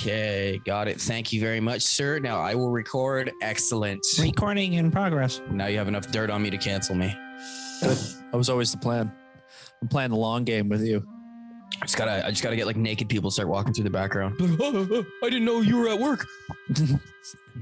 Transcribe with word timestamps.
Okay, 0.00 0.58
got 0.64 0.88
it. 0.88 0.98
Thank 0.98 1.30
you 1.30 1.40
very 1.42 1.60
much, 1.60 1.82
sir. 1.82 2.18
Now 2.20 2.40
I 2.40 2.54
will 2.54 2.70
record. 2.70 3.30
Excellent. 3.42 4.06
Recording 4.18 4.72
in 4.74 4.90
progress. 4.90 5.42
Now 5.50 5.66
you 5.66 5.76
have 5.76 5.88
enough 5.88 6.10
dirt 6.10 6.30
on 6.30 6.42
me 6.42 6.48
to 6.48 6.56
cancel 6.56 6.94
me. 6.94 7.14
Good. 7.82 7.98
That 8.30 8.36
was 8.38 8.48
always 8.48 8.72
the 8.72 8.78
plan. 8.78 9.12
I'm 9.82 9.88
playing 9.88 10.08
the 10.10 10.16
long 10.16 10.44
game 10.44 10.70
with 10.70 10.82
you. 10.82 11.06
I 11.82 11.84
just 11.84 11.98
gotta, 11.98 12.24
I 12.26 12.30
just 12.30 12.42
gotta 12.42 12.56
get 12.56 12.64
like 12.66 12.76
naked 12.76 13.10
people 13.10 13.30
start 13.30 13.48
walking 13.50 13.74
through 13.74 13.84
the 13.84 13.90
background. 13.90 14.36
I 15.22 15.28
didn't 15.28 15.44
know 15.44 15.60
you 15.60 15.76
were 15.76 15.88
at 15.88 15.98
work. 16.00 16.26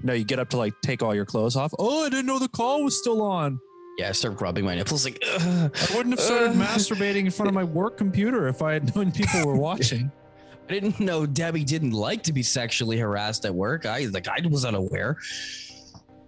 No, 0.02 0.12
you 0.12 0.22
get 0.22 0.38
up 0.38 0.50
to 0.50 0.58
like 0.58 0.74
take 0.82 1.02
all 1.02 1.14
your 1.14 1.24
clothes 1.24 1.56
off. 1.56 1.72
Oh, 1.78 2.04
I 2.04 2.08
didn't 2.10 2.26
know 2.26 2.38
the 2.38 2.46
call 2.48 2.84
was 2.84 2.96
still 2.96 3.20
on. 3.22 3.58
Yeah, 3.98 4.10
I 4.10 4.12
start 4.12 4.40
rubbing 4.40 4.64
my 4.64 4.76
nipples 4.76 5.04
like. 5.04 5.20
Ugh. 5.26 5.40
I 5.74 5.96
wouldn't 5.96 6.10
have 6.16 6.20
started 6.20 6.50
Uh. 6.50 6.52
masturbating 6.66 7.24
in 7.24 7.30
front 7.32 7.48
of 7.48 7.54
my 7.54 7.64
work 7.64 7.96
computer 7.96 8.46
if 8.48 8.62
I 8.62 8.74
had 8.74 8.94
known 8.94 9.10
people 9.10 9.44
were 9.46 9.56
watching. 9.56 10.12
I 10.68 10.72
didn't 10.72 11.00
know 11.00 11.24
Debbie 11.26 11.64
didn't 11.64 11.92
like 11.92 12.22
to 12.24 12.32
be 12.32 12.42
sexually 12.42 12.98
harassed 12.98 13.44
at 13.46 13.54
work. 13.54 13.86
I 13.86 14.00
like, 14.06 14.28
I 14.28 14.38
was 14.48 14.64
unaware. 14.64 15.16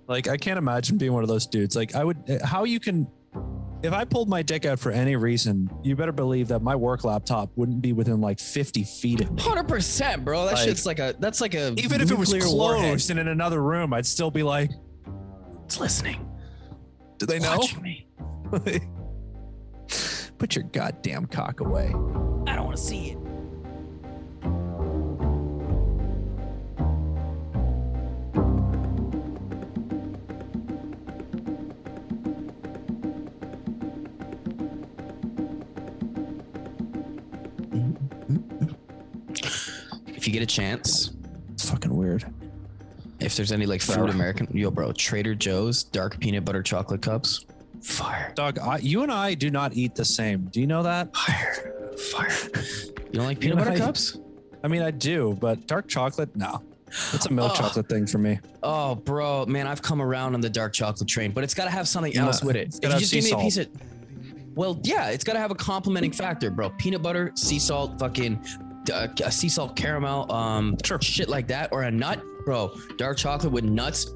Like, 0.07 0.29
I 0.29 0.37
can't 0.37 0.59
imagine 0.59 0.97
being 0.99 1.13
one 1.13 1.23
of 1.23 1.29
those 1.29 1.47
dudes. 1.47 1.77
Like, 1.77 1.95
I 1.95 2.05
would, 2.05 2.17
how 2.43 2.65
you 2.65 2.81
can, 2.81 3.07
if 3.83 3.93
I 3.93 4.05
pulled 4.05 4.29
my 4.29 4.43
dick 4.43 4.65
out 4.65 4.79
for 4.79 4.91
any 4.93 5.15
reason, 5.15 5.71
you 5.83 5.95
better 5.95 6.11
believe 6.13 6.49
that 6.49 6.63
my 6.63 6.75
work 6.75 7.05
laptop 7.05 7.51
wouldn't 7.57 7.81
be 7.83 7.93
within 7.93 8.21
like 8.21 8.41
50 8.41 8.83
feet 8.85 9.21
of 9.21 9.31
me. 9.33 9.43
Hundred 9.43 9.69
percent, 9.69 10.25
bro. 10.25 10.47
That 10.47 10.55
Like- 10.55 10.65
shit's 10.69 10.85
like 10.87 10.99
a, 10.99 11.15
that's 11.19 11.41
like 11.41 11.55
a. 11.55 11.75
Even 11.77 12.01
if 12.01 12.11
it 12.11 12.19
was 12.19 12.31
closed 12.31 12.57
warhead. 12.57 13.11
and 13.11 13.19
in 13.21 13.29
another 13.29 13.63
room, 13.63 13.93
I'd 13.93 14.07
still 14.07 14.31
be 14.31 14.43
like, 14.43 14.71
it's 15.65 15.79
listening. 15.79 16.27
do 17.19 17.27
they 17.27 17.39
know? 17.39 17.61
Put 20.39 20.57
your 20.57 20.65
goddamn 20.65 21.27
cock 21.27 21.61
away. 21.61 21.89
I 22.47 22.57
don't 22.57 22.65
want 22.65 22.77
to 22.77 22.83
see 22.83 23.11
it. 23.11 23.19
You 40.33 40.39
get 40.39 40.43
a 40.43 40.47
chance, 40.55 41.11
It's 41.53 41.69
fucking 41.69 41.95
weird. 41.95 42.25
if 43.19 43.37
there's 43.37 43.53
any 43.53 43.67
like 43.67 43.83
food 43.83 44.09
American, 44.11 44.47
yo, 44.57 44.71
bro, 44.71 44.93
Trader 44.93 45.35
Joe's 45.35 45.83
dark 45.85 46.19
peanut 46.21 46.45
butter 46.45 46.63
chocolate 46.63 47.03
cups, 47.03 47.45
fire, 47.83 48.33
Dog, 48.37 48.59
I, 48.59 48.79
you 48.79 49.03
and 49.03 49.11
I 49.11 49.35
do 49.35 49.51
not 49.51 49.75
eat 49.75 49.95
the 49.95 50.05
same. 50.05 50.47
Do 50.53 50.61
you 50.61 50.67
know 50.67 50.83
that? 50.85 51.15
fire, 51.17 51.95
fire. 52.13 52.31
You 53.07 53.13
don't 53.15 53.25
like 53.25 53.41
peanut 53.41 53.59
butter 53.59 53.77
cups? 53.77 54.19
I 54.63 54.69
mean, 54.69 54.83
I 54.83 54.91
do, 54.91 55.37
but 55.41 55.67
dark 55.67 55.89
chocolate, 55.89 56.35
no. 56.37 56.63
It's 57.13 57.27
a 57.27 57.33
milk 57.33 57.53
Oh. 57.55 57.57
chocolate 57.57 57.89
thing 57.89 58.07
for 58.07 58.19
me. 58.19 58.39
Oh, 58.63 58.95
bro, 58.95 59.47
man, 59.47 59.67
I've 59.67 59.81
come 59.83 60.01
around 60.03 60.35
on 60.35 60.41
the 60.41 60.51
dark 60.51 60.73
chocolate 60.73 61.09
train, 61.09 61.33
but 61.33 61.43
it's 61.45 61.55
got 61.55 61.65
to 61.65 61.71
have 61.71 61.89
something 61.89 62.17
else 62.17 62.43
with 62.43 62.57
it. 62.57 62.79
If 62.83 62.93
you 62.93 62.99
just 62.99 63.13
give 63.13 63.25
me 63.25 63.31
a 63.33 63.37
piece 63.37 63.57
of, 63.59 63.69
well, 64.55 64.79
yeah, 64.83 65.09
it's 65.11 65.25
got 65.25 65.33
to 65.35 65.39
have 65.39 65.51
a 65.51 65.55
complementing 65.55 66.11
factor, 66.13 66.51
bro. 66.51 66.71
Peanut 66.71 67.01
butter, 67.03 67.33
sea 67.37 67.59
salt, 67.59 67.99
fucking 67.99 68.45
uh, 68.93 69.09
a 69.25 69.31
sea 69.31 69.49
salt 69.49 69.77
caramel, 69.77 70.31
um, 70.33 70.77
Sure. 70.85 71.01
shit 71.01 71.29
like 71.29 71.49
that, 71.49 71.71
or 71.73 71.83
a 71.83 71.91
nut, 71.91 72.23
bro. 72.45 72.73
Dark 72.97 73.17
chocolate 73.19 73.53
with 73.53 73.65
nuts, 73.65 74.15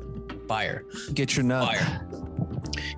fire, 0.48 0.84
Get 1.14 1.36
your 1.36 1.44
nut. 1.44 1.66
fire. 1.76 2.08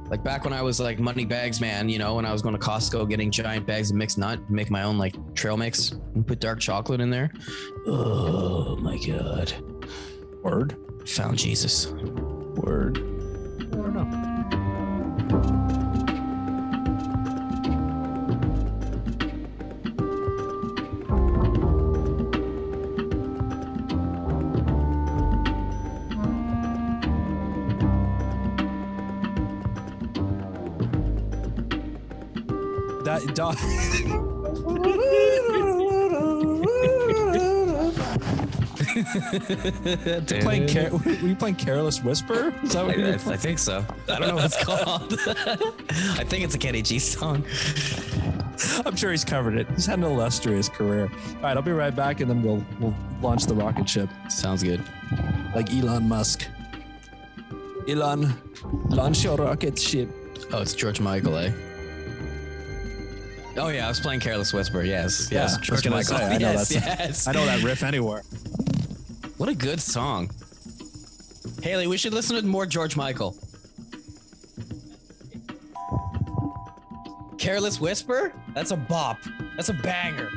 Like 0.09 0.22
back 0.22 0.44
when 0.44 0.53
I 0.53 0.62
was 0.62 0.78
like 0.81 0.99
money 1.00 1.25
bags, 1.25 1.60
man. 1.60 1.88
You 1.88 1.99
know, 1.99 2.15
when 2.15 2.25
I 2.25 2.32
was 2.32 2.41
going 2.41 2.55
to 2.56 2.60
Costco 2.60 3.09
getting 3.09 3.31
giant 3.31 3.66
bags 3.66 3.91
of 3.91 3.97
mixed 3.97 4.19
nut, 4.19 4.38
make 4.49 4.71
my 4.71 4.84
own 4.84 4.99
like 4.99 5.15
trail 5.34 5.56
mix, 5.56 5.91
and 6.15 6.26
put 6.26 6.38
dark 6.41 6.60
chocolate 6.60 7.00
in 7.00 7.10
there. 7.10 7.31
Oh 7.87 8.76
my 8.76 8.97
god, 8.99 9.53
Word. 10.43 10.76
found 11.06 11.37
Jesus. 11.38 11.88
Word. 11.88 12.99
That 33.06 33.37
dog. 33.37 33.56
playing 40.43 40.67
care, 40.67 40.91
were 40.91 41.12
you 41.12 41.37
playing 41.37 41.55
Careless 41.55 42.03
Whisper? 42.03 42.53
Is 42.65 42.72
that 42.72 42.81
I, 42.81 42.87
what 42.89 42.99
you 42.99 43.06
I, 43.06 43.11
I 43.12 43.37
think 43.37 43.61
so. 43.61 43.87
I 44.09 44.19
don't 44.19 44.27
know 44.27 44.34
what 44.34 44.47
it's 44.47 44.65
called. 44.65 45.15
I 46.19 46.25
think 46.25 46.43
it's 46.43 46.56
a 46.56 46.59
Kenny 46.59 46.83
G 46.83 46.99
song. 46.99 47.44
I'm 48.84 48.97
sure 48.97 49.12
he's 49.12 49.25
covered 49.25 49.55
it. 49.56 49.71
He's 49.71 49.87
had 49.87 50.00
an 50.00 50.05
illustrious 50.05 50.69
career. 50.69 51.09
All 51.37 51.43
right, 51.43 51.56
I'll 51.56 51.62
be 51.62 51.71
right 51.71 51.94
back, 51.94 52.19
and 52.19 52.28
then 52.28 52.43
we'll 52.43 52.67
we'll 52.81 52.97
launch 53.23 53.47
the 53.47 53.55
rocket 53.55 53.88
ship 53.88 54.11
Sounds 54.28 54.65
good. 54.65 54.83
like 55.55 55.73
Elon 55.73 56.09
Musk. 56.09 56.44
Elon, 57.88 58.34
launch 58.88 59.23
your 59.23 59.37
rocket 59.37 59.78
ship. 59.78 60.11
Oh, 60.53 60.62
it's 60.62 60.75
George 60.75 60.99
Michael, 60.99 61.37
eh? 61.37 61.53
Oh 63.59 63.69
yeah, 63.69 63.87
I 63.87 63.89
was 63.89 64.00
playing 64.00 64.21
Careless 64.21 64.53
Whisper. 64.53 64.83
Yes, 64.83 65.31
yes, 65.31 65.59
was 65.59 65.67
George 65.67 65.89
Michael. 65.89 66.19
say, 66.19 66.25
I 66.25 66.39
know 66.39 66.53
yes, 66.53 66.71
yes. 66.75 67.27
I 67.27 67.33
know 67.33 67.47
that 67.47 67.62
riff 67.62 67.83
anywhere. 67.83 68.22
What 69.39 69.49
a 69.49 69.55
good 69.55 69.81
song. 69.81 70.31
Haley, 71.62 71.87
we 71.87 71.97
should 71.97 72.12
listen 72.12 72.37
to 72.37 72.43
more 72.44 72.67
George 72.67 72.97
Michael. 72.97 73.34
Careless 77.39 77.81
Whisper? 77.81 78.33
That's 78.55 78.72
a 78.72 78.77
bop. 78.77 79.19
That's 79.56 79.69
a 79.69 79.75
banger. 79.75 80.31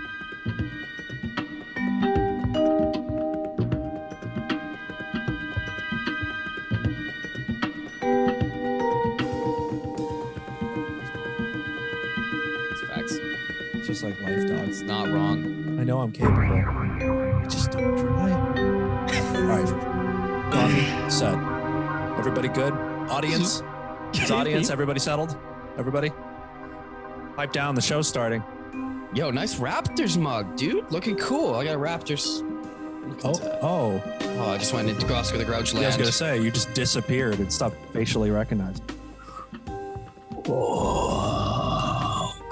Like 14.09 14.21
life, 14.21 14.47
dogs. 14.47 14.69
It's 14.69 14.81
not 14.81 15.09
wrong. 15.09 15.77
I 15.79 15.83
know 15.83 15.99
I'm 16.01 16.11
capable. 16.11 16.41
I 16.41 17.45
just 17.47 17.71
don't 17.71 17.97
try. 17.97 18.31
All 18.31 19.43
right, 19.43 20.51
coffee 20.51 21.09
set. 21.09 21.37
Everybody 22.17 22.47
good? 22.49 22.73
Audience, 23.09 23.63
is 24.13 24.31
audience. 24.31 24.69
Everybody 24.69 24.99
settled? 24.99 25.37
Everybody, 25.77 26.11
pipe 27.35 27.51
down. 27.51 27.75
The 27.75 27.81
show's 27.81 28.07
starting. 28.07 28.43
Yo, 29.13 29.31
nice 29.31 29.55
Raptors 29.55 30.17
mug, 30.17 30.55
dude. 30.55 30.91
Looking 30.91 31.15
cool. 31.17 31.55
I 31.55 31.65
got 31.65 31.75
a 31.75 31.79
Raptors. 31.79 32.45
Oh, 33.23 33.59
oh. 33.61 34.03
Oh, 34.21 34.51
I 34.51 34.57
just 34.57 34.73
went 34.73 34.87
into 34.87 35.11
Oscar 35.13 35.37
the 35.37 35.45
Grouch 35.45 35.73
I 35.73 35.79
was 35.79 35.83
land. 35.83 35.97
gonna 35.99 36.11
say 36.11 36.41
you 36.41 36.51
just 36.51 36.73
disappeared 36.73 37.39
and 37.39 37.51
stopped 37.51 37.75
facially 37.91 38.29
recognized. 38.29 38.83
Oh 40.47 41.38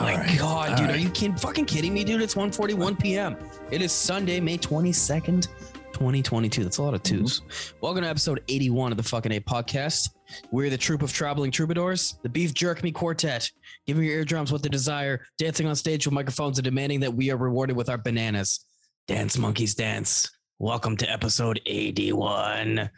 my 0.07 0.21
right, 0.21 0.39
god, 0.39 0.69
all 0.69 0.77
dude, 0.77 0.89
are 0.89 0.97
you 0.97 1.09
kidding, 1.09 1.35
fucking 1.35 1.65
kidding 1.65 1.93
me, 1.93 2.03
dude? 2.03 2.21
It's 2.21 2.35
1:41 2.35 2.97
p.m. 2.97 3.35
It 3.71 3.81
is 3.81 3.91
Sunday, 3.91 4.39
May 4.39 4.57
22nd, 4.57 5.47
2022. 5.91 6.63
That's 6.63 6.77
a 6.77 6.83
lot 6.83 6.93
of 6.93 7.03
2s 7.03 7.41
mm-hmm. 7.41 7.77
Welcome 7.81 8.03
to 8.03 8.09
episode 8.09 8.41
81 8.47 8.93
of 8.93 8.97
the 8.97 9.03
fucking 9.03 9.33
A 9.33 9.41
podcast. 9.41 10.11
We're 10.49 10.69
the 10.69 10.77
troop 10.77 11.01
of 11.01 11.11
traveling 11.11 11.51
troubadours, 11.51 12.19
the 12.23 12.29
Beef 12.29 12.53
Jerk 12.53 12.83
Me 12.83 12.91
Quartet, 12.91 13.51
giving 13.85 14.03
your 14.03 14.13
eardrums 14.13 14.49
what 14.49 14.63
they 14.63 14.69
desire, 14.69 15.25
dancing 15.37 15.67
on 15.67 15.75
stage 15.75 16.07
with 16.07 16.13
microphones 16.13 16.57
and 16.57 16.63
demanding 16.63 17.01
that 17.01 17.13
we 17.13 17.29
are 17.29 17.37
rewarded 17.37 17.75
with 17.75 17.89
our 17.89 17.97
bananas. 17.97 18.65
Dance 19.09 19.37
monkeys 19.37 19.75
dance. 19.75 20.29
Welcome 20.57 20.95
to 20.97 21.11
episode 21.11 21.59
81. 21.65 22.89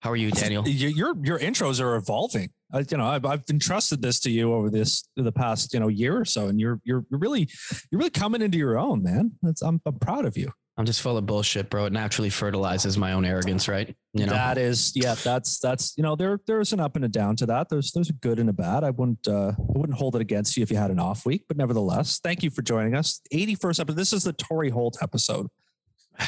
How 0.00 0.10
are 0.10 0.16
you, 0.16 0.30
Daniel? 0.30 0.66
Your 0.66 0.90
your, 0.90 1.16
your 1.24 1.38
intros 1.38 1.80
are 1.80 1.96
evolving. 1.96 2.50
I, 2.72 2.84
you 2.88 2.96
know, 2.96 3.06
I've, 3.06 3.24
I've 3.24 3.42
entrusted 3.50 4.00
this 4.02 4.20
to 4.20 4.30
you 4.30 4.52
over 4.52 4.70
this 4.70 5.08
the 5.16 5.32
past 5.32 5.74
you 5.74 5.80
know 5.80 5.88
year 5.88 6.16
or 6.16 6.24
so, 6.24 6.46
and 6.48 6.60
you're 6.60 6.80
you're 6.84 7.04
you're 7.10 7.18
really 7.18 7.48
you're 7.90 7.98
really 7.98 8.10
coming 8.10 8.42
into 8.42 8.58
your 8.58 8.78
own, 8.78 9.02
man. 9.02 9.32
That's 9.42 9.62
I'm, 9.62 9.80
I'm 9.86 9.98
proud 9.98 10.24
of 10.24 10.36
you. 10.36 10.52
I'm 10.76 10.84
just 10.84 11.02
full 11.02 11.16
of 11.16 11.26
bullshit, 11.26 11.70
bro. 11.70 11.86
It 11.86 11.92
naturally 11.92 12.30
fertilizes 12.30 12.96
my 12.96 13.12
own 13.12 13.24
arrogance, 13.24 13.66
right? 13.66 13.96
You 14.12 14.26
know, 14.26 14.32
That 14.32 14.58
is, 14.58 14.92
yeah, 14.94 15.16
that's 15.16 15.58
that's 15.58 15.94
you 15.96 16.04
know 16.04 16.14
there 16.14 16.38
there's 16.46 16.72
an 16.72 16.78
up 16.78 16.94
and 16.94 17.04
a 17.04 17.08
down 17.08 17.34
to 17.36 17.46
that. 17.46 17.68
There's 17.68 17.90
there's 17.90 18.10
a 18.10 18.12
good 18.12 18.38
and 18.38 18.48
a 18.48 18.52
bad. 18.52 18.84
I 18.84 18.90
wouldn't 18.90 19.26
uh, 19.26 19.54
I 19.58 19.78
wouldn't 19.78 19.98
hold 19.98 20.14
it 20.14 20.22
against 20.22 20.56
you 20.56 20.62
if 20.62 20.70
you 20.70 20.76
had 20.76 20.92
an 20.92 21.00
off 21.00 21.26
week, 21.26 21.46
but 21.48 21.56
nevertheless, 21.56 22.20
thank 22.22 22.44
you 22.44 22.50
for 22.50 22.62
joining 22.62 22.94
us. 22.94 23.20
81st 23.34 23.80
episode. 23.80 23.96
This 23.96 24.12
is 24.12 24.22
the 24.22 24.32
Torry 24.32 24.70
Holt 24.70 24.98
episode. 25.02 25.48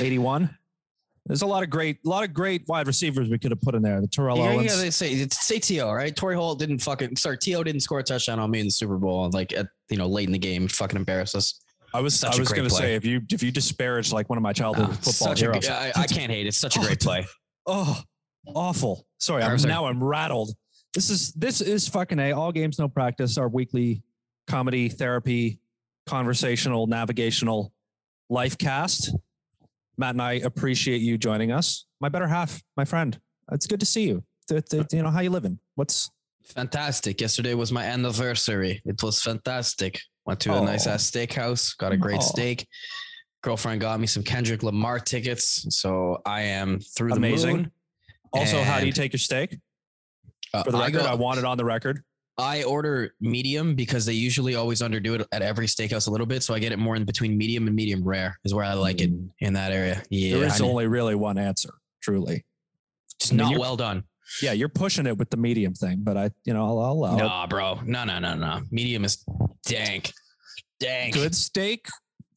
81. 0.00 0.50
There's 1.26 1.42
a 1.42 1.46
lot 1.46 1.62
of 1.62 1.70
great, 1.70 1.98
a 2.04 2.08
lot 2.08 2.24
of 2.24 2.32
great 2.32 2.66
wide 2.66 2.86
receivers 2.86 3.28
we 3.28 3.38
could 3.38 3.50
have 3.50 3.60
put 3.60 3.74
in 3.74 3.82
there. 3.82 4.00
The 4.00 4.08
Terrell 4.08 4.38
yeah, 4.38 4.50
Owens. 4.50 4.74
yeah, 4.74 4.82
they 4.82 4.90
say 4.90 5.12
it's 5.12 5.44
say 5.46 5.58
To 5.58 5.84
right. 5.86 6.14
Torry 6.14 6.34
Holt 6.34 6.58
didn't 6.58 6.78
fucking 6.80 7.16
sorry. 7.16 7.38
To 7.38 7.64
didn't 7.64 7.80
score 7.80 7.98
a 8.00 8.02
touchdown 8.02 8.38
on 8.38 8.50
me 8.50 8.60
in 8.60 8.66
the 8.66 8.72
Super 8.72 8.96
Bowl, 8.96 9.28
like 9.32 9.52
at 9.52 9.68
you 9.90 9.96
know 9.96 10.06
late 10.06 10.26
in 10.26 10.32
the 10.32 10.38
game, 10.38 10.66
fucking 10.66 10.96
embarrass 10.96 11.34
us. 11.34 11.60
I 11.92 12.00
was 12.00 12.18
Such 12.18 12.34
I 12.34 12.36
a 12.36 12.40
was 12.40 12.52
going 12.52 12.68
to 12.68 12.74
say 12.74 12.94
if 12.94 13.04
you 13.04 13.20
if 13.30 13.42
you 13.42 13.50
disparage 13.50 14.12
like 14.12 14.28
one 14.28 14.38
of 14.38 14.42
my 14.42 14.52
childhood 14.52 14.86
Ah, 14.90 14.92
football 14.94 15.12
such 15.12 15.40
heroes, 15.40 15.68
I, 15.68 15.92
I 15.96 16.06
can't 16.06 16.30
hate. 16.30 16.46
It's 16.46 16.56
such 16.56 16.76
a 16.76 16.80
Oh, 16.80 16.84
great 16.84 17.00
play. 17.00 17.26
oh, 17.66 18.00
awful. 18.54 19.06
Sorry, 19.18 19.42
I'm, 19.42 19.60
now 19.62 19.86
I'm 19.86 20.02
rattled. 20.02 20.54
This 20.94 21.10
is 21.10 21.32
this 21.32 21.60
is 21.60 21.88
fucking 21.88 22.18
a 22.18 22.32
all 22.32 22.52
games 22.52 22.78
no 22.78 22.88
practice. 22.88 23.38
Our 23.38 23.48
weekly 23.48 24.02
comedy 24.46 24.88
therapy, 24.88 25.60
conversational, 26.06 26.86
navigational 26.86 27.72
life 28.28 28.56
cast. 28.58 29.14
Matt 30.00 30.14
and 30.14 30.22
I 30.22 30.32
appreciate 30.32 31.02
you 31.02 31.18
joining 31.18 31.52
us. 31.52 31.84
My 32.00 32.08
better 32.08 32.26
half, 32.26 32.62
my 32.74 32.86
friend. 32.86 33.20
It's 33.52 33.66
good 33.66 33.80
to 33.80 33.86
see 33.86 34.08
you. 34.08 34.24
You 34.50 35.02
know 35.02 35.10
how 35.10 35.20
you 35.20 35.28
living? 35.30 35.58
What's 35.74 36.10
Fantastic. 36.42 37.20
Yesterday 37.20 37.52
was 37.54 37.70
my 37.70 37.84
anniversary. 37.84 38.80
It 38.86 39.00
was 39.02 39.22
fantastic. 39.22 40.00
Went 40.24 40.40
to 40.40 40.52
a 40.54 40.56
Oh. 40.56 40.64
nice 40.64 40.86
ass 40.86 41.08
steakhouse, 41.08 41.76
got 41.76 41.92
a 41.92 41.98
great 41.98 42.16
Oh. 42.18 42.24
steak. 42.32 42.66
Girlfriend 43.42 43.82
got 43.82 44.00
me 44.00 44.06
some 44.06 44.22
Kendrick 44.24 44.62
Lamar 44.62 44.98
tickets. 44.98 45.66
So 45.68 46.16
I 46.24 46.40
am 46.42 46.80
through 46.80 47.10
the 47.10 47.16
Amazing. 47.16 47.56
moon. 47.56 47.72
also 48.32 48.62
how 48.62 48.80
do 48.80 48.86
you 48.86 48.92
take 48.92 49.12
your 49.12 49.18
steak? 49.20 49.58
uh, 50.54 50.62
For 50.64 50.72
the 50.72 50.78
I, 50.78 50.86
record, 50.86 51.02
go- 51.02 51.06
I 51.08 51.14
want 51.14 51.38
it 51.38 51.44
on 51.44 51.58
the 51.58 51.64
record. 51.64 52.02
I 52.38 52.62
order 52.62 53.14
medium 53.20 53.74
because 53.74 54.06
they 54.06 54.12
usually 54.14 54.54
always 54.54 54.80
underdo 54.80 55.20
it 55.20 55.26
at 55.32 55.42
every 55.42 55.66
steakhouse 55.66 56.08
a 56.08 56.10
little 56.10 56.26
bit. 56.26 56.42
So 56.42 56.54
I 56.54 56.58
get 56.58 56.72
it 56.72 56.78
more 56.78 56.96
in 56.96 57.04
between 57.04 57.36
medium 57.36 57.66
and 57.66 57.76
medium 57.76 58.02
rare 58.02 58.38
is 58.44 58.54
where 58.54 58.64
I 58.64 58.72
like 58.74 59.00
it 59.00 59.10
in 59.40 59.52
that 59.54 59.72
area. 59.72 60.02
Yeah. 60.10 60.38
there 60.38 60.46
is 60.46 60.60
only 60.60 60.86
really 60.86 61.14
one 61.14 61.36
answer, 61.36 61.74
truly. 62.02 62.44
it's 63.16 63.30
I 63.30 63.36
mean, 63.36 63.50
not 63.52 63.58
well 63.58 63.76
done. 63.76 64.04
Yeah, 64.42 64.52
you're 64.52 64.68
pushing 64.68 65.06
it 65.06 65.18
with 65.18 65.28
the 65.30 65.36
medium 65.36 65.74
thing, 65.74 66.00
but 66.02 66.16
I, 66.16 66.30
you 66.44 66.54
know, 66.54 66.64
I'll, 66.64 66.78
I'll 66.78 66.92
allow 66.92 67.14
it. 67.14 67.18
Nah, 67.18 67.46
bro. 67.46 67.80
No, 67.84 68.04
no, 68.04 68.18
no, 68.20 68.34
no. 68.34 68.60
Medium 68.70 69.04
is 69.04 69.24
dank. 69.66 70.12
Dank. 70.78 71.12
good 71.14 71.34
steak, 71.34 71.88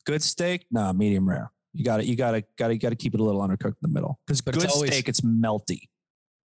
good 0.06 0.22
steak. 0.22 0.66
Nah, 0.72 0.92
medium 0.92 1.30
rare. 1.30 1.51
You 1.72 1.86
got 1.86 1.98
to 1.98 2.06
You 2.06 2.16
got 2.16 2.31
to 2.31 2.44
Got 2.57 2.68
to. 2.69 2.78
Got 2.78 2.89
to 2.89 2.96
keep 2.96 3.13
it 3.13 3.19
a 3.19 3.24
little 3.24 3.42
undercooked 3.42 3.68
in 3.68 3.75
the 3.84 3.88
middle 3.89 4.19
because 4.28 4.42
But 4.42 4.56
it's 4.56 4.66
good 4.66 4.72
always- 4.74 4.92
steak, 4.92 5.07
it's 5.07 5.22
melty. 5.22 5.81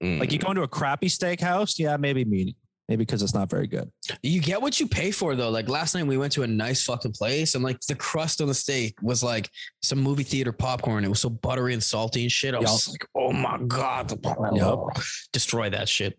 Mm. 0.02 0.20
Like 0.20 0.30
you 0.32 0.38
go 0.38 0.50
into 0.50 0.62
a 0.62 0.68
crappy 0.68 1.08
steakhouse, 1.08 1.76
yeah, 1.78 1.96
maybe 1.96 2.24
medium, 2.24 2.54
maybe 2.88 3.04
because 3.04 3.22
it's 3.22 3.34
not 3.34 3.50
very 3.50 3.66
good. 3.66 3.90
You 4.22 4.40
get 4.40 4.60
what 4.60 4.80
you 4.80 4.86
pay 4.86 5.10
for 5.10 5.34
though. 5.36 5.50
Like 5.50 5.68
last 5.68 5.94
night 5.94 6.06
we 6.06 6.16
went 6.16 6.32
to 6.34 6.42
a 6.42 6.46
nice 6.46 6.84
fucking 6.84 7.12
place 7.12 7.54
and 7.54 7.62
like 7.62 7.80
the 7.82 7.94
crust 7.94 8.40
on 8.40 8.48
the 8.48 8.54
steak 8.54 8.94
was 9.02 9.22
like 9.22 9.48
some 9.82 9.98
movie 9.98 10.22
theater 10.22 10.52
popcorn. 10.52 11.04
It 11.04 11.08
was 11.08 11.20
so 11.20 11.30
buttery 11.30 11.74
and 11.74 11.82
salty 11.82 12.22
and 12.22 12.32
shit. 12.32 12.54
I 12.54 12.58
was 12.58 12.86
Yup. 12.86 12.94
like, 12.94 13.08
oh 13.14 13.32
my 13.32 13.58
God. 13.66 14.18
Yup. 14.54 14.80
Destroy 15.32 15.70
that 15.70 15.88
shit. 15.88 16.18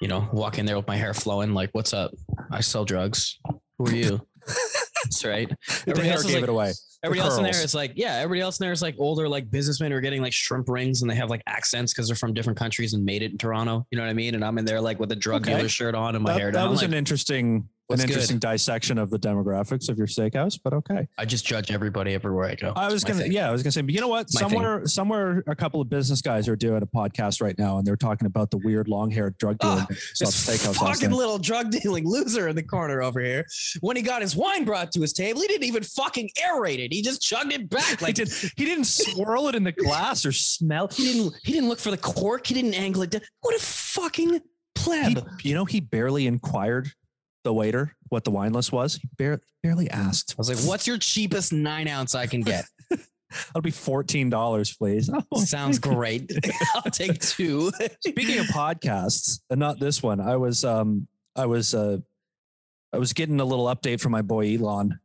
You 0.00 0.08
know, 0.08 0.28
walk 0.32 0.58
in 0.58 0.66
there 0.66 0.76
with 0.76 0.86
my 0.86 0.96
hair 0.96 1.14
flowing, 1.14 1.54
like, 1.54 1.70
what's 1.72 1.94
up? 1.94 2.10
I 2.50 2.60
sell 2.60 2.84
drugs. 2.84 3.38
Who 3.78 3.86
are 3.86 3.94
you? 3.94 4.26
Right. 5.24 5.50
Everybody 5.86 6.10
else 6.10 6.24
gave 6.24 6.34
like, 6.34 6.42
it 6.44 6.48
away. 6.48 6.72
Everybody 7.04 7.28
else 7.28 7.36
in 7.38 7.44
there 7.44 7.62
is 7.62 7.74
like, 7.74 7.92
yeah, 7.94 8.14
everybody 8.16 8.40
else 8.40 8.58
in 8.58 8.64
there 8.64 8.72
is 8.72 8.82
like 8.82 8.94
older, 8.98 9.28
like 9.28 9.50
businessmen 9.50 9.90
who 9.92 9.96
are 9.98 10.00
getting 10.00 10.22
like 10.22 10.32
shrimp 10.32 10.68
rings 10.68 11.02
and 11.02 11.10
they 11.10 11.14
have 11.14 11.30
like 11.30 11.42
accents 11.46 11.92
because 11.92 12.08
they're 12.08 12.16
from 12.16 12.32
different 12.34 12.58
countries 12.58 12.94
and 12.94 13.04
made 13.04 13.22
it 13.22 13.32
in 13.32 13.38
Toronto. 13.38 13.86
You 13.90 13.98
know 13.98 14.04
what 14.04 14.10
I 14.10 14.14
mean? 14.14 14.34
And 14.34 14.44
I'm 14.44 14.58
in 14.58 14.64
there 14.64 14.80
like 14.80 14.98
with 14.98 15.12
a 15.12 15.16
drug 15.16 15.42
Okay. 15.42 15.56
dealer 15.56 15.68
shirt 15.68 15.94
on 15.94 16.14
and 16.14 16.24
my 16.24 16.32
That, 16.32 16.38
hair 16.40 16.50
that 16.52 16.58
down. 16.60 16.70
was 16.70 16.80
like, 16.80 16.88
an 16.88 16.94
interesting, 16.94 17.68
what's 17.86 18.02
an 18.02 18.08
good? 18.08 18.14
interesting 18.14 18.38
dissection 18.38 18.98
of 18.98 19.10
the 19.10 19.18
demographics 19.18 19.88
of 19.88 19.98
your 19.98 20.06
steakhouse, 20.06 20.58
but 20.62 20.72
okay. 20.72 21.06
I 21.18 21.24
just 21.24 21.46
judge 21.46 21.70
everybody 21.70 22.14
everywhere 22.14 22.46
I 22.46 22.54
go. 22.54 22.72
I 22.74 22.92
was 22.92 23.04
gonna, 23.04 23.20
thing. 23.20 23.32
yeah, 23.32 23.48
I 23.48 23.52
was 23.52 23.62
gonna 23.62 23.72
say, 23.72 23.82
but 23.82 23.94
you 23.94 24.00
know 24.00 24.08
what? 24.08 24.26
My 24.34 24.40
thing. 24.40 24.50
Somewhere, 24.50 24.86
somewhere, 24.86 25.44
a 25.46 25.54
couple 25.54 25.80
of 25.80 25.88
business 25.88 26.20
guys 26.20 26.48
are 26.48 26.56
doing 26.56 26.82
a 26.82 26.86
podcast 26.86 27.40
right 27.40 27.56
now, 27.58 27.78
and 27.78 27.86
they're 27.86 27.96
talking 27.96 28.26
about 28.26 28.50
the 28.50 28.58
weird 28.58 28.88
long-haired 28.88 29.36
drug 29.38 29.58
dealer. 29.58 29.80
Ah, 29.80 29.86
South 30.14 30.30
This 30.30 30.46
Steakhouse 30.48 30.76
fucking 30.76 31.10
little 31.10 31.38
drug 31.38 31.70
dealing 31.70 32.06
loser 32.08 32.48
in 32.48 32.56
the 32.56 32.62
corner 32.62 33.02
over 33.02 33.20
here. 33.20 33.44
When 33.80 33.96
he 33.96 34.02
got 34.02 34.22
his 34.22 34.34
wine 34.36 34.64
brought 34.64 34.92
to 34.92 35.00
his 35.00 35.12
table, 35.12 35.40
he 35.40 35.46
didn't 35.46 35.64
even 35.64 35.82
fucking 35.82 36.30
aerate 36.38 36.78
it. 36.78 36.92
He 36.92 37.02
just 37.02 37.22
chugged 37.22 37.52
it 37.52 37.68
back. 37.70 38.00
Like 38.06 38.18
He, 38.18 38.24
did, 38.24 38.32
he 38.56 38.64
didn't 38.64 38.84
swirl 38.84 39.48
it 39.48 39.54
in 39.54 39.64
the 39.64 39.72
glass 39.72 40.26
or 40.26 40.32
smell. 40.32 40.88
he 40.88 41.12
didn't. 41.12 41.34
He 41.44 41.52
didn't 41.52 41.68
look 41.68 41.78
for 41.78 41.90
the 41.90 41.96
cork. 41.96 42.46
He 42.46 42.54
didn't 42.54 42.74
angle 42.74 43.02
it. 43.02 43.10
down. 43.10 43.22
What 43.40 43.54
a 43.54 43.58
fucking 43.58 44.40
pleb. 44.74 45.24
He, 45.40 45.48
you 45.50 45.54
know, 45.54 45.64
he 45.64 45.80
barely 45.80 46.26
inquired 46.26 46.90
the 47.46 47.54
waiter 47.54 47.94
what 48.08 48.24
the 48.24 48.30
wine 48.30 48.52
list 48.52 48.72
was. 48.72 48.96
He 48.96 49.08
barely, 49.16 49.40
barely 49.62 49.88
asked. 49.90 50.34
I 50.36 50.38
was 50.38 50.48
like, 50.48 50.68
"What's 50.68 50.86
your 50.86 50.98
cheapest 50.98 51.52
nine 51.52 51.86
ounce 51.88 52.14
I 52.14 52.26
can 52.26 52.42
get?" 52.42 52.64
That'll 52.90 53.62
be 53.62 53.70
fourteen 53.70 54.28
dollars, 54.28 54.76
please. 54.76 55.08
Oh, 55.32 55.40
Sounds 55.40 55.78
great. 55.78 56.30
I'll 56.74 56.90
take 56.90 57.20
two. 57.20 57.70
Speaking 58.00 58.38
of 58.40 58.46
podcasts, 58.46 59.40
and 59.48 59.60
not 59.60 59.78
this 59.78 60.02
one, 60.02 60.20
I 60.20 60.36
was 60.36 60.64
um 60.64 61.06
I 61.36 61.46
was 61.46 61.72
uh 61.74 61.98
I 62.92 62.98
was 62.98 63.12
getting 63.12 63.40
a 63.40 63.44
little 63.44 63.66
update 63.66 64.00
from 64.00 64.12
my 64.12 64.22
boy 64.22 64.54
Elon. 64.56 64.98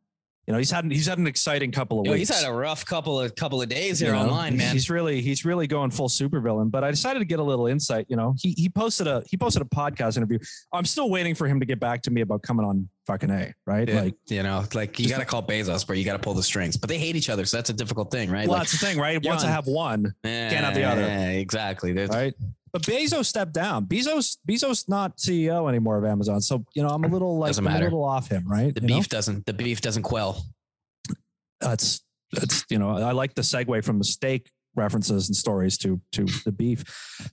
You 0.47 0.53
know, 0.53 0.57
he's 0.57 0.71
had 0.71 0.91
he's 0.91 1.05
had 1.05 1.19
an 1.19 1.27
exciting 1.27 1.71
couple 1.71 1.99
of 1.99 2.07
Yo, 2.07 2.13
weeks. 2.13 2.29
he's 2.29 2.41
had 2.41 2.49
a 2.49 2.53
rough 2.53 2.83
couple 2.83 3.19
of 3.19 3.35
couple 3.35 3.61
of 3.61 3.69
days 3.69 4.01
you 4.01 4.07
here 4.07 4.15
know? 4.15 4.23
online, 4.23 4.57
man. 4.57 4.73
He's 4.73 4.89
really 4.89 5.21
he's 5.21 5.45
really 5.45 5.67
going 5.67 5.91
full 5.91 6.09
supervillain. 6.09 6.71
But 6.71 6.83
I 6.83 6.89
decided 6.89 7.19
to 7.19 7.25
get 7.25 7.39
a 7.39 7.43
little 7.43 7.67
insight. 7.67 8.07
You 8.09 8.15
know, 8.15 8.33
he 8.39 8.51
he 8.57 8.67
posted 8.67 9.07
a 9.07 9.23
he 9.27 9.37
posted 9.37 9.61
a 9.61 9.65
podcast 9.65 10.17
interview. 10.17 10.39
I'm 10.73 10.85
still 10.85 11.09
waiting 11.09 11.35
for 11.35 11.47
him 11.47 11.59
to 11.59 11.65
get 11.65 11.79
back 11.79 12.01
to 12.03 12.11
me 12.11 12.21
about 12.21 12.41
coming 12.41 12.65
on 12.65 12.89
fucking 13.05 13.29
a 13.29 13.53
right. 13.67 13.87
Like, 13.87 14.15
you 14.27 14.41
know, 14.41 14.65
like 14.73 14.99
you 14.99 15.09
got 15.09 15.19
to 15.19 15.25
call 15.25 15.43
Bezos, 15.43 15.85
but 15.85 15.97
you 15.97 16.05
got 16.05 16.13
to 16.13 16.19
pull 16.19 16.33
the 16.33 16.43
strings. 16.43 16.75
But 16.75 16.89
they 16.89 16.97
hate 16.97 17.15
each 17.15 17.29
other, 17.29 17.45
so 17.45 17.57
that's 17.57 17.69
a 17.69 17.73
difficult 17.73 18.11
thing, 18.11 18.31
right? 18.31 18.47
well, 18.47 18.57
like, 18.57 18.67
that's 18.67 18.79
the 18.79 18.85
thing, 18.85 18.97
right? 18.97 19.23
Once 19.23 19.43
I 19.43 19.49
have 19.49 19.67
one, 19.67 20.13
can't 20.23 20.65
have 20.65 20.73
the 20.73 20.83
other. 20.83 21.03
Exactly. 21.39 21.93
There's, 21.93 22.09
right? 22.09 22.33
But 22.73 22.83
Bezos 22.83 23.25
stepped 23.25 23.53
down. 23.53 23.85
Bezos 23.85 24.37
Bezos 24.47 24.87
not 24.87 25.17
CEO 25.17 25.67
anymore 25.67 25.97
of 25.97 26.05
Amazon. 26.05 26.39
So 26.41 26.65
you 26.73 26.83
know, 26.83 26.89
I'm 26.89 27.03
a 27.03 27.07
little 27.07 27.37
like 27.37 27.49
Doesn't 27.49 27.67
a 27.67 27.79
little 27.79 28.03
off 28.03 28.29
him, 28.29 28.47
right? 28.47 28.73
The 28.73 28.81
You 28.81 28.87
know? 28.87 28.95
beef 28.97 29.09
doesn't. 29.09 29.45
The 29.45 29.53
beef 29.53 29.81
doesn't 29.81 30.03
quell. 30.03 30.43
that's 31.59 32.01
that's 32.31 32.63
you 32.69 32.79
know 32.79 32.91
I 32.91 33.11
like 33.11 33.33
the 33.35 33.41
segue 33.41 33.83
from 33.83 33.97
the 33.97 34.03
steak 34.05 34.49
references 34.75 35.27
and 35.27 35.35
stories 35.35 35.77
to 35.79 35.99
to 36.13 36.25
the 36.45 36.51
beef. 36.51 36.83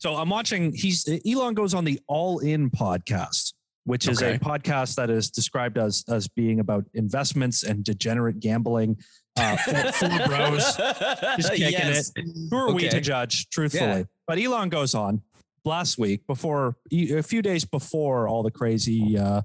So 0.00 0.17
I'm 0.17 0.29
watching. 0.29 0.73
He's 0.75 1.08
Elon 1.26 1.55
goes 1.55 1.73
on 1.75 1.85
the 1.85 2.00
All 2.08 2.40
In 2.40 2.70
podcast, 2.70 3.52
which 3.85 4.08
is 4.08 4.20
a 4.23 4.38
podcast 4.38 4.96
that 4.96 5.08
is 5.11 5.31
described 5.31 5.79
as 5.79 6.05
as 6.08 6.26
being 6.29 6.58
about 6.61 6.85
investments 6.94 7.62
and 7.62 7.85
degenerate 7.85 8.40
gambling. 8.40 8.96
Uh, 9.38 9.56
four, 9.56 10.08
bros. 10.26 10.76
Just 11.37 11.50
kicking 11.52 11.70
yes. 11.70 12.11
Who 12.50 12.56
are 12.56 12.73
we 12.73 12.88
to 12.88 13.00
judge? 13.00 13.49
Truthfully, 13.50 13.99
Yeah. 14.00 14.02
but 14.26 14.37
Elon 14.40 14.68
goes 14.68 14.97
on 14.97 15.23
last 15.68 15.98
week 15.98 16.26
before 16.26 16.76
a 16.92 17.22
few 17.22 17.42
days 17.42 17.64
before 17.64 18.26
all 18.28 18.42
the 18.42 18.50
crazy 18.50 19.16
uh, 19.16 19.42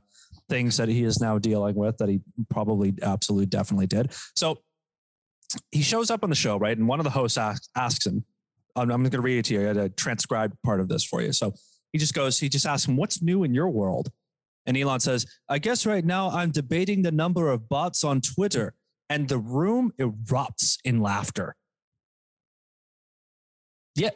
things 0.50 0.78
that 0.78 0.90
he 0.90 1.04
is 1.04 1.20
now 1.22 1.38
dealing 1.38 1.76
with 1.76 1.98
that 1.98 2.10
he 2.10 2.22
probably 2.50 2.94
absolutely 3.02 3.46
definitely 3.46 3.88
did. 3.88 4.12
So 4.36 4.60
he 5.72 5.82
shows 5.82 6.10
up 6.10 6.24
on 6.24 6.30
the 6.30 6.36
show, 6.36 6.58
right? 6.58 6.78
And 6.78 6.88
one 6.88 7.00
of 7.00 7.04
the 7.04 7.10
hosts 7.10 7.38
asks, 7.38 7.70
asks 7.76 8.08
him, 8.08 8.26
I'm, 8.76 8.90
I'm 8.92 9.02
going 9.02 9.12
to 9.12 9.22
read 9.22 9.40
it 9.40 9.46
to 9.46 9.54
you. 9.54 9.62
I 9.62 9.64
had 9.66 9.78
a 9.78 9.90
transcribed 9.90 10.56
part 10.64 10.80
of 10.80 10.88
this 10.88 11.04
for 11.04 11.22
you. 11.22 11.32
So 11.32 11.54
he 11.92 12.00
just 12.00 12.14
goes, 12.14 12.40
he 12.40 12.50
just 12.50 12.66
asks 12.66 12.88
him, 12.88 12.96
What's 12.96 13.22
new 13.22 13.44
in 13.44 13.54
your 13.54 13.70
world? 13.70 14.10
And 14.66 14.78
Elon 14.78 15.00
says, 15.00 15.26
I 15.50 15.60
guess 15.60 15.86
right 15.86 16.04
now 16.04 16.30
I'm 16.30 16.52
debating 16.52 17.02
the 17.02 17.12
number 17.12 17.50
of 17.50 17.70
bots 17.70 18.04
on 18.04 18.22
Twitter. 18.22 18.74
And 19.10 19.28
the 19.28 19.38
room 19.38 19.92
erupts 20.00 20.78
in 20.84 21.02
laughter. 21.02 21.56
Yeah, 23.96 24.12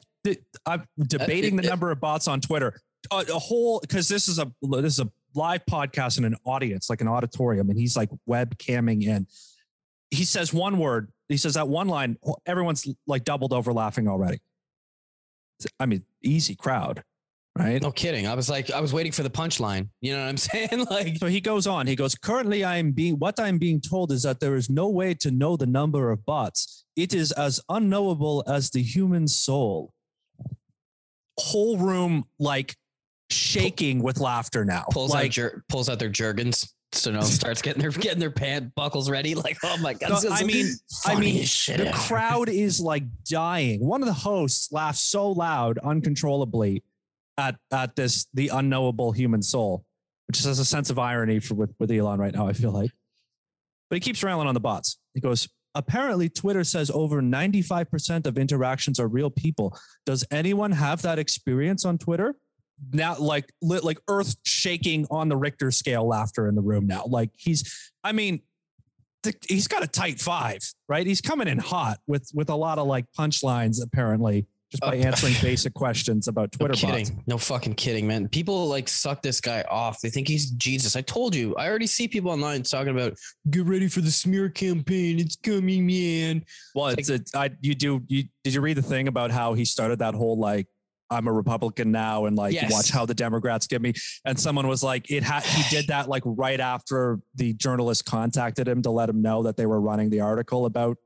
I'm 0.66 0.86
debating 1.08 1.56
the 1.56 1.64
uh, 1.64 1.68
it- 1.68 1.70
number 1.70 1.92
of 1.92 2.00
bots 2.00 2.28
on 2.28 2.42
Twitter. 2.42 2.80
A, 3.12 3.18
a 3.18 3.40
whole 3.40 3.80
because 3.80 4.08
this 4.08 4.28
is 4.28 4.40
a 4.40 4.52
this 4.64 4.94
is 4.94 5.00
a 5.00 5.10
live 5.36 5.62
podcast 5.70 6.18
in 6.18 6.26
an 6.26 6.36
audience, 6.46 6.90
like 6.90 7.00
an 7.02 7.08
auditorium, 7.08 7.70
and 7.70 7.78
he's 7.80 7.96
like 7.96 8.10
webcamming 8.28 9.04
in. 9.04 9.28
He 10.12 10.26
says 10.26 10.54
one 10.54 10.78
word. 10.80 11.12
He 11.30 11.38
says 11.38 11.54
that 11.54 11.68
one 11.68 11.88
line. 11.88 12.18
Everyone's 12.46 12.88
like 13.06 13.24
doubled 13.24 13.54
over 13.54 13.72
laughing 13.72 14.08
already. 14.08 14.40
I 15.80 15.86
mean, 15.86 16.04
easy 16.24 16.56
crowd, 16.56 17.04
right? 17.58 17.82
No 17.82 17.92
kidding. 17.92 18.28
I 18.28 18.36
was 18.36 18.50
like, 18.50 18.72
I 18.72 18.80
was 18.80 18.94
waiting 18.94 19.12
for 19.12 19.24
the 19.24 19.30
punchline. 19.30 19.90
You 20.02 20.14
know 20.16 20.24
what 20.24 20.30
I'm 20.30 20.38
saying? 20.38 20.86
Like, 20.90 21.18
So 21.18 21.28
he 21.28 21.42
goes 21.42 21.66
on. 21.68 21.88
He 21.88 21.96
goes, 21.96 22.16
currently 22.16 22.64
I 22.64 22.78
am 22.78 22.92
being 22.92 23.16
what 23.16 23.40
I'm 23.40 23.58
being 23.58 23.82
told 23.82 24.12
is 24.12 24.24
that 24.24 24.40
there 24.40 24.56
is 24.56 24.70
no 24.70 24.90
way 24.90 25.14
to 25.16 25.32
know 25.32 25.58
the 25.58 25.66
number 25.66 26.12
of 26.12 26.26
bots. 26.26 26.86
It 26.96 27.14
is 27.14 27.32
as 27.34 27.60
unknowable 27.70 28.44
as 28.48 28.70
the 28.70 28.82
human 28.82 29.28
soul. 29.28 29.94
Whole 31.40 31.78
room 31.78 32.26
like 32.40 32.76
shaking 33.30 34.02
with 34.02 34.20
laughter 34.20 34.66
now. 34.66 34.86
pulls 34.92 35.12
like, 35.12 35.28
out 35.28 35.32
jer- 35.32 35.64
pulls 35.70 35.90
out 35.90 36.00
their 36.00 36.10
jergens. 36.10 36.74
So 36.94 37.12
no, 37.12 37.22
starts 37.22 37.62
getting 37.62 37.82
their 37.82 37.92
getting 37.92 38.20
their 38.20 38.32
pant 38.32 38.74
buckles 38.76 39.10
ready. 39.10 39.36
Like, 39.36 39.58
oh 39.64 39.78
my 39.78 39.94
god! 39.94 40.24
No, 40.24 40.32
I 40.32 40.44
mean- 40.44 40.74
I 41.06 41.20
mean, 41.20 41.44
the 41.44 41.74
ever. 41.88 41.92
crowd 41.98 42.50
is 42.50 42.80
like 42.80 43.04
dying. 43.30 43.86
One 43.86 44.02
of 44.02 44.08
the 44.08 44.14
hosts 44.14 44.72
laughs 44.72 45.02
so 45.02 45.30
loud, 45.32 45.78
uncontrollably, 45.80 46.84
at 47.38 47.56
at 47.72 47.96
this 47.96 48.28
the 48.34 48.50
unknowable 48.50 49.12
human 49.12 49.42
soul, 49.42 49.84
which 50.28 50.40
has 50.44 50.60
a 50.60 50.66
sense 50.66 50.90
of 50.90 50.98
irony 50.98 51.40
for 51.40 51.56
with, 51.56 51.74
with 51.80 51.92
Elon 51.92 52.20
right 52.20 52.34
now. 52.34 52.48
I 52.48 52.54
feel 52.54 52.72
like, 52.72 52.92
but 53.90 53.98
he 53.98 54.00
keeps 54.00 54.24
railing 54.24 54.48
on 54.48 54.54
the 54.54 54.60
bots. 54.60 54.98
He 55.14 55.20
goes, 55.20 55.48
apparently 55.78 56.28
Twitter 56.28 56.64
says 56.64 56.92
over 56.92 57.22
ninety 57.22 57.62
five 57.62 57.90
percent 57.90 58.28
of 58.28 58.38
interactions 58.38 59.00
are 59.00 59.08
real 59.08 59.30
people. 59.30 59.78
Does 60.06 60.26
anyone 60.32 60.72
have 60.72 61.02
that 61.04 61.20
experience 61.20 61.86
on 61.86 61.98
Twitter? 61.98 62.36
Now, 62.92 63.16
like 63.18 63.52
li- 63.62 63.80
like 63.80 64.00
earth 64.08 64.36
shaking 64.44 65.08
on 65.10 65.30
the 65.30 65.38
Richter 65.38 65.72
scale 65.72 66.08
laughter 66.08 66.48
in 66.48 66.56
the 66.56 66.62
room 66.62 66.86
now. 66.86 67.06
Like 67.08 67.32
he's, 67.36 67.92
I 68.04 68.12
mean, 68.12 68.42
he's 69.48 69.68
got 69.68 69.84
a 69.84 69.88
tight 69.88 70.20
five, 70.20 70.60
right? 70.88 71.06
He's 71.06 71.22
coming 71.22 71.48
in 71.48 71.58
hot 71.58 72.00
with 72.08 72.30
with 72.34 72.50
a 72.50 72.56
lot 72.56 72.78
of 72.78 72.88
like 72.88 73.06
punchlines 73.18 73.78
apparently 73.84 74.48
just 74.72 74.82
by 74.82 74.98
Uh, 74.98 75.02
answering 75.04 75.34
basic 75.42 75.74
questions 75.74 76.28
about 76.28 76.54
No 76.60 76.68
Twitter 76.68 76.88
bots. 76.88 77.12
No 77.26 77.38
fucking 77.38 77.76
kidding, 77.76 78.06
man. 78.08 78.28
People 78.28 78.68
like 78.68 78.88
suck 78.88 79.22
this 79.22 79.40
guy 79.40 79.64
off. 79.70 80.02
They 80.02 80.10
think 80.10 80.28
he's 80.28 80.52
Jesus. 80.52 80.96
I 80.96 81.02
told 81.02 81.34
you. 81.36 81.56
I 81.56 81.68
already 81.70 81.88
see 81.88 82.08
people 82.08 82.32
online 82.32 82.64
talking 82.64 82.90
about 82.98 83.14
get 83.50 83.66
ready 83.66 83.88
for 83.88 84.02
the 84.02 84.12
smear 84.12 84.50
campaign. 84.50 85.20
It's 85.20 85.36
coming, 85.38 85.86
man. 85.88 86.44
Well, 86.76 86.88
It's 86.88 87.10
it's, 87.10 87.34
a, 87.34 87.38
I, 87.40 87.50
you 87.62 87.76
do. 87.76 88.04
You, 88.08 88.24
did 88.44 88.54
you 88.54 88.62
read 88.62 88.78
the 88.78 88.82
thing 88.82 89.08
about 89.08 89.32
how 89.32 89.54
he 89.54 89.64
started 89.66 90.00
that 90.00 90.14
whole 90.16 90.38
like 90.38 90.68
I'm 91.10 91.28
a 91.30 91.32
Republican 91.32 91.92
now 91.92 92.26
and 92.26 92.36
like 92.36 92.54
Yes. 92.54 92.70
watch 92.70 92.90
how 92.90 93.06
the 93.06 93.14
Democrats 93.14 93.68
get 93.68 93.82
me? 93.82 93.94
And 94.26 94.38
someone 94.38 94.68
was 94.68 94.84
like, 94.84 95.10
it 95.10 95.24
had 95.24 95.44
he 95.44 95.64
did 95.74 95.88
that 95.94 96.10
like 96.10 96.24
right 96.26 96.60
after 96.60 97.20
the 97.36 97.54
journalist 97.54 98.04
contacted 98.04 98.68
him 98.68 98.82
to 98.82 98.92
let 98.92 99.08
him 99.08 99.22
know 99.22 99.44
that 99.44 99.56
they 99.56 99.66
were 99.66 99.80
running 99.80 100.10
the 100.10 100.20
article 100.20 100.66
about 100.66 100.98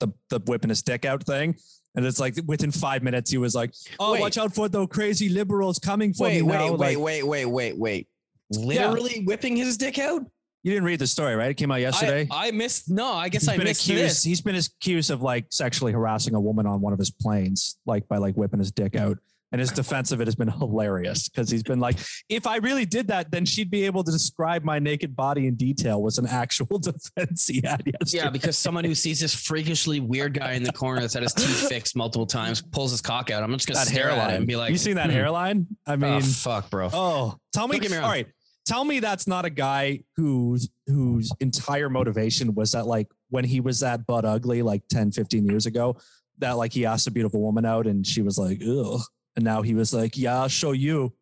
the 0.00 0.08
the 0.30 0.40
whipping 0.46 0.70
his 0.70 0.82
dick 0.82 1.04
out 1.04 1.22
thing. 1.24 1.56
And 1.94 2.04
it's 2.04 2.18
like 2.18 2.36
within 2.46 2.70
five 2.72 3.02
minutes 3.02 3.30
he 3.30 3.38
was 3.38 3.54
like, 3.54 3.72
"Oh, 4.00 4.12
Wait. 4.12 4.20
watch 4.20 4.36
out 4.38 4.54
for 4.54 4.68
those 4.68 4.88
crazy 4.90 5.28
liberals 5.28 5.78
coming 5.78 6.12
for 6.12 6.24
Wait, 6.24 6.36
me 6.36 6.42
wait, 6.42 6.54
now." 6.54 6.72
wait, 6.72 6.96
Like, 6.96 6.98
wait, 6.98 7.22
wait, 7.22 7.44
wait, 7.46 7.78
wait. 7.78 8.08
Literally 8.50 9.22
whipping 9.24 9.56
his 9.56 9.76
dick 9.76 9.98
out? 9.98 10.22
you 10.62 10.72
didn't 10.72 10.84
read 10.86 10.98
the 10.98 11.06
story, 11.06 11.34
right? 11.36 11.50
It 11.50 11.54
came 11.58 11.70
out 11.70 11.80
yesterday. 11.82 12.26
I, 12.30 12.48
I 12.48 12.50
missed. 12.50 12.90
No, 12.90 13.12
I 13.12 13.28
guess 13.28 13.42
He's 13.42 13.48
I 13.50 13.56
been 13.58 13.64
missed 13.66 13.84
accused. 13.84 14.02
this. 14.02 14.22
He's 14.22 14.40
been 14.40 14.54
accused 14.56 15.10
of 15.10 15.20
like 15.20 15.44
sexually 15.50 15.92
harassing 15.92 16.34
a 16.34 16.40
woman 16.40 16.66
on 16.66 16.80
one 16.80 16.94
of 16.94 16.98
his 16.98 17.10
planes, 17.10 17.76
like 17.84 18.08
by 18.08 18.16
like 18.16 18.34
whipping 18.34 18.60
his 18.60 18.72
dick 18.72 18.96
out. 18.96 19.18
And 19.54 19.60
his 19.60 19.70
defense 19.70 20.10
of 20.10 20.20
it 20.20 20.26
has 20.26 20.34
been 20.34 20.48
hilarious 20.48 21.28
because 21.28 21.48
he's 21.48 21.62
been 21.62 21.78
like, 21.78 21.96
if 22.28 22.44
I 22.44 22.56
really 22.56 22.84
did 22.84 23.06
that, 23.06 23.30
then 23.30 23.44
she'd 23.44 23.70
be 23.70 23.86
able 23.86 24.02
to 24.02 24.10
describe 24.10 24.64
my 24.64 24.80
naked 24.80 25.14
body 25.14 25.46
in 25.46 25.54
detail. 25.54 26.02
Was 26.02 26.18
an 26.18 26.26
actual 26.26 26.76
defense 26.80 27.46
he 27.46 27.62
had 27.64 27.80
yesterday. 27.86 28.24
Yeah, 28.24 28.30
because 28.30 28.58
someone 28.58 28.82
who 28.82 28.96
sees 28.96 29.20
this 29.20 29.32
freakishly 29.32 30.00
weird 30.00 30.34
guy 30.34 30.54
in 30.54 30.64
the 30.64 30.72
corner 30.72 31.02
that's 31.02 31.14
had 31.14 31.22
his 31.22 31.32
teeth 31.32 31.68
fixed 31.68 31.94
multiple 31.94 32.26
times 32.26 32.62
pulls 32.62 32.90
his 32.90 33.00
cock 33.00 33.30
out. 33.30 33.44
I'm 33.44 33.52
just 33.52 33.68
gonna 33.68 33.78
that 33.78 33.86
stare 33.86 34.10
at 34.10 34.14
it 34.14 34.20
hairline. 34.22 34.36
and 34.38 34.46
be 34.48 34.56
like, 34.56 34.72
you 34.72 34.76
seen 34.76 34.96
that 34.96 35.06
hmm. 35.06 35.12
hairline? 35.12 35.68
I 35.86 35.94
mean, 35.94 36.14
oh, 36.14 36.20
fuck, 36.20 36.68
bro. 36.68 36.90
Oh, 36.92 37.36
tell 37.52 37.68
me. 37.68 37.78
Me. 37.78 37.96
All 37.96 38.10
right. 38.10 38.26
Tell 38.66 38.84
me 38.84 38.98
that's 38.98 39.28
not 39.28 39.44
a 39.44 39.50
guy 39.50 40.00
whose 40.16 40.68
whose 40.88 41.30
entire 41.38 41.88
motivation 41.88 42.56
was 42.56 42.72
that 42.72 42.88
like 42.88 43.06
when 43.30 43.44
he 43.44 43.60
was 43.60 43.78
that 43.80 44.04
butt 44.04 44.24
Ugly 44.24 44.62
like 44.62 44.82
10, 44.90 45.12
15 45.12 45.46
years 45.46 45.66
ago, 45.66 45.96
that 46.38 46.56
like 46.56 46.72
he 46.72 46.86
asked 46.86 47.06
a 47.06 47.12
beautiful 47.12 47.40
woman 47.40 47.64
out 47.64 47.86
and 47.86 48.04
she 48.04 48.20
was 48.20 48.36
like, 48.36 48.60
ugh. 48.68 49.00
And 49.36 49.44
now 49.44 49.62
he 49.62 49.74
was 49.74 49.92
like, 49.92 50.16
Yeah, 50.16 50.40
I'll 50.40 50.48
show 50.48 50.72
you. 50.72 51.12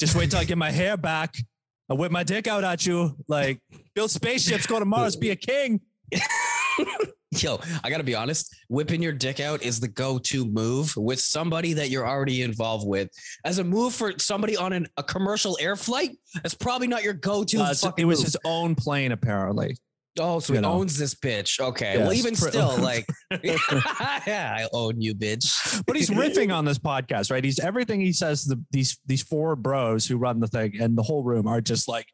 Just 0.00 0.16
wait 0.16 0.30
till 0.30 0.40
I 0.40 0.44
get 0.44 0.58
my 0.58 0.70
hair 0.70 0.96
back. 0.96 1.34
I 1.90 1.94
whip 1.94 2.10
my 2.10 2.24
dick 2.24 2.46
out 2.46 2.64
at 2.64 2.86
you. 2.86 3.14
Like, 3.28 3.60
build 3.94 4.10
spaceships, 4.10 4.66
go 4.66 4.78
to 4.78 4.84
Mars, 4.84 5.14
be 5.16 5.30
a 5.30 5.36
king. 5.36 5.80
Yo, 7.40 7.60
I 7.82 7.88
gotta 7.88 8.04
be 8.04 8.14
honest. 8.14 8.54
Whipping 8.68 9.02
your 9.02 9.12
dick 9.12 9.40
out 9.40 9.62
is 9.62 9.80
the 9.80 9.88
go-to 9.88 10.44
move 10.44 10.94
with 10.96 11.18
somebody 11.18 11.72
that 11.72 11.88
you're 11.88 12.06
already 12.06 12.42
involved 12.42 12.86
with. 12.86 13.08
As 13.44 13.58
a 13.58 13.64
move 13.64 13.94
for 13.94 14.12
somebody 14.18 14.56
on 14.56 14.72
an, 14.74 14.86
a 14.98 15.02
commercial 15.02 15.56
air 15.58 15.74
flight, 15.74 16.10
that's 16.34 16.54
probably 16.54 16.88
not 16.88 17.02
your 17.02 17.14
go-to. 17.14 17.60
Uh, 17.60 17.74
so 17.74 17.92
it 17.96 18.04
was 18.04 18.18
move. 18.18 18.24
his 18.26 18.36
own 18.44 18.74
plane, 18.74 19.12
apparently. 19.12 19.76
Oh, 20.20 20.38
so 20.38 20.52
you 20.52 20.58
he 20.58 20.62
know. 20.62 20.72
owns 20.72 20.98
this 20.98 21.14
bitch. 21.14 21.60
Okay, 21.60 21.98
well, 21.98 22.12
even 22.12 22.34
still, 22.34 22.76
like, 22.80 23.06
yeah, 23.42 24.56
I 24.58 24.68
own 24.72 25.00
you, 25.00 25.14
bitch. 25.14 25.82
but 25.86 25.96
he's 25.96 26.10
riffing 26.10 26.54
on 26.54 26.64
this 26.64 26.78
podcast, 26.78 27.30
right? 27.30 27.44
He's 27.44 27.58
everything 27.58 28.00
he 28.00 28.12
says. 28.12 28.44
The, 28.44 28.62
these 28.70 28.98
these 29.06 29.22
four 29.22 29.56
bros 29.56 30.06
who 30.06 30.16
run 30.16 30.40
the 30.40 30.48
thing 30.48 30.80
and 30.80 30.96
the 30.96 31.02
whole 31.02 31.22
room 31.22 31.46
are 31.46 31.60
just 31.60 31.88
like, 31.88 32.06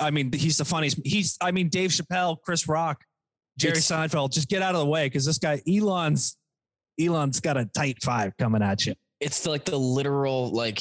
I 0.00 0.10
mean, 0.10 0.32
he's 0.32 0.56
the 0.56 0.64
funniest. 0.64 1.00
He's, 1.04 1.36
I 1.40 1.50
mean, 1.50 1.68
Dave 1.68 1.90
Chappelle, 1.90 2.36
Chris 2.44 2.68
Rock, 2.68 3.02
Jerry 3.58 3.78
It's- 3.78 3.90
Seinfeld. 3.90 4.32
Just 4.32 4.48
get 4.48 4.62
out 4.62 4.74
of 4.74 4.80
the 4.80 4.86
way 4.86 5.06
because 5.06 5.24
this 5.26 5.38
guy 5.38 5.60
Elon's 5.68 6.36
Elon's 7.00 7.40
got 7.40 7.56
a 7.56 7.64
tight 7.66 8.02
five 8.02 8.36
coming 8.38 8.62
at 8.62 8.86
you. 8.86 8.94
It's 9.20 9.46
like 9.46 9.64
the 9.64 9.78
literal, 9.78 10.50
like, 10.50 10.80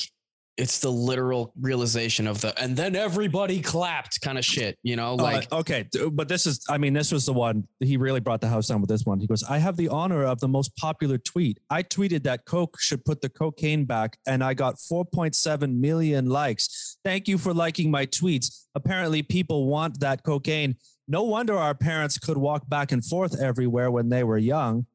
it's 0.55 0.79
the 0.79 0.89
literal 0.91 1.51
realization 1.59 2.27
of 2.27 2.41
the, 2.41 2.59
and 2.61 2.77
then 2.77 2.95
everybody 2.95 3.59
clapped 3.61 4.21
kind 4.21 4.37
of 4.37 4.45
shit. 4.45 4.77
You 4.83 4.95
know, 4.95 5.15
like. 5.15 5.47
Uh, 5.51 5.57
okay, 5.59 5.87
but 6.11 6.27
this 6.27 6.45
is, 6.45 6.63
I 6.69 6.77
mean, 6.77 6.93
this 6.93 7.11
was 7.11 7.25
the 7.25 7.33
one 7.33 7.67
he 7.79 7.97
really 7.97 8.19
brought 8.19 8.41
the 8.41 8.47
house 8.47 8.67
down 8.67 8.81
with. 8.81 8.89
This 8.89 9.05
one, 9.05 9.19
he 9.19 9.25
goes, 9.25 9.43
"I 9.43 9.57
have 9.57 9.77
the 9.77 9.89
honor 9.89 10.23
of 10.23 10.39
the 10.39 10.47
most 10.47 10.75
popular 10.75 11.17
tweet. 11.17 11.59
I 11.69 11.81
tweeted 11.81 12.23
that 12.23 12.45
Coke 12.45 12.79
should 12.79 13.03
put 13.03 13.21
the 13.21 13.29
cocaine 13.29 13.85
back, 13.85 14.17
and 14.27 14.43
I 14.43 14.53
got 14.53 14.75
4.7 14.75 15.79
million 15.79 16.29
likes. 16.29 16.97
Thank 17.03 17.27
you 17.27 17.37
for 17.37 17.53
liking 17.53 17.89
my 17.89 18.05
tweets. 18.05 18.65
Apparently, 18.75 19.23
people 19.23 19.67
want 19.67 19.99
that 20.01 20.23
cocaine. 20.23 20.75
No 21.07 21.23
wonder 21.23 21.57
our 21.57 21.75
parents 21.75 22.17
could 22.17 22.37
walk 22.37 22.69
back 22.69 22.91
and 22.91 23.03
forth 23.03 23.39
everywhere 23.41 23.91
when 23.91 24.09
they 24.09 24.23
were 24.23 24.37
young. 24.37 24.85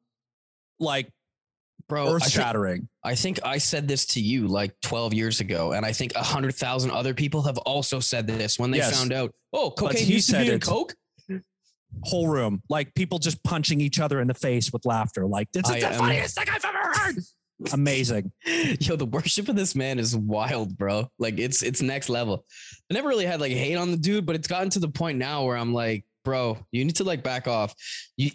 Like 0.81 1.11
Bro, 1.89 2.13
earth 2.13 2.29
shattering. 2.31 2.89
I 3.03 3.15
think 3.15 3.41
I 3.45 3.57
said 3.59 3.89
this 3.89 4.05
to 4.09 4.21
you 4.21 4.47
like 4.47 4.79
12 4.83 5.15
years 5.15 5.41
ago, 5.41 5.73
and 5.73 5.87
I 5.87 5.93
think 5.93 6.15
a 6.15 6.23
hundred 6.23 6.55
thousand 6.55 6.91
other 6.91 7.15
people 7.15 7.43
have 7.43 7.57
also 7.59 7.99
said 8.01 8.27
this 8.27 8.59
when 8.59 8.71
they 8.71 8.79
Yes. 8.79 8.97
found 8.99 9.13
out. 9.13 9.33
Oh, 9.55 9.71
cocaine 9.71 10.05
he 10.05 10.13
used 10.15 10.27
to 10.29 10.33
said 10.33 10.43
be 10.43 10.49
in 10.51 10.55
it. 10.57 10.63
coke. 10.63 10.95
Whole 12.03 12.29
room, 12.29 12.63
like 12.69 12.95
people 12.95 13.19
just 13.19 13.43
punching 13.43 13.81
each 13.81 13.99
other 13.99 14.21
in 14.21 14.29
the 14.29 14.35
face 14.35 14.71
with 14.73 14.85
laughter. 14.85 15.25
Like 15.27 15.51
this 15.53 15.65
is 15.65 15.71
I 15.77 15.81
the 15.81 15.87
am- 15.95 15.99
funniest 15.99 16.37
thing 16.39 16.47
I've 16.53 16.65
ever 16.65 16.79
heard. 16.79 17.17
Amazing. 17.73 18.31
Yo, 18.79 18.95
the 18.95 19.07
worship 19.07 19.49
of 19.49 19.57
this 19.57 19.75
man 19.75 19.99
is 19.99 20.15
wild, 20.15 20.77
bro. 20.77 21.11
Like 21.19 21.39
it's 21.39 21.63
it's 21.63 21.81
next 21.81 22.11
level. 22.11 22.45
I 22.91 22.95
never 22.95 23.09
really 23.09 23.25
had 23.25 23.41
like 23.41 23.53
hate 23.53 23.77
on 23.77 23.91
the 23.91 23.97
dude, 23.97 24.27
but 24.27 24.37
it's 24.37 24.47
gotten 24.47 24.69
to 24.71 24.79
the 24.79 24.89
point 24.89 25.17
now 25.19 25.45
where 25.47 25.57
I'm 25.57 25.73
like, 25.73 26.05
bro, 26.27 26.59
you 26.71 26.85
need 26.85 26.97
to 26.97 27.05
like 27.05 27.23
back 27.23 27.49
off. 27.49 27.75
You 28.19 28.33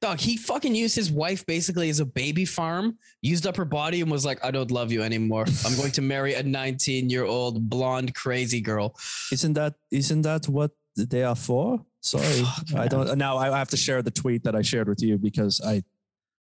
dog, 0.00 0.18
he 0.20 0.36
fucking 0.36 0.74
used 0.74 0.94
his 0.96 1.10
wife 1.10 1.44
basically 1.46 1.88
as 1.90 2.00
a 2.00 2.04
baby 2.04 2.44
farm, 2.44 2.98
used 3.20 3.46
up 3.46 3.56
her 3.56 3.64
body 3.64 4.00
and 4.00 4.10
was 4.10 4.24
like, 4.24 4.44
I 4.44 4.50
don't 4.50 4.70
love 4.70 4.92
you 4.92 5.02
anymore. 5.02 5.44
I'm 5.64 5.76
going 5.76 5.92
to 5.92 6.02
marry 6.02 6.34
a 6.34 6.42
19 6.42 7.08
year 7.10 7.24
old 7.24 7.68
blonde 7.68 8.14
crazy 8.14 8.60
girl. 8.60 8.94
Isn't 9.30 9.54
that 9.54 9.74
isn't 9.90 10.22
that 10.22 10.48
what 10.48 10.72
they 10.96 11.22
are 11.24 11.34
for? 11.36 11.84
Sorry, 12.00 12.24
Fuck, 12.24 12.74
I 12.78 12.88
don't. 12.88 13.16
Now 13.16 13.36
I 13.38 13.56
have 13.56 13.68
to 13.70 13.76
share 13.76 14.02
the 14.02 14.10
tweet 14.10 14.42
that 14.44 14.54
I 14.56 14.62
shared 14.62 14.88
with 14.88 15.02
you 15.02 15.18
because 15.18 15.60
I 15.64 15.82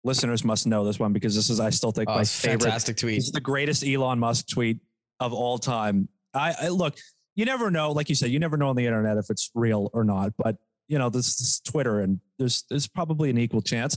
listeners 0.04 0.44
must 0.44 0.66
know 0.66 0.84
this 0.84 0.98
one 0.98 1.12
because 1.12 1.34
this 1.34 1.50
is 1.50 1.58
I 1.60 1.70
still 1.70 1.92
think 1.92 2.08
Oh, 2.10 2.14
my 2.16 2.20
it's 2.20 2.38
favorite. 2.40 2.62
fantastic 2.62 2.96
tweet. 2.98 3.18
Is 3.18 3.32
the 3.32 3.40
greatest 3.40 3.84
Elon 3.84 4.18
Musk 4.18 4.48
tweet 4.48 4.78
of 5.20 5.32
all 5.32 5.58
time. 5.58 6.08
I, 6.34 6.54
I 6.62 6.68
look. 6.68 6.96
You 7.34 7.44
never 7.44 7.70
know, 7.70 7.92
like 7.92 8.08
you 8.08 8.14
said, 8.14 8.30
you 8.30 8.38
never 8.38 8.56
know 8.56 8.68
on 8.70 8.76
the 8.76 8.86
internet 8.86 9.18
if 9.18 9.28
it's 9.28 9.50
real 9.54 9.90
or 9.92 10.04
not. 10.04 10.32
But 10.38 10.56
you 10.88 10.98
know, 10.98 11.08
this 11.10 11.40
is 11.40 11.60
Twitter, 11.60 12.00
and 12.00 12.20
there's 12.38 12.64
there's 12.68 12.86
probably 12.86 13.30
an 13.30 13.38
equal 13.38 13.62
chance. 13.62 13.96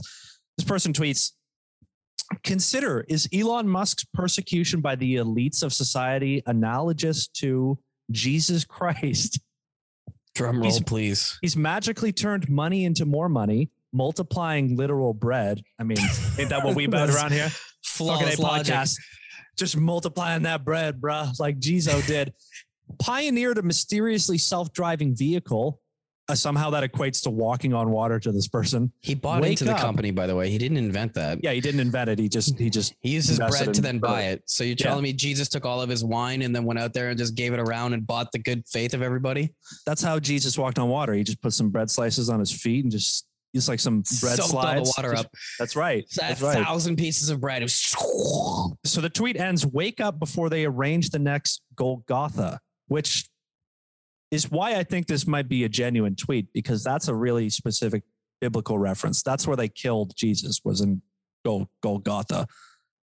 This 0.56 0.66
person 0.66 0.92
tweets. 0.92 1.32
Consider 2.44 3.04
is 3.08 3.28
Elon 3.34 3.68
Musk's 3.68 4.04
persecution 4.14 4.80
by 4.80 4.94
the 4.94 5.16
elites 5.16 5.64
of 5.64 5.72
society 5.72 6.42
analogous 6.46 7.26
to 7.28 7.76
Jesus 8.12 8.64
Christ? 8.64 9.40
Drum 10.34 10.56
roll, 10.60 10.64
He's- 10.64 10.80
please. 10.80 11.38
He's 11.42 11.56
magically 11.56 12.12
turned 12.12 12.48
money 12.48 12.84
into 12.84 13.04
more 13.04 13.28
money, 13.28 13.70
multiplying 13.92 14.76
literal 14.76 15.12
bread. 15.12 15.60
I 15.78 15.82
mean, 15.82 15.98
ain't 16.38 16.50
that 16.50 16.64
what 16.64 16.76
we 16.76 16.86
That's 16.90 17.16
around 17.16 17.32
here? 17.32 17.50
Fucking 17.82 18.28
A 18.28 18.30
Flawless 18.32 18.68
podcast. 18.68 18.96
Just 19.58 19.76
multiplying 19.76 20.42
that 20.44 20.64
bread, 20.64 21.00
bruh, 21.00 21.38
like 21.40 21.58
Jizo 21.58 22.06
did. 22.06 22.32
Pioneered 23.00 23.58
a 23.58 23.62
mysteriously 23.62 24.38
self-driving 24.38 25.16
vehicle. 25.16 25.80
Uh, 26.30 26.34
somehow 26.34 26.70
that 26.70 26.82
equates 26.90 27.22
to 27.22 27.30
walking 27.30 27.72
on 27.74 27.90
water 27.90 28.18
to 28.20 28.32
this 28.32 28.48
person. 28.48 28.92
He 29.00 29.14
bought 29.14 29.42
Wake 29.42 29.52
into 29.52 29.64
the 29.64 29.72
up. 29.74 29.80
company, 29.80 30.10
by 30.10 30.26
the 30.26 30.34
way. 30.36 30.50
He 30.50 30.58
didn't 30.58 30.76
invent 30.78 31.14
that. 31.14 31.38
Yeah, 31.42 31.52
he 31.52 31.60
didn't 31.60 31.80
invent 31.80 32.10
it. 32.10 32.18
He 32.18 32.28
just 32.28 32.58
he 32.58 32.70
just 32.70 32.94
He 33.00 33.10
used 33.10 33.28
his 33.28 33.38
bread 33.38 33.74
to 33.74 33.80
then 33.80 33.98
buy 33.98 34.22
it. 34.24 34.42
So 34.46 34.64
you're 34.64 34.76
Yeah. 34.78 34.86
telling 34.86 35.02
me 35.02 35.12
Jesus 35.12 35.48
took 35.48 35.64
all 35.64 35.80
of 35.82 35.88
his 35.88 36.04
wine 36.04 36.42
and 36.42 36.54
then 36.54 36.64
went 36.64 36.78
out 36.80 36.92
there 36.92 37.10
and 37.10 37.18
just 37.18 37.34
gave 37.34 37.52
it 37.52 37.60
around 37.60 37.92
and 37.94 38.06
bought 38.06 38.32
the 38.32 38.38
good 38.38 38.64
faith 38.68 38.94
of 38.94 39.02
everybody? 39.02 39.54
that's 39.86 40.02
how 40.02 40.18
Jesus 40.18 40.56
walked 40.58 40.78
on 40.78 40.88
water. 40.88 41.12
He 41.14 41.22
just 41.24 41.40
put 41.42 41.52
some 41.52 41.70
bread 41.70 41.90
slices 41.90 42.28
on 42.30 42.40
his 42.40 42.50
feet 42.52 42.84
and 42.84 42.92
just 42.92 43.26
just 43.54 43.68
like 43.68 43.80
some 43.80 44.02
bread 44.20 44.36
Soaked 44.36 44.40
all 44.54 44.62
slides. 44.62 44.92
the 44.94 45.02
water 45.02 45.14
up. 45.16 45.26
That's 45.58 45.74
right. 45.74 46.04
That 46.16 46.28
That's 46.28 46.42
right. 46.42 46.64
thousand 46.64 46.96
pieces 46.96 47.30
of 47.30 47.40
bread. 47.40 47.68
So 47.68 49.00
the 49.00 49.10
tweet 49.10 49.36
ends 49.36 49.66
wake 49.66 50.00
up 50.00 50.18
before 50.20 50.48
they 50.48 50.64
arrange 50.64 51.10
the 51.10 51.18
next 51.18 51.62
Golgotha, 51.74 52.60
which 52.86 53.28
is 54.30 54.50
why 54.50 54.76
I 54.76 54.84
think 54.84 55.06
this 55.06 55.26
might 55.26 55.48
be 55.48 55.64
a 55.64 55.68
genuine 55.68 56.14
tweet 56.16 56.52
because 56.52 56.84
that's 56.84 57.08
a 57.08 57.14
really 57.14 57.50
specific 57.50 58.02
biblical 58.40 58.78
reference. 58.78 59.22
That's 59.22 59.46
where 59.46 59.56
they 59.56 59.68
killed 59.68 60.12
Jesus 60.16 60.60
was 60.64 60.80
in 60.80 61.02
Gol- 61.44 61.68
Golgotha. 61.82 62.46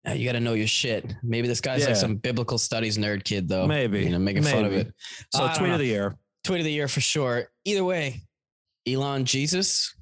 Yeah, 0.05 0.13
you 0.13 0.25
got 0.25 0.33
to 0.33 0.39
know 0.39 0.53
your 0.53 0.67
shit. 0.67 1.15
Maybe 1.23 1.47
this 1.47 1.61
guy's 1.61 1.81
Yeah. 1.81 1.87
like 1.87 1.95
some 1.95 2.15
biblical 2.17 2.57
studies 2.59 2.97
nerd 2.97 3.23
kid, 3.23 3.47
though. 3.47 3.65
Maybe. 3.65 4.01
You 4.03 4.09
know, 4.11 4.19
making 4.19 4.43
fun 4.43 4.65
of 4.65 4.73
it. 4.73 4.93
So 5.33 5.39
don't 5.39 5.55
tweet 5.55 5.71
of 5.71 5.79
the 5.79 5.85
year. 5.85 6.15
Tweet 6.43 6.59
of 6.59 6.65
the 6.65 6.71
year 6.71 6.87
for 6.87 7.01
sure. 7.01 7.49
Either 7.65 7.83
way, 7.83 8.21
Elon 8.87 9.25
Jesus, 9.25 9.95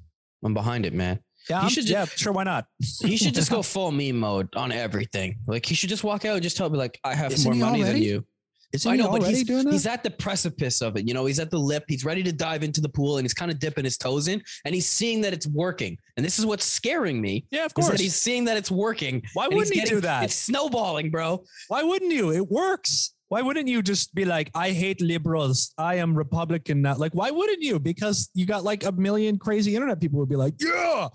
I'm 0.44 0.52
behind 0.52 0.84
it, 0.84 0.92
man. 0.92 1.20
Yeah, 1.48 1.56
He 1.60 1.62
I'm- 1.62 1.68
should 1.70 1.86
ju- 1.86 1.92
yeah, 1.94 2.04
sure. 2.04 2.32
Why 2.34 2.44
not? 2.44 2.66
He 3.00 3.16
should 3.16 3.34
just 3.34 3.50
go 3.50 3.62
full 3.62 3.92
meme 3.92 4.18
mode 4.18 4.54
on 4.56 4.72
everything. 4.72 5.38
Like 5.46 5.64
he 5.64 5.74
should 5.74 5.88
just 5.88 6.04
walk 6.04 6.26
out 6.26 6.34
and 6.34 6.42
just 6.42 6.56
tell 6.58 6.68
me, 6.68 6.76
like, 6.76 6.98
I 7.02 7.14
have 7.14 7.32
Isn't 7.32 7.56
more 7.58 7.70
money 7.70 7.82
than 7.82 7.96
you. 7.96 8.26
Isn't 8.74 8.90
I 8.90 8.96
he 8.96 9.02
know, 9.02 9.10
but 9.10 9.22
he's, 9.28 9.44
doing 9.44 9.64
that? 9.64 9.72
he's 9.72 9.86
at 9.86 10.02
the 10.02 10.10
precipice 10.10 10.82
of 10.82 10.96
it. 10.96 11.06
You 11.08 11.14
know, 11.14 11.24
he's 11.26 11.38
at 11.38 11.50
the 11.50 11.58
lip. 11.58 11.84
He's 11.88 12.04
ready 12.04 12.22
to 12.24 12.32
dive 12.32 12.62
into 12.62 12.80
the 12.80 12.88
pool 12.88 13.18
and 13.18 13.24
he's 13.24 13.32
kind 13.32 13.50
of 13.50 13.58
dipping 13.60 13.84
his 13.84 13.96
toes 13.96 14.26
in 14.28 14.42
and 14.64 14.74
he's 14.74 14.88
seeing 14.88 15.20
that 15.22 15.32
it's 15.32 15.46
working. 15.46 15.96
And 16.16 16.26
this 16.26 16.38
is 16.38 16.44
what's 16.44 16.64
scaring 16.64 17.20
me. 17.20 17.46
yeah, 17.50 17.64
of 17.64 17.72
course. 17.72 17.88
that 17.88 18.00
he's 18.00 18.16
seeing 18.16 18.44
that 18.46 18.56
it's 18.56 18.70
working. 18.70 19.22
Why 19.34 19.46
wouldn't 19.48 19.68
he 19.72 19.80
getting- 19.80 19.94
do 19.94 20.00
that? 20.02 20.24
It's 20.24 20.34
snowballing, 20.34 21.10
bro. 21.10 21.44
Why 21.68 21.82
wouldn't 21.84 22.12
you? 22.12 22.32
It 22.32 22.48
works. 22.50 23.14
Why 23.28 23.42
wouldn't 23.42 23.68
you 23.68 23.80
just 23.82 24.14
be 24.14 24.24
like, 24.24 24.50
I 24.54 24.70
hate 24.70 25.00
liberals. 25.00 25.72
I 25.78 25.94
am 25.96 26.14
Republican 26.14 26.82
now. 26.82 26.96
Like, 26.96 27.12
why 27.14 27.30
wouldn't 27.30 27.62
you? 27.62 27.78
Because 27.80 28.28
you 28.34 28.44
got 28.44 28.64
like 28.64 28.84
a 28.84 28.92
million 28.92 29.38
crazy 29.38 29.74
internet 29.74 30.00
people 30.00 30.18
would 30.20 30.28
be 30.28 30.36
like, 30.36 30.54
yeah, 30.60 31.08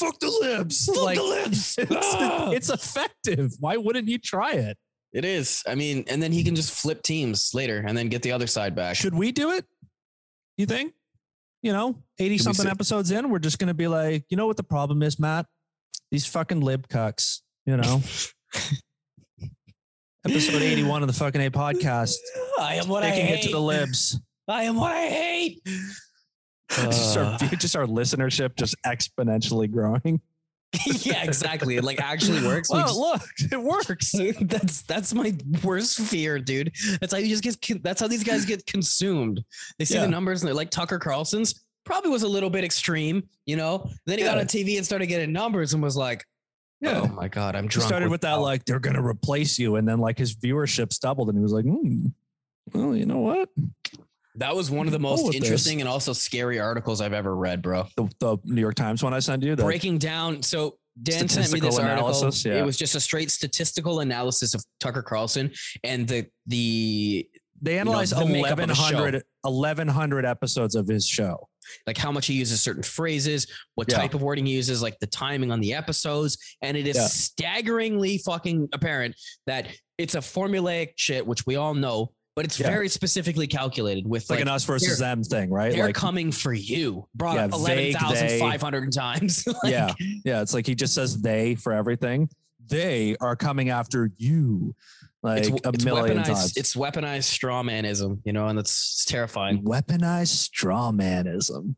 fuck 0.00 0.18
the 0.18 0.30
libs. 0.40 0.86
Fuck 0.86 0.96
like, 1.04 1.16
the 1.18 1.22
libs. 1.24 1.74
It's, 1.78 1.90
Ah. 1.92 2.50
it's 2.50 2.68
effective. 2.70 3.52
Why 3.60 3.76
wouldn't 3.76 4.08
you 4.08 4.18
try 4.18 4.52
it? 4.52 4.76
It 5.12 5.24
is. 5.24 5.62
I 5.66 5.74
mean, 5.74 6.04
and 6.08 6.22
then 6.22 6.32
he 6.32 6.42
can 6.42 6.54
just 6.54 6.72
flip 6.72 7.02
teams 7.02 7.52
later 7.54 7.84
and 7.86 7.96
then 7.96 8.08
get 8.08 8.22
the 8.22 8.32
other 8.32 8.46
side 8.46 8.74
back. 8.74 8.96
Should 8.96 9.14
we 9.14 9.30
do 9.32 9.50
it? 9.50 9.66
You 10.56 10.66
think? 10.66 10.94
You 11.62 11.72
know, 11.72 12.02
80 12.18 12.36
Should 12.38 12.44
something 12.44 12.66
episodes 12.66 13.10
in, 13.10 13.30
we're 13.30 13.38
just 13.38 13.58
going 13.58 13.68
to 13.68 13.74
be 13.74 13.88
like, 13.88 14.24
you 14.30 14.36
know 14.36 14.46
what 14.46 14.56
the 14.56 14.64
problem 14.64 15.02
is, 15.02 15.18
Matt? 15.18 15.46
These 16.10 16.26
fucking 16.26 16.60
lib 16.60 16.88
cucks, 16.88 17.40
you 17.66 17.76
know? 17.76 18.02
Episode 20.24 20.62
81 20.62 21.02
of 21.02 21.08
the 21.08 21.12
fucking 21.14 21.40
A 21.40 21.50
podcast. 21.50 22.14
I 22.60 22.76
am 22.76 22.88
what 22.88 23.02
Taking 23.02 23.26
I 23.26 23.30
it 23.30 23.36
hate. 23.38 23.42
to 23.46 23.50
the 23.50 23.60
libs. 23.60 24.20
I 24.46 24.62
am 24.64 24.76
what 24.76 24.92
I 24.92 25.06
hate. 25.08 25.60
just, 26.70 27.16
our, 27.16 27.24
Uh, 27.24 27.38
just 27.58 27.74
our 27.76 27.86
listenership 27.86 28.54
just 28.56 28.76
exponentially 28.86 29.70
growing. 29.70 30.20
yeah, 30.86 31.22
exactly. 31.24 31.76
It 31.76 31.84
like 31.84 32.00
actually 32.00 32.42
works. 32.46 32.70
Well, 32.70 32.80
just- 32.86 32.98
look, 32.98 33.22
it 33.52 33.60
works. 33.60 34.12
that's 34.42 34.82
that's 34.82 35.12
my 35.14 35.34
worst 35.62 36.00
fear, 36.00 36.38
dude. 36.38 36.72
That's 37.00 37.12
how 37.12 37.18
you 37.18 37.28
just 37.36 37.60
get. 37.60 37.82
That's 37.82 38.00
how 38.00 38.08
these 38.08 38.24
guys 38.24 38.44
get 38.46 38.64
consumed. 38.66 39.44
They 39.78 39.84
see 39.84 39.94
Yeah. 39.94 40.02
the 40.02 40.08
numbers 40.08 40.42
and 40.42 40.48
they're 40.48 40.54
like 40.54 40.70
Tucker 40.70 40.98
Carlson's 40.98 41.64
probably 41.84 42.10
was 42.10 42.22
a 42.22 42.28
little 42.28 42.48
bit 42.50 42.64
extreme, 42.64 43.22
you 43.44 43.56
know. 43.56 43.90
Then 44.06 44.18
he 44.18 44.24
got 44.24 44.38
on 44.38 44.46
TV 44.46 44.76
and 44.76 44.86
started 44.86 45.06
getting 45.06 45.32
numbers 45.32 45.74
and 45.74 45.82
was 45.82 45.96
like, 45.96 46.24
yeah. 46.80 47.00
"Oh 47.02 47.08
my 47.08 47.28
god, 47.28 47.54
I'm 47.56 47.64
He 47.64 47.68
drunk." 47.68 47.88
started 47.88 48.08
with 48.10 48.20
that, 48.22 48.34
power." 48.34 48.40
like, 48.42 48.64
they're 48.64 48.78
going 48.80 48.96
to 48.96 49.04
replace 49.04 49.58
you. 49.58 49.76
And 49.76 49.86
then, 49.86 49.98
like, 49.98 50.16
his 50.16 50.34
viewership's 50.34 50.98
doubled. 50.98 51.28
And 51.28 51.36
he 51.36 51.42
was 51.42 51.52
like, 51.52 51.64
hmm, 51.64 52.06
well, 52.72 52.96
you 52.96 53.04
know 53.06 53.18
what? 53.18 53.48
That 54.36 54.54
was 54.56 54.70
one 54.70 54.86
of 54.86 54.92
the 54.92 54.98
most 54.98 55.24
with 55.24 55.32
this. 55.34 55.42
interesting 55.42 55.80
and 55.80 55.88
also 55.88 56.12
scary 56.12 56.58
articles 56.58 57.00
I've 57.00 57.12
ever 57.12 57.34
read, 57.36 57.62
bro. 57.62 57.86
The, 57.96 58.08
the 58.18 58.36
New 58.44 58.60
York 58.60 58.74
Times 58.74 59.02
one 59.02 59.12
I 59.14 59.18
sent 59.18 59.42
you. 59.42 59.54
The, 59.56 59.62
Breaking 59.64 59.98
down. 59.98 60.42
So 60.42 60.78
Dan 61.02 61.28
sent 61.28 61.52
me 61.52 61.60
this 61.60 61.78
article. 61.78 62.30
yeah. 62.44 62.60
It 62.60 62.64
was 62.64 62.76
just 62.76 62.94
a 62.94 63.00
straight 63.00 63.30
statistical 63.30 64.00
analysis 64.00 64.54
of 64.54 64.64
Tucker 64.80 65.02
Carlson 65.02 65.50
and 65.84 66.06
the 66.08 66.26
the 66.46 67.28
they 67.64 67.78
analyzed 67.78 68.12
makeup 68.16 68.58
of 68.58 68.66
the 68.66 68.74
1,100, 68.74 69.22
1,100 69.42 70.24
episodes 70.26 70.74
of 70.74 70.88
his 70.88 71.06
show. 71.06 71.48
like 71.86 71.96
how 71.96 72.10
much 72.10 72.26
he 72.26 72.34
uses 72.34 72.60
certain 72.60 72.82
phrases, 72.82 73.46
what 73.76 73.88
Yeah. 73.88 73.98
type 73.98 74.14
of 74.14 74.20
wording 74.22 74.44
he 74.46 74.52
uses, 74.52 74.82
like 74.82 74.98
the 74.98 75.06
timing 75.06 75.52
on 75.52 75.60
the 75.60 75.72
episodes. 75.72 76.36
And 76.60 76.76
it 76.76 76.88
is 76.88 76.96
Yeah. 76.96 77.06
staggeringly 77.06 78.18
fucking 78.18 78.68
apparent 78.72 79.14
that 79.46 79.68
it's 79.96 80.16
a 80.16 80.18
formulaic 80.18 80.88
shit, 80.96 81.24
which 81.24 81.46
we 81.46 81.54
all 81.56 81.72
know, 81.74 82.12
but 82.34 82.44
it's 82.44 82.58
Yeah. 82.58 82.68
very 82.70 82.88
specifically 82.88 83.46
calculated 83.46 84.06
with 84.06 84.28
like, 84.30 84.38
like, 84.38 84.42
an 84.42 84.48
us 84.48 84.64
versus 84.64 84.98
them 84.98 85.22
thing, 85.22 85.50
right? 85.50 85.72
they're 85.72 85.86
Like, 85.86 85.94
coming 85.94 86.32
for 86.32 86.52
you. 86.52 87.06
Brought 87.14 87.36
Yeah, 87.36 87.48
11,500 87.52 88.92
times. 88.92 89.44
Like, 89.62 89.72
yeah, 89.72 89.92
yeah. 90.24 90.40
It's 90.42 90.54
like 90.54 90.66
he 90.66 90.74
just 90.74 90.94
says 90.94 91.20
they 91.20 91.54
for 91.56 91.72
everything. 91.72 92.28
They 92.68 93.16
are 93.20 93.36
coming 93.36 93.68
after 93.70 94.10
you, 94.16 94.74
like 95.22 95.40
It's, 95.46 95.48
a 95.66 95.68
it's 95.70 95.84
million 95.84 96.18
weaponized. 96.18 96.26
times. 96.26 96.56
It's 96.56 96.74
weaponized 96.74 97.24
straw 97.24 97.62
manism, 97.62 98.20
you 98.24 98.32
know, 98.32 98.48
and 98.48 98.56
that's 98.56 98.70
it's 98.94 99.04
terrifying. 99.04 99.62
Weaponized 99.64 100.28
straw 100.28 100.90
manism. 100.90 101.74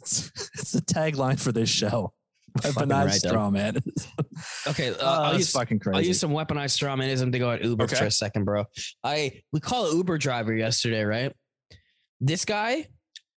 It's, 0.00 0.30
it's 0.58 0.72
the 0.72 0.80
tagline 0.82 1.38
for 1.40 1.52
this 1.52 1.68
show. 1.68 2.12
Fucking 2.58 2.88
Weaponized 2.88 3.04
right, 3.06 3.20
Doug. 3.22 3.30
straw 3.30 3.50
manism. 3.50 4.16
Okay, 4.66 4.90
uh, 4.90 4.94
Uh, 4.94 5.20
I'll 5.22 5.36
use 5.38 5.50
fucking 5.50 5.78
crazy. 5.78 5.96
I'll 5.96 6.04
use 6.04 6.20
some 6.20 6.30
weaponized 6.32 6.70
straw 6.70 6.94
manism 6.96 7.32
to 7.32 7.38
go 7.38 7.50
at 7.50 7.64
Uber 7.64 7.84
Okay. 7.84 7.96
for 7.96 8.04
a 8.06 8.10
second, 8.10 8.44
bro. 8.44 8.64
I 9.02 9.40
we 9.52 9.60
call 9.60 9.90
an 9.90 9.96
Uber 9.96 10.18
driver 10.18 10.54
yesterday, 10.54 11.04
right? 11.04 11.32
This 12.20 12.44
guy, 12.44 12.86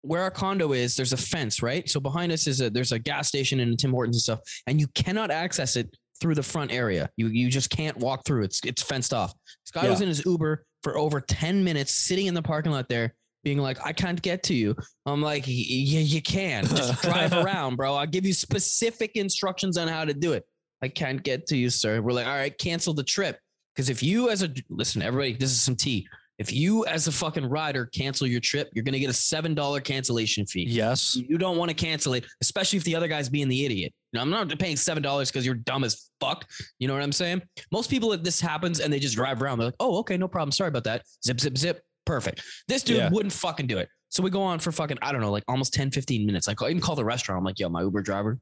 where 0.02 0.22
our 0.22 0.32
condo 0.32 0.72
is, 0.74 0.96
there's 0.96 1.14
a 1.14 1.18
fence, 1.18 1.62
right? 1.62 1.90
So 1.90 2.00
behind 2.00 2.32
us 2.32 2.48
is 2.48 2.62
a 2.62 2.70
there's 2.70 2.92
a 2.92 3.00
gas 3.00 3.28
station 3.28 3.60
and 3.60 3.74
a 3.74 3.78
Tim 3.78 3.92
Hortons 3.92 4.16
and 4.18 4.22
stuff, 4.22 4.40
and 4.68 4.80
you 4.80 4.88
cannot 4.96 5.32
access 5.32 5.76
it 5.76 5.96
through 6.22 6.36
the 6.36 6.44
front 6.44 6.72
area. 6.72 7.10
You 7.18 7.28
you 7.28 7.50
just 7.50 7.70
can't 7.70 7.96
walk 7.98 8.26
through. 8.26 8.44
It's 8.44 8.60
it's 8.66 8.82
fenced 8.82 9.14
off. 9.14 9.34
This 9.66 9.72
guy 9.72 9.90
was 9.90 10.02
in 10.02 10.08
his 10.10 10.26
Uber 10.26 10.66
for 10.84 10.98
over 10.98 11.20
10 11.22 11.64
minutes, 11.64 11.94
sitting 11.96 12.28
in 12.28 12.34
the 12.34 12.42
parking 12.42 12.72
lot 12.72 12.88
there, 12.90 13.14
being 13.44 13.58
like, 13.58 13.78
I 13.86 13.94
can't 13.94 14.22
get 14.22 14.44
to 14.44 14.54
you. 14.54 14.76
I'm 15.06 15.22
like, 15.22 15.44
yeah, 15.48 16.00
you 16.00 16.22
can. 16.22 16.66
Just 16.76 17.02
drive 17.02 17.34
around, 17.34 17.76
bro. 17.78 17.96
I'll 17.96 18.08
give 18.08 18.26
you 18.26 18.34
specific 18.34 19.12
instructions 19.16 19.78
on 19.78 19.88
how 19.88 20.06
to 20.06 20.14
do 20.14 20.34
it. 20.34 20.44
I 20.82 20.88
can't 20.88 21.22
get 21.24 21.48
to 21.48 21.58
you, 21.58 21.70
sir. 21.70 22.02
We're 22.02 22.14
like, 22.14 22.28
all 22.28 22.36
right, 22.36 22.58
cancel 22.58 22.94
the 22.94 23.04
trip. 23.04 23.38
Because 23.76 23.90
if 23.90 24.04
you, 24.04 24.30
as 24.30 24.44
a 24.44 24.50
listen, 24.70 25.02
everybody, 25.02 25.34
this 25.34 25.52
is 25.52 25.62
some 25.62 25.76
tea. 25.76 26.08
If 26.38 26.54
you, 26.54 26.86
as 26.86 27.08
a 27.08 27.12
fucking 27.12 27.46
rider, 27.46 27.88
cancel 27.88 28.26
your 28.26 28.40
trip, 28.40 28.70
you're 28.74 28.84
gonna 28.86 29.00
get 29.00 29.10
a 29.10 29.14
seven 29.14 29.54
dollar 29.54 29.82
cancellation 29.82 30.46
fee. 30.46 30.66
yes. 30.70 31.18
You 31.18 31.38
don't 31.38 31.58
want 31.58 31.70
to 31.70 31.76
cancel 31.76 32.14
it, 32.14 32.26
especially 32.40 32.78
if 32.78 32.86
the 32.86 32.96
other 32.96 33.10
guy's 33.10 33.28
being 33.28 33.50
the 33.50 33.66
idiot. 33.66 33.94
You 34.14 34.18
know, 34.18 34.22
I'm 34.22 34.30
not 34.30 34.58
paying 34.58 34.78
seven 34.78 35.04
dollars 35.04 35.30
because 35.30 35.46
you're 35.46 35.56
dumb 35.56 35.84
as 35.84 36.10
fuck. 36.22 36.46
You 36.80 36.88
know 36.88 36.94
what 36.94 37.04
I'm 37.04 37.12
saying? 37.12 37.42
Most 37.74 37.90
people, 37.90 38.14
if 38.14 38.24
this 38.24 38.40
happens 38.40 38.80
and 38.80 38.92
they 38.92 39.00
just 39.00 39.16
drive 39.16 39.42
around, 39.42 39.58
they're 39.58 39.68
like, 39.68 39.76
"Oh, 39.82 39.98
okay, 40.00 40.16
no 40.18 40.30
problem. 40.30 40.54
Sorry 40.54 40.70
about 40.70 40.86
that." 40.86 41.04
Zip, 41.26 41.42
zip, 41.42 41.58
zip. 41.58 41.82
Perfect. 42.10 42.42
This 42.68 42.82
dude 42.82 42.98
Yeah. 42.98 43.10
wouldn't 43.12 43.32
fucking 43.34 43.68
do 43.68 43.78
it. 43.78 43.88
So 44.10 44.24
we 44.24 44.32
go 44.32 44.42
on 44.42 44.58
for 44.58 44.72
fucking, 44.72 44.98
I 45.04 45.12
don't 45.12 45.22
know, 45.22 45.30
like 45.32 45.44
almost 45.48 45.76
10, 45.76 45.92
15 45.92 46.26
minutes. 46.26 46.48
Like 46.48 46.60
I 46.64 46.70
even 46.70 46.82
call 46.82 46.96
the 46.96 47.06
restaurant. 47.06 47.38
I'm 47.38 47.46
like, 47.46 47.60
"Yo, 47.60 47.70
my 47.70 47.82
Uber 47.84 48.02
driver 48.02 48.40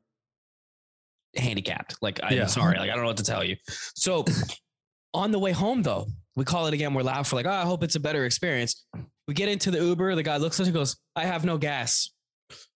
handicapped. 1.36 1.98
Like, 2.02 2.20
I'm 2.24 2.34
Yeah. 2.34 2.46
sorry. 2.46 2.80
Like, 2.80 2.90
I 2.90 2.94
don't 2.94 3.02
know 3.02 3.10
what 3.10 3.18
to 3.18 3.24
tell 3.24 3.44
you." 3.44 3.58
So 3.96 4.24
on 5.14 5.32
the 5.32 5.40
way 5.40 5.52
home, 5.52 5.82
though, 5.84 6.08
we 6.38 6.46
call 6.46 6.68
it 6.68 6.74
again. 6.74 6.94
We're 6.94 7.04
loud 7.04 7.28
for 7.28 7.36
like, 7.36 7.46
"Oh, 7.46 7.52
I 7.52 7.64
hope 7.64 7.84
it's 7.84 7.96
a 7.96 8.00
better 8.00 8.24
experience." 8.26 8.86
We 9.28 9.34
get 9.34 9.50
into 9.50 9.70
the 9.70 9.80
Uber. 9.80 10.16
The 10.16 10.24
guy 10.24 10.38
looks 10.38 10.60
at 10.60 10.64
us 10.64 10.68
and 10.68 10.74
goes, 10.74 10.96
"I 11.18 11.26
have 11.26 11.44
no 11.44 11.58
gas." 11.58 12.10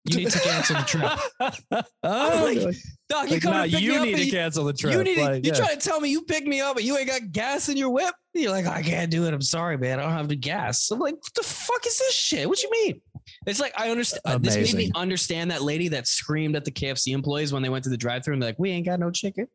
You 0.04 0.18
need 0.18 0.32
to 0.32 0.40
cancel 0.40 0.76
the 0.76 0.82
trip. 0.84 1.86
oh, 2.04 2.42
like, 2.54 2.76
Dog, 3.12 3.28
you 3.28 3.34
like, 3.36 3.42
come 3.44 3.54
nah, 3.54 3.64
to 3.66 3.70
pick 3.72 3.82
you 3.82 3.92
me 3.94 4.00
need 4.02 4.08
and 4.14 4.18
to 4.18 4.26
you, 4.26 4.32
cancel 4.32 4.64
the 4.66 4.74
trip. 4.74 4.94
you 4.94 5.04
need 5.04 5.16
to, 5.16 5.22
Like, 5.22 5.46
you're 5.46 5.54
yeah. 5.54 5.60
trying 5.62 5.78
to 5.78 5.88
tell 5.90 6.00
me 6.00 6.10
you 6.10 6.22
pick 6.22 6.46
me 6.46 6.62
up 6.62 6.78
and 6.78 6.86
you 6.86 6.98
ain't 6.98 7.08
got 7.08 7.32
gas 7.32 7.68
in 7.70 7.76
your 7.78 7.90
whip. 7.90 8.14
You're 8.34 8.52
like, 8.52 8.66
I 8.66 8.82
can't 8.82 9.12
do 9.12 9.26
it. 9.26 9.34
I'm 9.34 9.42
sorry, 9.42 9.78
man. 9.78 10.00
I 10.00 10.04
don't 10.04 10.14
have 10.14 10.30
the 10.30 10.36
gas. 10.38 10.90
I'm 10.92 11.00
like, 11.00 11.16
what 11.16 11.34
the 11.36 11.44
fuck 11.44 11.86
is 11.86 11.98
this 12.00 12.14
shit? 12.14 12.48
What 12.48 12.64
you 12.64 12.70
mean? 12.72 13.02
It's 13.46 13.60
like 13.60 13.74
I 13.78 13.90
understand. 13.92 14.22
uh, 14.26 14.38
This 14.38 14.56
made 14.56 14.74
me 14.76 14.92
understand 14.96 15.52
that 15.52 15.62
lady 15.62 15.88
that 15.90 16.08
screamed 16.08 16.56
at 16.56 16.64
the 16.66 16.72
KFC 16.72 17.14
employees 17.14 17.52
when 17.54 17.62
they 17.62 17.70
went 17.70 17.84
to 17.84 17.90
the 17.90 17.98
drive-through 17.98 18.34
and 18.36 18.42
they're 18.42 18.50
like, 18.50 18.60
"We 18.60 18.72
ain't 18.72 18.86
got 18.86 19.00
no 19.00 19.12
chicken." 19.12 19.48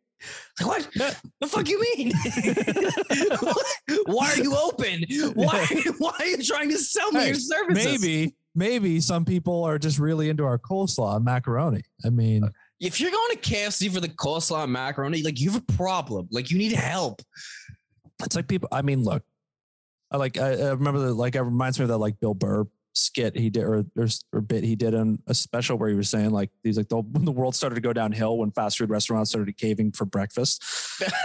Like 0.61 0.69
what? 0.97 1.21
The 1.40 1.47
fuck 1.47 1.69
you 1.69 1.81
mean? 1.97 2.12
why 4.07 4.31
are 4.33 4.38
you 4.42 4.57
open? 4.57 5.05
Why? 5.35 5.66
Why 5.99 6.12
are 6.21 6.27
you 6.27 6.42
trying 6.42 6.71
to 6.71 6.79
sell 6.79 7.11
me 7.12 7.21
Hey, 7.21 7.27
your 7.29 7.35
services? 7.37 8.01
maybe 8.03 8.35
maybe 8.55 9.01
some 9.01 9.25
people 9.25 9.64
are 9.64 9.79
just 9.79 9.99
really 9.99 10.29
into 10.31 10.45
our 10.45 10.59
coleslaw 10.59 11.16
and 11.16 11.25
macaroni. 11.25 11.83
I 12.05 12.11
mean, 12.11 12.49
if 12.81 13.01
you're 13.01 13.11
going 13.11 13.31
to 13.33 13.39
KFC 13.39 13.93
for 13.93 14.01
the 14.01 14.09
coleslaw 14.09 14.65
and 14.65 14.73
macaroni, 14.73 15.23
like 15.23 15.41
you 15.41 15.51
have 15.51 15.62
a 15.62 15.73
problem. 15.73 16.29
Like 16.31 16.51
you 16.51 16.59
need 16.59 16.73
help. 16.73 17.23
it's 18.23 18.37
like 18.37 18.49
people. 18.49 18.69
I 18.73 18.83
mean, 18.83 19.03
look, 19.03 19.23
I 20.11 20.17
like. 20.17 20.39
I, 20.39 20.53
I 20.53 20.71
remember 20.71 21.01
that. 21.01 21.15
Like, 21.15 21.35
it 21.37 21.43
reminds 21.43 21.79
me 21.79 21.85
of 21.85 21.89
that 21.89 21.99
like 21.99 22.21
Bill 22.21 22.35
Burr 22.35 22.67
skit 22.97 23.37
he 23.37 23.51
did 23.51 23.62
or 23.62 23.85
or, 23.97 24.09
or 24.33 24.41
bit 24.41 24.65
he 24.65 24.75
did 24.75 24.95
on 24.95 25.19
a 25.27 25.35
special 25.35 25.77
where 25.77 25.91
he 25.91 25.95
was 25.95 26.09
saying 26.09 26.31
like 26.31 26.49
he's 26.62 26.79
like 26.79 26.89
the 26.89 26.97
when 26.97 27.25
the 27.27 27.33
world 27.33 27.55
started 27.55 27.75
to 27.75 27.81
go 27.81 27.93
downhill 27.93 28.39
when 28.39 28.51
fast 28.51 28.79
food 28.79 28.91
restaurants 28.91 29.31
started 29.31 29.57
caving 29.57 29.93
for 29.93 30.05
breakfast. 30.05 30.62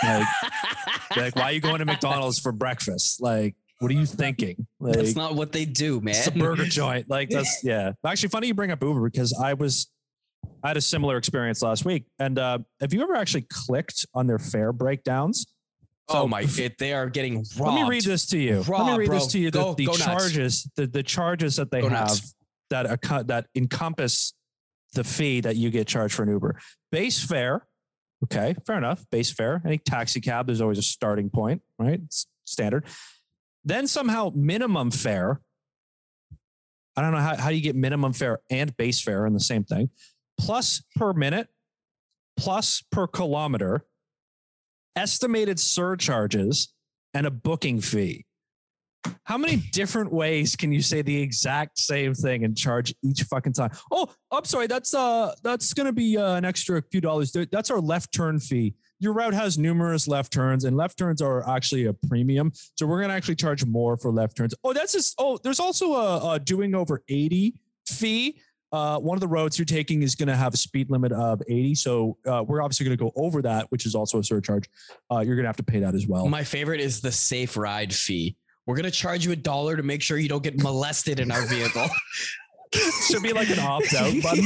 Like, 0.04 0.28
like 1.18 1.36
why 1.36 1.44
are 1.44 1.52
you 1.52 1.62
going 1.62 1.80
to 1.80 1.86
McDonald's 1.86 2.40
for 2.40 2.52
breakfast? 2.52 3.22
Like, 3.22 3.56
what 3.80 3.90
are 3.90 3.96
you 3.96 4.06
thinking? 4.06 4.68
Like, 4.80 4.96
That's 4.96 5.16
not 5.16 5.36
what 5.36 5.52
they 5.52 5.66
do, 5.66 6.02
man. 6.02 6.16
It's 6.16 6.28
a 6.28 6.32
burger 6.32 6.66
joint. 6.66 7.10
Like 7.10 7.30
that's 7.30 7.60
yeah. 7.64 7.94
Actually, 8.06 8.30
funny 8.30 8.48
you 8.48 8.54
bring 8.54 8.72
up 8.72 8.84
Uber 8.84 9.10
because 9.10 9.34
I 9.34 9.54
was 9.54 9.90
I 10.63 10.69
had 10.69 10.78
a 10.78 10.82
similar 10.82 11.17
experience 11.17 11.62
last 11.62 11.86
week. 11.86 12.06
And 12.19 12.38
uh, 12.38 12.60
have 12.80 12.93
you 12.93 13.02
ever 13.02 13.15
actually 13.15 13.47
clicked 13.50 14.06
on 14.13 14.28
their 14.28 14.39
fare 14.39 14.71
breakdowns? 14.74 15.47
oh 16.10 16.28
my! 16.28 16.41
It, 16.58 16.78
they 16.78 16.93
are 16.93 17.10
getting 17.10 17.38
robbed. 17.58 17.78
Let 17.78 17.84
me 17.84 17.89
read 17.89 18.04
this 18.04 18.26
to 18.28 18.38
you. 18.38 18.58
Let 18.58 18.67
me 18.67 18.74
Robbed, 18.74 18.97
read 19.00 19.12
this 19.12 19.28
to 19.28 19.39
you. 19.39 19.50
The, 19.52 19.60
Go- 19.60 19.74
the 19.74 19.86
go 19.86 19.93
charges, 19.93 20.69
the, 20.76 20.88
the 20.88 21.04
charges 21.04 21.56
that 21.56 21.71
they 21.71 21.82
Go 21.82 21.89
have 21.89 22.08
nuts. 22.10 22.36
that 22.69 23.28
that 23.28 23.45
encompass 23.56 24.34
the 24.93 25.04
fee 25.04 25.39
that 25.41 25.56
you 25.56 25.69
get 25.69 25.88
charged 25.88 26.15
for 26.15 26.24
an 26.24 26.30
Uber. 26.30 26.60
Base 26.91 27.24
fare. 27.24 27.65
Okay, 28.26 28.56
fair 28.67 28.78
enough. 28.78 29.04
Base 29.10 29.32
fare. 29.32 29.62
Any 29.65 29.78
taxi 29.78 30.19
cab, 30.21 30.45
there's 30.47 30.62
always 30.62 30.78
a 30.78 30.84
starting 30.84 31.30
point, 31.30 31.62
right? 31.80 32.00
It's 32.04 32.28
standard. 32.45 32.86
Then 33.63 33.88
somehow 33.88 34.32
minimum 34.36 34.91
fare. 34.91 35.39
I 36.95 37.02
don't 37.02 37.13
know 37.13 37.19
how, 37.19 37.38
how 37.38 37.50
you 37.50 37.62
get 37.62 37.76
minimum 37.76 38.13
fare 38.13 38.39
and 38.50 38.76
base 38.76 39.02
fare 39.02 39.26
in 39.26 39.34
the 39.34 39.39
same 39.39 39.63
thing. 39.63 39.89
Plus 40.42 40.84
per 40.96 41.14
minute, 41.14 41.50
plus 42.36 42.84
per 42.92 43.06
kilometer, 43.06 43.86
estimated 44.96 45.60
surcharges, 45.60 46.74
and 47.14 47.28
a 47.28 47.32
booking 47.32 47.80
fee. 47.80 48.26
How 49.24 49.38
many 49.38 49.58
different 49.58 50.12
ways 50.12 50.56
can 50.56 50.72
you 50.72 50.82
say 50.82 51.02
the 51.02 51.22
exact 51.22 51.78
same 51.78 52.14
thing 52.14 52.44
and 52.44 52.58
charge 52.58 52.94
each 53.04 53.22
fucking 53.24 53.54
time? 53.54 53.70
Oh, 53.92 54.08
I'm 54.32 54.46
sorry. 54.46 54.68
That's 54.68 54.94
uh, 54.94 55.34
that's 55.44 55.74
gonna 55.74 55.94
be 55.94 56.18
uh, 56.18 56.36
an 56.36 56.46
extra 56.46 56.82
few 56.92 57.02
dollars. 57.02 57.32
That's 57.52 57.70
our 57.70 57.80
left 57.80 58.12
turn 58.14 58.40
fee. 58.40 58.76
Your 59.00 59.14
route 59.14 59.34
has 59.34 59.58
numerous 59.58 60.08
left 60.08 60.34
turns, 60.34 60.66
and 60.66 60.76
left 60.76 60.98
turns 60.98 61.22
are 61.22 61.48
actually 61.50 61.86
a 61.86 61.94
premium. 61.94 62.52
So 62.76 62.86
we're 62.86 63.02
gonna 63.02 63.14
actually 63.14 63.36
charge 63.36 63.66
more 63.66 63.98
for 63.98 64.12
left 64.12 64.38
turns. 64.38 64.54
Oh, 64.64 64.74
that's 64.74 64.94
just. 64.94 65.16
Oh, 65.18 65.38
there's 65.44 65.60
also 65.60 65.94
a, 65.94 66.34
a 66.34 66.40
doing 66.40 66.76
over 66.76 67.04
80 67.08 67.56
fee. 67.88 68.40
Uh, 68.72 68.98
one 69.00 69.18
of 69.18 69.22
the 69.22 69.28
roads 69.28 69.60
you're 69.60 69.66
taking 69.66 70.02
is 70.02 70.16
going 70.16 70.28
to 70.28 70.36
have 70.36 70.54
a 70.54 70.58
speed 70.58 70.90
limit 70.90 71.12
of 71.12 71.42
80. 71.48 71.76
So 71.76 72.18
uh, 72.26 72.44
we're 72.48 72.62
obviously 72.62 72.86
going 72.86 72.98
to 72.98 73.04
go 73.04 73.12
over 73.16 73.42
that, 73.42 73.68
which 73.70 73.86
is 73.86 73.96
also 73.96 74.20
a 74.20 74.24
surcharge. 74.24 74.70
Uh, 75.12 75.20
you're 75.20 75.36
going 75.36 75.44
to 75.44 75.50
have 75.50 75.58
to 75.58 75.64
pay 75.64 75.80
that 75.80 75.94
as 75.94 76.08
well. 76.08 76.28
My 76.28 76.44
favorite 76.44 76.80
is 76.80 77.02
the 77.02 77.12
safe 77.12 77.58
ride 77.58 77.94
fee. 77.94 78.36
We're 78.66 78.76
going 78.76 78.86
to 78.86 78.92
charge 78.92 79.26
you 79.26 79.32
a 79.32 79.36
dollar 79.36 79.76
to 79.76 79.84
make 79.84 80.02
sure 80.02 80.18
you 80.18 80.30
don't 80.30 80.44
get 80.44 80.62
molested 80.62 81.20
in 81.20 81.32
our 81.32 81.46
vehicle. 81.46 81.86
Should 82.74 83.24
be 83.24 83.34
like 83.34 83.50
an 83.50 83.60
opt 83.60 83.94
out 83.94 84.14
button. 84.24 84.46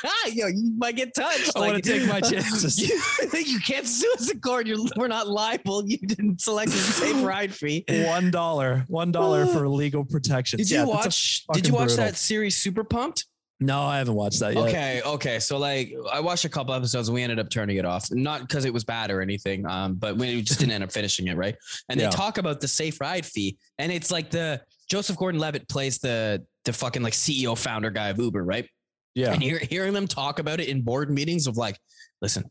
Yo, 0.32 0.46
you 0.46 0.72
might 0.76 0.96
get 0.96 1.14
touched. 1.14 1.52
I 1.56 1.60
like, 1.60 1.72
want 1.72 1.84
to 1.84 1.98
take 1.98 2.08
my 2.08 2.20
chances. 2.20 2.78
You, 2.78 3.00
you 3.40 3.60
can't 3.60 3.86
sue 3.86 4.12
us 4.18 4.30
in 4.30 4.40
court. 4.40 4.66
You're, 4.66 4.78
we're 4.96 5.08
not 5.08 5.28
liable. 5.28 5.86
You 5.86 5.98
didn't 5.98 6.40
select 6.40 6.70
the 6.70 6.76
safe 6.76 7.24
ride 7.24 7.54
fee. 7.54 7.84
One 7.88 8.30
dollar, 8.30 8.84
one 8.88 9.10
dollar 9.10 9.46
for 9.46 9.68
legal 9.68 10.04
protection. 10.04 10.58
Did 10.58 10.70
you 10.70 10.86
watch? 10.86 11.46
Did 11.52 11.66
you 11.66 11.72
watch 11.72 11.88
brutal. 11.88 12.04
that 12.04 12.16
series 12.16 12.56
Super 12.56 12.84
Pumped? 12.84 13.26
No, 13.60 13.82
I 13.82 13.98
haven't 13.98 14.14
watched 14.14 14.38
that 14.38 14.54
yet. 14.54 14.68
Okay, 14.68 15.02
okay. 15.04 15.40
So 15.40 15.58
like, 15.58 15.92
I 16.12 16.20
watched 16.20 16.44
a 16.44 16.48
couple 16.48 16.74
episodes. 16.74 17.08
and 17.08 17.14
We 17.14 17.22
ended 17.22 17.40
up 17.40 17.50
turning 17.50 17.76
it 17.76 17.84
off, 17.84 18.08
not 18.12 18.42
because 18.42 18.64
it 18.64 18.72
was 18.72 18.84
bad 18.84 19.10
or 19.10 19.20
anything, 19.20 19.66
um, 19.66 19.94
but 19.94 20.16
we 20.16 20.42
just 20.42 20.60
didn't 20.60 20.72
end 20.72 20.84
up 20.84 20.92
finishing 20.92 21.26
it, 21.26 21.36
right? 21.36 21.56
And 21.88 21.98
yeah. 21.98 22.08
they 22.08 22.16
talk 22.16 22.38
about 22.38 22.60
the 22.60 22.68
safe 22.68 23.00
ride 23.00 23.26
fee, 23.26 23.58
and 23.78 23.90
it's 23.90 24.12
like 24.12 24.30
the 24.30 24.60
Joseph 24.88 25.16
Gordon-Levitt 25.16 25.68
plays 25.68 25.98
the 25.98 26.44
the 26.64 26.72
fucking 26.72 27.02
like 27.02 27.12
CEO 27.12 27.56
founder 27.56 27.90
guy 27.90 28.08
of 28.08 28.18
Uber, 28.18 28.44
right? 28.44 28.68
Yeah. 29.14 29.32
And 29.32 29.42
hear, 29.42 29.58
hearing 29.58 29.92
them 29.92 30.06
talk 30.06 30.38
about 30.38 30.60
it 30.60 30.68
in 30.68 30.82
board 30.82 31.10
meetings 31.10 31.46
of 31.46 31.56
like, 31.56 31.76
listen, 32.22 32.44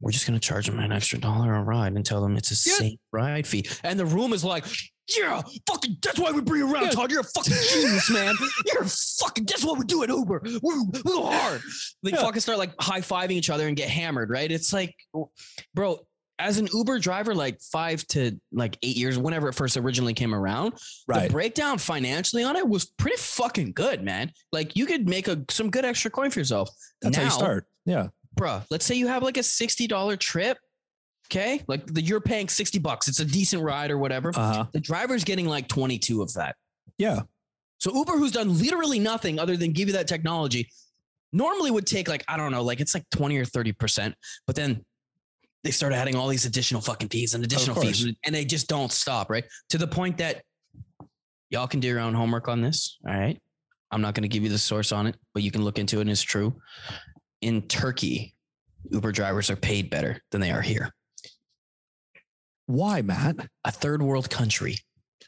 we're 0.00 0.10
just 0.10 0.26
gonna 0.26 0.38
charge 0.38 0.66
them 0.66 0.78
an 0.78 0.92
extra 0.92 1.18
dollar 1.18 1.54
a 1.54 1.62
ride 1.62 1.92
and 1.94 2.04
tell 2.04 2.20
them 2.20 2.36
it's 2.36 2.50
a 2.50 2.70
yeah. 2.70 2.76
safe 2.76 2.98
ride 3.12 3.46
fee. 3.46 3.66
And 3.82 3.98
the 3.98 4.06
room 4.06 4.32
is 4.32 4.44
like, 4.44 4.64
yeah, 5.16 5.42
fucking 5.66 5.96
that's 6.02 6.18
why 6.18 6.30
we 6.30 6.40
bring 6.40 6.60
you 6.60 6.72
around, 6.72 6.84
yeah. 6.84 6.90
Todd. 6.90 7.10
You're 7.10 7.20
a 7.20 7.24
fucking 7.24 7.54
genius, 7.72 8.10
man. 8.10 8.34
You're 8.66 8.84
fucking 8.84 9.44
that's 9.44 9.64
what 9.64 9.78
we 9.78 9.84
do 9.84 10.02
at 10.02 10.08
Uber. 10.08 10.40
We, 10.44 10.58
we 10.62 11.02
go 11.02 11.26
hard. 11.26 11.62
They 12.02 12.10
yeah. 12.10 12.22
fucking 12.22 12.40
start 12.40 12.58
like 12.58 12.72
high-fiving 12.80 13.32
each 13.32 13.50
other 13.50 13.68
and 13.68 13.76
get 13.76 13.88
hammered, 13.88 14.30
right? 14.30 14.50
It's 14.50 14.72
like, 14.72 14.94
bro, 15.74 16.00
as 16.38 16.58
an 16.58 16.68
Uber 16.72 16.98
driver, 16.98 17.34
like 17.34 17.60
five 17.60 18.06
to 18.08 18.38
like 18.52 18.76
eight 18.82 18.96
years, 18.96 19.18
whenever 19.18 19.48
it 19.48 19.54
first 19.54 19.76
originally 19.76 20.14
came 20.14 20.34
around, 20.34 20.74
right. 21.06 21.26
the 21.26 21.32
breakdown 21.32 21.78
financially 21.78 22.42
on 22.42 22.56
it 22.56 22.68
was 22.68 22.86
pretty 22.86 23.16
fucking 23.16 23.72
good, 23.72 24.02
man. 24.02 24.32
Like 24.52 24.76
you 24.76 24.86
could 24.86 25.08
make 25.08 25.28
a 25.28 25.44
some 25.50 25.70
good 25.70 25.84
extra 25.84 26.10
coin 26.10 26.30
for 26.30 26.40
yourself. 26.40 26.70
That's 27.02 27.16
now, 27.16 27.24
how 27.24 27.28
you 27.28 27.34
start. 27.34 27.66
Yeah. 27.84 28.08
Bruh, 28.38 28.64
let's 28.70 28.84
say 28.84 28.96
you 28.96 29.06
have 29.06 29.22
like 29.22 29.36
a 29.36 29.40
$60 29.40 30.18
trip. 30.18 30.58
Okay. 31.28 31.62
Like 31.68 31.86
the, 31.86 32.02
you're 32.02 32.20
paying 32.20 32.48
60 32.48 32.78
bucks. 32.80 33.08
It's 33.08 33.20
a 33.20 33.24
decent 33.24 33.62
ride 33.62 33.90
or 33.90 33.98
whatever. 33.98 34.30
Uh-huh. 34.34 34.66
The 34.72 34.80
driver's 34.80 35.24
getting 35.24 35.46
like 35.46 35.68
22 35.68 36.20
of 36.20 36.32
that. 36.34 36.56
Yeah. 36.98 37.20
So 37.78 37.94
Uber, 37.94 38.12
who's 38.12 38.32
done 38.32 38.58
literally 38.58 38.98
nothing 38.98 39.38
other 39.38 39.56
than 39.56 39.72
give 39.72 39.88
you 39.88 39.94
that 39.94 40.08
technology, 40.08 40.68
normally 41.32 41.70
would 41.70 41.86
take 41.86 42.08
like, 42.08 42.24
I 42.28 42.36
don't 42.36 42.52
know, 42.52 42.62
like 42.62 42.80
it's 42.80 42.94
like 42.94 43.04
20 43.10 43.36
or 43.38 43.44
30%. 43.44 44.14
But 44.46 44.56
then 44.56 44.84
they 45.64 45.70
start 45.70 45.94
adding 45.94 46.14
all 46.14 46.28
these 46.28 46.44
additional 46.44 46.82
fucking 46.82 47.08
fees 47.08 47.34
and 47.34 47.42
additional 47.42 47.80
fees, 47.80 48.06
and 48.24 48.34
they 48.34 48.44
just 48.44 48.68
don't 48.68 48.92
stop, 48.92 49.30
right? 49.30 49.44
To 49.70 49.78
the 49.78 49.86
point 49.86 50.18
that 50.18 50.42
y'all 51.50 51.66
can 51.66 51.80
do 51.80 51.88
your 51.88 52.00
own 52.00 52.14
homework 52.14 52.48
on 52.48 52.60
this. 52.60 52.98
All 53.08 53.14
right. 53.14 53.40
I'm 53.90 54.02
not 54.02 54.14
going 54.14 54.22
to 54.22 54.28
give 54.28 54.42
you 54.42 54.50
the 54.50 54.58
source 54.58 54.92
on 54.92 55.06
it, 55.06 55.16
but 55.32 55.42
you 55.42 55.50
can 55.50 55.64
look 55.64 55.78
into 55.78 55.98
it 55.98 56.02
and 56.02 56.10
it's 56.10 56.22
true. 56.22 56.54
In 57.40 57.62
Turkey, 57.62 58.34
Uber 58.90 59.12
drivers 59.12 59.50
are 59.50 59.56
paid 59.56 59.88
better 59.88 60.20
than 60.30 60.40
they 60.40 60.50
are 60.50 60.60
here. 60.60 60.92
Why, 62.66 63.02
Matt? 63.02 63.36
A 63.64 63.70
third 63.70 64.02
world 64.02 64.30
country 64.30 64.78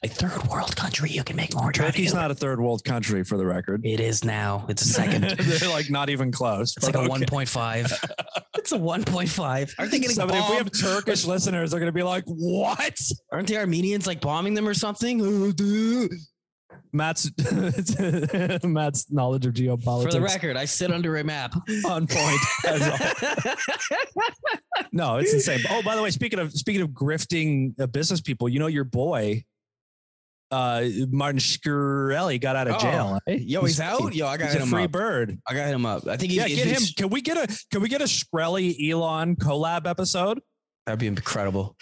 a 0.02 0.08
third 0.08 0.46
world 0.48 0.76
country, 0.76 1.10
you 1.10 1.24
can 1.24 1.36
make 1.36 1.54
more. 1.54 1.72
Turkey's 1.72 2.14
not 2.14 2.30
a 2.30 2.34
third 2.34 2.60
world 2.60 2.84
country, 2.84 3.24
for 3.24 3.36
the 3.36 3.46
record. 3.46 3.84
It 3.84 4.00
is 4.00 4.24
now. 4.24 4.66
It's 4.68 4.82
a 4.82 4.88
second. 4.92 5.24
They're 5.38 5.68
like 5.68 5.90
not 5.90 6.10
even 6.10 6.30
close. 6.30 6.76
It's 6.76 6.86
like 6.86 6.96
okay. 6.96 7.06
a 7.06 7.08
1.5. 7.08 8.10
it's 8.56 8.72
a 8.72 8.78
1.5. 8.78 9.74
Aren't 9.78 9.90
they 9.90 9.98
getting 9.98 10.14
Somebody, 10.14 10.40
If 10.40 10.50
we 10.50 10.56
have 10.56 10.70
Turkish 10.70 11.24
listeners, 11.24 11.70
they're 11.70 11.80
going 11.80 11.88
to 11.88 11.92
be 11.92 12.02
like, 12.02 12.24
"What? 12.26 12.98
Aren't 13.32 13.48
the 13.48 13.58
Armenians 13.58 14.06
like 14.06 14.20
bombing 14.20 14.54
them 14.54 14.68
or 14.68 14.74
something?" 14.74 15.54
Matt's 16.92 17.30
Matt's 18.64 19.10
knowledge 19.10 19.46
of 19.46 19.54
geopolitics. 19.54 20.04
For 20.04 20.12
the 20.12 20.20
record, 20.20 20.56
I 20.56 20.64
sit 20.64 20.90
under 20.90 21.16
a 21.16 21.24
map. 21.24 21.54
On 21.86 22.06
point. 22.06 22.40
no, 24.92 25.16
it's 25.16 25.32
insane. 25.32 25.60
Oh, 25.70 25.82
by 25.82 25.96
the 25.96 26.02
way, 26.02 26.10
speaking 26.10 26.38
of 26.38 26.52
speaking 26.52 26.82
of 26.82 26.90
grifting 26.90 27.78
uh, 27.80 27.86
business 27.86 28.20
people, 28.20 28.48
you 28.48 28.58
know 28.58 28.66
your 28.66 28.84
boy 28.84 29.44
uh, 30.50 30.84
Martin 31.10 31.40
Shkreli 31.40 32.40
got 32.40 32.56
out 32.56 32.68
of 32.68 32.80
jail. 32.80 33.18
Oh, 33.26 33.32
Yo, 33.32 33.62
he's, 33.62 33.70
he's 33.72 33.80
out. 33.80 34.14
Yo, 34.14 34.26
I 34.26 34.36
got 34.36 34.52
he's 34.52 34.62
a 34.62 34.66
free 34.66 34.84
up. 34.84 34.92
bird. 34.92 35.38
I 35.48 35.54
got 35.54 35.68
him 35.68 35.84
up. 35.84 36.06
I 36.06 36.16
think 36.16 36.32
he, 36.32 36.38
yeah, 36.38 36.48
get 36.48 36.66
him. 36.66 36.82
Can 36.96 37.08
we 37.08 37.20
get 37.20 37.36
a 37.36 37.64
can 37.70 37.82
we 37.82 37.88
get 37.88 38.00
a 38.00 38.04
Shkreli 38.04 38.90
Elon 38.90 39.36
collab 39.36 39.86
episode? 39.86 40.40
That'd 40.86 41.00
be 41.00 41.08
incredible. 41.08 41.76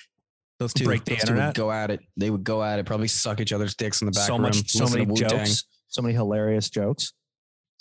Those 0.58 0.72
two 0.72 0.84
break 0.84 1.04
the 1.04 1.12
internet. 1.12 1.48
Would 1.48 1.56
go 1.56 1.70
at 1.70 1.90
it. 1.90 2.00
They 2.16 2.30
would 2.30 2.44
go 2.44 2.62
at 2.62 2.78
it. 2.78 2.86
Probably 2.86 3.08
suck 3.08 3.40
each 3.40 3.52
other's 3.52 3.74
dicks 3.74 4.00
in 4.00 4.06
the 4.06 4.12
back 4.12 4.26
so 4.26 4.34
room. 4.34 4.42
Much, 4.42 4.70
so 4.70 4.88
many 4.88 5.04
jokes. 5.14 5.64
So 5.88 6.00
many 6.00 6.14
hilarious 6.14 6.70
jokes. 6.70 7.12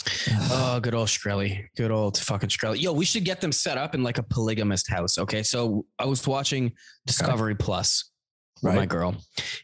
oh, 0.51 0.79
good 0.83 0.95
old 0.95 1.07
Shkreli. 1.07 1.65
Good 1.77 1.91
old 1.91 2.17
fucking 2.17 2.49
Shkreli. 2.49 2.81
Yo, 2.81 2.91
we 2.91 3.05
should 3.05 3.23
get 3.23 3.39
them 3.39 3.51
set 3.51 3.77
up 3.77 3.95
in 3.95 4.03
like 4.03 4.17
a 4.17 4.23
polygamist 4.23 4.89
house. 4.89 5.17
Okay. 5.17 5.43
So 5.43 5.85
I 5.97 6.05
was 6.05 6.25
watching 6.27 6.73
Discovery 7.05 7.53
okay. 7.53 7.63
Plus 7.63 8.11
with 8.61 8.73
right. 8.73 8.79
my 8.79 8.85
girl 8.85 9.15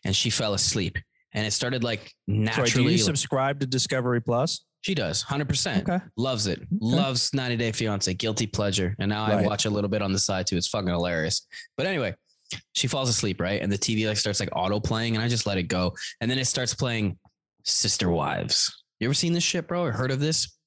and 0.03 0.15
she 0.15 0.29
fell 0.29 0.53
asleep 0.53 0.97
and 1.33 1.45
it 1.45 1.51
started 1.51 1.83
like 1.83 2.11
naturally. 2.27 2.69
Sorry, 2.69 2.83
do 2.85 2.91
you 2.91 2.97
subscribe 2.97 3.59
to 3.59 3.67
Discovery 3.67 4.21
Plus? 4.21 4.65
She 4.81 4.95
does, 4.95 5.21
hundred 5.21 5.49
percent. 5.49 5.87
Okay. 5.89 6.03
Loves 6.15 6.47
it. 6.47 6.59
Okay. 6.59 6.67
Loves 6.79 7.33
90 7.33 7.57
Day 7.57 7.71
Fiance. 7.71 8.13
Guilty 8.13 8.47
pleasure. 8.47 8.95
And 8.99 9.09
now 9.09 9.27
right. 9.27 9.43
I 9.43 9.47
watch 9.47 9.65
a 9.65 9.69
little 9.69 9.89
bit 9.89 10.01
on 10.01 10.13
the 10.13 10.19
side 10.19 10.47
too. 10.47 10.55
It's 10.55 10.67
fucking 10.67 10.87
hilarious. 10.87 11.45
But 11.75 11.85
anyway, 11.85 12.15
she 12.73 12.87
falls 12.87 13.09
asleep, 13.09 13.41
right? 13.41 13.61
And 13.61 13.71
the 13.71 13.77
TV 13.77 14.07
like 14.07 14.17
starts 14.17 14.39
like 14.39 14.49
auto 14.53 14.79
playing, 14.79 15.15
and 15.15 15.23
I 15.23 15.27
just 15.27 15.45
let 15.45 15.57
it 15.57 15.63
go. 15.63 15.93
And 16.21 16.31
then 16.31 16.39
it 16.39 16.45
starts 16.45 16.73
playing 16.73 17.17
Sister 17.65 18.09
Wives. 18.09 18.83
You 18.99 19.07
ever 19.07 19.13
seen 19.13 19.33
this 19.33 19.43
shit, 19.43 19.67
bro? 19.67 19.83
Or 19.83 19.91
heard 19.91 20.11
of 20.11 20.19
this? 20.19 20.57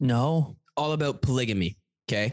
No. 0.00 0.56
All 0.76 0.92
about 0.92 1.22
polygamy. 1.22 1.76
Okay. 2.08 2.32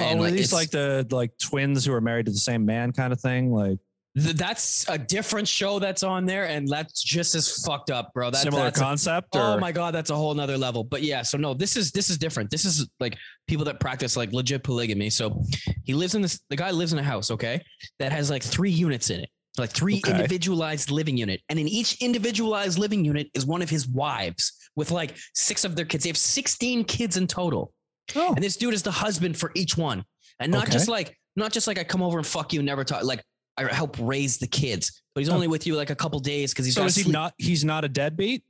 Oh, 0.00 0.04
and 0.04 0.18
oh, 0.18 0.22
like, 0.22 0.32
these 0.32 0.52
like 0.52 0.70
the 0.70 1.06
like 1.10 1.30
twins 1.40 1.84
who 1.84 1.92
are 1.92 2.00
married 2.00 2.26
to 2.26 2.32
the 2.32 2.38
same 2.38 2.64
man 2.64 2.92
kind 2.92 3.12
of 3.12 3.20
thing? 3.20 3.52
Like 3.52 3.78
that's 4.14 4.86
a 4.88 4.98
different 4.98 5.48
show 5.48 5.78
that's 5.78 6.02
on 6.02 6.26
there, 6.26 6.44
and 6.44 6.68
that's 6.68 7.02
just 7.02 7.34
as 7.34 7.64
fucked 7.64 7.90
up, 7.90 8.12
bro. 8.12 8.30
That, 8.30 8.42
Similar 8.42 8.64
that's 8.64 8.78
concept. 8.78 9.34
A, 9.34 9.40
oh 9.40 9.58
my 9.58 9.72
god, 9.72 9.94
that's 9.94 10.10
a 10.10 10.14
whole 10.14 10.34
nother 10.34 10.58
level. 10.58 10.84
But 10.84 11.02
yeah, 11.02 11.22
so 11.22 11.38
no, 11.38 11.54
this 11.54 11.76
is 11.76 11.92
this 11.92 12.10
is 12.10 12.18
different. 12.18 12.50
This 12.50 12.66
is 12.66 12.86
like 13.00 13.16
people 13.46 13.64
that 13.64 13.80
practice 13.80 14.16
like 14.16 14.32
legit 14.32 14.64
polygamy. 14.64 15.08
So 15.08 15.42
he 15.84 15.94
lives 15.94 16.14
in 16.14 16.20
this. 16.20 16.40
The 16.50 16.56
guy 16.56 16.70
lives 16.70 16.92
in 16.92 16.98
a 16.98 17.02
house, 17.02 17.30
okay, 17.30 17.62
that 18.00 18.12
has 18.12 18.30
like 18.30 18.42
three 18.42 18.70
units 18.70 19.08
in 19.08 19.20
it, 19.20 19.30
like 19.56 19.70
three 19.70 20.02
okay. 20.04 20.10
individualized 20.10 20.90
living 20.90 21.16
unit, 21.16 21.40
and 21.48 21.58
in 21.58 21.66
each 21.66 22.02
individualized 22.02 22.78
living 22.78 23.04
unit 23.06 23.30
is 23.32 23.46
one 23.46 23.62
of 23.62 23.70
his 23.70 23.88
wives 23.88 24.52
with 24.76 24.90
like 24.90 25.16
six 25.34 25.64
of 25.64 25.74
their 25.74 25.86
kids. 25.86 26.04
They 26.04 26.10
have 26.10 26.18
sixteen 26.18 26.84
kids 26.84 27.16
in 27.16 27.26
total, 27.26 27.72
oh. 28.14 28.34
and 28.34 28.44
this 28.44 28.58
dude 28.58 28.74
is 28.74 28.82
the 28.82 28.90
husband 28.90 29.38
for 29.38 29.52
each 29.54 29.78
one, 29.78 30.04
and 30.38 30.52
not 30.52 30.64
okay. 30.64 30.72
just 30.72 30.88
like 30.88 31.16
not 31.34 31.50
just 31.50 31.66
like 31.66 31.78
I 31.78 31.84
come 31.84 32.02
over 32.02 32.18
and 32.18 32.26
fuck 32.26 32.52
you 32.52 32.60
and 32.60 32.66
never 32.66 32.84
talk 32.84 33.04
like 33.04 33.24
I 33.56 33.72
help 33.72 33.96
raise 34.00 34.38
the 34.38 34.46
kids, 34.46 35.02
but 35.14 35.20
he's 35.20 35.28
only 35.28 35.48
with 35.48 35.66
you 35.66 35.76
like 35.76 35.90
a 35.90 35.94
couple 35.94 36.18
days 36.20 36.52
because 36.52 36.64
he's 36.64 36.74
so 36.74 36.84
is 36.84 36.96
he 36.96 37.10
not 37.10 37.34
he's 37.38 37.64
not 37.64 37.84
a 37.84 37.88
deadbeat. 37.88 38.44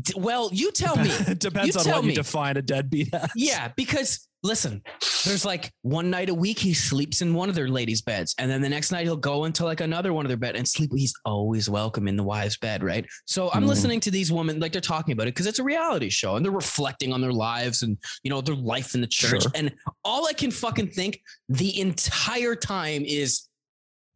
D- 0.00 0.14
well, 0.16 0.50
you 0.52 0.70
tell 0.70 0.96
me. 0.96 1.08
it 1.08 1.38
depends 1.38 1.74
you 1.74 1.80
on 1.80 1.96
what 1.96 2.04
me. 2.04 2.10
you 2.10 2.16
define 2.16 2.56
a 2.56 2.62
deadbeat 2.62 3.12
as. 3.14 3.30
Yeah, 3.34 3.68
because 3.76 4.28
listen, 4.42 4.82
there's 5.24 5.44
like 5.44 5.72
one 5.82 6.10
night 6.10 6.28
a 6.28 6.34
week 6.34 6.58
he 6.58 6.74
sleeps 6.74 7.22
in 7.22 7.34
one 7.34 7.48
of 7.48 7.54
their 7.54 7.68
ladies' 7.68 8.02
beds, 8.02 8.34
and 8.38 8.50
then 8.50 8.60
the 8.60 8.68
next 8.68 8.92
night 8.92 9.04
he'll 9.04 9.16
go 9.16 9.44
into 9.44 9.64
like 9.64 9.80
another 9.80 10.12
one 10.12 10.24
of 10.24 10.28
their 10.28 10.36
bed 10.36 10.56
and 10.56 10.68
sleep. 10.68 10.90
He's 10.94 11.14
always 11.24 11.70
welcome 11.70 12.06
in 12.06 12.16
the 12.16 12.22
wife's 12.22 12.56
bed, 12.56 12.82
right? 12.82 13.06
So 13.24 13.50
I'm 13.52 13.64
mm. 13.64 13.68
listening 13.68 14.00
to 14.00 14.10
these 14.10 14.30
women 14.30 14.60
like 14.60 14.72
they're 14.72 14.80
talking 14.80 15.12
about 15.12 15.26
it 15.26 15.34
because 15.34 15.46
it's 15.46 15.58
a 15.58 15.64
reality 15.64 16.10
show 16.10 16.36
and 16.36 16.44
they're 16.44 16.52
reflecting 16.52 17.12
on 17.12 17.20
their 17.20 17.32
lives 17.32 17.82
and 17.82 17.96
you 18.22 18.30
know 18.30 18.40
their 18.40 18.54
life 18.54 18.94
in 18.94 19.00
the 19.00 19.06
church. 19.06 19.42
Sure. 19.42 19.52
And 19.54 19.74
all 20.04 20.26
I 20.26 20.32
can 20.32 20.50
fucking 20.50 20.90
think 20.90 21.20
the 21.48 21.80
entire 21.80 22.54
time 22.54 23.04
is 23.06 23.47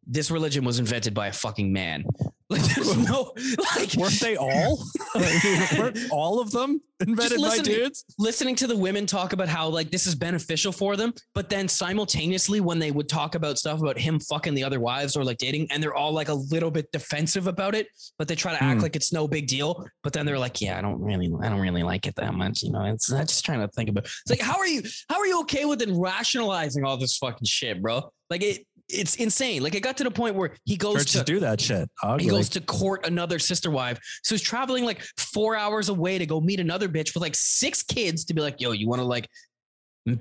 this 0.06 0.30
religion 0.30 0.64
was 0.64 0.78
invented 0.78 1.14
by 1.14 1.28
a 1.28 1.32
fucking 1.32 1.72
man. 1.72 2.04
Like 2.50 2.62
there's 2.74 2.94
no 3.08 3.32
like 3.78 3.94
Weren't 3.96 4.20
they 4.20 4.36
all? 4.36 4.84
Weren't 5.78 5.98
all 6.10 6.38
of 6.38 6.50
them 6.50 6.82
invented 7.00 7.40
by 7.40 7.56
dudes? 7.56 8.04
listening 8.18 8.56
to 8.56 8.66
the 8.66 8.76
women 8.76 9.06
talk 9.06 9.32
about 9.32 9.48
how 9.48 9.68
like 9.70 9.90
this 9.90 10.06
is 10.06 10.14
beneficial 10.14 10.70
for 10.70 10.94
them, 10.94 11.14
but 11.34 11.48
then 11.48 11.66
simultaneously 11.66 12.60
when 12.60 12.78
they 12.78 12.90
would 12.90 13.08
talk 13.08 13.36
about 13.36 13.56
stuff 13.56 13.80
about 13.80 13.98
him 13.98 14.20
fucking 14.20 14.52
the 14.52 14.62
other 14.62 14.80
wives 14.80 15.16
or 15.16 15.24
like 15.24 15.38
dating, 15.38 15.66
and 15.70 15.82
they're 15.82 15.94
all 15.94 16.12
like 16.12 16.28
a 16.28 16.34
little 16.34 16.70
bit 16.70 16.92
defensive 16.92 17.46
about 17.46 17.74
it, 17.74 17.86
but 18.18 18.28
they 18.28 18.34
try 18.34 18.52
to 18.52 18.62
act 18.62 18.76
Hmm. 18.76 18.82
like 18.82 18.96
it's 18.96 19.14
no 19.14 19.26
big 19.26 19.46
deal. 19.46 19.82
But 20.02 20.12
then 20.12 20.26
they're 20.26 20.38
like, 20.38 20.60
yeah, 20.60 20.76
I 20.78 20.82
don't 20.82 21.00
really, 21.00 21.32
I 21.42 21.48
don't 21.48 21.60
really 21.60 21.82
like 21.82 22.06
it 22.06 22.16
that 22.16 22.34
much. 22.34 22.62
You 22.62 22.72
know, 22.72 22.84
it's 22.84 23.10
I'm 23.10 23.26
just 23.26 23.46
trying 23.46 23.60
to 23.60 23.68
think 23.68 23.88
about. 23.88 24.04
It's 24.04 24.28
like, 24.28 24.40
how 24.42 24.58
are 24.58 24.66
you, 24.66 24.82
how 25.08 25.16
are 25.18 25.26
you 25.26 25.40
okay 25.40 25.64
with 25.64 25.80
it 25.80 25.88
rationalizing 25.90 26.84
all 26.84 26.98
this 26.98 27.16
fucking 27.16 27.46
shit, 27.46 27.80
bro? 27.80 28.12
Like 28.28 28.42
it, 28.42 28.66
it's 28.92 29.16
insane. 29.16 29.62
Like 29.62 29.74
it 29.74 29.80
got 29.80 29.96
to 29.98 30.04
the 30.04 30.10
point 30.10 30.34
where 30.34 30.54
he 30.64 30.76
goes 30.76 30.98
Churches 30.98 31.12
to 31.12 31.24
do 31.24 31.40
that 31.40 31.60
shit. 31.60 31.88
he 32.18 32.28
goes 32.28 32.48
to 32.50 32.60
court 32.60 33.06
another 33.06 33.38
sister 33.38 33.70
wife. 33.70 33.98
So 34.22 34.34
he's 34.34 34.42
traveling 34.42 34.84
like 34.84 35.02
four 35.16 35.56
hours 35.56 35.88
away 35.88 36.18
to 36.18 36.26
go 36.26 36.40
meet 36.40 36.60
another 36.60 36.88
bitch 36.88 37.14
with 37.14 37.22
like 37.22 37.34
six 37.34 37.82
kids 37.82 38.24
to 38.26 38.34
be 38.34 38.40
like, 38.40 38.60
yo, 38.60 38.72
you 38.72 38.88
want 38.88 39.00
to 39.00 39.06
like 39.06 39.28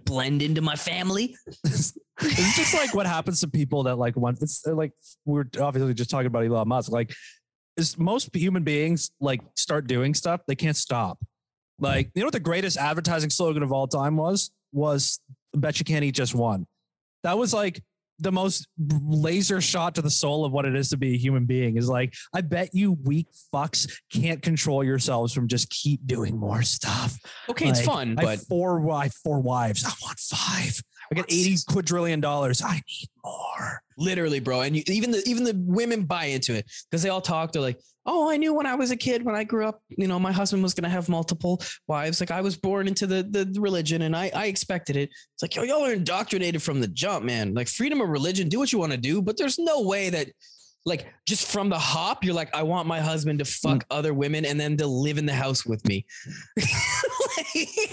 blend 0.05 0.41
into 0.41 0.62
my 0.62 0.75
family? 0.75 1.36
it's 1.65 1.93
just 2.55 2.73
like 2.73 2.93
what 2.93 3.05
happens 3.05 3.41
to 3.41 3.47
people 3.47 3.84
that 3.84 3.95
like 3.95 4.15
want 4.15 4.41
it's 4.41 4.65
uh, 4.67 4.73
like 4.73 4.91
we're 5.25 5.45
obviously 5.60 5.93
just 5.93 6.10
talking 6.10 6.27
about 6.27 6.45
Elon 6.45 6.67
Musk. 6.67 6.91
Like 6.91 7.13
is 7.77 7.97
most 7.97 8.34
human 8.36 8.63
beings 8.63 9.12
like 9.19 9.41
start 9.55 9.88
doing 9.88 10.13
stuff, 10.13 10.41
they 10.47 10.55
can't 10.55 10.77
stop. 10.77 11.19
Like, 11.79 12.12
you 12.13 12.21
know 12.21 12.27
what 12.27 12.34
the 12.34 12.39
greatest 12.39 12.77
advertising 12.77 13.31
slogan 13.31 13.63
of 13.63 13.71
all 13.71 13.88
time 13.88 14.15
was? 14.15 14.51
Was 14.71 15.19
bet 15.53 15.79
you 15.79 15.86
can't 15.86 16.05
eat 16.05 16.15
just 16.15 16.36
one. 16.36 16.67
That 17.23 17.38
was 17.38 17.53
like 17.53 17.81
the 18.21 18.31
most 18.31 18.67
laser 18.77 19.60
shot 19.60 19.95
to 19.95 20.01
the 20.01 20.10
soul 20.10 20.45
of 20.45 20.51
what 20.51 20.65
it 20.65 20.75
is 20.75 20.89
to 20.89 20.97
be 20.97 21.15
a 21.15 21.17
human 21.17 21.45
being 21.45 21.75
is 21.75 21.89
like, 21.89 22.13
I 22.34 22.41
bet 22.41 22.69
you 22.73 22.93
weak 23.03 23.27
fucks 23.53 23.91
can't 24.13 24.41
control 24.41 24.84
yourselves 24.84 25.34
from 25.34 25.47
just 25.47 25.69
keep 25.69 26.05
doing 26.05 26.38
more 26.38 26.62
stuff. 26.62 27.17
Okay, 27.49 27.67
it's 27.67 27.81
fun, 27.81 28.15
I 28.17 28.23
but 28.23 28.39
four, 28.41 28.89
I 28.91 29.10
four 29.10 29.41
wives. 29.41 29.84
I 29.84 29.91
want 30.01 30.19
five. 30.19 30.81
I 31.12 31.15
got 31.15 31.25
80 31.29 31.57
quadrillion 31.67 32.21
dollars. 32.21 32.62
I 32.62 32.75
need 32.75 33.10
more. 33.25 33.81
literally, 33.97 34.39
bro. 34.39 34.62
And 34.62 34.75
you, 34.77 34.84
even 34.88 35.12
the 35.12 35.21
even 35.25 35.43
the 35.43 35.53
women 35.65 36.03
buy 36.03 36.25
into 36.25 36.53
it 36.53 36.65
because 36.89 37.03
they 37.03 37.10
all 37.10 37.21
talk. 37.21 37.51
They're 37.51 37.62
like, 37.62 37.79
"Oh, 38.06 38.30
I 38.30 38.38
knew 38.38 38.54
when 38.54 38.66
I 38.66 38.76
was 38.76 38.92
a 38.92 38.96
kid, 38.96 39.24
when 39.24 39.36
I 39.36 39.44
grew 39.44 39.68
up, 39.68 39.82
you 39.90 40.08
know, 40.08 40.20
my 40.20 40.32
husband 40.32 40.64
was 40.64 40.74
gonna 40.74 40.90
have 40.90 41.10
multiple 41.10 41.62
wives. 41.88 42.20
Like 42.20 42.32
I 42.32 42.42
was 42.42 42.56
born 42.58 42.88
into 42.88 43.08
the 43.08 43.24
the 43.24 43.60
religion, 43.60 44.04
and 44.04 44.16
I 44.16 44.32
I 44.34 44.46
expected 44.48 44.96
it. 44.96 45.10
It's 45.10 45.42
like 45.42 45.56
yo, 45.56 45.64
y'all 45.64 45.86
are 45.86 45.94
indoctrinated 45.94 46.62
from 46.62 46.82
the 46.82 46.88
jump, 46.88 47.26
man. 47.26 47.54
Like 47.54 47.68
freedom 47.68 48.02
of 48.02 48.10
religion, 48.10 48.50
do 48.50 48.60
what 48.60 48.72
you 48.72 48.80
want 48.80 48.92
to 48.92 48.98
do, 48.98 49.22
but 49.22 49.38
there's 49.38 49.60
no 49.60 49.82
way 49.82 50.10
that." 50.10 50.28
Like 50.84 51.14
just 51.28 51.46
from 51.46 51.70
the 51.70 51.78
hop, 51.78 52.24
you're 52.24 52.34
like, 52.34 52.50
I 52.56 52.64
want 52.64 52.88
my 52.88 53.00
husband 53.00 53.38
to 53.38 53.46
fuck 53.46 53.84
mm. 53.84 53.86
other 53.92 54.16
women 54.16 54.46
and 54.46 54.60
then 54.60 54.78
to 54.78 54.88
live 54.88 55.20
in 55.20 55.28
the 55.28 55.34
house 55.34 55.64
with 55.64 55.88
me. 55.88 56.08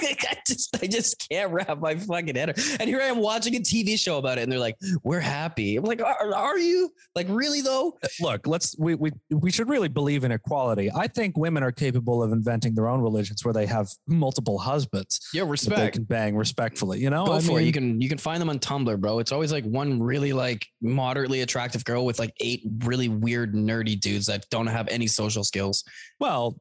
like, 0.03 0.25
I 0.31 0.37
just, 0.47 0.77
I 0.83 0.87
just 0.87 1.29
can't 1.31 1.51
wrap 1.53 1.79
my 1.81 1.95
fucking 1.97 2.37
head. 2.37 2.49
around- 2.51 2.77
And 2.81 2.89
here 2.89 3.01
I 3.01 3.07
am 3.07 3.19
watching 3.19 3.57
a 3.57 3.61
TV 3.61 3.99
show 3.99 4.19
about 4.19 4.39
it, 4.39 4.43
and 4.43 4.53
they're 4.53 4.59
like, 4.59 4.77
"We're 5.03 5.21
happy." 5.21 5.77
I'm 5.77 5.85
like, 5.85 6.03
"Are, 6.03 6.35
are 6.35 6.59
you? 6.59 6.91
Like, 7.15 7.27
really 7.29 7.61
though?" 7.61 7.97
Uh, 8.03 8.09
look, 8.21 8.47
let's 8.47 8.77
we 8.79 8.95
we 8.95 9.11
we 9.31 9.51
should 9.51 9.69
really 9.69 9.89
believe 9.89 10.25
in 10.25 10.33
equality. 10.33 10.91
I 10.95 11.07
think 11.09 11.37
women 11.37 11.63
are 11.63 11.73
capable 11.73 12.23
of 12.23 12.33
inventing 12.33 12.75
their 12.75 12.89
own 12.89 13.01
religions 13.01 13.45
where 13.45 13.55
they 13.55 13.67
have 13.67 13.89
multiple 14.07 14.59
husbands 14.59 15.21
Yeah, 15.33 15.45
that 15.45 15.77
they 15.77 15.91
can 15.91 16.05
bang 16.05 16.37
respectfully. 16.37 17.01
You 17.01 17.11
know, 17.11 17.27
Go 17.27 17.33
I 17.35 17.41
for 17.41 17.61
it. 17.61 17.65
You 17.65 17.73
can 17.73 18.01
you 18.01 18.09
can 18.09 18.19
find 18.19 18.41
them 18.41 18.51
on 18.51 18.59
Tumblr, 18.59 19.01
bro. 19.01 19.19
It's 19.19 19.33
always 19.33 19.53
like 19.53 19.65
one 19.65 20.03
really 20.03 20.33
like 20.33 20.65
moderately 20.81 21.41
attractive 21.43 21.85
girl 21.85 22.05
with 22.05 22.19
like 22.19 22.33
eight 22.41 22.63
really 22.85 23.09
weird 23.09 23.55
nerdy 23.55 23.99
dudes 23.99 24.27
that 24.27 24.45
don't 24.51 24.67
have 24.67 24.89
any 24.89 25.07
social 25.07 25.45
skills. 25.45 25.85
well, 26.21 26.61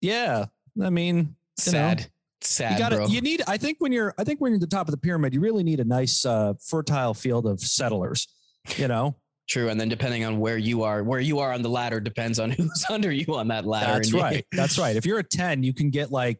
yeah. 0.00 0.44
I 0.82 0.90
mean, 0.90 1.34
sad. 1.58 2.00
know, 2.00 2.06
Sad, 2.42 2.72
you 2.72 2.78
got 2.78 2.92
bro. 2.92 3.06
to 3.06 3.12
You 3.12 3.20
need. 3.20 3.42
I 3.46 3.56
think 3.56 3.76
when 3.80 3.92
you're. 3.92 4.14
I 4.18 4.24
think 4.24 4.40
when 4.40 4.52
you're 4.52 4.56
at 4.56 4.60
the 4.60 4.66
top 4.66 4.88
of 4.88 4.92
the 4.92 4.98
pyramid, 4.98 5.34
you 5.34 5.40
really 5.40 5.64
need 5.64 5.80
a 5.80 5.84
nice, 5.84 6.24
uh, 6.24 6.54
fertile 6.64 7.14
field 7.14 7.46
of 7.46 7.60
settlers. 7.60 8.28
You 8.76 8.88
know, 8.88 9.16
True, 9.48 9.68
and 9.68 9.80
then 9.80 9.88
depending 9.88 10.24
on 10.24 10.38
where 10.40 10.58
you 10.58 10.82
are, 10.82 11.02
where 11.04 11.20
you 11.20 11.38
are 11.38 11.52
on 11.52 11.62
the 11.62 11.68
ladder 11.68 12.00
depends 12.00 12.38
on 12.38 12.50
who's 12.50 12.84
under 12.90 13.10
you 13.12 13.36
on 13.36 13.48
that 13.48 13.64
ladder. 13.64 13.92
That's 13.94 14.08
And 14.08 14.16
you- 14.16 14.22
right. 14.22 14.46
That's 14.52 14.78
right. 14.78 14.96
If 14.96 15.06
you're 15.06 15.20
a 15.20 15.24
10, 15.24 15.62
you 15.62 15.72
can 15.72 15.90
get 15.90 16.10
like 16.10 16.38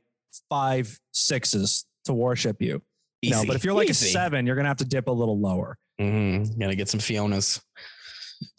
five 0.50 0.98
sixes 1.12 1.87
to 2.04 2.12
worship 2.12 2.61
you. 2.61 2.82
Easy, 3.22 3.46
but 3.46 3.56
if 3.56 3.64
you're 3.64 3.74
like 3.74 3.88
easy. 3.88 4.09
a 4.09 4.11
seven, 4.11 4.46
you're 4.46 4.56
gonna 4.56 4.68
have 4.68 4.76
to 4.78 4.85
dip 4.85 5.09
a 5.09 5.12
little 5.12 5.40
lower. 5.40 5.78
Mm-hmm. 6.00 6.59
gotta 6.61 6.74
get 6.74 6.88
some 6.88 7.00
Fionas. 7.00 7.61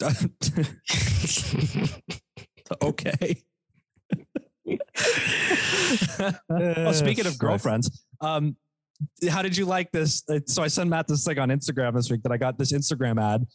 okay. 2.82 3.42
Well, 6.48 6.92
speaking 6.92 7.26
of 7.26 7.38
girlfriends, 7.38 8.04
um, 8.20 8.56
how 9.30 9.42
did 9.42 9.56
you 9.56 9.64
like 9.64 9.90
this? 9.92 10.24
So 10.46 10.62
I 10.62 10.68
sent 10.68 10.90
Matt 10.90 11.06
this 11.06 11.24
thing 11.24 11.38
on 11.38 11.48
Instagram 11.50 11.94
this 11.94 12.10
week 12.10 12.22
that 12.24 12.32
I 12.32 12.36
got 12.36 12.58
this 12.58 12.72
Instagram 12.72 13.20
ad 13.22 13.46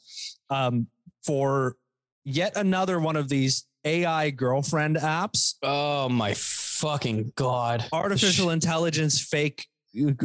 um, 0.50 0.88
for 1.26 1.76
yet 2.24 2.56
another 2.56 3.00
one 3.00 3.16
of 3.16 3.28
these 3.30 3.66
AI 3.86 4.30
girlfriend 4.30 4.96
apps. 4.98 5.56
oh 5.62 6.08
my 6.08 6.34
fucking 6.36 7.34
god! 7.36 7.86
artificial 7.92 8.52
intelligence 8.52 9.20
fake 9.22 9.68
you 9.92 10.16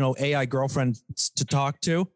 know 0.00 0.14
ai 0.18 0.46
girlfriend 0.46 0.96
to 1.36 1.44
talk 1.44 1.78
to 1.80 2.08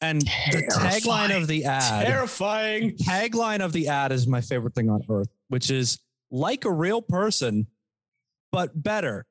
and 0.00 0.22
the 0.22 0.66
tagline 0.72 1.36
of 1.36 1.46
the 1.46 1.64
ad 1.64 2.04
Terrifying. 2.06 2.96
tagline 2.96 3.64
of 3.64 3.72
the 3.72 3.86
ad 3.88 4.10
is 4.10 4.26
my 4.26 4.40
favorite 4.40 4.74
thing 4.74 4.90
on 4.90 5.02
earth 5.08 5.28
which 5.48 5.70
is 5.70 6.00
like 6.34 6.64
a 6.64 6.72
real 6.72 7.00
person 7.00 7.68
but 8.50 8.70
better. 8.82 9.24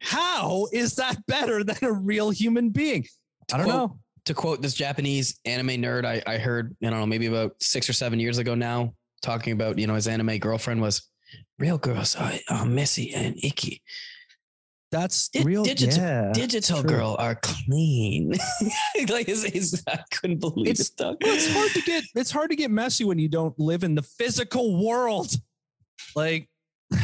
How 0.00 0.66
is 0.72 0.96
that 0.96 1.24
better 1.26 1.62
than 1.62 1.78
a 1.82 1.92
real 1.92 2.30
human 2.30 2.70
being? 2.70 3.06
I 3.52 3.58
don't 3.58 3.66
Quote, 3.66 3.76
know. 3.76 3.98
to 4.24 4.34
quote 4.34 4.60
this 4.60 4.74
Japanese 4.74 5.38
anime 5.44 5.68
nerd 5.68 6.04
I, 6.04 6.20
I 6.26 6.36
heard, 6.36 6.76
I 6.82 6.90
don't 6.90 6.98
know, 6.98 7.06
maybe 7.06 7.26
about 7.26 7.52
six 7.60 7.88
or 7.88 7.92
seven 7.92 8.18
years 8.18 8.38
ago 8.38 8.56
now, 8.56 8.94
talking 9.22 9.52
about, 9.52 9.78
you 9.78 9.86
know, 9.86 9.94
his 9.94 10.08
anime 10.08 10.38
girlfriend 10.38 10.80
was 10.80 11.08
real 11.60 11.78
girls 11.78 12.16
are, 12.16 12.32
are 12.50 12.66
messy 12.66 13.14
and 13.14 13.36
icky. 13.42 13.82
That's 14.92 15.28
Di- 15.30 15.42
real 15.42 15.64
digital- 15.64 15.98
yeah 16.04 16.30
Digital 16.32 16.82
girl 16.82 17.16
are 17.18 17.34
clean. 17.42 18.34
like 19.08 19.26
his, 19.26 19.42
his, 19.44 19.82
I 19.88 19.98
couldn't 20.12 20.38
believe 20.38 20.68
It's- 20.68 20.92
it. 20.98 21.16
It's 21.22 21.52
hard 21.52 21.70
to 21.72 21.82
get 21.82 22.04
it's 22.14 22.30
hard 22.30 22.50
to 22.50 22.56
get 22.56 22.70
messy 22.70 23.02
when 23.04 23.18
you 23.18 23.28
don't 23.28 23.58
live 23.58 23.82
in 23.82 23.94
the 23.96 24.02
physical 24.02 24.84
world 24.84 25.32
like 26.14 26.48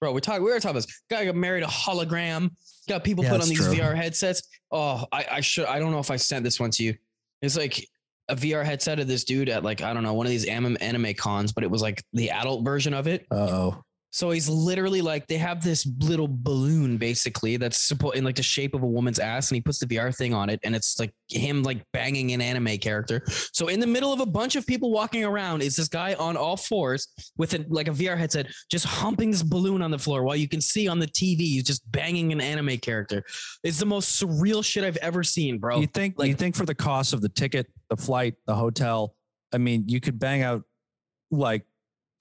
Bro, 0.00 0.14
we're 0.14 0.20
talking, 0.20 0.42
we 0.42 0.50
were 0.50 0.58
talking 0.60 0.70
about 0.78 0.86
this. 0.86 1.02
Guy 1.10 1.26
got 1.26 1.34
married 1.36 1.62
a 1.62 1.66
hologram. 1.66 2.50
Got 2.88 3.04
people 3.04 3.22
Yeah, 3.22 3.32
put 3.32 3.42
on 3.42 3.48
these 3.50 3.58
true. 3.62 3.74
VR 3.74 3.94
headsets. 3.94 4.42
Oh, 4.72 5.04
I, 5.12 5.26
I 5.32 5.40
should, 5.42 5.66
I 5.66 5.78
don't 5.78 5.92
know 5.92 5.98
if 5.98 6.10
I 6.10 6.16
sent 6.16 6.42
this 6.42 6.58
one 6.58 6.70
to 6.70 6.82
you. 6.82 6.94
It's 7.42 7.54
like 7.54 7.86
a 8.30 8.34
VR 8.34 8.64
headset 8.64 8.98
of 8.98 9.08
this 9.08 9.24
dude 9.24 9.50
at 9.50 9.62
like, 9.62 9.82
I 9.82 9.92
don't 9.92 10.02
know, 10.02 10.14
one 10.14 10.24
of 10.24 10.30
these 10.30 10.46
anime, 10.46 10.78
anime 10.80 11.12
cons, 11.12 11.52
but 11.52 11.64
it 11.64 11.70
was 11.70 11.82
like 11.82 12.02
the 12.14 12.30
adult 12.30 12.64
version 12.64 12.94
of 12.94 13.08
it. 13.08 13.26
uh-oh 13.30 13.82
So 14.10 14.30
he's 14.30 14.48
literally 14.48 15.02
like 15.02 15.28
they 15.28 15.38
have 15.38 15.62
this 15.62 15.88
little 16.00 16.28
balloon 16.28 16.96
basically 16.96 17.56
that's 17.56 17.92
in 18.14 18.24
like 18.24 18.36
the 18.36 18.42
shape 18.42 18.74
of 18.74 18.82
a 18.82 18.86
woman's 18.86 19.18
ass, 19.18 19.50
and 19.50 19.56
he 19.56 19.60
puts 19.60 19.78
the 19.78 19.86
VR 19.86 20.14
thing 20.14 20.34
on 20.34 20.50
it, 20.50 20.60
and 20.64 20.74
it's 20.74 20.98
like 20.98 21.12
him 21.28 21.62
like 21.62 21.84
banging 21.92 22.32
an 22.32 22.40
anime 22.40 22.78
character. 22.78 23.22
So 23.52 23.68
in 23.68 23.78
the 23.78 23.86
middle 23.86 24.12
of 24.12 24.20
a 24.20 24.26
bunch 24.26 24.56
of 24.56 24.66
people 24.66 24.90
walking 24.90 25.24
around 25.24 25.62
is 25.62 25.76
this 25.76 25.88
guy 25.88 26.14
on 26.14 26.36
all 26.36 26.56
fours 26.56 27.08
with 27.38 27.54
a, 27.54 27.64
like 27.68 27.88
a 27.88 27.92
VR 27.92 28.18
headset, 28.18 28.46
just 28.70 28.84
humping 28.84 29.30
this 29.30 29.42
balloon 29.42 29.80
on 29.80 29.90
the 29.90 29.98
floor 29.98 30.24
while 30.24 30.36
you 30.36 30.48
can 30.48 30.60
see 30.60 30.88
on 30.88 30.98
the 30.98 31.06
TV 31.06 31.38
he's 31.40 31.64
just 31.64 31.90
banging 31.92 32.32
an 32.32 32.40
anime 32.40 32.78
character. 32.78 33.22
It's 33.62 33.78
the 33.78 33.86
most 33.86 34.20
surreal 34.20 34.64
shit 34.64 34.84
I've 34.84 34.96
ever 34.98 35.22
seen, 35.22 35.58
bro. 35.58 35.80
you 35.80 35.86
think 35.86 36.18
like 36.18 36.28
you 36.28 36.34
think 36.34 36.56
for 36.56 36.66
the 36.66 36.74
cost 36.74 37.12
of 37.12 37.20
the 37.20 37.28
ticket, 37.28 37.66
the 37.88 37.96
flight, 37.96 38.34
the 38.46 38.54
hotel, 38.54 39.14
I 39.52 39.58
mean, 39.58 39.84
you 39.86 40.00
could 40.00 40.18
bang 40.18 40.42
out 40.42 40.62
like 41.30 41.64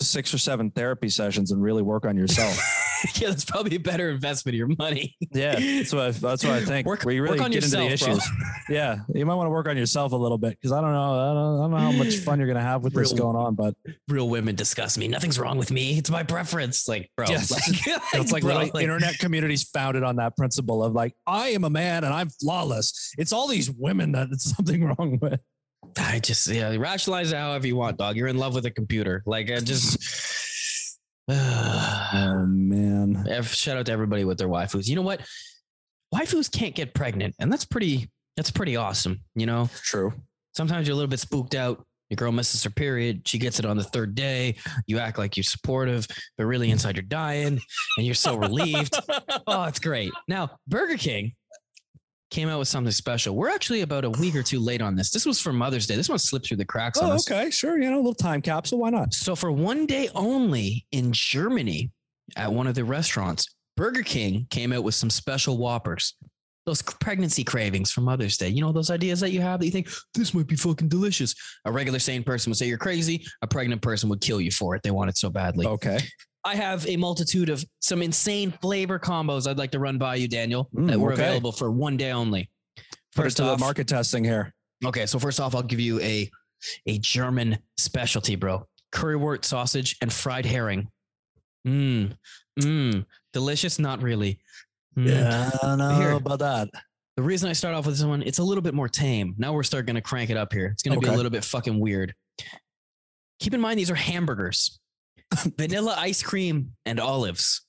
six 0.02 0.34
or 0.34 0.38
seven 0.38 0.72
therapy 0.72 1.10
sessions 1.10 1.52
and 1.52 1.62
really 1.62 1.82
work 1.82 2.06
on 2.06 2.16
yourself. 2.18 2.58
yeah, 3.16 3.30
that's 3.30 3.46
probably 3.46 3.76
a 3.76 3.80
better 3.80 4.10
investment 4.10 4.54
of 4.56 4.58
your 4.58 4.70
money. 4.78 5.16
yeah, 5.34 5.56
that's 5.60 5.94
what 5.94 6.04
I, 6.04 6.12
that's 6.12 6.44
what 6.44 6.54
I 6.54 6.62
think. 6.66 6.88
Work- 6.88 7.04
where 7.04 7.14
you 7.14 7.22
really 7.24 7.38
get 7.38 7.54
into 7.54 7.70
the 7.70 7.86
yourself, 7.86 8.18
issues. 8.20 8.30
Yeah, 8.70 8.98
you 9.14 9.26
might 9.26 9.36
want 9.36 9.48
to 9.48 9.52
work 9.52 9.68
on 9.68 9.78
yourself 9.78 10.12
a 10.12 10.16
little 10.16 10.38
bit 10.38 10.52
because 10.52 10.72
I 10.72 10.82
don't 10.82 10.92
know, 10.94 11.14
I 11.14 11.34
don't, 11.34 11.58
I 11.60 11.62
don't 11.64 11.72
know 11.72 11.78
how 11.78 11.92
much 11.92 12.18
fun 12.18 12.40
you're 12.40 12.48
gonna 12.48 12.62
have 12.62 12.84
with 12.84 12.94
this 12.94 13.14
Real- 13.14 13.24
going 13.24 13.36
on, 13.36 13.56
but 13.56 13.74
real 14.08 14.30
women 14.30 14.56
disgust 14.56 14.98
me. 14.98 15.08
Nothing's 15.08 15.40
wrong 15.40 15.58
with 15.58 15.72
me. 15.72 15.98
It's 15.98 16.10
my 16.10 16.24
preference. 16.24 16.88
Like, 16.88 17.10
bro, 17.18 17.26
Yes. 17.30 17.52
like, 17.52 17.64
it's 18.14 18.32
like 18.32 18.44
bro, 18.44 18.52
literally 18.54 18.72
like, 18.74 18.84
internet 18.84 19.18
communities 19.20 19.64
founded 19.64 20.04
on 20.04 20.18
that 20.18 20.36
principle 20.38 20.84
of 20.84 20.94
like 20.94 21.14
I 21.28 21.50
am 21.50 21.64
a 21.64 21.70
man 21.70 22.04
and 22.04 22.14
I'm 22.14 22.30
flawless. 22.30 23.14
It's 23.18 23.32
all 23.34 23.48
these 23.48 23.70
women 23.72 24.12
that 24.14 24.30
it's 24.32 24.50
something 24.56 24.84
wrong 24.84 25.20
with. 25.22 25.40
I 25.98 26.20
just 26.20 26.48
yeah, 26.48 26.76
rationalize 26.78 27.32
it 27.32 27.38
however 27.38 27.68
you 27.68 27.76
want, 27.76 27.98
dog. 27.98 28.16
You're 28.16 28.28
in 28.28 28.38
love 28.38 28.54
with 28.54 28.66
a 28.66 28.72
computer. 28.72 29.24
Like 29.26 29.50
I 29.52 29.60
just 29.60 30.98
Oh 31.30 32.46
man. 32.48 33.26
Shout 33.44 33.78
out 33.78 33.86
to 33.86 33.92
everybody 33.92 34.26
with 34.26 34.38
their 34.38 34.48
waifus. 34.48 34.88
You 34.88 34.96
know 34.96 35.02
what? 35.02 35.22
Waifus 36.14 36.52
can't 36.52 36.74
get 36.74 36.94
pregnant, 36.94 37.36
and 37.40 37.52
that's 37.52 37.66
pretty 37.66 38.10
that's 38.36 38.52
pretty 38.52 38.76
awesome. 38.76 39.20
You 39.36 39.46
know, 39.46 39.70
True. 39.84 40.14
sometimes 40.56 40.88
you're 40.88 40.94
a 40.94 40.96
little 40.96 41.10
bit 41.10 41.20
spooked 41.20 41.56
out. 41.56 41.86
Your 42.10 42.16
girl 42.16 42.32
misses 42.32 42.64
her 42.64 42.72
period. 42.72 43.28
She 43.28 43.38
gets 43.38 43.60
it 43.60 43.66
on 43.66 43.78
the 43.78 43.84
third 43.84 44.16
day. 44.16 44.56
You 44.88 44.98
act 44.98 45.20
like 45.20 45.38
you're 45.38 45.44
supportive, 45.44 46.08
but 46.38 46.46
really 46.46 46.72
inside 46.72 46.96
you're 46.96 47.04
dying 47.04 47.60
and 47.98 48.06
you're 48.06 48.16
so 48.16 48.36
relieved. 48.38 48.96
Oh, 49.46 49.66
it's 49.66 49.78
great. 49.78 50.12
Now, 50.28 50.50
Burger 50.68 50.98
King 50.98 51.34
came 52.30 52.48
out 52.50 52.60
with 52.60 52.68
something 52.68 52.92
special. 52.92 53.36
We're 53.36 53.50
actually 53.50 53.82
about 53.82 54.06
a 54.06 54.10
week 54.10 54.36
or 54.36 54.44
two 54.44 54.60
late 54.60 54.82
on 54.82 54.96
this. 54.96 55.10
This 55.12 55.26
was 55.26 55.42
for 55.42 55.52
Mother's 55.52 55.88
Day. 55.88 55.96
This 55.96 56.10
one 56.10 56.20
slipped 56.20 56.48
through 56.48 56.58
the 56.58 56.66
cracks 56.66 57.00
on 57.00 57.10
Oh, 57.12 57.16
us. 57.16 57.30
okay, 57.30 57.50
sure. 57.50 57.80
You 57.82 57.90
know, 57.90 57.96
a 57.98 57.98
little 57.98 58.14
time 58.14 58.42
capsule. 58.42 58.80
Why 58.80 58.90
not? 58.92 59.14
So 59.14 59.36
for 59.36 59.52
one 59.52 59.86
day 59.86 60.10
only 60.16 60.86
in 60.92 61.12
Germany 61.12 61.92
at 62.36 62.52
one 62.52 62.68
of 62.68 62.76
the 62.76 62.84
restaurants, 62.86 63.48
Burger 63.76 64.04
King 64.04 64.46
came 64.50 64.72
out 64.74 64.84
with 64.84 64.96
some 64.96 65.10
special 65.10 65.58
Whoppers. 65.58 66.16
Those 66.66 66.82
pregnancy 66.84 67.44
cravings 67.44 67.92
from 67.92 68.04
Mother's 68.04 68.38
Day. 68.38 68.50
You 68.50 68.62
know, 68.62 68.72
those 68.72 68.92
ideas 68.92 69.20
that 69.22 69.32
you 69.32 69.42
have 69.42 69.60
that 69.60 69.66
you 69.66 69.72
think, 69.72 69.90
this 70.14 70.34
might 70.36 70.46
be 70.46 70.56
fucking 70.56 70.90
delicious. 70.90 71.34
A 71.66 71.72
regular 71.72 71.98
sane 71.98 72.22
person 72.22 72.52
would 72.52 72.58
say 72.58 72.68
you're 72.68 72.78
crazy. 72.78 73.26
A 73.42 73.48
pregnant 73.48 73.82
person 73.82 74.08
would 74.10 74.22
kill 74.22 74.40
you 74.40 74.52
for 74.52 74.76
it. 74.76 74.84
They 74.84 74.92
want 74.92 75.10
it 75.10 75.18
so 75.18 75.32
badly. 75.32 75.66
Okay. 75.66 75.98
I 76.46 76.56
have 76.56 76.88
a 76.88 76.96
multitude 76.96 77.50
of 77.50 77.64
some 77.82 78.02
insane 78.02 78.52
flavor 78.62 78.98
combos 78.98 79.48
I'd 79.48 79.58
like 79.58 79.72
to 79.72 79.80
run 79.80 79.98
by 79.98 80.16
you, 80.16 80.28
Daniel, 80.28 80.70
Mm, 80.76 80.88
that 80.90 81.00
were 81.00 81.14
okay. 81.14 81.24
available 81.24 81.52
for 81.52 81.72
one 81.72 81.98
day 81.98 82.12
only. 82.12 82.50
First 83.14 83.42
off, 83.42 83.60
market 83.60 83.88
testing 83.88 84.24
here. 84.24 84.54
Okay, 84.86 85.06
so 85.06 85.20
first 85.20 85.40
off, 85.40 85.56
I'll 85.56 85.64
give 85.64 85.80
you 85.80 86.00
a 86.02 86.30
a 86.86 86.98
German 87.00 87.58
specialty, 87.78 88.36
bro. 88.36 88.66
Currywurst 88.94 89.46
sausage 89.46 89.96
and 90.02 90.12
fried 90.12 90.46
herring. 90.46 90.90
Mmm, 91.68 92.16
mmm, 92.60 93.06
delicious. 93.34 93.80
Not 93.80 94.02
really. 94.02 94.40
Mm. 94.98 95.08
Yeah, 95.08 95.52
I 95.62 95.66
don't 95.68 95.78
know 95.78 95.96
Here. 96.00 96.12
about 96.12 96.40
that. 96.40 96.70
The 97.18 97.24
reason 97.24 97.50
I 97.50 97.54
start 97.54 97.76
off 97.76 97.86
with 97.86 97.98
this 97.98 98.06
one, 98.06 98.24
it's 98.24 98.40
a 98.40 98.44
little 98.44 98.62
bit 98.62 98.74
more 98.74 98.88
tame. 98.88 99.36
Now 99.38 99.52
we're 99.54 99.64
starting 99.64 99.96
to 99.96 100.02
crank 100.02 100.30
it 100.30 100.38
up 100.38 100.54
here. 100.54 100.68
It's 100.68 100.84
going 100.84 101.00
to 101.00 101.06
be 101.06 101.12
a 101.14 101.16
little 101.16 101.30
bit 101.30 101.44
fucking 101.44 101.78
weird. 101.80 102.14
Keep 103.40 103.54
in 103.54 103.62
mind 103.62 103.78
these 103.80 103.92
are 103.92 103.96
hamburgers, 103.96 104.80
vanilla 105.58 105.96
ice 105.98 106.22
cream 106.24 106.72
and 106.86 107.00
olives. 107.00 107.62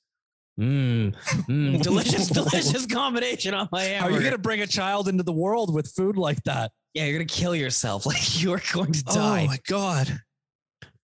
Mmm, 0.59 1.15
mm, 1.49 1.83
delicious, 1.83 2.29
delicious 2.29 2.85
combination 2.87 3.55
on 3.55 3.69
my 3.73 3.83
hamburger. 3.83 4.15
are 4.15 4.17
you 4.17 4.21
going 4.23 4.33
to 4.33 4.39
bring 4.39 4.61
a 4.61 4.67
child 4.67 5.09
into 5.09 5.23
the 5.23 5.33
world 5.33 5.73
with 5.75 5.91
food 5.93 6.17
like 6.17 6.43
that? 6.45 6.73
yeah, 6.93 7.05
you're 7.05 7.15
gonna 7.19 7.25
kill 7.25 7.55
yourself. 7.55 8.05
Like 8.11 8.43
you're 8.43 8.61
going 8.73 8.93
to 8.93 9.05
die. 9.05 9.45
Oh 9.45 9.47
my 9.47 9.59
god. 9.69 10.21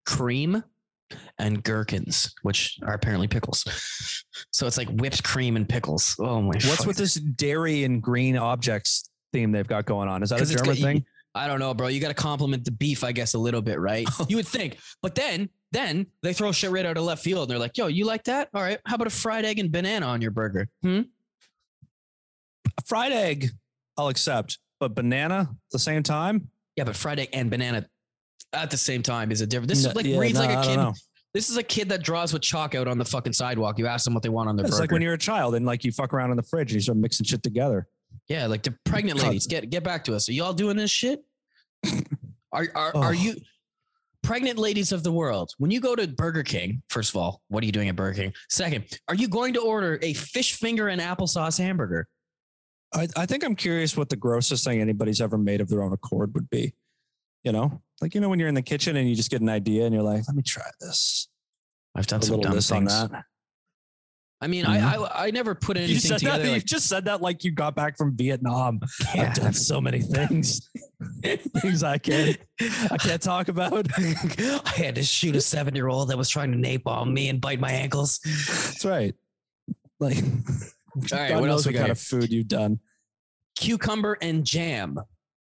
cream 0.05 0.63
and 1.39 1.63
gherkins, 1.63 2.35
which 2.43 2.77
are 2.83 2.95
apparently 2.95 3.29
pickles. 3.29 3.65
So 4.51 4.67
it's 4.67 4.77
like 4.77 4.89
whipped 4.89 5.23
cream 5.23 5.57
and 5.57 5.69
pickles. 5.69 6.17
Oh 6.19 6.41
my! 6.43 6.49
What's 6.49 6.77
fuck. 6.77 6.87
with 6.87 6.97
this 6.97 7.15
dairy 7.15 7.85
and 7.85 8.03
green 8.03 8.37
objects 8.37 9.09
theme 9.33 9.53
they've 9.53 9.67
got 9.67 9.87
going 9.87 10.09
on? 10.09 10.23
Is 10.23 10.31
that 10.31 10.41
a 10.41 10.47
German 10.47 10.67
got- 10.67 10.77
thing? 10.79 11.05
I 11.37 11.47
don't 11.47 11.61
know, 11.61 11.75
bro. 11.75 11.89
You 11.89 12.01
got 12.01 12.09
to 12.09 12.15
compliment 12.15 12.65
the 12.65 12.71
beef, 12.71 13.05
I 13.05 13.13
guess, 13.13 13.35
a 13.35 13.39
little 13.39 13.63
bit, 13.63 13.79
right? 13.79 14.09
you 14.29 14.37
would 14.37 14.49
think, 14.49 14.79
but 15.03 15.15
then, 15.15 15.49
then 15.73 16.07
they 16.23 16.33
throw 16.33 16.53
shit 16.53 16.71
right 16.71 16.87
out 16.87 16.97
of 16.97 17.05
left 17.05 17.23
field, 17.23 17.43
and 17.43 17.51
they're 17.51 17.59
like, 17.59 17.77
"Yo, 17.77 17.87
you 17.89 18.05
like 18.07 18.25
that? 18.25 18.49
All 18.55 18.63
right. 18.63 18.79
How 18.87 18.95
about 18.95 19.07
a 19.07 19.11
fried 19.11 19.45
egg 19.45 19.59
and 19.59 19.71
banana 19.71 20.07
on 20.07 20.23
your 20.23 20.31
burger? 20.31 20.69
Hmm? 20.83 21.03
A 22.67 22.83
fried 22.87 23.13
egg, 23.13 23.51
I'll 23.97 24.09
accept, 24.09 24.59
but 24.81 24.95
banana 24.95 25.49
at 25.51 25.71
the 25.71 25.79
same 25.79 26.03
time? 26.03 26.49
Yeah, 26.77 26.85
but 26.85 26.97
fried 26.97 27.19
egg 27.21 27.31
and 27.33 27.51
banana 27.51 27.87
at 28.53 28.71
the 28.71 28.77
same 28.77 29.03
time 29.03 29.31
is 29.31 29.41
a 29.41 29.47
different. 29.47 29.69
This 29.69 29.85
No, 29.85 29.91
is 29.91 29.97
like 29.97 30.07
yeah, 30.07 30.19
reads 30.19 30.35
no, 30.39 30.47
like 30.47 30.59
a 30.59 30.63
kid. 30.69 30.95
This 31.35 31.51
is 31.51 31.59
a 31.59 31.63
kid 31.63 31.91
that 31.91 32.03
draws 32.03 32.33
with 32.33 32.41
chalk 32.41 32.75
out 32.75 32.89
on 32.89 32.97
the 32.97 33.05
fucking 33.05 33.35
sidewalk. 33.35 33.79
You 33.79 33.87
ask 33.87 34.05
them 34.05 34.15
what 34.15 34.23
they 34.23 34.31
want 34.31 34.49
on 34.49 34.57
their 34.57 34.65
burger. 34.65 34.69
It's 34.69 34.77
burger. 34.77 34.83
like 34.85 34.93
when 34.93 35.03
you're 35.03 35.13
a 35.13 35.19
child 35.19 35.55
and 35.55 35.67
like 35.67 35.85
you 35.85 35.93
fuck 35.93 36.15
around 36.15 36.31
in 36.31 36.37
the 36.39 36.43
fridge 36.43 36.71
and 36.71 36.77
you 36.77 36.81
start 36.81 36.97
mixing 36.97 37.27
shit 37.27 37.43
together. 37.43 37.87
Yeah, 38.29 38.47
like 38.47 38.63
the 38.63 38.75
pregnant 38.85 39.23
ladies, 39.23 39.47
get 39.47 39.69
get 39.71 39.85
back 39.85 40.05
to 40.05 40.15
us. 40.15 40.29
Are 40.29 40.33
y'all 40.33 40.53
doing 40.53 40.77
this 40.77 40.91
shit? 40.91 41.25
Are 42.53 42.67
are 42.75 42.93
Oh. 42.95 43.03
are 43.03 43.15
you 43.15 43.37
pregnant 44.23 44.59
ladies 44.59 44.91
of 44.93 45.03
the 45.05 45.13
world? 45.13 45.51
When 45.59 45.71
you 45.71 45.81
go 45.81 45.95
to 45.95 46.07
Burger 46.09 46.43
King, 46.43 46.83
first 46.89 47.11
of 47.11 47.17
all, 47.17 47.43
what 47.49 47.63
are 47.63 47.67
you 47.67 47.73
doing 47.73 47.89
at 47.89 47.97
Burger 47.97 48.23
King? 48.23 48.33
Second, 48.51 48.85
are 49.09 49.15
you 49.15 49.29
going 49.29 49.55
to 49.55 49.61
order 49.61 49.99
a 50.03 50.13
fish 50.15 50.55
finger 50.55 50.89
and 50.89 51.01
applesauce 51.01 51.59
hamburger? 51.59 52.09
I, 52.95 53.09
I 53.17 53.27
think 53.27 53.45
I'm 53.45 53.55
curious 53.57 53.97
what 53.97 54.09
the 54.09 54.17
grossest 54.17 54.65
thing 54.65 54.81
anybody's 54.81 55.21
ever 55.21 55.37
made 55.39 55.61
of 55.61 55.69
their 55.69 55.83
own 55.83 55.93
accord 55.93 56.33
would 56.35 56.49
be. 56.51 56.75
You 57.45 57.53
know, 57.53 57.81
like 58.01 58.15
you 58.15 58.21
know 58.21 58.29
when 58.29 58.41
you're 58.41 58.49
in 58.49 58.55
the 58.55 58.63
kitchen 58.63 58.97
and 58.97 59.09
you 59.09 59.15
just 59.15 59.31
get 59.31 59.41
an 59.41 59.49
idea 59.49 59.85
and 59.85 59.95
you're 59.95 60.03
like, 60.03 60.23
let 60.27 60.35
me 60.37 60.43
try 60.43 60.69
this. 60.81 61.29
I've 61.95 62.07
done 62.09 62.21
A 62.21 62.25
some 62.25 62.41
dumb 62.41 62.55
this 62.55 62.71
on 62.73 62.87
things. 62.87 63.09
that. 63.11 63.25
I 64.41 64.49
mean, 64.49 64.67
I, 64.67 64.79
mm-hmm. 64.79 65.05
I 65.05 65.27
I 65.27 65.31
never 65.31 65.55
put 65.55 65.77
You 65.79 65.85
anything 65.85 66.01
said, 66.01 66.11
that, 66.13 66.19
together. 66.19 66.45
you 66.45 66.53
Like, 66.53 66.65
just 66.67 66.89
said 66.89 67.07
that 67.07 67.23
like 67.23 67.43
you 67.43 67.53
got 67.53 67.75
back 67.75 67.97
from 67.97 68.15
Vietnam. 68.17 68.81
Yeah. 69.15 69.23
I've 69.23 69.35
done 69.35 69.53
so 69.55 69.81
many 69.81 70.01
things. 70.03 70.69
things 71.23 71.83
I 71.83 71.97
can't 71.99 72.37
I 72.91 72.97
can't 72.99 73.23
talk 73.23 73.49
about. 73.49 73.87
I 73.99 74.71
had 74.77 74.95
to 74.97 75.03
shoot 75.03 75.37
a 75.37 75.41
seven 75.41 75.75
year 75.75 75.89
old 75.89 76.11
that 76.11 76.19
was 76.19 76.29
trying 76.29 76.53
to 76.53 76.59
napalm 76.59 77.13
me 77.13 77.29
and 77.31 77.41
bite 77.41 77.61
my 77.61 77.71
ankles. 77.73 78.21
That's 78.25 78.85
right. 78.85 79.15
Like 80.01 80.19
All 80.19 81.19
right, 81.19 81.29
God 81.31 81.41
what 81.41 81.49
else 81.51 81.65
we 81.67 81.71
what 81.71 81.75
got 81.75 81.79
kind 81.79 81.87
here? 81.87 81.93
of 81.93 81.99
food 82.01 82.31
you've 82.31 82.49
done. 82.49 82.81
cucumber 83.57 84.19
and 84.21 84.45
jam. 84.45 84.99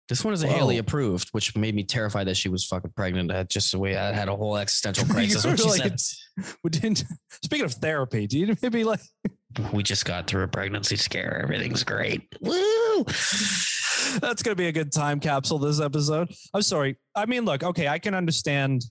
This 0.09 0.25
one 0.25 0.33
is 0.33 0.43
a 0.43 0.47
Whoa. 0.47 0.55
Haley 0.55 0.77
approved, 0.79 1.29
which 1.29 1.55
made 1.55 1.75
me 1.75 1.83
terrified 1.83 2.25
that 2.27 2.35
she 2.35 2.49
was 2.49 2.65
fucking 2.65 2.93
pregnant. 2.95 3.29
That 3.29 3.47
just 3.49 3.71
the 3.71 3.77
way 3.77 3.95
I 3.95 4.11
had 4.11 4.27
a 4.27 4.35
whole 4.35 4.57
existential 4.57 5.05
crisis 5.13 5.45
when 5.45 5.55
she 5.55 5.63
like, 5.63 5.77
said, 5.77 5.85
it's- 5.87 6.55
we 6.63 6.71
didn't, 6.71 7.03
speaking 7.43 7.65
of 7.65 7.73
therapy, 7.73 8.25
do 8.25 8.39
you 8.39 8.55
maybe 8.61 8.83
like 8.83 9.01
"We 9.73 9.83
just 9.83 10.05
got 10.05 10.25
through 10.25 10.43
a 10.43 10.47
pregnancy 10.47 10.95
scare. 10.95 11.41
Everything's 11.43 11.83
great." 11.83 12.23
Woo! 12.41 13.03
that's 13.03 14.41
gonna 14.41 14.55
be 14.55 14.67
a 14.67 14.71
good 14.71 14.91
time 14.91 15.19
capsule 15.19 15.59
this 15.59 15.79
episode? 15.79 16.33
I'm 16.53 16.63
sorry. 16.63 16.97
I 17.15 17.27
mean, 17.27 17.45
look, 17.45 17.63
okay, 17.63 17.87
I 17.87 17.99
can 17.99 18.15
understand 18.15 18.83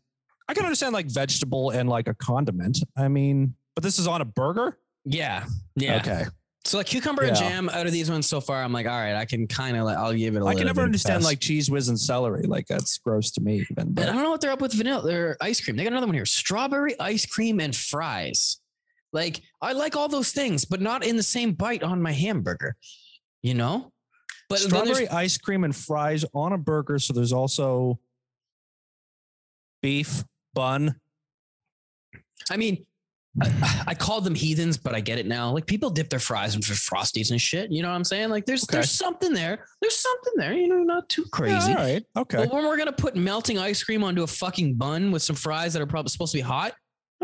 I 0.49 0.55
can 0.55 0.65
understand 0.65 0.95
like 0.95 1.07
vegetable 1.07 1.71
and 1.71 1.89
like 1.89 2.09
a 2.09 2.15
condiment. 2.15 2.79
I 2.97 3.09
mean, 3.09 3.55
but 3.75 3.83
this 3.83 3.99
is 3.99 4.07
on 4.07 4.21
a 4.21 4.25
burger? 4.25 4.79
Yeah, 5.05 5.47
yeah. 5.75 5.97
Okay. 5.97 6.25
So 6.65 6.77
like 6.77 6.87
cucumber 6.87 7.23
and 7.23 7.37
jam 7.37 7.69
out 7.71 7.87
of 7.87 7.93
these 7.93 8.11
ones 8.11 8.27
so 8.27 8.41
far, 8.41 8.63
I'm 8.63 8.73
like, 8.73 8.87
all 8.87 8.93
right, 8.93 9.15
I 9.15 9.25
can 9.25 9.47
kind 9.47 9.77
of 9.77 9.85
like, 9.85 9.97
I'll 9.97 10.13
give 10.13 10.37
it 10.37 10.43
a 10.43 10.45
I 10.45 10.55
can 10.55 10.67
never 10.67 10.83
understand 10.83 11.25
like 11.25 11.41
cheese 11.41 11.71
whiz 11.71 11.89
and 11.89 11.99
celery. 11.99 12.43
Like 12.43 12.67
that's 12.67 12.99
gross 12.99 13.31
to 13.33 13.41
me. 13.41 13.67
Even, 13.71 13.75
And 13.79 13.95
but 13.95 14.09
I 14.09 14.13
don't 14.13 14.23
know 14.23 14.31
what 14.31 14.41
they're 14.41 14.51
up 14.51 14.61
with 14.61 14.75
vanilla 14.75 15.15
or 15.15 15.37
ice 15.41 15.61
cream. 15.61 15.77
They 15.77 15.85
got 15.85 15.93
another 15.93 16.07
one 16.07 16.15
here: 16.15 16.27
strawberry 16.27 16.99
ice 17.01 17.25
cream 17.25 17.61
and 17.61 17.75
fries. 17.75 18.61
Like 19.13 19.41
I 19.63 19.73
like 19.73 19.97
all 19.97 20.09
those 20.09 20.33
things, 20.33 20.67
but 20.67 20.83
not 20.83 21.05
in 21.07 21.17
the 21.17 21.23
same 21.23 21.53
bite 21.53 21.83
on 21.83 22.03
my 22.03 22.13
hamburger. 22.13 22.77
You 23.41 23.55
know. 23.55 23.93
But 24.51 24.59
strawberry 24.59 25.09
ice 25.09 25.39
cream 25.39 25.65
and 25.65 25.75
fries 25.75 26.25
on 26.35 26.53
a 26.53 26.59
burger. 26.59 26.99
So 26.99 27.13
there's 27.13 27.33
also 27.33 27.99
beef 29.81 30.25
bun. 30.55 30.97
I 32.51 32.57
mean, 32.57 32.85
I, 33.43 33.85
I 33.89 33.95
called 33.95 34.25
them 34.25 34.35
heathens, 34.35 34.77
but 34.77 34.95
I 34.95 35.01
get 35.01 35.19
it 35.19 35.27
now. 35.27 35.51
Like 35.53 35.67
people 35.67 35.91
dip 35.91 36.09
their 36.11 36.19
fries 36.19 36.55
in 36.55 36.63
for 36.63 36.73
frosties 36.75 37.31
and 37.31 37.41
shit. 37.41 37.71
You 37.71 37.83
know 37.83 37.89
what 37.89 37.95
I'm 37.95 38.05
saying? 38.05 38.31
Like 38.31 38.47
there's 38.47 38.65
Okay. 38.65 38.77
there's 38.79 38.91
something 38.91 39.33
there. 39.33 39.67
There's 39.81 39.97
something 39.97 40.33
there. 40.37 40.53
You 40.55 40.69
know, 40.69 40.83
not 40.83 41.09
too 41.09 41.25
crazy. 41.33 41.55
Yeah, 41.55 41.69
all 41.71 41.75
right. 41.85 42.05
Okay. 42.17 42.37
But 42.39 42.53
when 42.53 42.65
we're 42.67 42.77
gonna 42.77 42.93
put 42.93 43.17
melting 43.17 43.59
ice 43.59 43.83
cream 43.83 44.03
onto 44.05 44.23
a 44.23 44.27
fucking 44.27 44.75
bun 44.75 45.11
with 45.13 45.23
some 45.23 45.37
fries 45.37 45.73
that 45.75 45.83
are 45.83 45.87
probably 45.87 46.11
supposed 46.11 46.33
to 46.33 46.39
be 46.39 46.43
hot, 46.43 46.73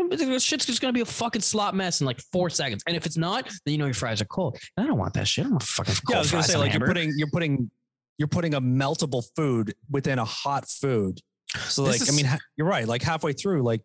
this 0.09 0.43
shit's 0.43 0.65
just 0.65 0.81
gonna 0.81 0.93
be 0.93 1.01
a 1.01 1.05
fucking 1.05 1.41
slop 1.41 1.73
mess 1.73 2.01
in 2.01 2.05
like 2.07 2.19
four 2.31 2.49
seconds. 2.49 2.83
And 2.87 2.95
if 2.95 3.05
it's 3.05 3.17
not, 3.17 3.49
then 3.65 3.71
you 3.73 3.77
know 3.77 3.85
your 3.85 3.93
fries 3.93 4.21
are 4.21 4.25
cold. 4.25 4.57
And 4.77 4.85
I 4.85 4.87
don't 4.87 4.97
want 4.99 5.13
that 5.15 5.27
shit. 5.27 5.45
I 5.45 5.49
want 5.49 5.63
fucking 5.63 5.95
cold 5.95 6.09
yeah, 6.11 6.15
I 6.17 6.19
was 6.19 6.31
gonna 6.31 6.43
say 6.43 6.53
a 6.55 6.59
like 6.59 6.73
you're 6.73 6.85
putting 6.87 7.13
you're 7.17 7.29
putting 7.31 7.69
you're 8.17 8.27
putting 8.29 8.53
a 8.53 8.61
meltable 8.61 9.23
food 9.35 9.73
within 9.89 10.19
a 10.19 10.25
hot 10.25 10.69
food. 10.69 11.19
So 11.67 11.83
This 11.85 11.99
like 11.99 12.01
is- 12.01 12.09
I 12.09 12.15
mean 12.15 12.39
you're 12.57 12.67
right. 12.67 12.87
Like 12.87 13.01
halfway 13.01 13.33
through, 13.33 13.63
like 13.63 13.81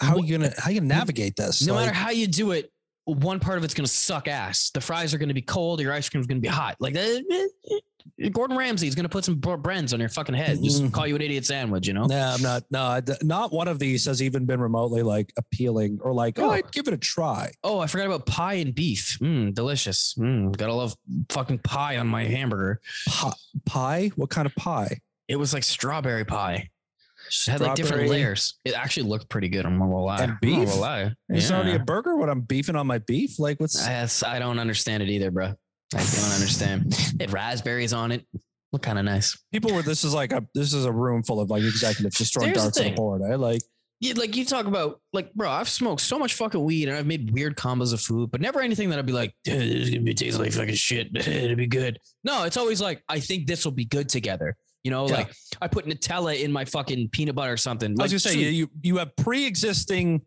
how 0.00 0.16
are 0.16 0.20
you 0.24 0.38
gonna 0.38 0.52
how 0.58 0.70
are 0.70 0.72
you 0.72 0.80
gonna 0.80 0.94
navigate 0.94 1.36
this? 1.36 1.66
no 1.66 1.74
Like, 1.74 1.86
matter 1.86 1.96
how 1.96 2.10
you 2.10 2.26
do 2.26 2.52
it, 2.52 2.72
one 3.04 3.40
part 3.40 3.58
of 3.58 3.64
it's 3.64 3.74
gonna 3.74 3.86
suck 3.88 4.28
ass. 4.28 4.70
The 4.72 4.80
fries 4.80 5.12
are 5.14 5.18
gonna 5.18 5.34
be 5.34 5.42
cold, 5.42 5.80
your 5.80 5.92
ice 5.92 6.08
cream's 6.08 6.26
gonna 6.26 6.40
be 6.40 6.48
hot. 6.48 6.76
Like 6.80 6.94
eh, 6.96 7.20
eh, 7.30 7.46
eh, 7.70 8.28
Gordon 8.30 8.56
Ramsay's 8.56 8.94
gonna 8.94 9.08
put 9.08 9.24
some 9.24 9.36
br- 9.36 9.54
Brens 9.56 9.92
on 9.92 10.00
your 10.00 10.08
fucking 10.08 10.34
head. 10.34 10.58
Just 10.62 10.82
Mm. 10.82 10.92
call 10.92 11.06
you 11.06 11.16
an 11.16 11.22
idiot 11.22 11.44
sandwich, 11.44 11.86
you 11.86 11.92
know? 11.94 12.04
Nah, 12.06 12.34
I'm 12.34 12.42
not. 12.42 12.62
No, 12.70 13.00
not 13.22 13.52
one 13.52 13.68
of 13.68 13.78
these 13.78 14.04
has 14.06 14.22
even 14.22 14.46
been 14.46 14.60
remotely 14.60 15.02
like 15.02 15.32
appealing 15.36 15.98
or 16.02 16.12
like, 16.14 16.38
oh, 16.38 16.44
Oh. 16.46 16.50
I'd 16.50 16.70
give 16.72 16.86
it 16.88 16.94
a 16.94 16.98
try. 16.98 17.52
Oh, 17.64 17.78
I 17.78 17.86
forgot 17.86 18.06
about 18.06 18.26
pie 18.26 18.54
and 18.54 18.74
beef. 18.74 19.18
Mmm, 19.20 19.54
delicious. 19.54 20.14
Mmm, 20.18 20.56
gotta 20.56 20.72
love 20.74 20.94
fucking 21.30 21.58
pie 21.58 21.96
on 21.98 22.06
my 22.06 22.24
hamburger. 22.24 22.80
Pie? 23.08 23.32
pie? 23.66 24.10
What 24.16 24.30
kind 24.30 24.46
of 24.46 24.54
pie? 24.54 24.98
It 25.28 25.36
was 25.36 25.52
like 25.54 25.62
strawberry 25.64 26.24
pie. 26.24 26.68
It 27.46 27.50
had 27.50 27.60
like 27.60 27.74
different 27.74 28.08
layers. 28.08 28.58
It 28.64 28.74
actually 28.74 29.08
looked 29.08 29.28
pretty 29.28 29.48
good. 29.48 29.64
I'm 29.66 29.78
not 29.78 29.86
gonna 29.86 30.02
lie. 30.02 30.14
And 30.16 30.22
I'm 30.24 30.28
not 30.30 30.40
beef? 30.40 30.68
gonna 30.68 30.80
lie. 30.80 31.12
It's 31.28 31.50
Yeah. 31.50 31.56
already 31.56 31.72
a 31.76 31.78
burger. 31.78 32.16
What 32.16 32.28
I'm 32.28 32.40
beefing 32.42 32.76
on 32.76 32.86
my 32.86 32.98
beef? 32.98 33.38
Like 33.38 33.60
what's? 33.60 33.80
I, 33.86 34.06
I 34.26 34.38
don't 34.38 34.58
understand 34.58 35.02
it 35.02 35.08
either, 35.08 35.30
bro. 35.30 35.46
I 35.94 35.98
don't 35.98 36.32
understand. 36.34 36.94
It 37.20 37.32
raspberries 37.32 37.92
on 37.92 38.12
it. 38.12 38.26
Look 38.72 38.82
kind 38.82 38.98
of 38.98 39.04
nice. 39.04 39.36
people 39.52 39.72
were. 39.74 39.82
This 39.82 40.04
is 40.04 40.14
like 40.14 40.32
a. 40.32 40.44
This 40.54 40.72
is 40.72 40.84
a 40.84 40.92
room 40.92 41.22
full 41.24 41.40
of 41.40 41.50
like 41.50 41.62
executives 41.62 42.16
just 42.16 42.32
throwing 42.34 42.50
Here's 42.50 42.58
the 42.58 42.68
darts 42.68 42.78
at 42.78 42.82
a 42.82 42.84
thing. 42.90 42.94
board. 42.94 43.22
I 43.22 43.34
like. 43.34 43.62
Yeah, 44.02 44.14
like 44.16 44.34
you 44.34 44.46
talk 44.46 44.64
about, 44.64 44.98
like, 45.12 45.30
bro, 45.34 45.50
I've 45.50 45.68
smoked 45.68 46.00
so 46.00 46.18
much 46.18 46.32
fucking 46.32 46.64
weed 46.64 46.88
and 46.88 46.96
I've 46.96 47.04
made 47.04 47.30
weird 47.34 47.54
combos 47.54 47.92
of 47.92 48.00
food, 48.00 48.30
but 48.30 48.40
never 48.40 48.62
anything 48.62 48.88
that 48.88 48.98
I'd 48.98 49.04
be 49.04 49.12
like, 49.12 49.34
"Dude, 49.44 49.60
this 49.60 49.88
is 49.88 49.90
gonna 49.90 50.00
be 50.00 50.14
taste 50.14 50.38
like 50.38 50.52
fucking 50.52 50.74
shit. 50.74 51.08
It'd 51.14 51.58
be 51.58 51.66
good. 51.66 51.98
No, 52.24 52.44
it's 52.44 52.56
always 52.56 52.80
like, 52.80 53.02
I 53.10 53.20
think 53.20 53.46
this 53.46 53.62
will 53.66 53.72
be 53.72 53.84
good 53.84 54.08
together. 54.08 54.56
You 54.84 54.90
know, 54.90 55.06
Yeah. 55.08 55.14
like 55.16 55.34
I 55.60 55.68
put 55.68 55.86
Nutella 55.86 56.40
in 56.42 56.50
my 56.50 56.64
fucking 56.64 57.08
peanut 57.10 57.34
butter 57.34 57.52
or 57.52 57.56
something. 57.58 57.90
I 57.92 57.94
Like, 58.04 58.12
was 58.12 58.24
gonna 58.24 58.34
say 58.34 58.40
you, 58.50 58.70
you 58.82 58.96
have 58.96 59.14
pre-existing 59.16 60.22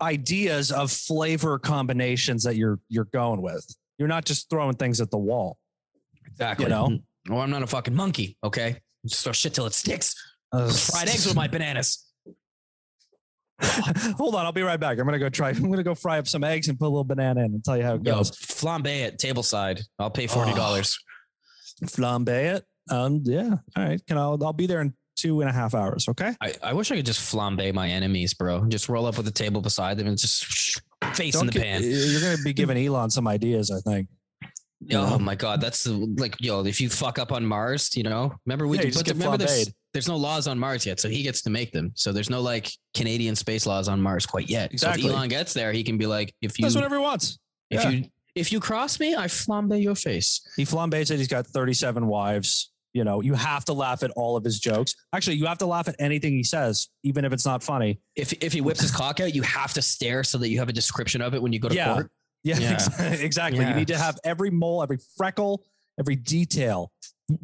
ideas 0.00 0.70
of 0.70 0.92
flavor 0.92 1.58
combinations 1.58 2.42
that 2.44 2.56
you're 2.56 2.78
you're 2.88 3.06
going 3.12 3.42
with. 3.42 3.66
You're 3.98 4.08
not 4.08 4.24
just 4.24 4.48
throwing 4.50 4.74
things 4.76 5.00
at 5.00 5.10
the 5.10 5.18
wall. 5.18 5.58
exactly. 6.26 6.64
you 6.66 6.68
know? 6.70 6.88
Mm-hmm. 6.88 7.32
Or 7.32 7.42
I'm 7.42 7.50
not 7.50 7.62
a 7.62 7.66
fucking 7.66 7.94
monkey. 7.94 8.36
Okay, 8.44 8.76
just 9.06 9.24
throw 9.24 9.32
shit 9.32 9.52
till 9.54 9.66
it 9.66 9.72
sticks. 9.74 10.14
Uh, 10.52 10.70
Fried 10.70 11.08
eggs 11.08 11.26
with 11.26 11.34
my 11.34 11.48
bananas. 11.48 12.04
Hold 13.62 14.34
on, 14.34 14.44
I'll 14.44 14.52
be 14.52 14.62
right 14.62 14.78
back. 14.78 14.98
I'm 14.98 15.06
gonna 15.06 15.18
go 15.18 15.28
try. 15.28 15.48
I'm 15.56 15.70
gonna 15.70 15.82
go 15.82 15.94
fry 15.94 16.18
up 16.18 16.28
some 16.28 16.44
eggs 16.44 16.68
and 16.68 16.78
put 16.78 16.86
a 16.86 16.88
little 16.88 17.04
banana 17.04 17.40
in 17.40 17.46
and 17.46 17.64
tell 17.64 17.76
you 17.76 17.82
how 17.82 17.94
it 17.94 18.04
Yo, 18.04 18.16
goes. 18.16 18.30
flambe 18.30 18.86
it 18.86 19.18
tableside. 19.18 19.82
I'll 19.98 20.10
pay 20.10 20.26
forty 20.26 20.52
dollars. 20.54 20.98
Flambe 21.84 22.28
it. 22.28 22.64
Um, 22.90 23.22
yeah. 23.24 23.56
All 23.76 23.84
right. 23.84 24.04
Can 24.06 24.18
I? 24.18 24.22
I'll 24.22 24.52
be 24.52 24.66
there 24.66 24.80
in 24.80 24.94
two 25.16 25.40
and 25.40 25.50
a 25.50 25.52
half 25.52 25.74
hours. 25.74 26.08
Okay. 26.08 26.34
I, 26.40 26.54
I 26.62 26.72
wish 26.72 26.90
I 26.90 26.96
could 26.96 27.06
just 27.06 27.20
flambe 27.20 27.72
my 27.74 27.88
enemies, 27.88 28.34
bro. 28.34 28.64
Just 28.66 28.88
roll 28.88 29.06
up 29.06 29.16
with 29.16 29.26
a 29.26 29.32
table 29.32 29.60
beside 29.60 29.98
them 29.98 30.06
and 30.06 30.18
just 30.18 30.80
face 31.14 31.40
in 31.40 31.46
the 31.46 31.52
get- 31.52 31.62
pan. 31.62 31.82
You're 31.82 32.20
gonna 32.20 32.42
be 32.44 32.52
giving 32.52 32.76
Elon 32.76 33.10
some 33.10 33.26
ideas. 33.26 33.70
I 33.70 33.80
think. 33.80 34.08
Oh 34.92 35.16
know? 35.16 35.18
my 35.18 35.34
god, 35.34 35.60
that's 35.60 35.84
the, 35.84 35.92
like 36.18 36.36
yo. 36.38 36.64
If 36.64 36.80
you 36.80 36.90
fuck 36.90 37.18
up 37.18 37.32
on 37.32 37.44
Mars, 37.44 37.96
you 37.96 38.02
know, 38.02 38.32
remember 38.44 38.68
we 38.68 38.76
Yeah, 38.76 38.84
just 38.84 39.04
get 39.06 39.14
remember 39.14 39.38
there's, 39.38 39.72
there's 39.94 40.06
no 40.06 40.16
laws 40.16 40.46
on 40.46 40.58
Mars 40.58 40.84
yet, 40.84 41.00
so 41.00 41.08
he 41.08 41.22
gets 41.22 41.40
to 41.42 41.50
make 41.50 41.72
them. 41.72 41.92
So 41.94 42.12
there's 42.12 42.28
no 42.28 42.42
like 42.42 42.70
Canadian 42.94 43.34
space 43.34 43.66
laws 43.66 43.88
on 43.88 44.00
Mars 44.00 44.26
quite 44.26 44.50
yet. 44.50 44.72
Exactly. 44.72 45.02
So 45.02 45.08
if 45.08 45.14
Elon 45.14 45.28
gets 45.28 45.54
there, 45.54 45.72
he 45.72 45.82
can 45.82 45.96
be 45.96 46.06
like, 46.06 46.34
if 46.42 46.58
you 46.58 46.64
That's 46.64 46.74
whatever 46.74 46.96
he 46.96 47.02
wants. 47.02 47.38
if 47.70 47.82
yeah. 47.82 47.90
you 47.90 48.04
if 48.34 48.52
you 48.52 48.60
cross 48.60 49.00
me, 49.00 49.16
I 49.16 49.26
flambe 49.26 49.82
your 49.82 49.94
face. 49.94 50.46
He 50.56 50.64
flambés 50.64 51.10
it. 51.10 51.16
He's 51.16 51.26
got 51.26 51.46
37 51.46 52.06
wives. 52.06 52.70
You 52.96 53.04
know, 53.04 53.20
you 53.20 53.34
have 53.34 53.64
to 53.66 53.74
laugh 53.74 54.02
at 54.02 54.10
all 54.12 54.36
of 54.38 54.42
his 54.44 54.58
jokes. 54.58 54.94
Actually, 55.14 55.36
you 55.36 55.44
have 55.46 55.58
to 55.58 55.66
laugh 55.66 55.86
at 55.86 55.96
anything 55.98 56.32
he 56.32 56.42
says, 56.42 56.88
even 57.02 57.24
if 57.26 57.32
it's 57.34 57.44
not 57.44 57.62
funny. 57.62 58.00
If 58.16 58.32
if 58.42 58.54
he 58.54 58.62
whips 58.62 58.80
his 58.80 58.90
cock 58.90 59.20
out, 59.20 59.34
you 59.34 59.42
have 59.42 59.74
to 59.74 59.82
stare 59.82 60.24
so 60.24 60.38
that 60.38 60.48
you 60.48 60.58
have 60.58 60.70
a 60.70 60.72
description 60.72 61.20
of 61.20 61.34
it 61.34 61.42
when 61.42 61.52
you 61.52 61.58
go 61.58 61.68
to 61.68 61.74
Yeah. 61.74 61.92
court. 61.92 62.10
Yeah, 62.42 62.58
Yeah. 62.58 63.12
exactly. 63.12 63.60
Yeah. 63.60 63.68
You 63.70 63.74
need 63.76 63.88
to 63.88 63.98
have 63.98 64.18
every 64.24 64.50
mole, 64.50 64.82
every 64.82 64.98
freckle, 65.18 65.62
every 66.00 66.16
detail. 66.16 66.90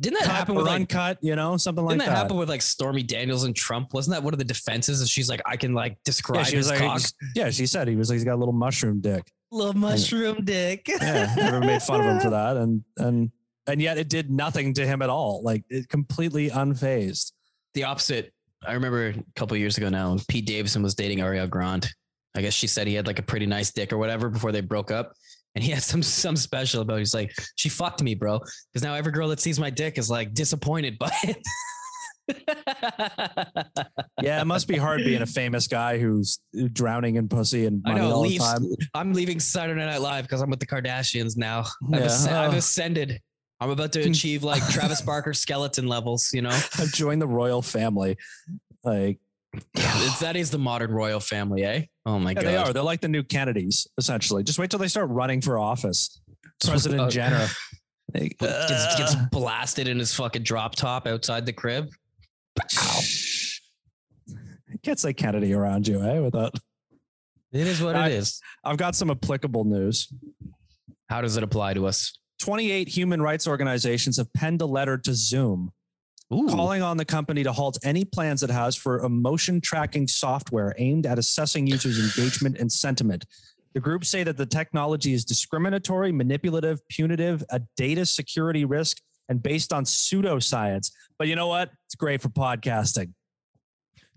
Didn't 0.01 0.21
that 0.21 0.27
Cut 0.27 0.35
happen 0.37 0.55
or 0.55 0.59
with 0.59 0.67
like 0.69 0.77
uncut, 0.77 1.19
you 1.23 1.35
know, 1.37 1.57
something 1.57 1.85
like 1.85 1.99
that? 1.99 2.05
Didn't 2.05 2.07
that, 2.09 2.15
that. 2.15 2.23
happen 2.23 2.37
with 2.39 2.49
like 2.49 2.63
Stormy 2.63 3.03
Daniels 3.03 3.45
and 3.45 3.55
Trump? 3.55 3.93
Wasn't 3.93 4.15
that 4.15 4.23
one 4.23 4.33
of 4.33 4.39
the 4.39 4.45
defenses? 4.45 5.01
And 5.01 5.09
she's 5.11 5.29
like, 5.29 5.43
I 5.45 5.57
can 5.57 5.75
like 5.75 5.99
describe 6.05 6.47
she 6.47 6.57
was 6.57 6.71
his 6.71 6.81
like, 6.81 6.89
cock. 6.89 7.03
yeah, 7.35 7.51
she 7.51 7.67
said 7.67 7.89
he 7.89 7.97
was 7.97 8.09
like, 8.09 8.15
he's 8.17 8.25
got 8.25 8.37
a 8.37 8.41
little 8.43 8.55
mushroom 8.55 9.01
dick. 9.01 9.31
Little 9.51 9.75
mushroom 9.75 10.45
dick. 10.45 10.87
Yeah, 10.89 11.35
everyone 11.39 11.67
made 11.67 11.83
fun 11.83 12.01
of 12.01 12.07
him 12.07 12.21
for 12.21 12.31
that, 12.31 12.57
and 12.57 12.83
and 12.97 13.31
and 13.67 13.81
yet 13.81 13.99
it 13.99 14.09
did 14.09 14.31
nothing 14.31 14.75
to 14.75 14.87
him 14.87 15.03
at 15.03 15.11
all. 15.11 15.43
Like 15.43 15.65
it 15.71 15.89
completely 15.89 16.51
unfazed. 16.51 17.33
the 17.75 17.85
opposite. 17.85 18.33
I 18.67 18.75
remember 18.75 19.09
a 19.09 19.15
couple 19.35 19.57
years 19.57 19.77
ago 19.77 19.89
now, 19.89 20.17
Pete 20.29 20.47
Davidson 20.47 20.83
was 20.83 20.95
dating 20.95 21.19
Ariana 21.19 21.51
Grande. 21.51 21.89
I 22.37 22.41
guess 22.43 22.55
she 22.55 22.67
said 22.67 22.87
he 22.87 22.95
had 22.95 23.07
like 23.07 23.19
a 23.19 23.23
pretty 23.23 23.47
nice 23.47 23.73
dick 23.73 23.93
or 23.93 23.99
whatever 23.99 24.29
before 24.31 24.53
they 24.53 24.61
broke 24.61 24.91
up. 24.91 25.13
And 25.55 25.63
he 25.63 25.71
had 25.71 25.83
some 25.83 26.03
some 26.03 26.37
special 26.37 26.81
about. 26.83 26.97
it. 26.97 27.01
He's 27.01 27.15
like, 27.15 27.33
she 27.57 27.69
fucked 27.69 28.03
me, 28.03 28.15
bro. 28.15 28.39
Because 28.73 28.83
now 28.83 28.95
every 28.95 29.13
girl 29.13 29.29
that 29.29 29.41
sees 29.41 29.59
my 29.59 29.69
dick 29.71 29.99
is 29.99 30.09
like 30.09 30.33
disappointed 30.33 30.99
by 30.99 31.11
it. 31.25 31.37
Yeah, 34.23 34.41
it 34.41 34.45
must 34.45 34.69
be 34.69 34.77
hard 34.77 35.03
being 35.05 35.23
a 35.23 35.27
famous 35.27 35.67
guy 35.67 35.99
who's 35.99 36.39
drowning 36.73 37.17
in 37.17 37.29
pussy 37.29 37.67
and 37.67 37.83
I 37.85 37.91
money 37.95 38.01
know. 38.03 38.13
all 38.15 38.23
the 38.23 38.39
time. 38.39 38.65
I'm 38.95 39.13
leaving 39.13 39.41
Saturday 39.41 39.85
Night 39.85 40.01
Live 40.01 40.25
because 40.25 40.41
I'm 40.41 40.49
with 40.51 40.61
the 40.61 40.67
Kardashians 40.67 41.37
now. 41.37 41.65
I've, 41.93 42.01
Yeah. 42.01 42.07
asc- 42.07 42.33
I've 42.33 42.55
ascended. 42.55 43.21
I'm 43.63 43.71
about 43.71 43.93
to 43.93 44.01
achieve 44.01 44.43
like 44.43 44.67
Travis 44.69 45.01
Barker 45.07 45.33
skeleton 45.33 45.87
levels. 45.87 46.33
You 46.33 46.43
know, 46.43 46.51
I've 46.79 46.93
joined 46.93 47.23
the 47.23 47.27
royal 47.29 47.63
family. 47.63 48.17
Like 48.83 49.19
it's, 49.75 50.19
that 50.21 50.35
is 50.37 50.51
the 50.51 50.59
modern 50.59 50.91
royal 50.91 51.21
family, 51.21 51.65
eh? 51.65 51.83
Oh 52.05 52.19
my 52.19 52.31
yeah, 52.31 52.35
god, 52.35 52.45
they 52.45 52.57
are. 52.57 52.73
They're 52.73 52.83
like 52.83 53.01
the 53.01 53.09
new 53.09 53.23
Kennedys, 53.23 53.87
essentially. 53.99 54.43
Just 54.43 54.59
wait 54.59 54.71
till 54.71 54.81
they 54.81 54.89
start 54.89 55.09
running 55.11 55.41
for 55.41 55.59
office. 55.59 56.21
President 56.65 57.03
Uh, 57.03 57.11
Jenner. 57.11 57.47
Like, 58.15 58.37
gets, 58.39 58.97
gets 58.99 59.15
uh, 59.15 59.27
blasted 59.33 59.87
in 59.89 59.99
his 59.99 60.13
fucking 60.15 60.43
drop 60.43 60.75
top 60.75 61.07
outside 61.07 61.47
the 61.47 61.53
crib. 61.53 61.89
can't 64.83 64.99
say 64.99 65.13
Kennedy 65.13 65.53
around 65.55 65.87
you, 65.87 66.03
eh? 66.03 66.19
Without 66.19 66.55
It 67.53 67.67
is 67.67 67.81
what 67.81 67.95
I- 67.97 68.09
it 68.09 68.13
is. 68.15 68.41
I've 68.65 68.77
got 68.77 68.95
some 68.97 69.11
applicable 69.11 69.65
news. 69.65 70.13
How 71.09 71.21
does 71.21 71.37
it 71.37 71.43
apply 71.43 71.75
to 71.75 71.87
us? 71.87 72.19
28 72.43 72.89
human 72.89 73.23
rights 73.23 73.47
organizations 73.47 74.17
have 74.17 74.33
penned 74.33 74.61
a 74.63 74.67
letter 74.67 74.99
to 74.99 75.15
Zoom 75.15 75.71
Ooh. 76.35 76.49
calling 76.49 76.83
on 76.83 76.97
the 76.97 77.05
company 77.05 77.45
to 77.45 77.53
halt 77.53 77.79
any 77.85 78.05
plans 78.05 78.43
it 78.43 78.51
has 78.51 78.75
for 78.75 79.05
emotion 79.05 79.61
tracking 79.61 80.09
software 80.09 80.75
aimed 80.77 81.07
at 81.07 81.21
assessing 81.21 81.69
users' 81.69 82.01
engagement 82.01 82.59
and 82.59 82.71
sentiment. 82.71 83.25
The 83.75 83.81
groups 83.81 84.09
say 84.09 84.25
that 84.25 84.37
the 84.37 84.45
technology 84.45 85.13
is 85.13 85.25
discriminatory, 85.25 86.11
manipulative, 86.11 86.81
punitive, 86.89 87.45
a 87.51 87.61
data 87.77 88.05
security 88.05 88.65
risk, 88.65 89.01
and 89.29 89.41
based 89.41 89.73
on 89.73 89.85
pseudoscience. 89.85 90.91
But 91.21 91.29
you 91.29 91.37
know 91.37 91.47
what? 91.47 91.71
It's 91.87 91.95
great 91.95 92.21
for 92.23 92.29
podcasting. 92.29 93.13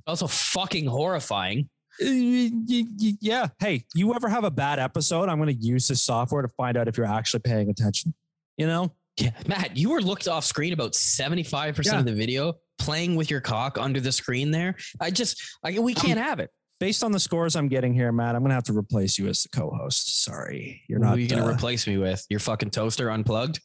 also 0.07 0.26
fucking 0.26 0.88
horrifying. 0.88 1.69
Yeah. 2.00 3.48
Hey, 3.60 3.86
you 3.93 4.14
ever 4.14 4.28
have 4.30 4.43
a 4.43 4.52
bad 4.52 4.80
episode? 4.80 5.30
I'm 5.30 5.38
going 5.39 5.56
to 5.56 5.62
use 5.66 5.88
this 5.88 6.02
software 6.02 6.41
to 6.41 6.48
find 6.50 6.78
out 6.78 6.88
if 6.88 6.98
you're 6.98 7.06
actually 7.08 7.41
paying 7.41 7.70
attention. 7.70 8.14
You 8.58 8.68
know? 8.68 8.91
Yeah. 9.20 9.32
Matt, 9.48 9.78
you 9.78 9.89
were 9.91 10.02
looked 10.02 10.28
off 10.28 10.43
screen 10.46 10.74
about 10.74 10.91
75% 10.93 11.86
Yeah. 11.86 12.00
of 12.00 12.06
the 12.06 12.14
video 12.14 12.54
playing 12.78 13.16
with 13.16 13.32
your 13.32 13.39
cock 13.41 13.78
under 13.78 14.00
the 14.02 14.12
screen 14.12 14.52
there. 14.52 14.76
I 15.00 15.12
just, 15.12 15.41
I, 15.64 15.80
we 15.80 15.93
can't 15.93 16.20
have 16.20 16.39
it. 16.39 16.50
Based 16.82 17.04
on 17.06 17.14
the 17.14 17.20
scores 17.22 17.56
I'm 17.56 17.70
getting 17.70 17.93
here, 17.93 18.12
Matt, 18.12 18.36
I'm 18.36 18.41
going 18.41 18.50
to 18.50 18.56
have 18.56 18.66
to 18.66 18.78
replace 18.78 19.18
you 19.18 19.28
as 19.30 19.43
the 19.43 19.50
co-host. 19.58 20.26
Sorry, 20.26 20.82
you're 20.89 21.00
Who 21.00 21.06
not. 21.06 21.16
are 21.16 21.20
you 21.20 21.30
going 21.30 21.41
to 21.41 21.48
uh, 21.50 21.54
replace 21.54 21.88
me 21.88 21.98
with? 21.98 22.26
Your 22.30 22.41
fucking 22.41 22.72
toaster 22.72 23.10
unplugged? 23.10 23.62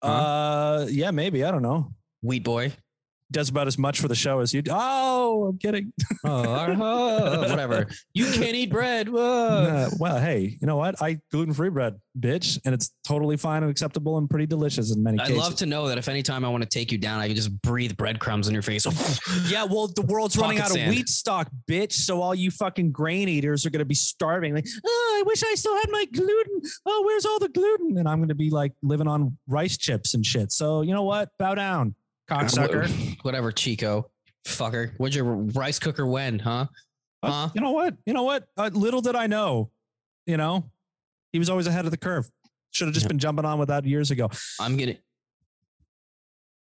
Uh, 0.00 0.86
yeah, 0.88 1.10
maybe. 1.10 1.42
I 1.42 1.50
don't 1.50 1.62
know. 1.62 1.92
Wheat 2.22 2.44
boy? 2.44 2.72
Does 3.32 3.48
about 3.48 3.66
as 3.66 3.78
much 3.78 3.98
for 4.00 4.08
the 4.08 4.14
show 4.14 4.40
as 4.40 4.52
you. 4.54 4.62
do. 4.62 4.70
Oh, 4.74 5.46
I'm 5.48 5.58
kidding. 5.58 5.92
Oh, 6.24 6.52
uh, 6.52 7.48
whatever. 7.48 7.88
You 8.14 8.26
can't 8.32 8.54
eat 8.54 8.70
bread. 8.70 9.08
Uh, 9.08 9.88
well, 9.98 10.20
hey, 10.20 10.56
you 10.60 10.66
know 10.66 10.76
what? 10.76 11.00
I 11.02 11.18
gluten-free 11.32 11.70
bread, 11.70 11.98
bitch, 12.18 12.60
and 12.64 12.74
it's 12.74 12.92
totally 13.06 13.36
fine 13.36 13.62
and 13.62 13.70
acceptable 13.70 14.18
and 14.18 14.28
pretty 14.30 14.46
delicious 14.46 14.94
in 14.94 15.02
many 15.02 15.18
I'd 15.18 15.28
cases. 15.28 15.38
love 15.42 15.56
to 15.56 15.66
know 15.66 15.88
that 15.88 15.98
if 15.98 16.08
anytime 16.08 16.44
I 16.44 16.48
want 16.48 16.62
to 16.62 16.68
take 16.68 16.92
you 16.92 16.98
down, 16.98 17.20
I 17.20 17.26
can 17.26 17.34
just 17.34 17.50
breathe 17.62 17.96
breadcrumbs 17.96 18.46
in 18.48 18.54
your 18.54 18.62
face. 18.62 18.86
Yeah, 19.48 19.64
well, 19.64 19.88
the 19.88 20.02
world's 20.02 20.36
running 20.36 20.58
out 20.60 20.68
sand. 20.68 20.88
of 20.90 20.94
wheat 20.94 21.08
stock, 21.08 21.48
bitch. 21.68 21.92
So 21.92 22.20
all 22.22 22.34
you 22.34 22.50
fucking 22.50 22.92
grain 22.92 23.28
eaters 23.28 23.66
are 23.66 23.70
going 23.70 23.80
to 23.80 23.84
be 23.86 23.94
starving. 23.94 24.54
Like, 24.54 24.66
oh, 24.86 25.16
I 25.18 25.22
wish 25.26 25.42
I 25.42 25.54
still 25.54 25.74
had 25.76 25.90
my 25.90 26.04
gluten. 26.12 26.60
Oh, 26.86 27.02
where's 27.06 27.24
all 27.26 27.38
the 27.38 27.48
gluten? 27.48 27.98
And 27.98 28.08
I'm 28.08 28.18
going 28.18 28.28
to 28.28 28.34
be 28.34 28.50
like 28.50 28.72
living 28.82 29.08
on 29.08 29.36
rice 29.48 29.76
chips 29.76 30.14
and 30.14 30.24
shit. 30.24 30.52
So 30.52 30.82
you 30.82 30.92
know 30.92 31.02
what? 31.04 31.30
Bow 31.38 31.54
down, 31.54 31.94
cocksucker. 32.32 33.16
Whatever, 33.22 33.52
Chico. 33.52 34.10
Fucker. 34.46 34.92
What'd 34.98 35.14
your 35.14 35.24
rice 35.24 35.78
cooker 35.78 36.06
win, 36.06 36.38
huh? 36.38 36.66
Huh? 37.24 37.48
You 37.54 37.60
know 37.60 37.70
what? 37.72 37.94
You 38.06 38.12
know 38.12 38.24
what? 38.24 38.44
Uh, 38.56 38.70
little 38.72 39.00
did 39.00 39.14
I 39.14 39.26
know. 39.26 39.70
You 40.26 40.36
know, 40.36 40.70
he 41.32 41.38
was 41.38 41.48
always 41.50 41.66
ahead 41.66 41.84
of 41.84 41.90
the 41.90 41.96
curve. 41.96 42.28
Should 42.70 42.86
have 42.88 42.94
just 42.94 43.04
Yeah. 43.04 43.08
been 43.08 43.18
jumping 43.18 43.44
on 43.44 43.58
with 43.58 43.68
that 43.68 43.84
years 43.84 44.10
ago. 44.10 44.30
I'm 44.60 44.76
gonna 44.76 44.94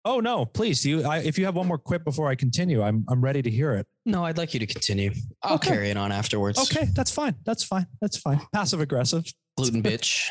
Oh 0.08 0.20
no, 0.20 0.46
please. 0.46 0.86
You, 0.86 1.04
I, 1.04 1.18
if 1.18 1.38
you 1.40 1.46
have 1.46 1.56
one 1.56 1.68
more 1.68 1.80
quip 1.80 2.04
before 2.04 2.30
I 2.30 2.36
continue, 2.36 2.82
I'm 2.84 3.04
I'm 3.10 3.22
ready 3.22 3.42
to 3.42 3.50
hear 3.50 3.74
it. 3.74 3.88
no, 4.06 4.24
I'd 4.24 4.38
like 4.38 4.54
you 4.54 4.60
to 4.60 4.68
continue. 4.68 5.12
I'll 5.42 5.56
Okay. 5.56 5.70
carry 5.70 5.90
it 5.90 5.98
on 5.98 6.12
afterwards. 6.12 6.60
Okay, 6.60 6.88
that's 6.94 7.10
fine. 7.12 7.36
That's 7.44 7.64
fine. 7.64 7.88
That's 8.02 8.18
fine. 8.18 8.40
Passive 8.54 8.82
aggressive. 8.82 9.26
Gluten 9.58 9.84
bitch. 9.84 10.30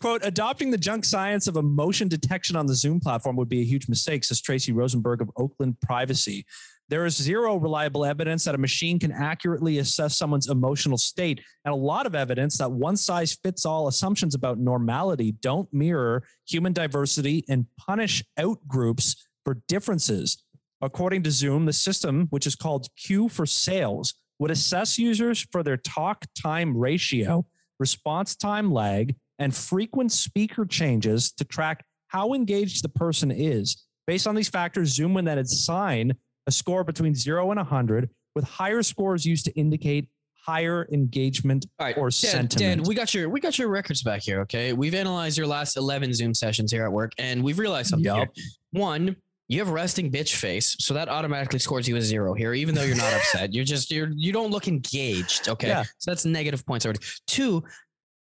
Quote, 0.00 0.20
adopting 0.24 0.70
the 0.70 0.78
junk 0.78 1.04
science 1.04 1.46
of 1.46 1.56
emotion 1.56 2.08
detection 2.08 2.54
on 2.54 2.66
the 2.66 2.74
Zoom 2.74 3.00
platform 3.00 3.36
would 3.36 3.48
be 3.48 3.60
a 3.60 3.64
huge 3.64 3.88
mistake, 3.88 4.24
says 4.24 4.42
Tracy 4.42 4.72
Rosenberg 4.72 5.22
of 5.22 5.30
Oakland 5.36 5.80
Privacy. 5.80 6.44
There 6.88 7.06
is 7.06 7.16
zero 7.16 7.56
reliable 7.56 8.04
evidence 8.04 8.44
that 8.44 8.54
a 8.54 8.58
machine 8.58 8.98
can 8.98 9.12
accurately 9.12 9.78
assess 9.78 10.18
someone's 10.18 10.50
emotional 10.50 10.98
state, 10.98 11.40
and 11.64 11.72
a 11.72 11.76
lot 11.76 12.04
of 12.04 12.14
evidence 12.14 12.58
that 12.58 12.70
one 12.70 12.98
size 12.98 13.38
fits 13.42 13.64
all 13.64 13.88
assumptions 13.88 14.34
about 14.34 14.58
normality 14.58 15.32
don't 15.40 15.72
mirror 15.72 16.22
human 16.46 16.74
diversity 16.74 17.46
and 17.48 17.64
punish 17.78 18.22
out 18.38 18.58
groups 18.68 19.26
for 19.44 19.62
differences. 19.68 20.44
According 20.82 21.22
to 21.22 21.30
Zoom, 21.30 21.64
the 21.64 21.72
system, 21.72 22.26
which 22.28 22.46
is 22.46 22.56
called 22.56 22.88
Q 22.96 23.30
for 23.30 23.46
Sales, 23.46 24.14
would 24.38 24.50
assess 24.50 24.98
users 24.98 25.46
for 25.50 25.62
their 25.62 25.76
talk 25.78 26.26
time 26.34 26.76
ratio, 26.76 27.46
response 27.82 28.36
time 28.36 28.72
lag, 28.72 29.14
and 29.40 29.54
frequent 29.54 30.12
speaker 30.12 30.64
changes 30.64 31.32
to 31.32 31.44
track 31.44 31.84
how 32.06 32.32
engaged 32.32 32.84
the 32.84 32.88
person 32.88 33.30
is. 33.30 33.84
Based 34.06 34.26
on 34.26 34.34
these 34.36 34.48
factors, 34.48 34.94
Zoom 34.94 35.14
would 35.14 35.26
then 35.26 35.38
assign 35.38 36.14
a 36.46 36.52
score 36.52 36.84
between 36.84 37.14
zero 37.14 37.50
and 37.50 37.58
100, 37.58 38.08
with 38.36 38.44
higher 38.44 38.82
scores 38.82 39.26
used 39.26 39.44
to 39.46 39.52
indicate 39.58 40.08
higher 40.34 40.88
engagement 40.92 41.66
right, 41.80 41.96
or 41.96 42.06
Dan, 42.06 42.12
sentiment. 42.12 42.78
Dan, 42.78 42.82
we 42.82 42.94
got 42.94 43.14
your 43.14 43.28
we 43.28 43.40
got 43.40 43.58
your 43.58 43.68
records 43.68 44.02
back 44.02 44.22
here. 44.22 44.40
Okay, 44.42 44.72
we've 44.72 44.94
analyzed 44.94 45.36
your 45.38 45.46
last 45.46 45.76
eleven 45.76 46.12
Zoom 46.14 46.34
sessions 46.34 46.70
here 46.72 46.84
at 46.84 46.92
work, 46.92 47.12
and 47.18 47.42
we've 47.42 47.58
realized 47.58 47.90
something. 47.90 48.14
Here. 48.14 48.28
One, 48.72 49.16
you 49.52 49.58
have 49.60 49.68
resting 49.70 50.10
bitch 50.10 50.36
face, 50.36 50.76
so 50.78 50.94
that 50.94 51.08
automatically 51.08 51.58
scores 51.58 51.88
you 51.88 51.96
a 51.96 52.02
zero 52.02 52.34
here, 52.34 52.54
even 52.54 52.74
though 52.74 52.82
you're 52.82 52.96
not 52.96 53.12
upset. 53.20 53.52
You're 53.54 53.64
just 53.64 53.90
you're 53.90 54.10
you 54.14 54.32
don't 54.32 54.50
look 54.50 54.68
engaged. 54.68 55.48
Okay, 55.48 55.68
Yeah. 55.68 55.84
so 55.98 56.10
that's 56.10 56.24
negative 56.24 56.64
points 56.66 56.84
already. 56.86 57.00
Two, 57.26 57.62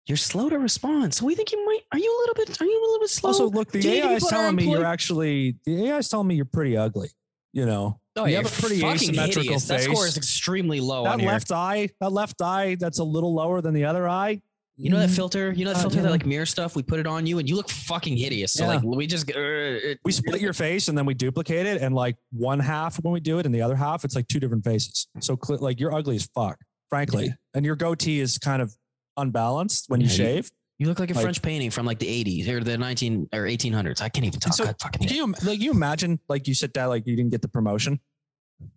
you're 0.07 0.17
slow 0.17 0.49
to 0.49 0.59
respond. 0.59 1.13
So 1.13 1.25
we 1.25 1.33
think 1.35 1.51
you 1.51 1.65
might. 1.65 1.81
Are 1.91 1.97
you 1.99 2.11
a 2.15 2.19
little 2.21 2.35
bit? 2.45 2.61
Are 2.61 2.65
you 2.65 2.79
a 2.79 2.83
little 2.85 2.99
bit 2.99 3.09
slow? 3.09 3.29
Also, 3.29 3.49
look, 3.49 3.71
the 3.71 3.81
Do 3.81 3.89
you 3.89 3.95
need 3.95 4.01
to 4.01 4.07
AI 4.09 4.13
is 4.15 4.27
telling 4.27 4.55
me 4.55 4.69
you're 4.69 4.85
actually 4.85 5.55
the 5.65 5.87
AI 5.87 5.97
is 5.97 6.09
telling 6.09 6.27
me 6.27 6.35
you're 6.35 6.45
pretty 6.45 6.77
ugly. 6.77 7.09
You 7.53 7.65
know, 7.65 7.99
oh, 8.17 8.25
you 8.25 8.35
have 8.35 8.45
a 8.45 8.49
pretty 8.49 8.83
asymmetrical 8.85 9.43
hideous. 9.43 9.67
That 9.67 9.81
score 9.81 10.05
is 10.05 10.17
extremely 10.17 10.81
low 10.81 11.05
that 11.05 11.13
on 11.13 11.19
here. 11.19 11.29
left 11.29 11.51
eye, 11.51 11.89
that 12.01 12.11
left 12.11 12.41
eye, 12.41 12.75
that's 12.77 12.99
a 12.99 13.03
little 13.03 13.33
lower 13.33 13.61
than 13.61 13.73
the 13.73 13.85
other 13.85 14.09
eye. 14.09 14.41
You 14.77 14.89
know 14.89 14.99
that 14.99 15.09
Mm, 15.09 15.15
filter? 15.15 15.53
You 15.53 15.63
know 15.63 15.71
that 15.71 15.77
Uh, 15.77 15.81
filter 15.83 15.95
yeah. 15.97 16.01
that 16.03 16.11
like 16.11 16.25
mirror 16.25 16.45
stuff? 16.45 16.75
We 16.75 16.83
put 16.83 16.99
it 16.99 17.07
on 17.07 17.25
you, 17.25 17.39
and 17.39 17.47
you 17.47 17.55
look 17.55 17.69
fucking 17.69 18.17
hideous. 18.17 18.51
So 18.53 18.63
Yeah. 18.63 18.75
like, 18.75 18.83
we 18.83 19.07
just 19.07 19.29
uh, 19.29 19.33
it, 19.35 19.99
We 20.03 20.11
split 20.11 20.41
your 20.41 20.51
face 20.53 20.89
and 20.89 20.97
then 20.97 21.05
we 21.05 21.13
duplicate 21.13 21.65
it, 21.65 21.81
and 21.81 21.95
like 21.95 22.17
one 22.31 22.59
half 22.59 23.01
when 23.01 23.13
we 23.13 23.21
do 23.21 23.39
it, 23.39 23.45
and 23.45 23.55
the 23.55 23.61
other 23.61 23.75
half, 23.75 24.03
it's 24.03 24.15
like 24.15 24.27
two 24.27 24.39
different 24.39 24.65
faces. 24.65 25.07
So 25.21 25.37
cl- 25.41 25.59
like 25.61 25.79
you're 25.79 25.93
ugly 25.93 26.17
as 26.17 26.25
fuck, 26.35 26.57
frankly, 26.89 27.27
Yeah. 27.27 27.31
and 27.53 27.65
your 27.65 27.75
goatee 27.77 28.19
is 28.19 28.37
kind 28.37 28.61
of 28.61 28.75
unbalanced 29.15 29.85
when 29.87 30.01
you 30.01 30.07
Yeah, 30.07 30.11
you- 30.11 30.17
shave. 30.17 30.51
You 30.77 30.87
look 30.87 30.99
like 30.99 31.09
a 31.09 31.13
Like- 31.13 31.21
French 31.23 31.41
painting 31.41 31.71
from 31.71 31.85
like 31.85 31.99
the 31.99 32.07
80s 32.07 32.49
or 32.49 32.61
the 32.61 32.77
19 32.77 33.29
or 33.31 33.47
1800s. 33.47 34.01
I 34.01 34.09
can't 34.09 34.25
even 34.25 34.41
talk. 34.41 34.53
so- 34.55 34.65
fucking 34.65 35.07
Can 35.07 35.15
you 35.15 35.33
like 35.45 35.61
you 35.61 35.71
imagine 35.71 36.19
like 36.27 36.49
you 36.49 36.53
sit 36.53 36.73
down 36.73 36.89
like 36.89 37.07
you 37.07 37.15
didn't 37.15 37.31
get 37.31 37.41
the 37.41 37.47
promotion? 37.47 38.01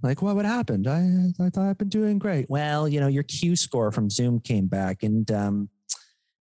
Like 0.02 0.22
what 0.22 0.36
what 0.36 0.44
happened? 0.44 0.86
I 0.86 1.00
I 1.44 1.50
thought 1.50 1.68
I've 1.68 1.78
been 1.78 1.88
doing 1.88 2.20
great. 2.20 2.48
Well, 2.48 2.88
you 2.88 3.00
know 3.00 3.08
your 3.08 3.24
Q 3.24 3.56
score 3.56 3.90
from 3.90 4.10
Zoom 4.10 4.38
came 4.38 4.66
back, 4.68 5.02
and 5.02 5.28
um, 5.32 5.68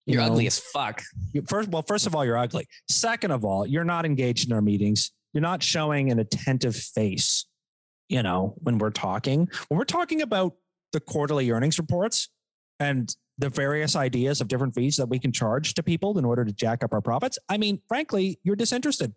you 0.07 0.13
You're 0.13 0.23
know, 0.23 0.31
ugly 0.31 0.47
as 0.47 0.57
fuck. 0.57 1.03
first 1.47 1.69
well 1.69 1.83
first 1.83 2.07
of 2.07 2.15
all 2.15 2.25
you're 2.25 2.37
ugly. 2.37 2.65
Second 2.89 3.31
of 3.31 3.43
all, 3.43 3.67
you're 3.67 3.83
not 3.83 4.05
engaged 4.05 4.49
in 4.49 4.55
our 4.55 4.61
meetings. 4.61 5.11
You're 5.33 5.41
not 5.41 5.61
showing 5.61 6.09
an 6.11 6.19
attentive 6.19 6.75
face. 6.75 7.45
You 8.07 8.23
know 8.23 8.55
when 8.59 8.77
we're 8.77 8.91
talking 8.91 9.49
when 9.67 9.77
we're 9.77 9.83
talking 9.83 10.21
about 10.21 10.53
the 10.93 11.01
quarterly 11.01 11.51
earnings 11.51 11.77
reports 11.77 12.29
and 12.79 13.13
the 13.37 13.49
various 13.49 13.97
ideas 13.97 14.39
of 14.39 14.47
different 14.47 14.73
fees 14.73 14.95
that 14.95 15.07
we 15.07 15.19
can 15.19 15.33
charge 15.33 15.73
to 15.73 15.83
people 15.83 16.17
in 16.17 16.23
order 16.23 16.45
to 16.45 16.53
jack 16.53 16.83
up 16.83 16.93
our 16.93 17.01
profits. 17.01 17.37
I 17.49 17.57
mean, 17.57 17.81
frankly, 17.87 18.39
you're 18.43 18.55
disinterested. 18.55 19.13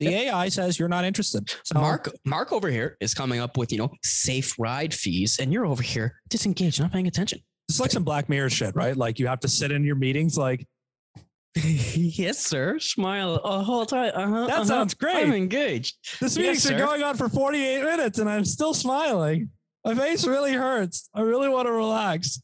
The 0.00 0.08
AI 0.08 0.48
says 0.50 0.78
you're 0.78 0.88
not 0.88 1.04
interested. 1.04 1.52
So 1.64 1.80
Mark, 1.80 2.10
Mark 2.24 2.52
over 2.52 2.68
here 2.70 2.96
is 3.00 3.14
coming 3.14 3.40
up 3.40 3.56
with 3.56 3.72
you 3.72 3.78
know 3.78 3.90
safe 4.02 4.54
ride 4.58 4.92
fees, 4.92 5.38
and 5.40 5.50
you're 5.52 5.66
over 5.66 5.82
here 5.82 6.20
disengaged, 6.28 6.80
not 6.80 6.92
paying 6.92 7.06
attention. 7.06 7.40
It's 7.68 7.80
like 7.80 7.90
some 7.90 8.04
Black 8.04 8.28
Mirror 8.28 8.50
shit, 8.50 8.76
right? 8.76 8.96
Like 8.96 9.18
you 9.18 9.26
have 9.26 9.40
to 9.40 9.48
sit 9.48 9.72
in 9.72 9.84
your 9.84 9.96
meetings. 9.96 10.38
Like 10.38 10.66
yes, 11.64 12.38
sir. 12.38 12.78
Smile 12.78 13.36
a 13.36 13.62
whole 13.62 13.86
time. 13.86 14.12
Uh-huh, 14.14 14.46
that 14.46 14.54
uh-huh. 14.54 14.64
sounds 14.64 14.94
great. 14.94 15.16
I'm 15.16 15.32
engaged. 15.32 15.96
this 16.20 16.36
Yes, 16.36 16.38
meeting's 16.38 16.68
been 16.68 16.78
going 16.78 17.02
on 17.02 17.16
for 17.16 17.28
48 17.28 17.82
minutes, 17.82 18.18
and 18.18 18.28
I'm 18.28 18.44
still 18.44 18.74
smiling. 18.74 19.50
My 19.84 19.94
face 19.94 20.26
really 20.26 20.52
hurts. 20.52 21.08
I 21.14 21.22
really 21.22 21.48
want 21.48 21.66
to 21.66 21.72
relax. 21.72 22.42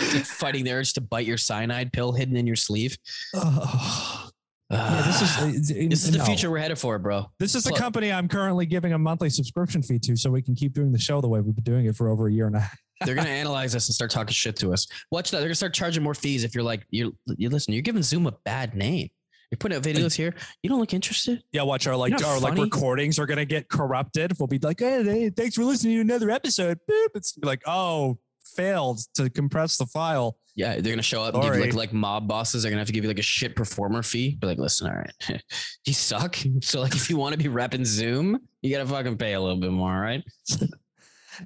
Like 0.00 0.24
fighting 0.24 0.64
the 0.64 0.72
urge 0.72 0.94
to 0.94 1.00
bite 1.00 1.26
your 1.26 1.36
cyanide 1.36 1.92
pill 1.92 2.12
hidden 2.12 2.34
in 2.34 2.46
your 2.46 2.56
sleeve. 2.56 2.96
Ugh. 3.34 4.32
yeah, 4.70 5.02
this 5.06 5.22
is 5.22 5.28
ah. 5.38 5.42
uh, 5.44 5.88
this 5.88 6.04
is 6.04 6.10
the 6.10 6.18
no. 6.18 6.24
future 6.24 6.50
we're 6.50 6.58
headed 6.58 6.78
for, 6.78 6.98
bro. 6.98 7.26
This 7.38 7.54
is 7.54 7.62
the 7.62 7.70
Plug- 7.70 7.80
company 7.80 8.10
I'm 8.10 8.26
currently 8.26 8.66
giving 8.66 8.94
a 8.94 8.98
monthly 8.98 9.30
subscription 9.30 9.82
fee 9.82 9.98
to, 10.00 10.16
so 10.16 10.30
we 10.30 10.42
can 10.42 10.54
keep 10.54 10.72
doing 10.72 10.90
the 10.90 10.98
show 10.98 11.20
the 11.20 11.28
way 11.28 11.40
we've 11.40 11.54
been 11.54 11.62
doing 11.62 11.86
it 11.86 11.94
for 11.94 12.08
over 12.08 12.26
a 12.26 12.32
year 12.32 12.46
and 12.46 12.56
a 12.56 12.60
half. 12.60 12.78
They're 13.04 13.14
gonna 13.14 13.28
analyze 13.28 13.74
us 13.74 13.88
and 13.88 13.94
start 13.94 14.10
talking 14.10 14.32
shit 14.32 14.56
to 14.56 14.72
us. 14.72 14.86
Watch 15.10 15.30
that. 15.30 15.38
They're 15.38 15.48
gonna 15.48 15.54
start 15.54 15.74
charging 15.74 16.02
more 16.02 16.14
fees 16.14 16.44
if 16.44 16.54
you're 16.54 16.64
like 16.64 16.86
you. 16.90 17.16
You 17.36 17.48
listen. 17.50 17.72
You're 17.72 17.82
giving 17.82 18.02
Zoom 18.02 18.26
a 18.26 18.32
bad 18.44 18.74
name. 18.74 19.08
You're 19.50 19.58
putting 19.58 19.76
out 19.76 19.84
videos 19.84 20.14
here. 20.14 20.34
You 20.62 20.70
don't 20.70 20.80
look 20.80 20.94
interested. 20.94 21.42
Yeah, 21.52 21.62
watch 21.62 21.86
our 21.86 21.94
like 21.94 22.24
our 22.24 22.40
like 22.40 22.56
recordings 22.56 23.18
are 23.18 23.26
gonna 23.26 23.44
get 23.44 23.68
corrupted. 23.68 24.32
We'll 24.38 24.46
be 24.46 24.58
like, 24.58 24.80
hey, 24.80 25.04
hey, 25.04 25.30
thanks 25.30 25.56
for 25.56 25.64
listening 25.64 25.96
to 25.96 26.00
another 26.00 26.30
episode. 26.30 26.78
Boop. 26.90 27.08
It's 27.14 27.36
like, 27.42 27.62
oh, 27.66 28.16
failed 28.56 29.00
to 29.14 29.30
compress 29.30 29.76
the 29.76 29.86
file. 29.86 30.36
Yeah, 30.54 30.74
they're 30.74 30.92
gonna 30.92 31.02
show 31.02 31.22
up 31.22 31.34
and 31.34 31.42
give 31.42 31.56
like 31.56 31.74
like 31.74 31.92
mob 31.92 32.28
bosses. 32.28 32.62
They're 32.62 32.70
gonna 32.70 32.80
have 32.80 32.86
to 32.86 32.92
give 32.92 33.04
you 33.04 33.08
like 33.08 33.18
a 33.18 33.22
shit 33.22 33.56
performer 33.56 34.02
fee. 34.02 34.36
Be 34.40 34.46
like, 34.46 34.58
listen, 34.58 34.86
all 34.86 34.94
right, 34.94 35.42
you 35.86 35.92
suck. 35.92 36.36
So 36.62 36.80
like, 36.80 36.94
if 36.94 37.08
you 37.08 37.16
want 37.16 37.32
to 37.32 37.38
be 37.38 37.48
repping 37.48 37.84
Zoom, 37.86 38.38
you 38.60 38.70
gotta 38.70 38.88
fucking 38.88 39.16
pay 39.16 39.32
a 39.32 39.40
little 39.40 39.56
bit 39.56 39.70
more, 39.70 39.94
all 39.94 40.00
right? 40.00 40.22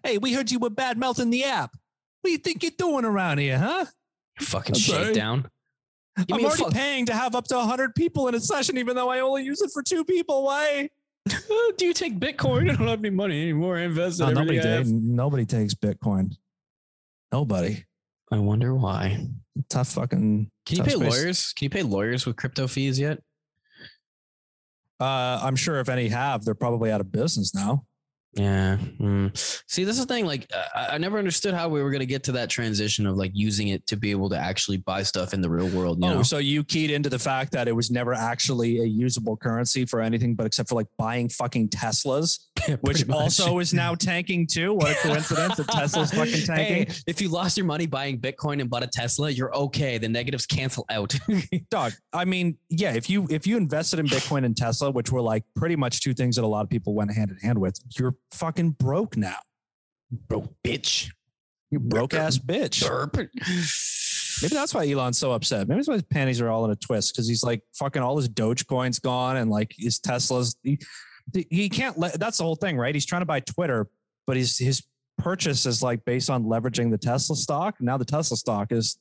Hey, 0.03 0.19
we 0.19 0.33
heard 0.33 0.51
you 0.51 0.59
were 0.59 0.71
bad 0.71 0.99
mouthing 0.99 1.31
the 1.31 1.45
app. 1.45 1.73
What 2.21 2.29
do 2.29 2.33
you 2.33 2.39
think 2.39 2.63
you're 2.63 2.73
doing 2.77 3.05
awn 3.05 3.39
here, 3.39 3.59
huh? 3.59 3.85
Fucking 4.41 4.75
I'm 4.75 4.81
shakedown. 4.81 5.49
Give 6.27 6.39
I'm 6.39 6.45
already 6.45 6.63
fuck- 6.65 6.73
paying 6.73 7.07
to 7.07 7.15
have 7.15 7.35
up 7.35 7.47
to 7.49 7.57
100 7.57 7.95
people 7.95 8.29
in 8.29 8.35
a 8.35 8.41
session, 8.41 8.79
even 8.79 8.97
though 8.97 9.11
I 9.11 9.21
only 9.21 9.45
use 9.45 9.61
it 9.61 9.71
for 9.73 9.83
two 9.83 10.05
people. 10.05 10.45
Why? 10.45 10.89
Oh, 11.51 11.73
do 11.79 11.87
you 11.87 11.93
take 11.93 12.19
Bitcoin? 12.19 12.71
I 12.71 12.75
don't 12.77 12.89
have 12.89 13.01
any 13.01 13.11
money 13.11 13.43
anymore. 13.43 13.77
I 13.79 13.83
invested 13.83 14.25
No, 14.25 14.31
nobody, 14.33 14.59
I 14.59 14.63
did. 14.63 14.87
nobody 14.89 15.45
takes 15.45 15.75
Bitcoin. 15.75 16.35
Nobody. 17.33 17.85
I 18.33 18.39
wonder 18.39 18.75
why. 18.75 19.27
Tough 19.69 19.89
fucking. 19.89 20.51
Can 20.65 20.77
you 20.77 20.83
pay 20.83 20.91
space. 20.91 21.01
lawyers? 21.23 21.53
Can 21.53 21.67
you 21.67 21.71
pay 21.71 21.83
lawyers 21.83 22.27
with 22.27 22.37
crypto 22.37 22.67
fees 22.67 22.99
yet? 22.99 23.19
Uh, 24.99 25.39
I'm 25.43 25.57
sure 25.57 25.79
if 25.81 25.89
any 25.89 26.09
have, 26.09 26.45
they're 26.45 26.55
probably 26.55 26.91
out 26.91 27.01
of 27.01 27.13
business 27.13 27.55
now. 27.55 27.85
Yeah. 28.37 28.77
Mm. 29.01 29.65
See, 29.69 29.85
this 29.85 29.99
is 29.99 30.07
the 30.07 30.15
thing. 30.15 30.27
Like, 30.27 30.47
I, 30.75 30.89
I 30.93 30.99
never 30.99 31.19
understood 31.19 31.55
how 31.55 31.69
we 31.69 31.83
were 31.83 31.91
going 31.91 32.01
to 32.01 32.07
get 32.07 32.23
to 32.25 32.33
that 32.33 32.51
transition 32.51 33.07
of 33.07 33.17
like 33.17 33.31
using 33.35 33.69
it 33.69 33.87
to 33.87 33.97
be 33.97 34.11
able 34.11 34.29
to 34.31 34.37
actually 34.37 34.77
buy 34.79 35.03
stuff 35.03 35.33
in 35.33 35.41
the 35.41 35.49
real 35.49 35.69
world. 35.69 35.99
You 36.01 36.11
oh, 36.11 36.15
know? 36.15 36.23
so 36.23 36.39
you 36.39 36.63
keyed 36.63 36.91
into 36.91 37.09
the 37.09 37.19
fact 37.19 37.53
that 37.53 37.67
it 37.67 37.73
was 37.73 37.91
never 37.91 38.13
actually 38.13 38.81
a 38.81 38.85
usable 38.85 39.37
currency 39.37 39.87
for 39.87 40.01
anything 40.01 40.35
but 40.35 40.47
except 40.47 40.69
for 40.69 40.75
like 40.75 40.87
buying 40.99 41.29
fucking 41.29 41.71
Teslas, 41.71 42.41
which 42.83 43.07
much. 43.07 43.17
also 43.17 43.59
is 43.59 43.73
now 43.73 43.95
tanking 43.95 44.47
too. 44.47 44.75
What 44.75 44.93
a 44.93 44.95
coincidence 44.97 45.57
that 45.57 45.69
Tesla's 45.69 46.13
fucking 46.13 46.43
tanking. 46.45 46.87
Hey, 46.87 46.95
if 47.07 47.21
you 47.21 47.29
lost 47.29 47.57
your 47.57 47.67
money 47.67 47.87
buying 47.87 48.21
Bitcoin 48.21 48.61
and 48.61 48.69
bought 48.69 48.83
a 48.83 48.87
Tesla, 48.87 49.31
you're 49.31 49.55
okay. 49.55 49.99
The 49.99 50.09
negatives 50.09 50.47
cancel 50.47 50.85
out. 50.91 51.15
Dog, 51.71 51.93
I 52.13 52.25
mean, 52.25 52.59
yeah, 52.69 52.93
if 52.93 53.09
you 53.09 53.27
if 53.31 53.47
you 53.47 53.57
invested 53.57 53.99
in 53.99 54.07
Bitcoin 54.07 54.45
and 54.45 54.57
Tesla, 54.57 54.91
which 54.91 55.11
were 55.11 55.23
like 55.23 55.45
pretty 55.55 55.77
much 55.77 56.01
two 56.01 56.13
things 56.13 56.37
that 56.37 56.45
a 56.45 56.47
lot 56.47 56.65
of 56.65 56.71
people 56.71 56.95
went 56.95 57.13
hand 57.13 57.31
in 57.31 57.37
hand 57.39 57.59
with, 57.59 57.79
you're 57.99 58.15
fucking 58.33 58.71
broke 58.71 59.17
now. 59.17 59.39
Broke 60.11 60.53
bitch. 60.63 61.11
You 61.71 61.81
broke 61.81 62.15
ass 62.15 62.39
bitch. 62.39 62.83
Derp. 62.85 63.17
Maybe 64.43 64.55
that's 64.55 64.75
why 64.75 64.89
Elon's 64.89 65.19
so 65.19 65.33
upset. 65.33 65.67
Maybe 65.67 65.79
that's 65.79 65.89
why 65.89 65.95
his 65.95 66.03
panties 66.05 66.41
are 66.41 66.49
all 66.49 66.65
in 66.65 66.71
a 66.71 66.77
twist 66.77 67.15
because 67.15 67.27
he's 67.27 67.43
like 67.43 67.63
fucking 67.75 68.03
all 68.03 68.17
his 68.17 68.29
Dogecoin's 68.29 68.99
gone 68.99 69.37
and 69.37 69.51
like 69.51 69.75
his 69.77 69.99
Tesla's. 69.99 70.57
He, 70.63 70.79
he 71.33 71.69
can't 71.69 71.99
let. 71.99 72.19
That's 72.21 72.39
the 72.39 72.45
whole 72.45 72.55
thing, 72.55 72.77
right? 72.77 72.95
He's 72.95 73.07
trying 73.07 73.23
to 73.23 73.27
buy 73.27 73.41
Twitter, 73.41 73.89
but 74.27 74.37
his 74.37 74.59
his 74.59 74.87
purchase 75.19 75.67
is 75.67 75.83
like 75.83 76.05
based 76.05 76.31
on 76.31 76.45
leveraging 76.45 76.91
the 76.91 76.99
Tesla 76.99 77.35
stock. 77.35 77.77
Now 77.81 77.97
the 77.97 78.05
Tesla 78.05 78.37
stock 78.37 78.71
is 78.71 78.99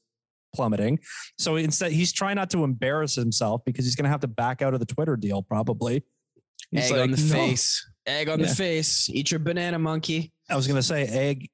plummeting. 0.56 1.00
So 1.38 1.58
instead, 1.58 1.92
he's 1.92 2.14
trying 2.14 2.36
not 2.36 2.50
to 2.52 2.64
embarrass 2.64 3.16
himself 3.16 3.64
because 3.66 3.86
he's 3.86 3.96
going 3.96 4.06
to 4.06 4.10
have 4.10 4.22
to 4.22 4.28
back 4.28 4.62
out 4.62 4.74
of 4.74 4.80
the 4.80 4.86
Twitter 4.86 5.18
deal 5.18 5.44
probably. 5.44 6.04
He's 6.72 6.92
Egg 6.92 7.00
on 7.00 7.12
the 7.12 7.22
"No." 7.22 7.34
face. 7.34 7.88
Egg 8.08 8.30
on 8.30 8.40
Yeah. 8.40 8.48
the 8.48 8.56
face. 8.56 9.10
Eat 9.10 9.32
your 9.32 9.40
banana 9.40 9.80
monkey. 9.80 10.32
I 10.50 10.56
was 10.56 10.68
going 10.68 10.78
to 10.78 10.84
say 10.84 11.06
egg 11.08 11.50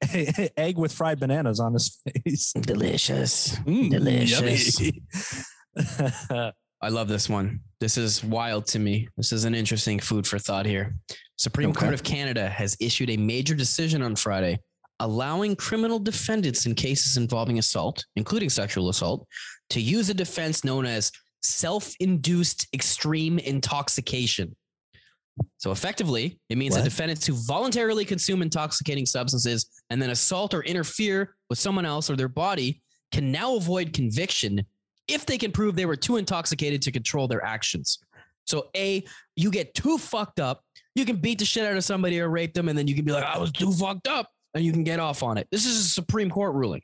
egg 0.58 0.78
with 0.78 0.92
fried 0.92 1.20
bananas 1.20 1.60
on 1.62 1.74
his 1.74 2.00
face. 2.26 2.52
Delicious. 2.54 3.56
Mm, 3.60 3.90
Delicious. 3.90 5.46
I 6.84 6.90
love 6.90 7.08
this 7.08 7.30
one. 7.30 7.60
This 7.80 7.98
is 7.98 8.24
wild 8.24 8.66
to 8.68 8.80
me. 8.80 9.08
This 9.16 9.32
is 9.32 9.46
an 9.46 9.56
interesting 9.56 10.00
food 10.00 10.26
for 10.28 10.40
thought 10.40 10.66
here. 10.66 10.96
Supreme 11.38 11.70
Okay. 11.70 11.80
Court 11.80 11.94
of 11.94 12.04
Canada 12.04 12.50
has 12.50 12.76
issued 12.80 13.10
a 13.12 13.18
major 13.18 13.54
decision 13.56 14.02
on 14.02 14.16
Friday 14.16 14.60
allowing 15.00 15.56
criminal 15.56 15.98
defendants 15.98 16.68
in 16.68 16.76
cases 16.76 17.18
involving 17.18 17.58
assault, 17.58 18.06
including 18.18 18.50
sexual 18.52 18.90
assault, 18.90 19.26
to 19.72 19.82
use 19.82 20.10
a 20.12 20.14
defense 20.14 20.64
known 20.64 20.86
as 20.86 21.12
self-induced 21.42 22.68
extreme 22.74 23.40
intoxication. 23.40 24.56
So 25.58 25.72
effectively, 25.72 26.40
it 26.50 26.58
means 26.58 26.76
that 26.76 26.84
defendants 26.84 27.26
who 27.26 27.34
voluntarily 27.34 28.04
consume 28.04 28.42
intoxicating 28.42 29.06
substances 29.06 29.68
and 29.90 30.02
then 30.02 30.10
assault 30.10 30.54
or 30.54 30.64
interfere 30.64 31.36
with 31.50 31.60
someone 31.60 31.86
else 31.86 32.10
or 32.10 32.16
their 32.16 32.28
body 32.28 32.82
can 33.12 33.32
now 33.32 33.56
avoid 33.56 33.94
conviction 33.94 34.66
if 35.08 35.26
they 35.26 35.38
can 35.38 35.52
prove 35.52 35.76
they 35.76 35.86
were 35.86 35.96
too 35.96 36.18
intoxicated 36.18 36.82
to 36.82 36.92
control 36.92 37.28
their 37.28 37.44
actions. 37.44 38.00
So, 38.46 38.70
A, 38.76 39.04
you 39.36 39.52
get 39.52 39.74
too 39.74 39.98
fucked 39.98 40.40
up, 40.40 40.64
you 40.96 41.06
can 41.06 41.18
beat 41.18 41.40
the 41.40 41.46
shit 41.46 41.66
out 41.66 41.78
of 41.78 41.84
somebody 41.84 42.20
or 42.20 42.30
rape 42.30 42.54
them, 42.54 42.70
and 42.70 42.78
then 42.78 42.88
you 42.88 42.96
can 42.96 43.06
be 43.06 43.12
like, 43.12 43.24
I 43.24 43.38
was 43.38 43.52
too 43.52 43.72
fucked 43.72 44.08
up, 44.08 44.30
and 44.54 44.64
you 44.64 44.72
can 44.72 44.84
get 44.84 45.00
off 45.00 45.24
on 45.24 45.38
it. 45.38 45.48
This 45.52 45.66
is 45.66 45.80
a 45.80 45.90
Supreme 45.90 46.30
Court 46.30 46.54
ruling. 46.54 46.82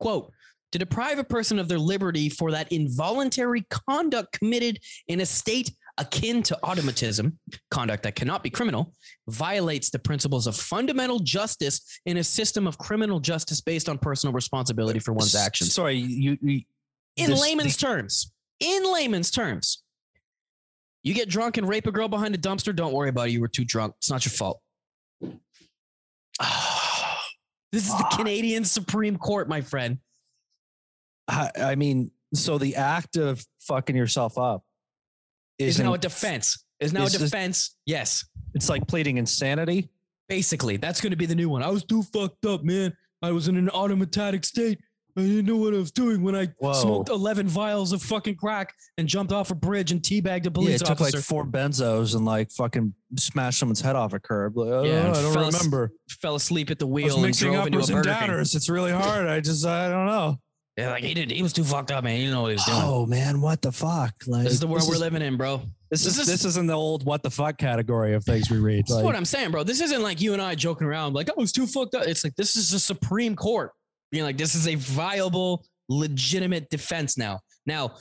Quote, 0.00 0.32
to 0.72 0.78
deprive 0.78 1.18
a 1.18 1.24
person 1.24 1.58
of 1.58 1.68
their 1.68 1.78
liberty 1.78 2.28
for 2.28 2.50
that 2.50 2.70
involuntary 2.72 3.64
conduct 3.88 4.32
committed 4.32 4.78
in 5.08 5.20
a 5.20 5.26
state 5.26 5.72
akin 5.98 6.42
to 6.42 6.58
automatism, 6.62 7.38
conduct 7.70 8.02
that 8.02 8.14
cannot 8.14 8.42
be 8.42 8.50
criminal, 8.50 8.92
violates 9.28 9.90
the 9.90 9.98
principles 9.98 10.46
of 10.46 10.56
fundamental 10.56 11.18
justice 11.18 12.00
in 12.06 12.18
a 12.18 12.24
system 12.24 12.66
of 12.66 12.78
criminal 12.78 13.18
justice 13.20 13.60
based 13.60 13.88
on 13.88 13.98
personal 13.98 14.32
responsibility 14.32 14.98
for 14.98 15.12
one's 15.12 15.34
actions 15.34 15.72
Sorry, 15.72 15.94
you, 15.94 16.36
you 16.42 16.60
in 17.16 17.30
This- 17.30 17.40
layman's 17.40 17.76
terms, 17.76 18.30
in 18.60 18.92
layman's 18.92 19.30
terms, 19.30 19.82
You 21.02 21.14
get 21.14 21.28
drunk 21.28 21.56
and 21.56 21.68
rape 21.68 21.86
a 21.86 21.92
girl 21.92 22.08
behind 22.08 22.34
a 22.34 22.38
dumpster. 22.38 22.74
Don't 22.74 22.92
worry 22.92 23.10
about 23.10 23.28
it. 23.28 23.30
You 23.30 23.40
were 23.40 23.48
too 23.48 23.64
drunk. 23.64 23.94
It's 23.98 24.10
not 24.10 24.24
your 24.24 24.32
fault. 24.32 24.60
this 27.70 27.88
is 27.88 27.96
the 27.96 28.06
Canadian 28.16 28.64
Supreme 28.64 29.16
Court, 29.16 29.48
my 29.48 29.60
friend. 29.60 29.98
I, 31.28 31.50
I 31.56 31.74
mean, 31.76 32.10
so 32.34 32.58
the 32.58 32.74
act 32.74 33.16
of 33.16 33.44
fucking 33.60 33.94
yourself 33.94 34.36
up 34.36 34.64
Is 35.58 35.78
now 35.78 35.94
a 35.94 35.98
defense. 35.98 36.64
Is 36.80 36.92
now 36.92 37.02
a 37.02 37.04
is 37.06 37.12
this- 37.12 37.22
defense. 37.30 37.76
Yes. 37.86 38.24
It's 38.54 38.68
like 38.68 38.86
pleading 38.86 39.16
insanity. 39.18 39.88
Basically, 40.28 40.76
that's 40.76 41.00
going 41.00 41.10
to 41.12 41.16
be 41.16 41.26
the 41.26 41.34
new 41.34 41.48
one. 41.48 41.62
I 41.62 41.68
was 41.68 41.84
too 41.84 42.02
fucked 42.02 42.44
up, 42.46 42.64
man. 42.64 42.92
I 43.22 43.30
was 43.30 43.48
in 43.48 43.56
an 43.56 43.70
automatic 43.70 44.44
state. 44.44 44.78
I 45.18 45.22
didn't 45.22 45.46
know 45.46 45.56
what 45.56 45.72
I 45.72 45.78
was 45.78 45.90
doing 45.92 46.22
when 46.22 46.34
I 46.36 46.48
Whoa. 46.58 46.74
smoked 46.74 47.08
11 47.08 47.48
vials 47.48 47.92
of 47.92 48.02
fucking 48.02 48.34
crack 48.34 48.74
and 48.98 49.08
jumped 49.08 49.32
off 49.32 49.50
a 49.50 49.54
bridge 49.54 49.90
and 49.92 50.02
teabagged 50.02 50.42
a 50.42 50.44
Yeah, 50.44 50.50
police 50.50 50.80
it 50.82 50.84
took 50.84 51.00
officer. 51.00 51.16
like 51.18 51.24
four 51.24 51.46
benzos 51.46 52.14
and 52.14 52.26
like 52.26 52.50
fucking 52.50 52.92
smashed 53.18 53.58
someone's 53.58 53.80
head 53.80 53.96
off 53.96 54.12
a 54.12 54.18
curb. 54.20 54.58
Like, 54.58 54.68
oh, 54.68 54.82
Yeah, 54.82 55.08
I 55.10 55.22
don't 55.22 55.32
fell 55.32 55.46
as- 55.46 55.54
remember. 55.54 55.92
fell 56.20 56.34
asleep 56.34 56.70
at 56.70 56.78
the 56.78 56.86
I 56.86 56.90
was 56.90 57.04
wheel 57.04 57.14
and 57.14 57.22
mixing 57.26 57.52
drove 57.52 57.66
into 57.68 57.78
a 57.78 57.80
uppers 57.80 57.90
and 57.90 58.04
King. 58.04 58.12
downers. 58.14 58.54
It's 58.54 58.68
really 58.68 58.92
hard. 58.92 59.26
I 59.26 59.40
just, 59.40 59.64
I 59.64 59.88
don't 59.88 60.06
know. 60.06 60.38
Yeah, 60.76 60.90
like 60.90 61.04
he 61.04 61.14
did. 61.14 61.30
He 61.30 61.42
was 61.42 61.54
too 61.54 61.64
fucked 61.64 61.90
up, 61.90 62.04
man. 62.04 62.16
He 62.16 62.22
didn't 62.22 62.34
know 62.34 62.42
what 62.42 62.48
he 62.48 62.54
was 62.56 62.64
doing. 62.66 62.78
Oh 62.82 63.06
man, 63.06 63.40
what 63.40 63.62
the 63.62 63.72
fuck? 63.72 64.12
Like, 64.26 64.44
this 64.44 64.52
is 64.54 64.60
the 64.60 64.66
world 64.66 64.84
we're 64.86 64.94
is- 64.94 65.00
living 65.00 65.22
in, 65.22 65.36
bro. 65.38 65.62
This 65.90 66.04
This 66.04 66.14
is 66.14 66.18
is- 66.20 66.26
this 66.26 66.44
is 66.44 66.56
in 66.58 66.66
the 66.66 66.74
old 66.74 67.06
what 67.06 67.22
the 67.22 67.30
fuck 67.30 67.56
category 67.56 68.12
of 68.14 68.24
things 68.24 68.50
we 68.50 68.58
read. 68.58 68.88
Like, 68.90 69.04
what 69.04 69.16
I'm 69.16 69.24
saying, 69.24 69.52
bro. 69.52 69.62
This 69.62 69.80
isn't 69.80 70.02
like 70.02 70.20
you 70.20 70.32
and 70.34 70.42
I 70.42 70.54
joking 70.54 70.86
around, 70.86 71.14
like, 71.14 71.30
oh, 71.30 71.34
I 71.38 71.40
was 71.40 71.52
too 71.52 71.66
fucked 71.66 71.94
up. 71.94 72.06
It's 72.06 72.24
like 72.24 72.34
this 72.36 72.56
is 72.56 72.70
the 72.70 72.78
Supreme 72.78 73.34
Court 73.36 73.70
being 74.12 74.24
like, 74.24 74.36
this 74.36 74.54
is 74.54 74.68
a 74.68 74.74
viable, 74.74 75.64
legitimate 75.88 76.68
defense 76.70 77.16
now. 77.16 77.40
Now, 77.64 77.92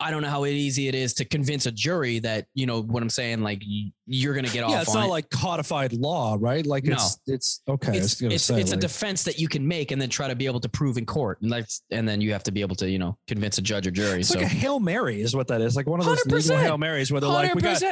I 0.00 0.10
don't 0.10 0.22
know 0.22 0.28
how 0.28 0.44
easy 0.44 0.88
it 0.88 0.94
is 0.94 1.14
to 1.14 1.24
convince 1.24 1.66
a 1.66 1.72
jury 1.72 2.18
that, 2.18 2.46
you 2.54 2.66
know, 2.66 2.82
what 2.82 3.02
I'm 3.02 3.08
saying, 3.10 3.42
like 3.42 3.62
you're 4.06 4.34
gonna 4.34 4.48
get 4.48 4.64
off 4.64 4.70
yeah, 4.72 4.80
it's 4.82 4.92
not 4.92 5.06
it. 5.06 5.10
like 5.10 5.30
codified 5.30 5.92
law, 5.92 6.36
right? 6.38 6.66
Like 6.66 6.84
No. 6.84 6.94
it's 6.94 7.18
it's 7.26 7.62
okay. 7.68 7.96
It's 7.96 8.20
it's, 8.20 8.44
say, 8.44 8.60
it's 8.60 8.72
a 8.72 8.76
defense 8.76 9.22
that 9.22 9.38
you 9.38 9.48
can 9.48 9.66
make 9.66 9.92
and 9.92 10.02
then 10.02 10.08
try 10.10 10.28
to 10.28 10.34
be 10.34 10.46
able 10.46 10.60
to 10.60 10.68
prove 10.68 10.98
in 10.98 11.06
court. 11.06 11.40
And 11.42 11.50
that's 11.50 11.82
and 11.90 12.06
then 12.08 12.20
you 12.20 12.32
have 12.32 12.42
to 12.42 12.52
be 12.52 12.60
able 12.60 12.76
to, 12.76 12.90
you 12.90 12.98
know, 12.98 13.16
convince 13.28 13.58
a 13.58 13.62
judge 13.62 13.86
or 13.86 13.90
jury. 13.92 14.20
It's 14.20 14.28
so 14.28 14.38
like 14.38 14.46
a 14.46 14.48
hail 14.48 14.80
mary, 14.80 15.20
is 15.22 15.34
what 15.34 15.46
that 15.48 15.60
is. 15.60 15.76
Like 15.76 15.86
one 15.86 16.00
of 16.00 16.06
those 16.06 16.24
legal 16.26 16.56
100%. 16.56 16.60
hail 16.60 16.76
marys 16.78 17.10
where 17.12 17.20
they're 17.20 17.30
like, 17.30 17.54
we 17.54 17.62
got 17.62 17.82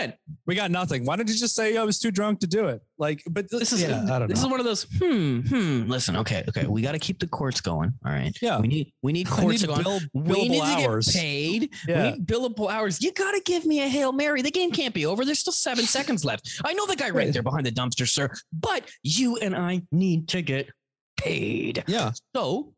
we 0.47 0.55
got 0.55 0.71
nothing. 0.71 1.07
Why 1.07 1.17
didn't 1.17 1.31
you 1.31 1.37
just 1.37 1.55
say 1.55 1.77
I 1.77 1.85
was 1.85 1.99
too 1.99 2.11
drunk 2.11 2.41
to 2.41 2.47
do 2.47 2.67
it? 2.67 2.83
Like, 2.99 3.23
but 3.31 3.49
This 3.51 3.73
is 3.73 3.83
yeah, 3.83 4.05
I 4.11 4.19
don't 4.19 4.29
this 4.29 4.41
know. 4.41 4.47
is 4.47 4.51
one 4.51 4.61
of 4.61 4.67
those. 4.67 4.87
Hmm. 5.01 5.41
Hmm. 5.41 5.91
Listen. 5.91 6.17
Okay. 6.17 6.45
Okay. 6.49 6.67
We 6.67 6.83
got 6.83 6.93
to 6.93 6.99
keep 6.99 7.21
the 7.21 7.27
courts 7.27 7.61
going. 7.61 7.93
All 8.05 8.13
right. 8.13 8.37
Yeah. 8.43 8.61
We 8.61 8.69
need 8.69 8.93
we 9.03 9.13
need 9.13 9.27
courts 9.31 9.63
need 9.63 9.69
to 9.75 9.83
go. 9.83 9.83
bill, 9.83 10.01
We 10.15 10.49
need 10.49 10.59
to 10.59 10.65
hours. 10.65 11.07
get 11.07 11.21
paid. 11.21 11.71
Yeah. 11.89 11.92
We 11.97 12.11
need 12.13 12.27
billable 12.27 12.71
hours. 12.71 13.03
You 13.03 13.13
got 13.13 13.33
to 13.33 13.41
give 13.45 13.65
me 13.67 13.81
a 13.81 13.89
hail 13.89 14.13
mary. 14.13 14.43
The 14.43 14.51
game 14.51 14.71
can't 14.71 14.95
be 14.95 15.07
over. 15.07 15.25
There's 15.25 15.39
still 15.41 15.53
seven 15.53 15.85
seconds 15.97 16.25
left. 16.25 16.61
I 16.65 16.73
know 16.75 16.87
the 16.87 16.97
guy 16.97 17.11
right 17.11 17.33
there 17.33 17.43
behind 17.43 17.67
the 17.67 17.73
dumpster, 17.73 18.09
sir. 18.09 18.31
But 18.53 18.89
you 19.03 19.37
and 19.39 19.55
I 19.57 19.83
need 19.93 20.29
to 20.29 20.43
get 20.43 20.71
paid. 21.17 21.85
Yeah, 21.87 22.13
So. 22.35 22.75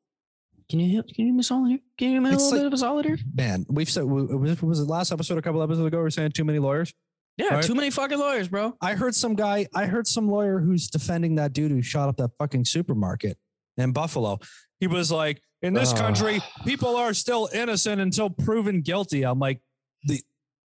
Can 0.70 0.80
you 0.80 0.94
help? 0.94 1.08
Can 1.08 1.26
you 1.26 1.30
give 1.32 1.34
me 1.34 1.40
a 1.40 1.42
solid 1.42 1.68
here? 1.68 1.78
Can 1.98 2.08
you 2.08 2.14
give 2.14 2.22
me 2.22 2.30
a 2.30 2.32
It's 2.32 2.42
little 2.44 2.52
like- 2.58 2.60
bit 2.62 2.66
of 2.68 2.72
a 2.72 2.78
solid 2.78 3.04
here? 3.04 3.18
man. 3.34 3.66
We've 3.68 3.88
said 3.88 4.04
was 4.04 4.62
was 4.62 4.80
it 4.80 4.84
last 4.88 5.12
episode? 5.12 5.36
A 5.36 5.42
couple 5.42 5.62
episodes 5.62 5.86
ago, 5.86 5.98
we 6.00 6.04
are 6.06 6.10
saying 6.10 6.32
too 6.32 6.42
many 6.44 6.58
lawyers. 6.58 6.90
Yeah. 7.36 7.48
Right. 7.56 7.62
Too 7.64 7.74
many 7.74 7.90
fucking 7.90 8.18
lawyers, 8.18 8.48
bro. 8.48 8.72
I 8.80 8.94
heard 8.94 9.14
some 9.14 9.34
guy. 9.34 9.66
I 9.74 9.84
heard 9.84 10.06
some 10.06 10.26
lawyer 10.30 10.60
who's 10.60 10.88
defending 10.88 11.34
that 11.34 11.52
dude 11.52 11.70
who 11.70 11.82
shot 11.82 12.08
up 12.08 12.16
that 12.16 12.30
fucking 12.38 12.64
supermarket 12.64 13.36
in 13.76 13.92
Buffalo. 13.92 14.38
He 14.80 14.86
was 14.86 15.12
like, 15.12 15.42
"In 15.64 15.74
this 15.74 15.92
Ugh. 15.92 15.98
country, 15.98 16.40
people 16.64 16.96
are 16.96 17.14
still 17.14 17.48
innocent 17.52 18.00
until 18.00 18.30
proven 18.30 18.80
guilty." 18.82 19.22
I'm 19.24 19.38
like, 19.38 19.60
the 20.04 20.20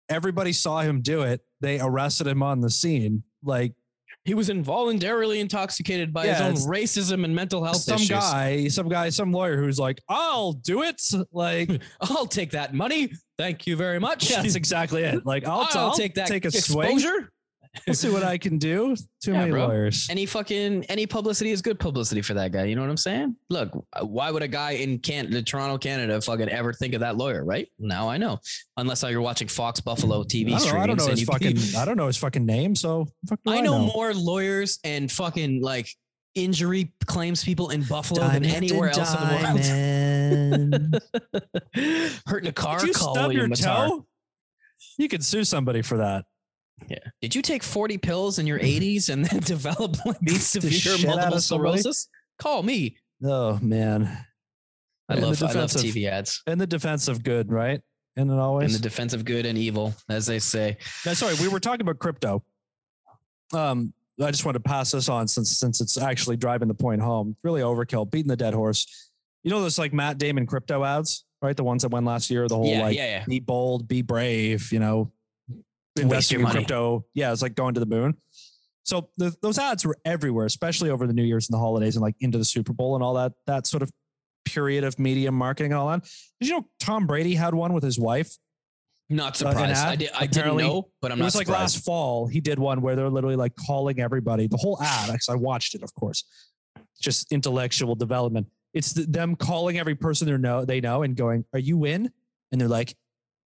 everybody 0.08 0.52
saw 0.52 0.80
him 0.80 1.00
do 1.00 1.22
it. 1.22 1.40
They 1.60 1.80
arrested 1.80 2.26
him 2.26 2.42
on 2.42 2.60
the 2.60 2.70
scene. 2.70 3.22
Like 3.44 3.74
He 4.24 4.34
was 4.34 4.50
involuntarily 4.50 5.40
intoxicated 5.40 6.12
by 6.12 6.26
Yeah, 6.26 6.50
his 6.50 6.64
own 6.66 6.70
racism 6.72 7.24
and 7.24 7.34
mental 7.34 7.62
health 7.64 7.76
some 7.76 7.96
issues. 7.96 8.08
guy, 8.10 8.68
some 8.68 8.88
guy, 8.88 9.08
some 9.10 9.32
lawyer 9.32 9.56
who's 9.56 9.78
like, 9.78 10.00
"I'll 10.08 10.52
do 10.52 10.82
it." 10.82 11.00
Like, 11.32 11.70
I'll 12.00 12.26
take 12.26 12.50
that 12.52 12.74
money. 12.74 13.12
Thank 13.38 13.66
you 13.66 13.76
very 13.76 14.00
much. 14.00 14.30
yeah, 14.30 14.42
that's 14.42 14.54
exactly 14.64 15.02
it. 15.04 15.24
Like, 15.24 15.46
I'll, 15.46 15.68
I'll, 15.70 15.78
I'll 15.88 15.94
take 15.94 16.14
that 16.14 16.26
take 16.28 16.44
a 16.44 16.50
swing. 16.50 16.98
I'll 17.86 17.94
see 17.94 18.10
what 18.10 18.22
I 18.22 18.38
can 18.38 18.58
do. 18.58 18.96
Too 19.22 19.32
Yeah, 19.32 19.38
many 19.40 19.50
bro. 19.52 19.66
lawyers. 19.66 20.08
Any 20.10 20.26
fucking 20.26 20.84
any 20.84 21.06
publicity 21.06 21.50
is 21.50 21.62
good 21.62 21.78
publicity 21.78 22.22
for 22.22 22.34
that 22.34 22.52
guy. 22.52 22.64
You 22.64 22.76
know 22.76 22.82
what 22.82 22.90
I'm 22.90 22.96
saying? 22.96 23.36
Look, 23.50 23.70
why 24.02 24.30
would 24.30 24.42
a 24.42 24.48
guy 24.48 24.72
in 24.72 24.98
Canada, 24.98 25.42
Toronto, 25.42 25.78
Canada, 25.78 26.20
fucking 26.20 26.48
ever 26.48 26.72
think 26.72 26.94
of 26.94 27.00
that 27.00 27.16
lawyer? 27.16 27.44
Right 27.44 27.68
now, 27.78 28.08
I 28.08 28.16
know. 28.16 28.38
Unless 28.76 29.02
you're 29.02 29.20
watching 29.20 29.48
Fox 29.48 29.80
Buffalo 29.80 30.22
TV 30.24 30.52
I 30.54 30.58
know, 30.58 30.78
I 30.78 30.86
don't 30.86 30.96
know 30.98 31.04
and 31.08 31.18
his 31.18 31.28
fucking. 31.28 31.58
I 31.76 31.84
don't 31.84 31.96
know 31.96 32.06
his 32.06 32.16
fucking 32.16 32.44
name. 32.44 32.74
So 32.74 33.06
fuck 33.28 33.40
do 33.44 33.52
I 33.52 33.60
know 33.60 33.78
more 33.78 34.14
lawyers 34.14 34.78
and 34.84 35.10
fucking 35.10 35.62
like 35.62 35.88
injury 36.34 36.92
claims 37.06 37.44
people 37.44 37.70
in 37.70 37.82
Buffalo 37.82 38.28
than 38.28 38.44
anywhere 38.44 38.90
else 38.90 39.14
in 39.14 40.70
the 40.70 41.00
world. 41.00 41.02
Hurting 42.26 42.48
a 42.48 42.52
car, 42.52 42.78
Did 42.78 42.88
you 42.88 42.94
stub 42.94 43.32
your 43.32 43.48
toe? 43.48 44.06
You 44.96 45.08
could 45.08 45.24
sue 45.24 45.44
somebody 45.44 45.82
for 45.82 45.98
that. 45.98 46.24
Yeah. 46.88 46.98
Did 47.20 47.34
you 47.34 47.42
take 47.42 47.62
40 47.62 47.98
pills 47.98 48.38
in 48.38 48.46
your 48.46 48.58
80s 48.60 49.08
and 49.08 49.24
then 49.24 49.40
develop 49.44 49.96
like 50.04 50.20
Beat 50.22 50.34
the 50.34 50.38
severe 50.40 51.06
multiple 51.08 51.40
sclerosis? 51.40 52.08
Call 52.38 52.62
me. 52.62 52.96
Oh 53.24 53.58
man. 53.60 54.24
I 55.08 55.14
In 55.14 55.20
the 55.22 55.26
love, 55.28 55.42
I 55.42 55.52
love 55.52 55.70
TV 55.70 56.08
ads. 56.08 56.42
In 56.46 56.58
the 56.58 56.66
defense 56.66 57.08
of 57.08 57.22
good, 57.24 57.50
right? 57.50 57.80
And 58.16 58.30
it 58.30 58.32
In 58.34 58.38
always. 58.38 58.72
the 58.78 58.82
defense 58.82 59.14
of 59.14 59.24
good 59.24 59.46
and 59.46 59.56
evil, 59.56 59.94
as 60.08 60.26
they 60.26 60.38
say. 60.38 60.76
No, 61.06 61.14
sorry, 61.14 61.34
we 61.40 61.48
were 61.48 61.60
talking 61.60 61.80
about 61.80 61.98
crypto. 61.98 62.42
Um, 63.54 63.92
I 64.22 64.30
just 64.30 64.44
wanted 64.44 64.62
to 64.62 64.68
pass 64.68 64.90
this 64.90 65.08
on 65.08 65.28
since 65.28 65.58
since 65.58 65.80
it's 65.80 65.96
actually 65.96 66.36
driving 66.36 66.68
the 66.68 66.74
point 66.74 67.00
home. 67.00 67.36
Really 67.42 67.60
overkill, 67.62 68.10
beating 68.10 68.28
the 68.28 68.36
dead 68.36 68.52
horse. 68.54 69.10
You 69.44 69.50
know 69.50 69.62
those 69.62 69.78
like 69.78 69.92
Matt 69.92 70.18
Damon 70.18 70.46
crypto 70.46 70.84
ads, 70.84 71.24
right? 71.40 71.56
The 71.56 71.64
ones 71.64 71.82
that 71.82 71.90
went 71.90 72.04
last 72.04 72.28
year. 72.28 72.48
The 72.48 72.56
whole 72.56 72.66
yeah, 72.66 72.82
like 72.82 72.96
yeah, 72.96 73.06
yeah. 73.06 73.24
be 73.26 73.40
bold, 73.40 73.86
be 73.88 74.02
brave. 74.02 74.72
You 74.72 74.80
know, 74.80 75.12
investing 75.98 76.38
in 76.38 76.42
money. 76.44 76.54
crypto. 76.56 77.04
Yeah, 77.14 77.32
it's 77.32 77.42
like 77.42 77.54
going 77.54 77.74
to 77.74 77.80
the 77.80 77.86
moon. 77.86 78.14
So 78.84 79.10
the, 79.18 79.34
those 79.42 79.58
ads 79.58 79.84
were 79.84 79.96
everywhere, 80.04 80.46
especially 80.46 80.90
over 80.90 81.06
the 81.06 81.12
New 81.12 81.24
Year's 81.24 81.48
and 81.48 81.54
the 81.54 81.58
holidays, 81.58 81.96
and 81.96 82.02
like 82.02 82.14
into 82.20 82.38
the 82.38 82.44
Super 82.44 82.72
Bowl 82.72 82.94
and 82.94 83.04
all 83.04 83.14
that. 83.14 83.32
That 83.46 83.66
sort 83.66 83.82
of 83.82 83.90
period 84.44 84.82
of 84.84 84.98
media 84.98 85.30
marketing 85.30 85.72
and 85.72 85.78
all 85.80 85.88
that. 85.90 86.04
Did 86.40 86.48
you 86.48 86.54
know 86.54 86.66
Tom 86.80 87.06
Brady 87.06 87.34
had 87.34 87.54
one 87.54 87.72
with 87.74 87.84
his 87.84 87.98
wife? 87.98 88.34
Not 89.10 89.32
Uh, 89.42 89.50
surprised. 89.50 89.72
ad, 89.78 89.88
I, 89.88 89.96
did, 89.96 90.10
I 90.14 90.26
didn't 90.26 90.56
know, 90.56 90.88
but 91.02 91.12
I'm 91.12 91.18
it 91.18 91.20
not 91.20 91.24
was 91.26 91.34
like 91.34 91.46
surprised. 91.46 91.76
last 91.76 91.84
fall. 91.84 92.26
He 92.26 92.40
did 92.40 92.58
one 92.58 92.80
where 92.82 92.94
they're 92.96 93.08
literally 93.10 93.36
like 93.36 93.54
calling 93.56 94.00
everybody. 94.00 94.46
The 94.46 94.56
whole 94.58 94.80
ad, 94.82 95.16
I 95.28 95.34
watched 95.34 95.74
it, 95.74 95.82
of 95.82 95.94
course. 95.94 96.24
Just 97.00 97.30
intellectual 97.32 97.94
development. 97.94 98.46
It's 98.74 98.92
th- 98.94 99.06
them 99.08 99.34
calling 99.36 99.78
every 99.78 99.94
person 99.94 100.28
they 100.28 100.36
know 100.36 100.64
they 100.64 100.80
know 100.80 101.02
and 101.02 101.16
going, 101.16 101.44
"Are 101.54 101.58
you 101.58 101.84
in?" 101.84 102.10
And 102.52 102.60
they're 102.60 102.68
like, 102.68 102.94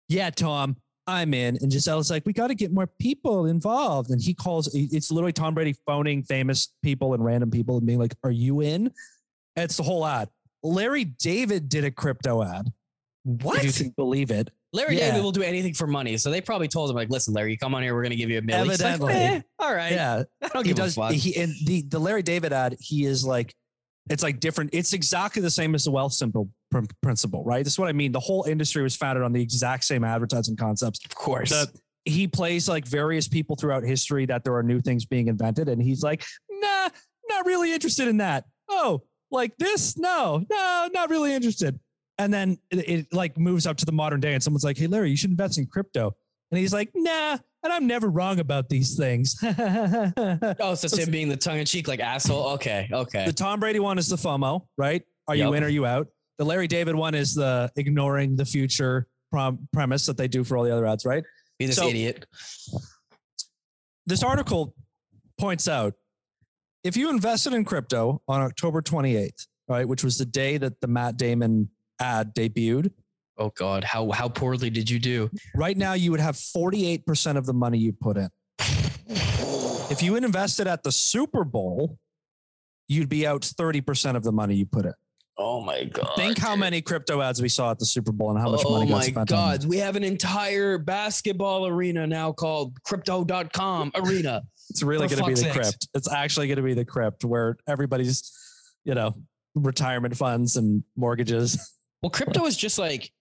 "Yeah, 0.09 0.31
Tom, 0.31 0.77
I'm 1.07 1.35
in." 1.35 1.59
And 1.61 1.71
Gisele's 1.71 2.11
like, 2.11 2.25
"We 2.27 2.33
got 2.33 2.49
to 2.49 2.55
get 2.55 2.73
more 2.73 2.87
people 2.99 3.47
involved." 3.47 4.11
And 4.11 4.21
he 4.21 4.35
calls. 4.35 4.69
It's 4.75 5.11
literally 5.11 5.33
Tom 5.33 5.55
Brady 5.55 5.75
phoning 5.87 6.23
famous 6.23 6.73
people 6.83 7.15
and 7.15 7.25
random 7.25 7.51
people 7.51 7.79
and 7.79 7.87
being 7.87 7.99
like, 7.99 8.15
"Are 8.25 8.31
you 8.31 8.61
in?" 8.61 8.93
It's 9.57 9.77
the 9.77 9.83
whole 9.83 10.07
ad. 10.07 10.29
Larry 10.63 11.05
David 11.05 11.69
did 11.69 11.85
a 11.85 11.91
crypto 11.91 12.43
ad. 12.43 12.73
what? 13.25 13.59
If 13.65 13.79
you 13.79 13.85
can 13.87 13.95
believe 13.97 14.31
it. 14.31 14.51
Larry 14.73 14.97
Yeah. 14.97 15.11
David 15.11 15.23
will 15.23 15.33
do 15.33 15.43
anything 15.43 15.75
for 15.75 15.87
money. 15.87 16.17
So 16.17 16.31
they 16.31 16.41
probably 16.41 16.67
told 16.69 16.89
him, 16.89 16.97
like, 16.97 17.11
listen, 17.11 17.35
Larry, 17.35 17.51
you 17.51 17.59
come 17.59 17.75
on 17.75 17.83
here, 17.83 17.95
we're 17.95 18.03
going 18.03 18.13
to 18.13 18.17
give 18.17 18.31
you 18.31 18.39
a 18.39 18.43
million. 18.43 18.67
He's 18.71 18.81
like, 18.81 18.93
Evidently. 18.95 19.15
"Eh, 19.15 19.41
all 19.59 19.75
right. 19.75 19.93
Yeah. 19.93 20.23
I 20.43 20.49
don't 20.49 20.65
he 20.65 20.71
give 20.71 20.77
does 20.79 20.97
a 20.97 21.01
fuck. 21.01 21.13
he 21.13 21.37
and 21.37 21.53
the 21.67 21.83
the 21.83 21.99
Larry 21.99 22.23
David 22.23 22.53
ad 22.55 22.77
he 22.81 23.05
is 23.05 23.23
like 23.25 23.55
it's 24.11 24.23
like 24.23 24.41
different. 24.41 24.71
It's 24.73 24.93
exactly 24.93 25.43
the 25.43 25.51
same 25.51 25.75
as 25.75 25.85
the 25.85 25.93
Wealthsimple 25.93 26.49
pr- 26.71 26.81
principle 27.03 27.45
right? 27.45 27.65
This 27.65 27.75
is 27.75 27.79
what 27.79 27.89
I 27.89 27.93
mean. 27.93 28.13
The 28.13 28.21
whole 28.21 28.45
industry 28.45 28.83
was 28.83 28.97
founded 28.97 29.23
on 29.23 29.33
the 29.33 29.43
exact 29.43 29.85
same 29.85 30.05
advertising 30.05 30.57
concepts. 30.57 31.05
Of 31.05 31.15
course. 31.15 31.51
the, 31.51 31.69
he 32.05 32.27
plays 32.27 32.69
like 32.69 32.87
various 32.87 33.29
people 33.29 33.55
throughout 33.55 33.85
history 33.85 34.27
that 34.27 34.43
there 34.43 34.55
are 34.57 34.63
new 34.63 34.81
things 34.81 35.05
being 35.05 35.29
invented 35.29 35.69
and 35.69 35.81
he's 35.81 36.03
like 36.03 36.25
nah 36.51 36.89
not 37.29 37.47
really 37.47 37.73
interested 37.73 38.09
in 38.09 38.17
that. 38.19 38.45
Oh 38.69 39.03
like 39.31 39.57
this? 39.59 39.97
No 39.97 40.45
no 40.51 40.89
not 40.93 41.11
really 41.11 41.33
interested. 41.33 41.79
And 42.19 42.33
then 42.33 42.59
it, 42.71 42.89
it 42.89 43.07
like 43.13 43.39
moves 43.39 43.67
up 43.67 43.77
to 43.79 43.85
the 43.85 43.93
modern 43.93 44.21
day 44.21 44.35
and 44.35 44.43
someone's 44.43 44.65
like 44.65 44.79
hey 44.79 44.89
Larry 44.89 45.11
you 45.11 45.17
should 45.17 45.31
invest 45.31 45.59
in 45.59 45.67
crypto 45.67 46.15
and 46.53 46.59
he's 46.61 46.73
like 46.73 46.91
nah 46.95 47.37
and 47.65 47.73
I'm 47.73 47.87
never 47.89 48.09
wrong 48.09 48.39
about 48.39 48.69
these 48.69 48.97
things 48.97 49.37
oh, 49.43 50.75
so 50.75 50.85
it's 50.85 50.97
him 50.99 51.11
being 51.11 51.29
the 51.29 51.37
tongue 51.37 51.59
in 51.59 51.65
cheek, 51.65 51.87
like 51.89 52.01
asshole. 52.01 52.49
Okay. 52.55 52.89
Okay. 52.93 53.25
The 53.25 53.33
Tom 53.33 53.59
Brady 53.61 53.79
one 53.81 53.99
is 53.99 54.09
the 54.09 54.17
FOMO, 54.17 54.67
right? 54.77 55.03
Are 55.29 55.35
you 55.37 55.45
Yep. 55.47 55.55
in? 55.55 55.65
Are 55.65 55.69
you 55.69 55.87
out? 55.87 56.09
The 56.39 56.45
Larry 56.45 56.67
David 56.67 56.95
one 56.97 57.15
is 57.15 57.35
the 57.37 57.71
ignoring 57.77 58.35
the 58.35 58.45
future 58.45 59.07
prom- 59.31 59.69
premise 59.73 60.07
that 60.07 60.17
they 60.17 60.27
do 60.27 60.43
for 60.43 60.57
all 60.57 60.65
the 60.65 60.73
other 60.73 60.87
ads, 60.87 61.05
right? 61.07 61.23
Be 61.59 61.67
this 61.67 61.77
so- 61.77 61.87
idiot. 61.89 62.27
This 64.07 64.23
article 64.25 64.75
points 65.39 65.69
out 65.69 65.95
if 66.83 66.97
you 66.97 67.11
invested 67.11 67.53
in 67.53 67.65
crypto 67.65 68.21
on 68.27 68.41
October 68.41 68.83
28th, 68.83 69.47
right, 69.69 69.87
which 69.87 70.03
was 70.03 70.19
the 70.19 70.25
day 70.27 70.57
that 70.59 70.81
the 70.81 70.89
Matt 70.89 71.17
Damon 71.17 71.69
ad 72.01 72.35
debuted, 72.35 72.91
Oh 73.43 73.51
God, 73.57 73.83
how 73.83 74.09
how 74.13 74.29
poorly 74.29 74.71
did 74.71 74.89
you 74.89 75.01
do? 75.01 75.29
Right 75.57 75.77
now, 75.77 75.95
you 75.95 76.13
would 76.13 76.21
have 76.21 76.37
48% 76.37 77.37
of 77.37 77.45
the 77.45 77.53
money 77.53 77.77
you 77.77 77.93
put 77.93 78.17
in. 78.17 78.29
If 79.91 80.01
you 80.01 80.15
invested 80.15 80.69
at 80.69 80.85
the 80.85 80.93
Super 80.93 81.43
Bowl, 81.43 81.99
you'd 82.87 83.09
be 83.09 83.27
out 83.27 83.43
30% 83.43 84.15
of 84.15 84.23
the 84.23 84.31
money 84.31 84.55
you 84.55 84.65
put 84.65 84.85
in. 84.85 84.95
Oh 85.37 85.61
my 85.61 85.85
God. 85.85 86.13
Think 86.15 86.39
how 86.39 86.55
many 86.55 86.81
crypto 86.83 87.21
ads 87.21 87.43
we 87.43 87.49
saw 87.49 87.73
at 87.73 87.81
the 87.81 87.85
Super 87.85 88.13
Bowl 88.13 88.31
and 88.31 88.39
how 88.39 88.49
much 88.49 88.63
oh 88.65 88.71
money 88.71 88.87
got 88.87 88.95
my 88.95 89.03
spent. 89.03 89.19
on 89.19 89.27
God. 89.27 89.63
them. 89.63 89.69
We 89.71 89.79
have 89.79 89.97
an 89.97 90.05
entire 90.05 90.79
basketball 90.79 91.67
arena 91.67 92.07
now 92.07 92.31
called 92.31 92.81
crypto.com 92.85 93.91
arena. 93.97 94.43
It's 94.71 94.85
really 94.85 95.09
going 95.09 95.19
to 95.19 95.27
be 95.27 95.35
the 95.35 95.41
sakes. 95.41 95.57
crypt. 95.57 95.89
It's 95.95 96.11
actually 96.11 96.47
going 96.47 96.59
to 96.59 96.63
be 96.63 96.75
the 96.75 96.85
crypt 96.85 97.25
where 97.25 97.57
everybody's, 97.67 98.31
you 98.85 98.95
know, 98.95 99.15
retirement 99.57 100.17
funds 100.17 100.57
and 100.57 100.85
mortgages. 100.97 101.77
Well, 102.03 102.11
crypto 102.11 102.47
is 102.47 102.57
just 102.57 102.79
like 102.79 103.13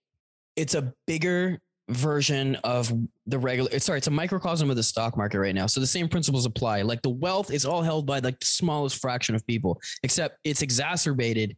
it's 0.62 0.76
a 0.76 0.94
bigger 1.08 1.60
version 1.90 2.56
of 2.64 2.92
the 3.26 3.38
regular. 3.40 3.78
Sorry, 3.80 3.98
it's 3.98 4.08
a 4.08 4.12
microcosm 4.12 4.70
of 4.70 4.76
the 4.76 4.84
stock 4.84 5.18
market 5.18 5.40
right 5.40 5.56
now. 5.56 5.66
So 5.66 5.80
the 5.80 5.88
same 5.88 6.08
principles 6.08 6.46
apply. 6.46 6.84
Like 6.84 7.02
the 7.02 7.10
wealth 7.10 7.52
is 7.52 7.66
all 7.66 7.82
held 7.82 8.06
by 8.06 8.20
like 8.20 8.40
the 8.40 8.46
smallest 8.46 9.02
fraction 9.02 9.34
of 9.36 9.46
people, 9.48 9.82
except 10.04 10.38
it's 10.44 10.62
exacerbated 10.62 11.58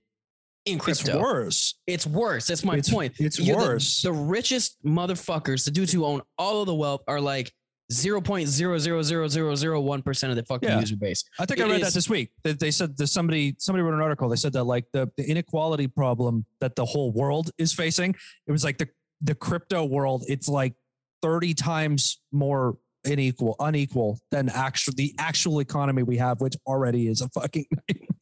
in 0.65 0.79
crypto. 0.79 1.11
It's 1.11 1.21
worse. 1.21 1.75
It's 1.85 2.07
worse. 2.07 2.47
That's 2.47 2.63
my 2.63 2.77
It's- 2.77 2.89
point. 2.89 3.13
It's 3.19 3.37
You're 3.37 3.57
the- 3.59 3.63
worse. 3.63 4.01
The, 4.01 4.13
richest 4.13 4.77
motherfuckers, 4.85 5.65
the 5.65 5.71
dudes 5.71 5.91
who 5.91 6.05
own 6.05 6.21
all 6.37 6.61
of 6.61 6.67
the 6.67 6.75
wealth, 6.75 7.01
are 7.09 7.19
like 7.19 7.51
zero 7.91 8.21
point 8.21 8.47
zero 8.47 8.77
zero 8.77 9.01
zero 9.01 9.27
zero 9.27 9.55
zero 9.55 9.81
one 9.81 10.01
percent 10.01 10.31
of 10.31 10.37
the 10.37 10.43
fucking 10.43 10.69
Yeah. 10.69 10.79
user 10.79 10.95
base. 10.95 11.23
I 11.39 11.45
think 11.45 11.59
I 11.59 11.63
read 11.65 11.81
is- 11.81 11.87
that 11.87 11.93
this 11.93 12.09
week. 12.09 12.31
They, 12.43 12.53
they 12.53 12.71
said 12.71 12.95
that 12.97 13.07
somebody 13.07 13.55
somebody 13.59 13.83
wrote 13.83 13.93
an 13.93 14.01
article. 14.01 14.29
They 14.29 14.35
said 14.35 14.53
that 14.53 14.63
like 14.63 14.85
the, 14.93 15.11
the 15.17 15.29
inequality 15.29 15.87
problem 15.87 16.45
that 16.59 16.75
the 16.75 16.85
whole 16.85 17.11
world 17.11 17.51
is 17.57 17.73
facing. 17.73 18.15
It 18.47 18.51
was 18.51 18.63
like 18.63 18.77
the 18.77 18.87
the 19.21 19.35
crypto 19.35 19.83
world. 19.85 20.23
It's 20.27 20.47
like 20.47 20.73
thirty 21.21 21.53
times 21.53 22.19
more 22.31 22.77
unequal 23.05 23.55
unequal 23.59 24.19
than 24.31 24.49
actual 24.49 24.93
the 24.95 25.13
actual 25.19 25.59
economy 25.59 26.03
we 26.03 26.17
have, 26.17 26.39
which 26.41 26.55
already 26.67 27.07
is 27.07 27.21
a 27.21 27.29
fucking 27.29 27.65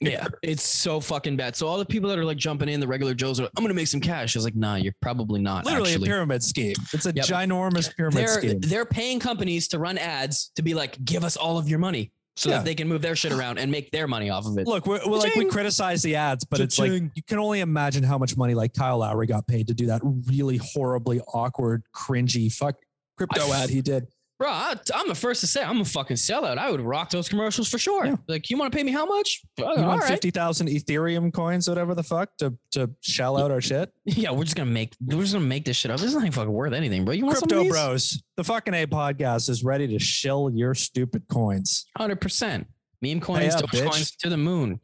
Yeah, 0.04 0.28
it's 0.42 0.64
so 0.64 1.00
fucking 1.00 1.38
bad. 1.38 1.56
So 1.56 1.68
all 1.68 1.78
the 1.78 1.86
people 1.86 2.10
that 2.10 2.18
are 2.18 2.26
like 2.26 2.38
jumping 2.38 2.68
in, 2.70 2.80
the 2.80 2.88
regular 2.88 3.14
Joes 3.14 3.40
are, 3.40 3.48
I'm 3.56 3.64
gonna 3.64 3.76
make 3.76 3.86
some 3.88 4.02
cash. 4.02 4.36
I 4.36 4.40
was 4.40 4.46
like, 4.46 4.56
nah, 4.56 4.74
you're 4.76 4.96
probably 5.00 5.40
not. 5.42 5.64
literally 5.66 5.92
actually. 5.92 6.08
a 6.08 6.12
pyramid 6.12 6.44
scheme. 6.44 6.74
It's 6.92 7.06
a 7.06 7.14
Yep. 7.16 7.26
ginormous 7.26 7.96
pyramid 7.96 8.18
They're 8.18 8.28
scheme. 8.40 8.60
they're 8.62 8.86
paying 8.86 9.20
companies 9.20 9.68
to 9.70 9.80
run 9.80 10.00
ads 10.00 10.52
to 10.56 10.64
be 10.64 10.74
like, 10.74 11.04
give 11.06 11.24
us 11.24 11.38
all 11.38 11.60
of 11.60 11.70
your 11.70 11.78
money 11.78 12.12
so 12.36 12.50
Yeah. 12.50 12.58
that 12.58 12.66
they 12.66 12.74
can 12.74 12.88
move 12.88 13.04
their 13.04 13.16
shit 13.16 13.32
around 13.32 13.60
and 13.60 13.72
make 13.72 13.92
their 13.92 14.08
money 14.08 14.32
off 14.32 14.48
of 14.48 14.58
it. 14.58 14.66
Look, 14.66 14.88
we're, 14.88 15.02
we're 15.08 15.18
like 15.20 15.36
we 15.36 15.46
criticize 15.46 16.02
the 16.02 16.16
ads, 16.16 16.46
but 16.46 16.60
it's 16.62 16.80
like 16.80 16.92
you 16.92 17.12
can 17.28 17.38
only 17.38 17.60
imagine 17.60 18.02
how 18.02 18.18
much 18.18 18.36
money 18.36 18.56
like 18.56 18.74
Kyle 18.74 18.98
Lowry 18.98 19.28
got 19.28 19.46
paid 19.46 19.68
to 19.68 19.76
do 19.76 19.86
that 19.86 20.02
really 20.04 20.58
horribly 20.74 21.20
awkward, 21.32 21.84
cringy 21.96 22.52
fuck 22.52 22.76
crypto 23.18 23.52
I- 23.52 23.64
ad 23.66 23.70
he 23.70 23.82
did. 23.84 24.08
Bro, 24.42 24.50
I, 24.50 24.76
I'm 24.96 25.08
the 25.08 25.14
first 25.14 25.42
to 25.42 25.48
say 25.48 25.62
I'm 25.62 25.82
a 25.82 25.86
fucking 25.86 26.18
sellout. 26.18 26.58
I 26.58 26.72
would 26.72 26.82
rock 26.82 27.12
those 27.12 27.30
commercials 27.30 27.70
for 27.70 27.78
sure. 27.78 28.08
Yeah. 28.08 28.16
Like, 28.28 28.50
you 28.50 28.58
want 28.58 28.72
to 28.72 28.76
pay 28.76 28.84
me 28.84 28.92
how 28.92 29.06
much? 29.06 29.40
You 29.56 29.66
all 29.66 29.78
want 29.78 30.02
right. 30.02 30.10
fifty 30.10 30.32
thousand 30.32 30.68
Ethereum 30.68 31.32
coins, 31.32 31.70
whatever 31.70 31.94
the 31.94 32.02
fuck, 32.02 32.36
to 32.40 32.58
to 32.72 32.90
shell 33.02 33.38
out 33.38 33.52
our 33.52 33.62
shit. 33.62 33.94
Yeah, 34.06 34.32
we're 34.32 34.46
just 34.46 34.56
gonna 34.56 34.72
make 34.72 34.96
we're 35.00 35.22
just 35.22 35.34
gonna 35.34 35.46
make 35.46 35.64
this 35.66 35.78
shit 35.78 35.92
up. 35.92 36.02
It's 36.02 36.14
not 36.14 36.22
even 36.22 36.32
fucking 36.32 36.52
worth 36.52 36.74
anything, 36.74 37.06
bro. 37.06 37.14
You 37.14 37.28
want 37.28 37.38
Crypto 37.38 37.70
Bros, 37.70 38.24
the 38.36 38.44
fucking 38.44 38.74
A 38.74 38.88
podcast 38.88 39.48
is 39.48 39.64
ready 39.64 39.88
to 39.90 40.00
shill 40.00 40.50
your 40.50 40.74
stupid 40.74 41.22
coins. 41.32 41.86
Hundred 41.96 42.20
percent. 42.20 42.66
Meme 43.04 43.20
coins, 43.20 43.54
Doge 43.54 43.84
coins 43.84 44.16
to 44.22 44.30
the 44.30 44.38
moon. 44.38 44.80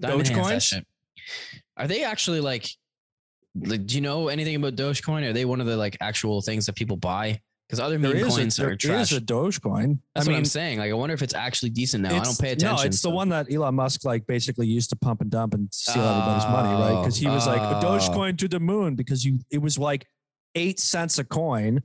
Diamond 0.00 0.24
Doge 0.24 0.36
coins? 0.36 0.74
Are 1.76 1.86
they 1.86 2.02
actually 2.02 2.40
like? 2.40 2.68
Like, 3.54 3.86
do 3.86 3.94
you 3.94 4.00
know 4.00 4.28
anything 4.28 4.56
about 4.56 4.74
Dogecoin? 4.74 5.22
Are 5.30 5.32
they 5.32 5.44
one 5.44 5.60
of 5.60 5.68
the 5.68 5.76
like 5.76 5.96
actual 6.00 6.42
things 6.42 6.66
that 6.66 6.74
people 6.74 6.96
buy? 6.96 7.40
Because 7.68 7.80
other 7.80 7.98
There 7.98 8.14
meme 8.14 8.26
is, 8.26 8.36
coins 8.36 8.58
a, 8.58 8.62
there 8.62 8.70
are 8.70 8.74
is 8.74 8.78
trash. 8.78 9.12
a 9.12 9.20
Dogecoin. 9.20 9.98
That's 10.14 10.28
I 10.28 10.30
what 10.30 10.38
I'm 10.38 10.44
saying. 10.44 10.78
Like, 10.78 10.90
I 10.90 10.94
wonder 10.94 11.14
if 11.14 11.22
it's 11.22 11.34
actually 11.34 11.70
decent 11.70 12.04
now. 12.04 12.14
I 12.14 12.22
don't 12.22 12.38
pay 12.38 12.52
attention. 12.52 12.76
No, 12.76 12.82
it's 12.82 13.02
the 13.02 13.10
one 13.10 13.28
that 13.30 13.52
Elon 13.52 13.74
Musk 13.74 14.04
like 14.04 14.24
basically 14.26 14.68
used 14.68 14.90
to 14.90 14.96
pump 14.96 15.20
and 15.20 15.30
dump 15.30 15.52
and 15.52 15.68
steal 15.72 16.02
everybody's 16.04 16.44
money, 16.44 16.68
right? 16.80 17.02
Because 17.02 17.16
he 17.16 17.26
was 17.26 17.46
like 17.48 17.60
a 17.60 17.78
Oh. 17.78 17.80
Dogecoin 17.82 18.38
to 18.38 18.46
the 18.46 18.60
moon 18.60 18.94
because 18.94 19.24
you 19.24 19.40
it 19.50 19.58
was 19.60 19.78
like 19.78 20.06
eight 20.54 20.78
cents 20.78 21.18
a 21.18 21.24
coin, 21.24 21.82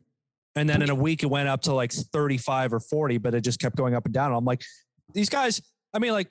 and 0.55 0.69
then 0.69 0.83
in 0.83 0.91
a 0.91 0.95
week 0.95 1.23
it 1.23 1.27
went 1.27 1.49
up 1.49 1.61
to 1.63 1.73
like 1.73 1.91
thirty 1.91 2.37
five 2.37 2.73
or 2.73 2.79
forty, 2.79 3.17
but 3.17 3.33
it 3.33 3.41
just 3.41 3.59
kept 3.59 3.75
going 3.75 3.95
up 3.95 4.05
and 4.05 4.13
down. 4.13 4.33
I'm 4.33 4.45
like, 4.45 4.61
these 5.15 5.29
guys. 5.29 5.61
I 5.95 5.99
mean, 5.99 6.11
like, 6.11 6.29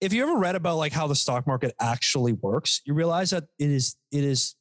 if 0.00 0.12
you 0.12 0.24
ever 0.24 0.36
read 0.36 0.56
about 0.56 0.78
like 0.78 0.92
how 0.92 1.06
the 1.06 1.14
stock 1.14 1.46
market 1.46 1.74
actually 1.80 2.32
works, 2.32 2.82
you 2.84 2.92
realize 2.92 3.30
that 3.30 3.44
it 3.60 3.70
is 3.70 3.94
it 4.10 4.24
is 4.24 4.56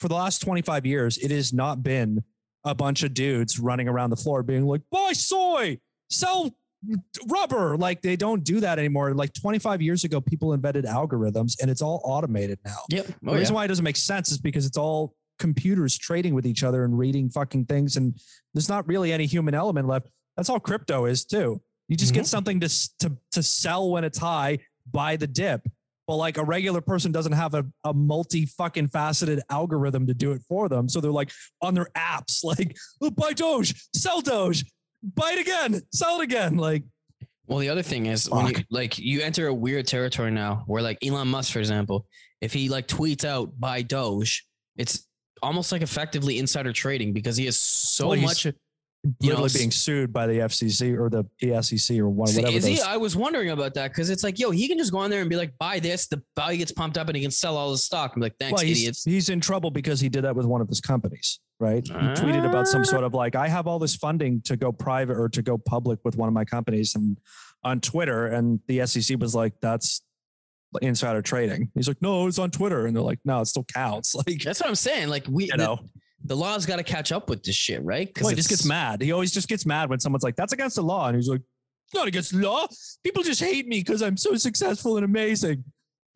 for 0.00 0.08
the 0.08 0.14
last 0.14 0.38
twenty 0.38 0.62
five 0.62 0.86
years, 0.86 1.18
it 1.18 1.30
has 1.30 1.52
not 1.52 1.82
been 1.82 2.24
a 2.64 2.74
bunch 2.74 3.02
of 3.02 3.14
dudes 3.14 3.58
running 3.58 3.88
around 3.88 4.10
the 4.10 4.16
floor 4.16 4.42
being 4.42 4.64
like, 4.66 4.82
buy 4.90 5.12
soy, 5.12 5.78
sell 6.10 6.50
rubber. 7.28 7.76
Like 7.76 8.02
they 8.02 8.16
don't 8.16 8.44
do 8.44 8.60
that 8.60 8.78
anymore. 8.78 9.14
Like 9.14 9.32
25 9.34 9.82
years 9.82 10.04
ago, 10.04 10.20
people 10.20 10.52
invented 10.52 10.84
algorithms 10.84 11.60
and 11.60 11.70
it's 11.70 11.82
all 11.82 12.00
automated 12.04 12.58
now. 12.64 12.78
Yep. 12.90 13.06
the 13.06 13.14
Oh, 13.30 13.34
reason 13.34 13.52
yeah. 13.54 13.56
why 13.56 13.64
it 13.64 13.68
doesn't 13.68 13.84
make 13.84 13.96
sense 13.96 14.30
is 14.30 14.38
because 14.38 14.66
it's 14.66 14.76
all 14.76 15.14
computers 15.38 15.96
trading 15.98 16.34
with 16.34 16.46
each 16.46 16.62
other 16.62 16.84
and 16.84 16.96
reading 16.98 17.28
fucking 17.30 17.66
things. 17.66 17.96
And 17.96 18.14
there's 18.54 18.68
not 18.68 18.86
really 18.86 19.12
any 19.12 19.26
human 19.26 19.54
element 19.54 19.88
left. 19.88 20.08
That's 20.36 20.48
all 20.48 20.60
crypto 20.60 21.06
is 21.06 21.24
too. 21.24 21.60
You 21.88 21.96
just 21.96 22.14
get 22.14 22.24
Mhm. 22.24 22.28
something 22.28 22.60
to, 22.60 22.68
to, 23.00 23.16
to 23.32 23.42
sell 23.42 23.90
when 23.90 24.04
it's 24.04 24.18
high, 24.18 24.58
buy 24.90 25.16
the 25.16 25.26
dip. 25.26 25.66
But 26.06 26.16
like 26.16 26.36
a 26.36 26.44
regular 26.44 26.80
person 26.80 27.12
doesn't 27.12 27.32
have 27.32 27.54
a, 27.54 27.64
a 27.84 27.94
multi 27.94 28.46
fucking 28.46 28.88
faceted 28.88 29.40
algorithm 29.50 30.06
to 30.08 30.14
do 30.14 30.32
it 30.32 30.42
for 30.48 30.68
them. 30.68 30.88
So 30.88 31.00
they're 31.00 31.12
like 31.12 31.30
on 31.60 31.74
their 31.74 31.88
apps, 31.96 32.42
like, 32.44 32.76
oh, 33.00 33.10
buy 33.10 33.32
Doge, 33.32 33.74
sell 33.94 34.20
Doge, 34.20 34.64
buy 35.02 35.32
it 35.36 35.40
again, 35.40 35.80
sell 35.92 36.20
it 36.20 36.24
again. 36.24 36.56
Like, 36.56 36.84
Well, 37.46 37.58
the 37.60 37.68
other 37.68 37.82
thing 37.82 38.06
is 38.06 38.28
when 38.28 38.48
you 38.48 38.54
like 38.70 38.98
you 38.98 39.20
enter 39.20 39.46
a 39.46 39.54
weird 39.54 39.86
territory 39.86 40.30
now 40.30 40.64
where 40.66 40.82
like 40.82 40.98
Elon 41.04 41.28
Musk, 41.28 41.52
for 41.52 41.60
example, 41.60 42.06
if 42.40 42.52
he 42.52 42.68
like 42.68 42.88
tweets 42.88 43.24
out 43.24 43.58
buy 43.58 43.82
Doge, 43.82 44.44
it's 44.76 45.06
almost 45.42 45.70
like 45.72 45.82
effectively 45.82 46.38
insider 46.38 46.72
trading 46.72 47.12
because 47.12 47.36
he 47.36 47.44
has 47.44 47.58
so 47.58 48.08
Well, 48.08 48.20
much. 48.20 48.46
Literally 49.04 49.48
You 49.48 49.48
know, 49.48 49.48
being 49.58 49.70
sued 49.70 50.12
by 50.12 50.26
the 50.26 50.34
FCC 50.34 50.96
or 50.96 51.10
the, 51.10 51.24
SEC 51.62 51.98
or 51.98 52.08
one, 52.08 52.32
whatever. 52.34 52.56
is 52.56 52.64
he? 52.64 52.80
I 52.80 52.96
was 52.96 53.16
wondering 53.16 53.50
about 53.50 53.74
that 53.74 53.90
because 53.90 54.10
it's 54.10 54.22
like, 54.22 54.38
yo, 54.38 54.50
he 54.50 54.68
can 54.68 54.78
just 54.78 54.92
go 54.92 54.98
on 54.98 55.10
there 55.10 55.20
and 55.20 55.30
be 55.30 55.36
like, 55.36 55.56
buy 55.58 55.80
this. 55.80 56.06
The 56.06 56.22
value 56.36 56.58
gets 56.58 56.72
pumped 56.72 56.98
up 56.98 57.08
and 57.08 57.16
he 57.16 57.22
can 57.22 57.30
sell 57.30 57.56
all 57.56 57.70
his 57.72 57.84
stock. 57.84 58.12
I'm 58.14 58.22
like, 58.22 58.36
thanks, 58.38 58.60
well, 58.60 58.66
he's, 58.66 58.80
idiots. 58.80 59.04
he's 59.04 59.28
in 59.28 59.40
trouble 59.40 59.70
because 59.70 60.00
he 60.00 60.08
did 60.08 60.24
that 60.24 60.36
with 60.36 60.46
one 60.46 60.60
of 60.60 60.68
his 60.68 60.80
companies, 60.80 61.40
right? 61.58 61.86
He 61.86 61.92
tweeted 61.92 62.46
about 62.48 62.68
some 62.68 62.84
sort 62.84 63.04
of 63.04 63.14
like, 63.14 63.34
I 63.34 63.48
have 63.48 63.66
all 63.66 63.78
this 63.78 63.96
funding 63.96 64.40
to 64.42 64.56
go 64.56 64.70
private 64.72 65.16
or 65.16 65.28
to 65.30 65.42
go 65.42 65.58
public 65.58 65.98
with 66.04 66.16
one 66.16 66.28
of 66.28 66.34
my 66.34 66.44
companies 66.44 66.94
and 66.94 67.18
on 67.64 67.80
Twitter. 67.80 68.26
And 68.26 68.60
the 68.68 68.86
SEC 68.86 69.18
was 69.20 69.34
like, 69.34 69.54
that's 69.60 70.02
insider 70.80 71.22
trading. 71.22 71.70
He's 71.74 71.88
like, 71.88 72.00
no, 72.00 72.26
it's 72.26 72.38
on 72.38 72.50
Twitter. 72.50 72.86
And 72.86 72.96
they're 72.96 73.02
like, 73.02 73.18
no, 73.24 73.40
it 73.40 73.46
still 73.46 73.64
counts. 73.64 74.14
Like, 74.26 74.42
That's 74.42 74.60
what 74.60 74.68
I'm 74.68 74.74
saying. 74.74 75.08
Like 75.08 75.26
we, 75.28 75.46
you 75.46 75.56
know, 75.56 75.76
the 75.76 76.01
law's 76.36 76.66
got 76.66 76.76
to 76.76 76.82
catch 76.82 77.12
up 77.12 77.28
with 77.28 77.42
this 77.42 77.56
shit, 77.56 77.82
right? 77.82 78.10
well, 78.20 78.30
he 78.30 78.36
just 78.36 78.48
gets 78.48 78.64
mad. 78.64 79.02
He 79.02 79.12
always 79.12 79.32
just 79.32 79.48
gets 79.48 79.66
mad 79.66 79.90
when 79.90 80.00
someone's 80.00 80.22
like, 80.22 80.36
that's 80.36 80.52
against 80.52 80.76
the 80.76 80.82
law. 80.82 81.08
And 81.08 81.16
he's 81.16 81.28
like, 81.28 81.40
it's 81.86 81.94
not 81.94 82.08
against 82.08 82.32
the 82.32 82.38
law. 82.38 82.66
People 83.02 83.22
just 83.22 83.40
hate 83.40 83.66
me 83.66 83.80
because 83.80 84.02
I'm 84.02 84.16
so 84.16 84.36
successful 84.36 84.96
and 84.96 85.04
amazing. 85.04 85.64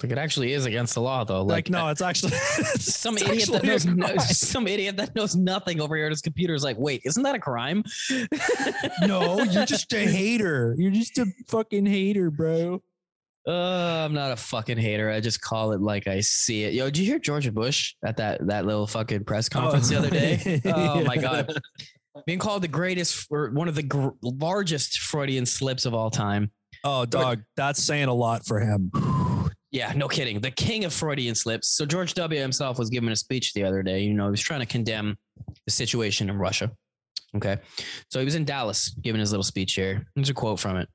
Like 0.02 0.12
it 0.12 0.18
actually 0.18 0.52
is 0.52 0.66
against 0.66 0.94
the 0.94 1.00
law, 1.00 1.24
though. 1.24 1.42
Like, 1.42 1.70
no, 1.70 1.88
it's 1.88 2.02
actually 2.02 2.32
some 2.78 3.16
it's 3.16 3.26
idiot 3.26 3.48
that 3.48 3.64
actually 3.64 3.92
a 3.92 3.94
knows 3.94 4.16
no, 4.16 4.16
some 4.18 4.66
idiot 4.66 4.96
that 4.98 5.14
knows 5.14 5.34
nothing 5.34 5.80
over 5.80 5.96
here 5.96 6.04
at 6.04 6.12
his 6.12 6.20
computer 6.20 6.54
is 6.54 6.62
like, 6.62 6.76
wait, 6.78 7.00
isn't 7.06 7.22
that 7.22 7.34
a 7.34 7.38
crime? 7.38 7.82
no, 9.00 9.42
you're 9.42 9.64
just 9.64 9.92
a 9.94 10.00
hater. 10.00 10.74
You're 10.76 10.90
just 10.90 11.16
a 11.16 11.26
fucking 11.48 11.86
hater, 11.86 12.30
bro. 12.30 12.82
Uh, 13.46 14.04
I'm 14.04 14.12
not 14.12 14.32
a 14.32 14.36
fucking 14.36 14.78
hater. 14.78 15.08
I 15.10 15.20
just 15.20 15.40
call 15.40 15.72
it 15.72 15.80
like 15.80 16.08
I 16.08 16.20
see 16.20 16.64
it. 16.64 16.74
Yo, 16.74 16.86
did 16.86 16.98
you 16.98 17.04
hear 17.04 17.18
George 17.20 17.52
Bush 17.54 17.94
at 18.04 18.16
that 18.16 18.44
that 18.48 18.66
little 18.66 18.86
fucking 18.86 19.24
press 19.24 19.48
conference 19.48 19.88
the 19.88 19.96
other 19.96 20.10
day? 20.10 20.60
Oh 20.66 21.04
my 21.04 21.16
god, 21.16 21.52
being 22.26 22.38
called 22.40 22.62
the 22.62 22.68
greatest 22.68 23.26
or 23.30 23.50
one 23.50 23.68
of 23.68 23.74
the 23.76 23.84
gr- 23.84 24.08
largest 24.22 24.98
Freudian 24.98 25.46
slips 25.46 25.86
of 25.86 25.94
all 25.94 26.10
time. 26.10 26.50
Oh, 26.82 27.04
dog, 27.06 27.42
that's 27.56 27.82
saying 27.82 28.08
a 28.08 28.14
lot 28.14 28.46
for 28.46 28.60
him. 28.60 28.90
Yeah, 29.72 29.92
no 29.94 30.08
kidding. 30.08 30.40
The 30.40 30.52
king 30.52 30.86
of 30.86 30.92
Freudian 30.94 31.34
slips. 31.34 31.68
So 31.68 31.84
George 31.84 32.14
W. 32.14 32.40
himself 32.40 32.78
was 32.78 32.88
giving 32.88 33.10
a 33.10 33.16
speech 33.16 33.52
the 33.52 33.64
other 33.64 33.82
day. 33.82 34.00
You 34.00 34.14
know, 34.14 34.24
he 34.24 34.30
was 34.30 34.40
trying 34.40 34.60
to 34.60 34.66
condemn 34.66 35.18
the 35.66 35.70
situation 35.70 36.30
in 36.30 36.38
Russia. 36.38 36.70
Okay. 37.36 37.58
So 38.08 38.20
he 38.20 38.24
was 38.24 38.36
in 38.36 38.46
Dallas 38.46 38.88
giving 39.02 39.20
his 39.20 39.32
little 39.32 39.44
speech 39.44 39.74
here. 39.74 40.06
Here's 40.14 40.30
a 40.30 40.34
quote 40.34 40.60
from 40.60 40.78
it. 40.78 40.88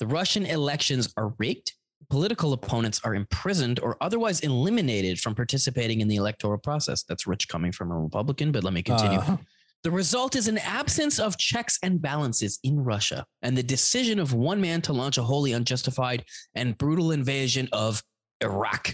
The 0.00 0.06
Russian 0.06 0.44
elections 0.44 1.14
are 1.16 1.32
rigged. 1.38 1.72
Political 2.08 2.52
opponents 2.54 3.00
are 3.04 3.14
imprisoned 3.14 3.78
or 3.80 3.96
otherwise 4.00 4.40
eliminated 4.40 5.20
from 5.20 5.34
participating 5.34 6.00
in 6.00 6.08
the 6.08 6.16
electoral 6.16 6.58
process. 6.58 7.02
That's 7.04 7.26
rich 7.26 7.48
coming 7.48 7.72
from 7.72 7.90
a 7.92 7.98
Republican, 7.98 8.50
but 8.52 8.64
let 8.64 8.72
me 8.72 8.82
continue. 8.82 9.18
Uh, 9.18 9.36
The 9.82 9.90
result 9.90 10.36
is 10.36 10.46
an 10.46 10.58
absence 10.58 11.18
of 11.18 11.38
checks 11.38 11.78
and 11.82 12.02
balances 12.02 12.58
in 12.64 12.78
Russia 12.84 13.24
and 13.40 13.56
the 13.56 13.62
decision 13.62 14.18
of 14.18 14.34
one 14.34 14.60
man 14.60 14.82
to 14.82 14.92
launch 14.92 15.16
a 15.16 15.22
wholly 15.22 15.52
unjustified 15.52 16.24
and 16.54 16.76
brutal 16.76 17.12
invasion 17.12 17.66
of 17.72 18.02
Iraq. 18.42 18.92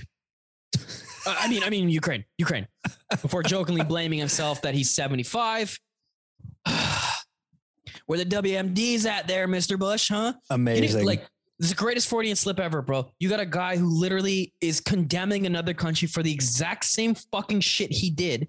Uh, 0.75 1.35
I 1.41 1.49
mean, 1.49 1.65
I 1.65 1.71
mean 1.71 1.89
Ukraine, 1.89 2.25
Ukraine. 2.39 2.69
Before 3.21 3.43
jokingly 3.43 3.83
blaming 3.83 4.21
himself 4.21 4.63
that 4.63 4.75
he's 4.75 4.91
75. 4.93 5.77
Where 8.07 8.19
the 8.19 8.25
WMD's 8.25 9.07
at 9.07 9.27
there, 9.27 9.49
Mr. 9.49 9.77
Bush, 9.77 10.11
huh? 10.11 10.35
You 10.37 10.55
Amazing. 10.55 11.05
like 11.05 11.27
this 11.59 11.71
is 11.71 11.77
the 11.77 11.83
greatest 11.83 12.09
Freudian 12.09 12.37
slip 12.37 12.61
ever, 12.61 12.83
bro. 12.83 13.11
You 13.19 13.29
got 13.29 13.41
a 13.41 13.47
guy 13.47 13.77
who 13.77 13.87
literally 13.87 14.53
is 14.61 14.81
condemning 14.81 15.47
another 15.47 15.73
country 15.73 16.07
for 16.07 16.23
the 16.23 16.33
exact 16.33 16.85
same 16.85 17.15
fucking 17.33 17.61
shit 17.61 17.91
he 17.91 18.11
did 18.11 18.49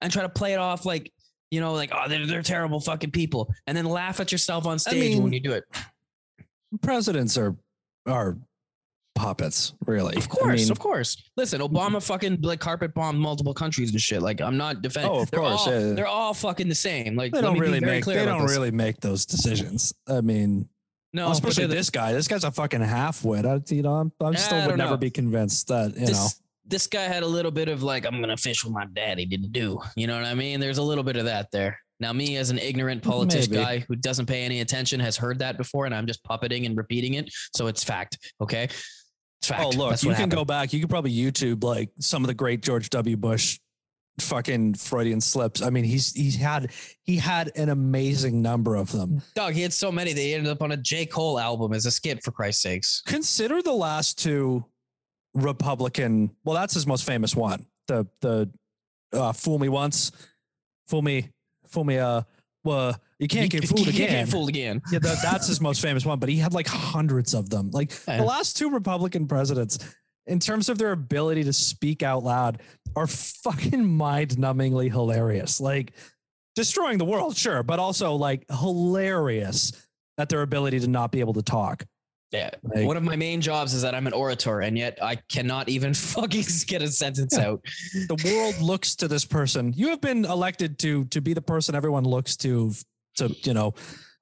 and 0.00 0.12
try 0.12 0.22
to 0.22 0.28
play 0.28 0.52
it 0.52 0.58
off 0.58 0.86
like, 0.86 1.12
you 1.50 1.60
know, 1.60 1.72
like, 1.72 1.90
oh, 1.92 2.08
they're, 2.08 2.26
they're 2.26 2.42
terrible 2.42 2.80
fucking 2.80 3.10
people. 3.10 3.52
And 3.66 3.76
then 3.76 3.86
laugh 3.86 4.20
at 4.20 4.30
yourself 4.30 4.66
on 4.66 4.78
stage 4.78 5.14
mean, 5.14 5.22
when 5.22 5.32
you 5.32 5.40
do 5.40 5.52
it. 5.52 5.64
presidents 6.80 7.36
are 7.36 7.56
are 8.06 8.36
puppets, 9.14 9.74
really. 9.86 10.16
Of 10.16 10.28
course, 10.28 10.52
I 10.52 10.56
mean, 10.56 10.70
of 10.70 10.78
course. 10.78 11.16
Listen, 11.36 11.60
Obama 11.60 11.86
mm-hmm. 11.86 11.98
fucking 11.98 12.42
like 12.42 12.60
carpet 12.60 12.94
bombed 12.94 13.18
multiple 13.18 13.54
countries 13.54 13.90
and 13.90 14.00
shit. 14.00 14.22
Like, 14.22 14.40
I'm 14.40 14.56
not 14.56 14.82
defending. 14.82 15.12
Oh, 15.12 15.20
of 15.22 15.30
they're 15.30 15.40
course, 15.40 15.66
All, 15.66 15.72
yeah, 15.72 15.78
yeah. 15.88 15.92
They're 15.94 16.06
all 16.06 16.34
fucking 16.34 16.68
the 16.68 16.74
same. 16.74 17.16
Like, 17.16 17.32
they 17.32 17.40
don't 17.40 17.58
really 17.58 17.80
make 17.80 18.04
they 18.04 18.24
don't 18.24 18.42
this. 18.42 18.50
really 18.50 18.70
make 18.70 19.00
those 19.00 19.24
decisions. 19.26 19.92
I 20.08 20.20
mean, 20.20 20.68
No, 21.14 21.30
especially 21.30 21.66
this 21.66 21.90
guy. 21.90 22.12
This 22.12 22.26
guy's 22.26 22.42
a 22.42 22.50
fucking 22.50 22.80
half-wit. 22.80 23.46
I, 23.46 23.60
you 23.68 23.82
know, 23.82 23.94
I'm, 23.94 24.12
I'm 24.20 24.34
still 24.34 24.58
would 24.58 24.68
don't 24.70 24.78
never 24.78 24.90
know. 24.90 24.96
be 24.96 25.10
convinced 25.10 25.68
that 25.68 25.94
you 25.94 26.06
this, 26.06 26.18
know. 26.18 26.28
this 26.66 26.88
guy 26.88 27.02
had 27.02 27.22
a 27.22 27.26
little 27.26 27.52
bit 27.52 27.68
of 27.68 27.84
like, 27.84 28.04
I'm 28.04 28.20
gonna 28.20 28.36
fish 28.36 28.64
with 28.64 28.74
my 28.74 28.84
daddy 28.92 29.24
didn't 29.24 29.52
do. 29.52 29.80
You 29.96 30.08
know 30.08 30.16
what 30.16 30.26
I 30.26 30.34
mean? 30.34 30.58
There's 30.58 30.78
a 30.78 30.82
little 30.82 31.04
bit 31.04 31.16
of 31.16 31.24
that 31.26 31.52
there. 31.52 31.78
Now, 32.00 32.12
me 32.12 32.36
as 32.36 32.50
an 32.50 32.58
ignorant 32.58 33.04
politician 33.04 33.52
Maybe. 33.52 33.64
guy 33.64 33.78
who 33.86 33.94
doesn't 33.94 34.26
pay 34.26 34.42
any 34.42 34.60
attention 34.60 34.98
has 34.98 35.16
heard 35.16 35.38
that 35.38 35.56
before, 35.56 35.86
and 35.86 35.94
I'm 35.94 36.06
just 36.06 36.24
puppeting 36.24 36.66
and 36.66 36.76
repeating 36.76 37.14
it. 37.14 37.30
So 37.54 37.68
it's 37.68 37.84
fact. 37.84 38.18
Okay. 38.40 38.64
It's 38.64 38.82
oh, 39.44 39.54
fact. 39.54 39.62
Oh, 39.62 39.68
look, 39.70 39.90
That's 39.90 40.02
you 40.02 40.10
can 40.10 40.16
happened. 40.16 40.32
go 40.32 40.44
back. 40.44 40.72
You 40.72 40.80
could 40.80 40.90
probably 40.90 41.14
YouTube 41.14 41.62
like 41.62 41.90
some 42.00 42.24
of 42.24 42.26
the 42.26 42.34
great 42.34 42.60
George 42.60 42.90
W. 42.90 43.16
Bush 43.16 43.60
fucking 44.20 44.74
Freudian 44.74 45.20
slips. 45.20 45.62
I 45.62 45.70
mean, 45.70 45.84
he's 45.84 46.12
he's 46.12 46.36
had 46.36 46.70
he 47.02 47.16
had 47.16 47.50
an 47.56 47.68
amazing 47.68 48.42
number 48.42 48.76
of 48.76 48.92
them. 48.92 49.22
Dog, 49.34 49.54
he 49.54 49.62
had 49.62 49.72
so 49.72 49.90
many 49.90 50.12
they 50.12 50.34
ended 50.34 50.50
up 50.50 50.62
on 50.62 50.72
a 50.72 50.76
J. 50.76 51.06
Cole 51.06 51.38
album 51.38 51.72
as 51.72 51.86
a 51.86 51.90
skit, 51.90 52.22
for 52.22 52.30
Christ's 52.30 52.62
sakes. 52.62 53.02
Consider 53.06 53.62
the 53.62 53.72
last 53.72 54.18
two 54.18 54.64
Republican. 55.34 56.34
Well, 56.44 56.54
that's 56.54 56.74
his 56.74 56.86
most 56.86 57.04
famous 57.04 57.34
one. 57.34 57.66
The 57.88 58.06
the 58.20 58.50
uh, 59.12 59.32
fool 59.32 59.58
me 59.58 59.68
once, 59.68 60.12
fool 60.86 61.02
me, 61.02 61.30
fool 61.66 61.84
me. 61.84 61.98
Uh, 61.98 62.22
well, 62.64 62.96
you 63.18 63.28
can't 63.28 63.50
get 63.50 63.66
fooled 63.68 63.80
You 63.80 63.92
can't 63.92 64.10
again. 64.10 64.24
get 64.24 64.32
fooled 64.32 64.48
again. 64.48 64.80
Yeah, 64.90 64.98
that, 65.00 65.18
that's 65.22 65.46
his 65.46 65.60
most 65.60 65.82
famous 65.82 66.06
one, 66.06 66.18
but 66.18 66.28
he 66.28 66.36
had 66.36 66.54
like 66.54 66.66
hundreds 66.66 67.34
of 67.34 67.50
them. 67.50 67.70
Like 67.70 67.90
the 68.06 68.22
last 68.24 68.56
two 68.56 68.70
Republican 68.70 69.26
presidents, 69.26 69.78
in 70.26 70.38
terms 70.40 70.68
of 70.68 70.78
their 70.78 70.92
ability 70.92 71.44
to 71.44 71.52
speak 71.52 72.02
out 72.02 72.22
loud, 72.24 72.60
are 72.96 73.06
fucking 73.06 73.84
mind 73.84 74.30
numbingly 74.36 74.90
hilarious. 74.90 75.60
Like 75.60 75.92
destroying 76.54 76.98
the 76.98 77.04
world, 77.04 77.36
sure, 77.36 77.62
but 77.62 77.78
also 77.78 78.14
like 78.14 78.44
hilarious 78.50 79.72
at 80.18 80.28
their 80.28 80.42
ability 80.42 80.80
to 80.80 80.86
not 80.86 81.10
be 81.12 81.20
able 81.20 81.34
to 81.34 81.42
talk. 81.42 81.84
Yeah. 82.30 82.50
Like, 82.62 82.86
One 82.86 82.96
of 82.96 83.02
my 83.04 83.14
main 83.16 83.40
jobs 83.40 83.74
is 83.74 83.82
that 83.82 83.94
I'm 83.94 84.06
an 84.08 84.12
orator, 84.12 84.60
and 84.60 84.76
yet 84.76 84.98
I 85.00 85.16
cannot 85.28 85.68
even 85.68 85.94
fucking 85.94 86.44
get 86.66 86.82
a 86.82 86.88
sentence 86.88 87.36
Yeah. 87.36 87.48
out. 87.50 87.64
the 88.08 88.20
world 88.24 88.60
looks 88.60 88.96
to 88.96 89.08
this 89.08 89.24
person. 89.24 89.72
You 89.76 89.88
have 89.90 90.00
been 90.00 90.24
elected 90.24 90.78
to 90.80 91.04
to 91.06 91.20
be 91.20 91.32
the 91.34 91.42
person 91.42 91.74
everyone 91.74 92.04
looks 92.04 92.36
to 92.38 92.72
to 93.16 93.28
you 93.42 93.54
know 93.54 93.74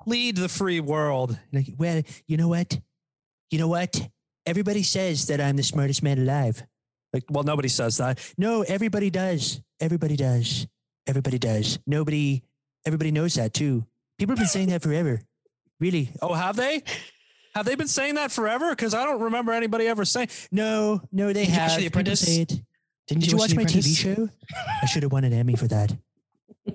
lead 0.07 0.36
the 0.36 0.48
free 0.48 0.80
world. 0.80 1.38
Like, 1.53 1.68
well, 1.78 2.03
you 2.26 2.36
know 2.36 2.48
what? 2.48 2.78
You 3.50 3.59
know 3.59 3.68
what? 3.68 4.09
Everybody 4.47 4.82
says 4.82 5.26
that 5.26 5.40
I'm 5.40 5.57
the 5.57 5.62
smartest 5.62 6.03
man 6.03 6.18
alive. 6.18 6.62
Like, 7.12 7.24
well, 7.30 7.45
nobody 7.45 7.68
says 7.68 7.99
that. 7.99 8.18
No, 8.38 8.62
everybody 8.62 9.11
does. 9.11 9.61
Everybody 9.80 10.16
does. 10.16 10.66
Everybody 11.07 11.38
does. 11.38 11.78
Nobody. 11.86 12.43
Everybody 12.86 13.11
knows 13.11 13.34
that 13.34 13.55
too. 13.55 13.84
People 14.18 14.32
have 14.34 14.40
been 14.40 14.49
saying 14.49 14.68
that 14.70 14.82
forever. 14.82 15.20
Really? 15.78 16.11
Oh, 16.20 16.32
have 16.32 16.57
they? 16.57 16.82
Have 17.55 17.66
they 17.66 17.74
been 17.74 17.88
saying 17.88 18.14
that 18.14 18.32
forever? 18.32 18.70
Because 18.70 18.95
I 18.95 19.05
don't 19.05 19.20
remember 19.20 19.53
anybody 19.53 19.86
ever 19.86 20.05
saying. 20.05 20.28
No, 20.51 21.01
no, 21.12 21.32
they 21.32 21.45
Did 21.45 21.55
you 21.55 21.61
watch 21.61 21.70
have. 21.70 21.76
The 21.80 21.82
People 21.84 22.01
Apprentice? 22.01 22.20
say 22.20 22.40
it. 22.43 22.49
Didn't 23.09 23.22
Did 23.22 23.32
you 23.32 23.38
watch 23.38 23.51
The 23.51 23.57
my 23.57 23.64
TV 23.64 23.97
show? 23.97 24.28
I 24.82 24.86
should 24.86 25.03
have 25.03 25.12
won 25.12 25.24
an 25.24 25.32
Emmy 25.32 25.55
for 25.55 25.68
that. 25.68 25.95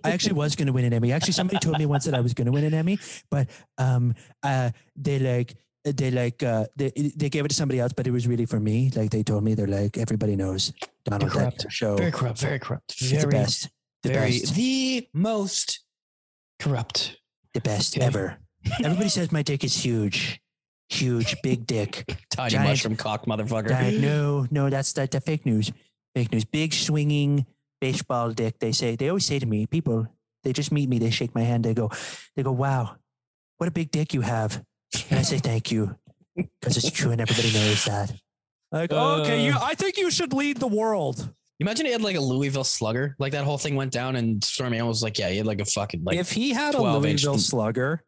I 0.04 0.12
actually 0.12 0.34
was 0.34 0.56
going 0.56 0.68
to 0.68 0.74
win 0.74 0.86
an 0.86 0.94
Emmy. 0.94 1.12
Actually, 1.14 1.34
somebody 1.34 1.60
told 1.60 1.80
me 1.80 1.86
once 1.86 2.06
that 2.06 2.14
I 2.14 2.20
was 2.20 2.34
going 2.34 2.46
to 2.46 2.52
win 2.52 2.66
an 2.66 2.74
Emmy, 2.74 3.00
but 3.32 3.50
um, 3.78 4.14
uh, 4.44 4.72
they 4.96 5.20
like 5.20 5.56
they 5.92 6.12
like 6.12 6.44
uh, 6.44 6.66
they 6.76 6.92
they 7.16 7.30
gave 7.30 7.46
it 7.46 7.50
to 7.50 7.56
somebody 7.56 7.80
else, 7.80 7.94
but 7.94 8.08
it 8.08 8.12
was 8.12 8.28
really 8.28 8.46
for 8.46 8.60
me. 8.60 8.92
Like 8.96 9.10
they 9.12 9.24
told 9.24 9.44
me, 9.44 9.54
they're 9.56 9.68
like 9.68 9.98
everybody 9.98 10.36
knows 10.36 10.74
Donald 11.06 11.32
corrupt. 11.32 11.60
Duck 11.60 11.72
show. 11.72 11.96
Very 11.98 12.12
corrupt. 12.12 12.40
Very 12.42 12.60
corrupt. 12.60 12.92
It's 12.92 13.10
the 13.12 13.18
Very, 13.18 13.32
best, 13.32 13.70
the 14.04 14.10
very, 14.10 14.40
best, 14.40 14.56
the 14.56 15.08
most 15.14 15.80
corrupt. 16.60 17.18
the 17.54 17.62
best 17.62 17.98
Okay. 17.98 18.06
ever. 18.06 18.38
Everybody 18.84 19.10
says 19.10 19.32
my 19.32 19.42
dick 19.44 19.64
is 19.64 19.76
huge, 19.84 20.42
huge, 20.90 21.36
big 21.42 21.66
dick. 21.66 22.04
Tiny 22.30 22.52
Giant- 22.52 22.70
mushroom 22.70 22.96
cock 22.96 23.26
motherfucker. 23.26 23.70
Giant- 23.70 24.02
no, 24.02 24.46
no, 24.52 24.70
that's 24.70 24.92
that 24.94 25.12
the 25.12 25.22
fake 25.22 25.46
news. 25.46 25.72
Fake 26.16 26.32
news. 26.32 26.46
Big 26.46 26.74
swinging 26.74 27.46
baseball 27.80 28.32
dick. 28.32 28.60
They 28.60 28.72
say 28.72 28.96
they 28.96 29.10
always 29.10 29.26
say 29.26 29.40
to 29.40 29.46
me, 29.46 29.66
people, 29.68 30.08
they 30.44 30.52
just 30.54 30.72
meet 30.72 30.90
me, 30.90 30.98
they 31.00 31.10
shake 31.12 31.34
my 31.36 31.42
hand, 31.44 31.64
they 31.64 31.74
go, 31.74 31.92
they 32.36 32.44
go, 32.44 32.52
wow, 32.52 32.96
what 33.58 33.68
a 33.68 33.72
big 33.72 33.92
dick 33.92 34.14
you 34.14 34.22
have. 34.22 34.64
And 35.10 35.20
I 35.20 35.22
say 35.24 35.38
thank 35.40 35.72
you. 35.72 35.96
Because 36.36 36.78
it's 36.78 36.92
true 36.92 37.12
and 37.12 37.20
everybody 37.20 37.52
knows 37.52 37.86
that. 37.86 38.14
Like, 38.72 38.92
Uh, 38.92 39.22
okay, 39.22 39.46
you 39.46 39.54
I 39.60 39.74
think 39.76 39.98
you 39.98 40.12
should 40.12 40.34
lead 40.34 40.58
the 40.58 40.68
world. 40.68 41.34
Imagine 41.60 41.88
he 41.88 41.92
had 41.92 42.02
like 42.02 42.16
a 42.16 42.22
Louisville 42.22 42.64
slugger. 42.64 43.16
Like 43.18 43.32
that 43.32 43.44
whole 43.44 43.58
thing 43.58 43.76
went 43.76 43.92
down, 43.92 44.16
and 44.16 44.44
Stormy 44.44 44.78
Daniels 44.78 44.98
was 44.98 45.04
like, 45.04 45.18
"Yeah, 45.18 45.30
he 45.30 45.38
had 45.38 45.48
like 45.48 45.60
a 45.60 45.66
fucking 45.66 46.04
like." 46.04 46.18
if 46.18 46.32
he 46.32 46.52
had 46.52 46.76
a 46.76 46.78
12 46.78 47.06
inch 47.06 47.24
Louisville 47.24 47.40
slugger, 47.40 48.04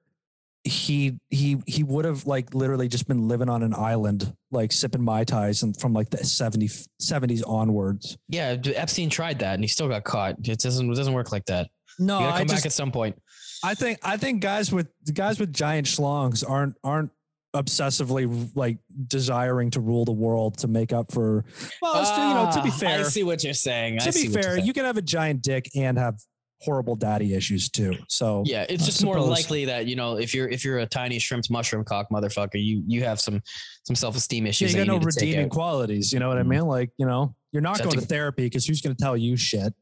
he 0.64 1.18
he 1.30 1.58
he 1.66 1.82
would 1.84 2.06
have 2.06 2.28
like 2.28 2.54
literally 2.54 2.88
just 2.88 3.08
been 3.08 3.28
living 3.28 3.50
on 3.50 3.64
an 3.64 3.74
island, 3.74 4.36
like 4.52 4.72
sipping 4.72 5.02
Mai 5.02 5.24
Tais 5.24 5.64
and 5.64 5.76
from 5.80 5.94
like 5.94 6.12
the 6.12 6.24
70, 6.24 6.68
70s 7.02 7.42
onwards. 7.48 8.18
yeah, 8.28 8.56
Epstein 8.76 9.10
tried 9.10 9.40
that, 9.40 9.56
and 9.56 9.64
he 9.64 9.68
still 9.68 9.88
got 9.88 10.04
caught. 10.04 10.36
It 10.48 10.60
doesn't. 10.60 10.92
It 10.92 10.96
doesn't 10.96 11.14
work 11.14 11.32
like 11.32 11.46
that. 11.46 11.70
No, 11.98 12.20
You 12.20 12.26
gotta 12.26 12.36
I 12.36 12.38
come 12.40 12.48
just 12.48 12.60
back 12.60 12.66
at 12.68 12.74
some 12.74 12.92
point. 12.92 13.20
I 13.64 13.76
think 13.76 14.00
I 14.04 14.18
think 14.18 14.42
guys 14.42 14.72
with 14.72 14.88
guys 15.14 15.40
with 15.40 15.52
giant 15.54 15.88
schlongs 15.88 16.44
aren't 16.50 16.76
aren't 16.84 17.12
obsessively 17.56 18.50
like 18.56 18.78
desiring 19.08 19.72
to 19.72 19.80
rule 19.80 20.06
the 20.06 20.12
world 20.12 20.58
to 20.60 20.68
make 20.68 20.94
up 20.94 21.12
for. 21.12 21.44
Well, 21.82 21.94
it's- 22.02 22.18
you 22.18 22.34
know, 22.34 22.50
to 22.54 22.62
be 22.64 22.70
Ah, 22.70 22.78
fair, 22.78 23.00
I 23.00 23.04
see 23.04 23.24
what 23.24 23.44
you're 23.44 23.54
saying. 23.54 24.00
To 24.00 24.12
see 24.12 24.28
be 24.28 24.34
fair, 24.34 24.58
you 24.60 24.72
can 24.74 24.86
have 24.86 24.98
a 24.98 25.02
giant 25.02 25.42
dick 25.42 25.70
and 25.76 25.98
have 25.98 26.16
horrible 26.62 26.96
daddy 26.96 27.34
issues 27.34 27.70
too. 27.70 27.94
So 28.08 28.44
yeah, 28.46 28.66
it's 28.70 28.84
I 28.84 28.86
just 28.88 29.04
more 29.04 29.20
likely 29.20 29.66
that 29.66 29.88
you 29.88 29.96
know 29.96 30.18
if 30.18 30.34
you're 30.34 30.48
if 30.50 30.64
you're 30.64 30.80
a 30.80 30.86
tiny 30.86 31.18
shrimp 31.20 31.46
mushroom 31.50 31.84
cock 31.84 32.08
motherfucker, 32.12 32.64
you 32.64 32.84
you 32.86 33.04
have 33.04 33.20
some 33.20 33.42
some 33.84 33.96
self 33.96 34.16
esteem 34.16 34.46
yeah, 34.46 34.50
issues. 34.50 34.72
you 34.74 34.78
got 34.80 34.88
no 34.88 34.98
need 35.00 35.04
to 35.10 35.12
take 35.12 35.22
redeeming 35.30 35.50
qualities. 35.50 36.14
You 36.14 36.20
know 36.20 36.28
what 36.28 36.38
I 36.38 36.44
Mhm. 36.44 36.48
mean? 36.50 36.66
Like 36.66 36.92
you 36.98 37.06
know, 37.06 37.36
you're 37.52 37.62
not 37.62 37.78
So 37.78 37.86
going 37.86 37.96
to- 37.96 38.02
to 38.02 38.08
therapy 38.08 38.44
because 38.44 38.66
who's 38.66 38.82
going 38.82 38.96
to 38.96 39.02
tell 39.02 39.18
you 39.18 39.36
shit? 39.38 39.74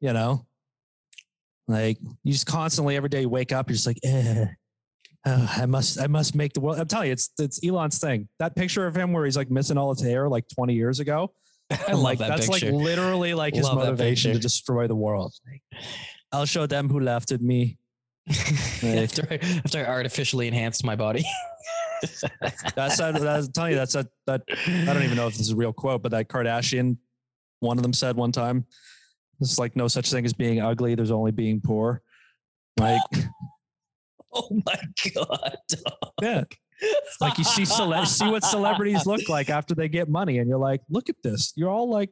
You 0.00 0.12
know, 0.12 0.44
like 1.68 1.98
you 2.24 2.32
just 2.32 2.46
constantly 2.46 2.96
every 2.96 3.08
day 3.08 3.22
you 3.22 3.28
wake 3.28 3.52
up, 3.52 3.68
you're 3.68 3.74
just 3.74 3.86
like, 3.86 3.98
eh. 4.04 4.46
oh, 5.26 5.54
I 5.56 5.66
must, 5.66 6.00
I 6.00 6.06
must 6.06 6.34
make 6.34 6.52
the 6.52 6.60
world. 6.60 6.78
I'm 6.78 6.88
telling 6.88 7.08
you, 7.08 7.12
it's 7.12 7.30
it's 7.38 7.64
Elon's 7.64 7.98
thing. 7.98 8.28
That 8.38 8.56
picture 8.56 8.86
of 8.86 8.96
him 8.96 9.12
where 9.12 9.24
he's 9.24 9.36
like 9.36 9.50
missing 9.50 9.78
all 9.78 9.92
his 9.94 10.02
hair 10.02 10.28
like 10.28 10.46
20 10.54 10.74
years 10.74 11.00
ago. 11.00 11.32
I 11.88 11.92
like 11.92 12.18
that 12.18 12.28
that's 12.28 12.48
picture. 12.48 12.72
like 12.72 12.82
literally 12.84 13.34
like 13.34 13.54
his 13.54 13.64
Love 13.64 13.78
that 13.78 13.84
motivation 13.84 14.32
to 14.32 14.38
destroy 14.38 14.86
the 14.86 14.96
world. 14.96 15.32
Like, 15.46 15.62
I'll 16.32 16.46
show 16.46 16.66
them 16.66 16.88
who 16.88 17.00
laughed 17.00 17.32
at 17.32 17.40
me. 17.40 17.78
after 18.28 19.26
I, 19.30 19.38
after 19.64 19.80
I 19.80 19.84
artificially 19.84 20.46
enhanced 20.46 20.84
my 20.84 20.96
body. 20.96 21.24
That's 22.74 22.98
that, 22.98 23.20
that's 23.20 23.46
I'm 23.46 23.52
telling 23.52 23.70
you 23.72 23.76
that's 23.76 23.92
that 23.92 24.08
that 24.26 24.42
I 24.48 24.92
don't 24.92 25.04
even 25.04 25.16
know 25.16 25.28
if 25.28 25.34
this 25.34 25.42
is 25.42 25.50
a 25.50 25.56
real 25.56 25.72
quote, 25.72 26.02
but 26.02 26.10
that 26.10 26.28
Kardashian, 26.28 26.96
one 27.60 27.78
of 27.78 27.84
them 27.84 27.92
said 27.92 28.16
one 28.16 28.32
time, 28.32 28.66
"It's 29.50 29.58
like 29.58 29.76
no 29.76 29.88
such 29.88 30.10
thing 30.10 30.24
as 30.24 30.32
being 30.32 30.60
ugly. 30.60 30.94
There's 30.94 31.10
only 31.10 31.32
being 31.32 31.60
poor." 31.60 32.02
Like, 32.78 33.00
oh 34.32 34.48
my 34.66 34.78
god. 35.14 35.56
yeah, 36.22 36.44
it's 36.80 37.20
like 37.20 37.38
you 37.38 37.44
see 37.44 37.64
cele- 37.64 38.06
see 38.06 38.28
what 38.30 38.44
celebrities 38.44 39.06
look 39.06 39.28
like 39.28 39.50
after 39.50 39.74
they 39.74 39.88
get 39.88 40.08
money, 40.08 40.38
and 40.38 40.48
you're 40.48 40.58
like, 40.58 40.80
look 40.88 41.08
at 41.08 41.16
this. 41.22 41.52
You're 41.56 41.70
all 41.70 41.88
like, 41.90 42.10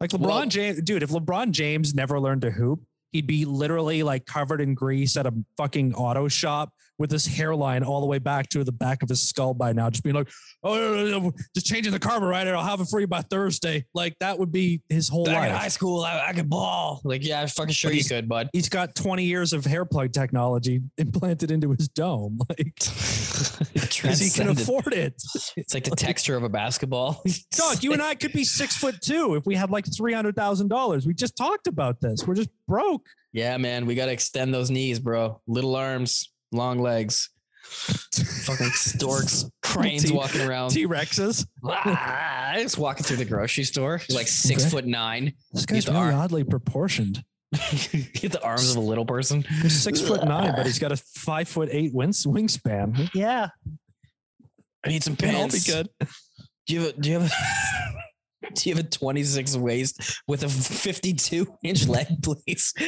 like 0.00 0.10
LeBron 0.10 0.20
Well- 0.20 0.46
James, 0.46 0.80
dude. 0.82 1.02
If 1.02 1.10
LeBron 1.10 1.50
James 1.50 1.94
never 1.94 2.20
learned 2.20 2.42
to 2.42 2.50
hoop, 2.50 2.82
he'd 3.12 3.26
be 3.26 3.44
literally 3.44 4.02
like 4.02 4.26
covered 4.26 4.60
in 4.60 4.74
grease 4.74 5.16
at 5.16 5.26
a 5.26 5.34
fucking 5.56 5.94
auto 5.94 6.28
shop 6.28 6.72
with 6.98 7.10
his 7.10 7.26
hairline 7.26 7.82
all 7.82 8.00
the 8.00 8.06
way 8.06 8.18
back 8.18 8.48
to 8.50 8.64
the 8.64 8.72
back 8.72 9.02
of 9.02 9.08
his 9.08 9.28
skull 9.28 9.54
by 9.54 9.72
now, 9.72 9.90
just 9.90 10.02
being 10.02 10.16
like, 10.16 10.28
"Oh, 10.62 11.32
just 11.54 11.66
changing 11.66 11.92
the 11.92 11.98
carburetor. 11.98 12.54
I'll 12.56 12.64
have 12.64 12.80
it 12.80 12.86
for 12.90 13.00
you 13.00 13.06
by 13.06 13.22
Thursday." 13.22 13.84
Like 13.94 14.16
that 14.20 14.38
would 14.38 14.50
be 14.52 14.82
his 14.88 15.08
whole 15.08 15.24
Back 15.24 15.36
life. 15.36 15.50
in 15.50 15.56
high 15.56 15.68
school, 15.68 16.02
I, 16.02 16.28
I 16.28 16.32
could 16.32 16.48
ball. 16.48 17.00
Like, 17.04 17.24
yeah, 17.24 17.42
I'm 17.42 17.48
fucking 17.48 17.72
sure 17.74 17.90
But 17.90 17.94
you 17.94 17.98
he's- 18.00 18.08
could, 18.08 18.28
bud. 18.28 18.48
He's 18.52 18.68
got 18.68 18.94
20 18.94 19.24
years 19.24 19.52
of 19.52 19.64
hair 19.64 19.84
plug 19.84 20.12
technology 20.12 20.80
implanted 20.98 21.50
into 21.50 21.70
his 21.72 21.88
dome, 21.88 22.38
like 22.48 22.74
because 23.74 24.18
he 24.18 24.30
can 24.30 24.48
afford 24.48 24.92
it. 24.92 25.14
It's 25.56 25.74
like 25.74 25.84
the 25.84 25.96
texture 25.96 26.36
of 26.36 26.42
a 26.42 26.48
basketball. 26.48 27.22
Dog, 27.56 27.82
you 27.82 27.92
and 27.92 28.02
I 28.02 28.14
could 28.14 28.32
be 28.32 28.44
six 28.44 28.76
foot 28.76 29.00
two 29.00 29.34
if 29.34 29.44
we 29.46 29.54
had 29.54 29.70
like 29.70 29.84
three 29.94 30.12
hundred 30.12 30.36
thousand 30.36 30.68
dollars. 30.68 31.06
We 31.06 31.14
just 31.14 31.36
talked 31.36 31.66
about 31.66 32.00
this. 32.00 32.26
We're 32.26 32.34
just 32.34 32.50
broke. 32.66 33.06
Yeah, 33.32 33.56
man, 33.58 33.86
we 33.86 33.94
gotta 33.94 34.12
extend 34.12 34.54
those 34.54 34.70
knees, 34.70 34.98
bro. 34.98 35.40
Little 35.46 35.76
arms, 35.76 36.32
long 36.52 36.78
legs. 36.78 37.30
Fucking 37.64 38.70
storks, 38.70 39.44
cranes 39.62 40.04
T- 40.04 40.12
walking 40.14 40.40
around. 40.42 40.70
T 40.70 40.86
Rexes. 40.86 41.46
Ah, 41.64 42.52
just 42.56 42.78
walking 42.78 43.02
through 43.04 43.16
the 43.16 43.24
grocery 43.24 43.64
store, 43.64 44.00
like 44.10 44.28
six 44.28 44.62
Okay. 44.62 44.70
foot 44.70 44.86
nine. 44.86 45.32
This 45.52 45.66
guy's 45.66 45.84
the 45.84 45.92
really 45.92 46.04
arm. 46.06 46.14
oddly 46.14 46.44
proportioned. 46.44 47.24
Get 47.52 48.30
the 48.32 48.40
arms 48.42 48.70
of 48.70 48.76
a 48.76 48.80
little 48.80 49.04
person. 49.04 49.42
He's 49.62 49.80
six 49.80 50.00
foot 50.00 50.24
nine, 50.28 50.52
but 50.56 50.64
he's 50.66 50.78
got 50.78 50.92
a 50.92 50.96
five 50.96 51.48
foot 51.48 51.68
eight 51.72 51.92
wings, 51.92 52.24
wingspan. 52.24 53.10
Yeah, 53.14 53.48
I 54.84 54.88
need 54.88 55.02
some 55.02 55.14
it'll 55.20 55.36
all 55.42 55.48
be 55.48 55.58
good. 55.66 55.88
Do 56.68 56.74
you 56.74 56.80
have 56.82 56.90
a, 56.90 57.00
do 57.00 57.08
you 57.10 57.18
have 57.20 57.30
a, 57.30 57.34
do 58.54 58.68
you 58.68 58.74
have 58.76 58.84
a 58.84 58.88
26 58.88 59.56
waist 59.56 60.20
with 60.26 60.42
a 60.42 60.48
52 60.48 61.46
inch 61.62 61.86
leg, 61.88 62.06
please? 62.22 62.72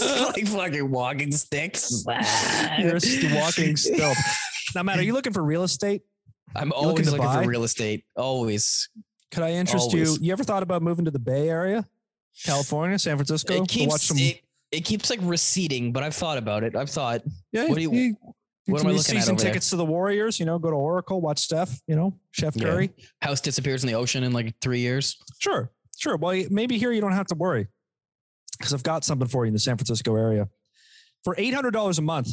Like 0.00 0.46
fucking 0.46 0.90
walking 0.90 1.32
sticks. 1.32 2.04
You're 2.78 2.96
a 2.96 3.34
walking 3.34 3.76
still. 3.76 4.12
Now, 4.74 4.82
Matt, 4.82 4.98
are 4.98 5.02
you 5.02 5.12
looking 5.12 5.32
for 5.32 5.42
real 5.42 5.62
estate? 5.64 6.02
I'm 6.54 6.68
looking 6.70 6.84
always 6.86 7.06
to 7.12 7.16
looking 7.16 7.42
for 7.42 7.48
real 7.48 7.64
estate. 7.64 8.04
Always. 8.16 8.88
Could 9.30 9.42
I 9.44 9.50
interest 9.52 9.90
Always. 9.92 10.18
you? 10.20 10.26
You 10.26 10.32
ever 10.32 10.44
thought 10.44 10.62
about 10.62 10.82
moving 10.82 11.04
to 11.04 11.10
the 11.10 11.18
Bay 11.18 11.48
Area, 11.48 11.86
California, 12.44 12.98
San 12.98 13.16
Francisco? 13.16 13.54
It 13.54 13.60
to 13.68 13.74
keeps 13.74 13.90
watch 13.92 14.00
some- 14.02 14.18
it, 14.18 14.40
it 14.72 14.84
keeps 14.84 15.10
like 15.10 15.20
receding, 15.22 15.92
but 15.92 16.02
I've 16.02 16.14
thought 16.14 16.38
about 16.38 16.64
it. 16.64 16.74
I've 16.76 16.90
thought 16.90 17.22
yeah, 17.52 17.66
what 17.66 17.76
do 17.76 17.82
you- 17.82 17.92
you, 17.92 18.16
what 18.72 18.80
am 18.82 18.86
I 18.86 18.90
looking 18.90 19.02
see 19.02 19.16
at 19.18 19.24
some 19.24 19.36
there? 19.36 19.46
tickets 19.46 19.70
to 19.70 19.76
the 19.76 19.84
Warriors. 19.84 20.38
You 20.40 20.46
know, 20.46 20.58
go 20.58 20.70
to 20.70 20.76
Oracle, 20.76 21.20
watch 21.20 21.38
Steph. 21.40 21.80
You 21.86 21.96
know, 21.96 22.14
Chef 22.32 22.56
Yeah. 22.56 22.64
Curry. 22.64 22.90
house 23.22 23.40
disappears 23.40 23.82
in 23.84 23.88
the 23.88 23.94
ocean 23.94 24.22
in 24.24 24.32
like 24.32 24.54
three 24.60 24.80
years. 24.80 25.16
Sure, 25.38 25.70
sure. 25.98 26.16
Well, 26.16 26.44
maybe 26.50 26.78
here 26.78 26.92
you 26.92 27.00
don't 27.00 27.12
have 27.12 27.26
to 27.28 27.34
worry 27.34 27.66
because 28.58 28.72
I've 28.74 28.82
got 28.82 29.04
something 29.04 29.28
for 29.28 29.44
you 29.44 29.48
in 29.48 29.52
the 29.54 29.58
San 29.60 29.76
Francisco 29.76 30.16
area. 30.16 30.48
For 31.24 31.34
eight 31.38 31.54
hundred 31.54 31.72
dollars 31.72 31.98
a 31.98 32.02
month, 32.02 32.28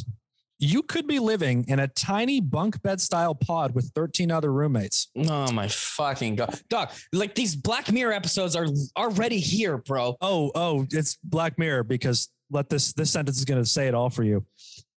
you 0.58 0.82
could 0.82 1.06
be 1.06 1.18
living 1.18 1.64
in 1.68 1.78
a 1.78 1.86
tiny 1.88 2.40
bunk 2.40 2.82
bed 2.82 3.00
style 3.00 3.34
pod 3.34 3.74
with 3.74 3.92
thirteen 3.94 4.30
other 4.30 4.52
roommates. 4.52 5.08
Oh 5.16 5.52
my 5.52 5.68
fucking 5.68 6.36
god, 6.36 6.60
dog! 6.68 6.90
Like 7.12 7.34
these 7.34 7.54
Black 7.54 7.92
Mirror 7.92 8.14
episodes 8.14 8.56
are 8.56 8.66
already 8.96 9.38
here, 9.40 9.78
bro. 9.78 10.16
Oh, 10.20 10.50
oh, 10.54 10.86
it's 10.90 11.18
Black 11.22 11.58
Mirror 11.58 11.84
because 11.84 12.28
let 12.50 12.70
this 12.70 12.92
this 12.94 13.10
sentence 13.10 13.38
is 13.38 13.44
going 13.44 13.62
to 13.62 13.68
say 13.68 13.88
it 13.88 13.94
all 13.94 14.08
for 14.10 14.24
you. 14.24 14.44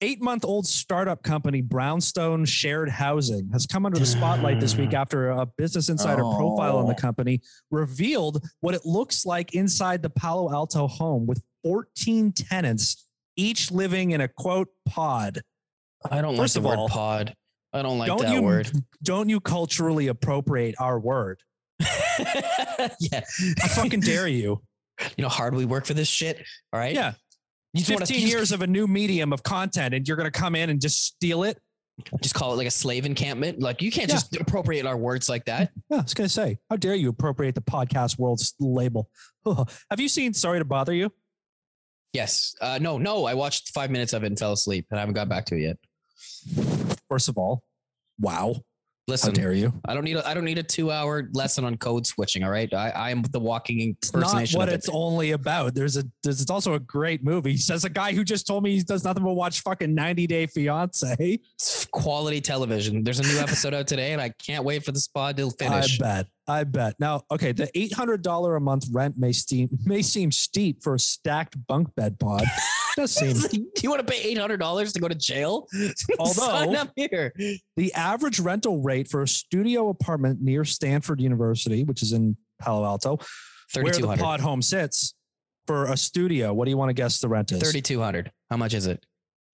Eight 0.02 0.22
month 0.22 0.46
old 0.46 0.66
startup 0.66 1.24
company 1.24 1.62
Brownstone 1.62 2.46
Shared 2.46 2.88
Housing 2.88 3.50
has 3.52 3.66
come 3.66 3.86
under 3.86 4.00
the 4.00 4.06
spotlight 4.06 4.62
this 4.62 4.78
week 4.78 4.92
mm. 4.92 4.94
after 4.94 5.32
a 5.32 5.46
Business 5.46 5.90
Insider 5.90 6.22
profile 6.22 6.78
on 6.78 6.88
the 6.88 6.94
Oh. 6.94 6.98
company 6.98 7.42
revealed 7.70 8.42
what 8.62 8.74
it 8.74 8.86
looks 8.86 9.26
like 9.26 9.56
inside 9.56 10.02
the 10.02 10.10
Palo 10.10 10.54
Alto 10.54 10.88
home 10.88 11.28
with 11.28 11.44
14 11.64 12.32
tenants, 12.32 13.08
each 13.36 13.72
living 13.72 14.12
in 14.12 14.22
a 14.22 14.30
quote 14.30 14.70
pod. 14.88 15.42
I 16.10 16.22
don't 16.22 16.38
First 16.38 16.56
like 16.56 16.64
the 16.64 16.70
word 16.70 16.78
all, 16.78 16.88
pod. 16.88 17.36
I 17.74 17.82
don't 17.82 18.00
like 18.00 18.08
don't 18.08 18.22
that 18.22 18.34
you 18.34 18.42
word. 18.42 18.72
don't 19.04 19.28
you 19.28 19.42
culturally 19.42 20.08
appropriate 20.08 20.76
our 20.80 20.98
word? 20.98 21.42
yeah, 21.80 23.22
I 23.62 23.68
fucking 23.68 24.00
dare 24.00 24.30
you. 24.30 24.62
you 25.18 25.24
know 25.24 25.28
how 25.28 25.36
hard 25.36 25.56
we 25.56 25.66
work 25.66 25.86
for 25.86 25.94
this 25.94 26.08
shit. 26.08 26.38
All 26.72 26.80
right. 26.80 26.96
Yeah. 26.96 27.14
You 27.74 27.84
just 27.84 28.00
15 28.00 28.08
to 28.22 28.28
years 28.28 28.52
of 28.52 28.62
a 28.62 28.68
new 28.68 28.88
medium 28.88 29.32
of 29.32 29.44
content 29.44 29.94
and 29.94 30.08
you're 30.08 30.18
going 30.18 30.32
to 30.32 30.38
come 30.40 30.56
in 30.56 30.70
and 30.70 30.82
just 30.82 31.04
steal 31.06 31.44
it. 31.44 31.60
just 32.22 32.34
call 32.34 32.54
it 32.54 32.58
like 32.58 32.68
a 32.68 32.72
slave 32.72 33.06
encampment. 33.06 33.60
Like 33.60 33.82
you 33.82 33.92
can't 33.92 34.10
Yeah. 34.10 34.16
just 34.16 34.36
appropriate 34.38 34.86
our 34.86 34.98
words 34.98 35.30
like 35.30 35.46
that. 35.46 35.72
Yeah, 35.90 35.98
I 35.98 36.02
was 36.02 36.14
going 36.14 36.28
to 36.28 36.34
say, 36.34 36.58
how 36.70 36.78
dare 36.78 36.96
you 36.96 37.10
appropriate 37.10 37.56
the 37.56 37.62
podcast 37.62 38.18
world's 38.18 38.56
label? 38.60 39.10
Have 39.46 40.00
you 40.00 40.08
seen 40.10 40.34
Sorry 40.34 40.60
to 40.60 40.66
Bother 40.66 40.94
You? 40.94 41.12
Yes. 42.14 42.56
Uh, 42.60 42.80
no, 42.82 42.98
no. 42.98 43.26
I 43.26 43.34
watched 43.36 43.70
five 43.70 43.92
minutes 43.92 44.14
of 44.14 44.24
it 44.24 44.28
and 44.28 44.40
fell 44.40 44.54
asleep, 44.54 44.88
and 44.90 44.98
I 44.98 45.02
haven't 45.02 45.14
got 45.16 45.30
back 45.30 45.46
to 45.46 45.56
it 45.56 45.62
yet. 45.62 45.78
First 47.08 47.30
of 47.30 47.38
all, 47.38 47.64
wow. 48.20 48.56
How 49.10 49.14
Listen, 49.14 49.34
dare 49.34 49.54
you? 49.54 49.74
I 49.86 49.96
don't 49.96 50.04
need 50.04 50.18
a 50.18 50.28
I 50.28 50.36
don't 50.36 50.46
need 50.46 50.60
a 50.60 50.64
two 50.64 50.92
hour 50.92 51.30
lesson 51.34 51.66
on 51.66 51.78
code 51.78 52.06
switching. 52.06 52.44
All 52.44 52.52
right. 52.52 52.72
I, 52.72 52.92
I 52.92 53.10
am 53.10 53.24
the 53.24 53.40
walking 53.40 53.98
It's 53.98 54.14
not 54.14 54.48
what 54.52 54.70
it. 54.70 54.74
it's 54.76 54.90
only 54.90 55.32
about. 55.32 55.74
There's 55.74 55.98
a 55.98 56.04
there's 56.22 56.42
it's 56.42 56.52
also 56.52 56.76
a 56.76 56.80
great 56.80 57.24
movie. 57.24 57.58
Says 57.58 57.86
a 57.86 57.90
guy 57.90 58.14
who 58.14 58.24
just 58.24 58.46
told 58.46 58.64
me 58.64 58.76
he 58.76 58.84
does 58.84 59.04
nothing 59.04 59.24
but 59.24 59.34
watch 59.34 59.62
fucking 59.62 59.96
90 59.96 60.28
Day 60.28 60.46
Fiance. 60.46 61.40
It's 61.56 61.86
quality 61.88 62.40
television. 62.40 63.04
There's 63.04 63.20
a 63.20 63.24
new 63.24 63.40
episode 63.40 63.74
out 63.74 63.88
today, 63.88 64.14
and 64.14 64.22
I 64.22 64.30
can't 64.30 64.64
wait 64.64 64.84
for 64.84 64.92
the 64.92 65.00
spa 65.00 65.32
to 65.32 65.50
finish. 65.50 66.00
I 66.00 66.04
bet. 66.04 66.28
I 66.48 66.64
bet. 66.66 66.96
Now, 67.00 67.24
okay, 67.32 67.52
the 67.52 67.68
eight 67.76 67.94
hundred 67.94 68.22
dollar 68.22 68.58
a 68.58 68.62
month 68.62 68.86
rent 68.92 69.18
may 69.18 69.32
seem 69.32 69.70
may 69.86 70.04
seem 70.04 70.32
steep 70.32 70.84
for 70.84 70.94
a 70.96 71.00
stacked 71.00 71.56
bunk 71.68 71.96
bed 71.96 72.20
pod. 72.20 72.44
Does 73.00 73.12
seem 73.16 73.34
Do 73.52 73.82
you 73.82 73.90
want 73.90 74.06
to 74.06 74.12
pay 74.14 74.22
eight 74.22 74.38
hundred 74.38 74.58
dollars 74.58 74.92
to 74.94 75.00
go 75.00 75.08
to 75.08 75.16
jail? 75.16 75.68
Although- 76.20 76.34
Sign 76.34 76.76
up 76.76 76.92
here. 76.96 77.34
the 77.78 77.94
average 77.94 78.40
rental 78.40 78.82
rate 78.82 79.08
for 79.08 79.22
a 79.24 79.28
studio 79.28 79.90
apartment 79.90 80.42
near 80.42 80.66
Stanford 80.66 81.22
University, 81.22 81.84
which 81.84 82.04
is 82.04 82.12
in 82.14 82.36
Palo 82.62 82.84
Alto, 82.86 83.18
where 83.74 83.94
the 83.94 84.18
pod 84.20 84.42
home 84.42 84.62
sits 84.62 85.14
for 85.66 85.86
a 85.86 85.96
studio. 85.98 86.54
What 86.54 86.66
do 86.66 86.72
you 86.72 86.78
want 86.78 86.90
to 86.90 86.94
guess 86.94 87.20
the 87.20 87.30
rent 87.30 87.52
is? 87.52 87.62
Thirty 87.62 87.82
two 87.82 88.02
hundred. 88.02 88.32
How 88.50 88.58
much 88.58 88.74
is 88.74 88.86
it? 88.88 89.06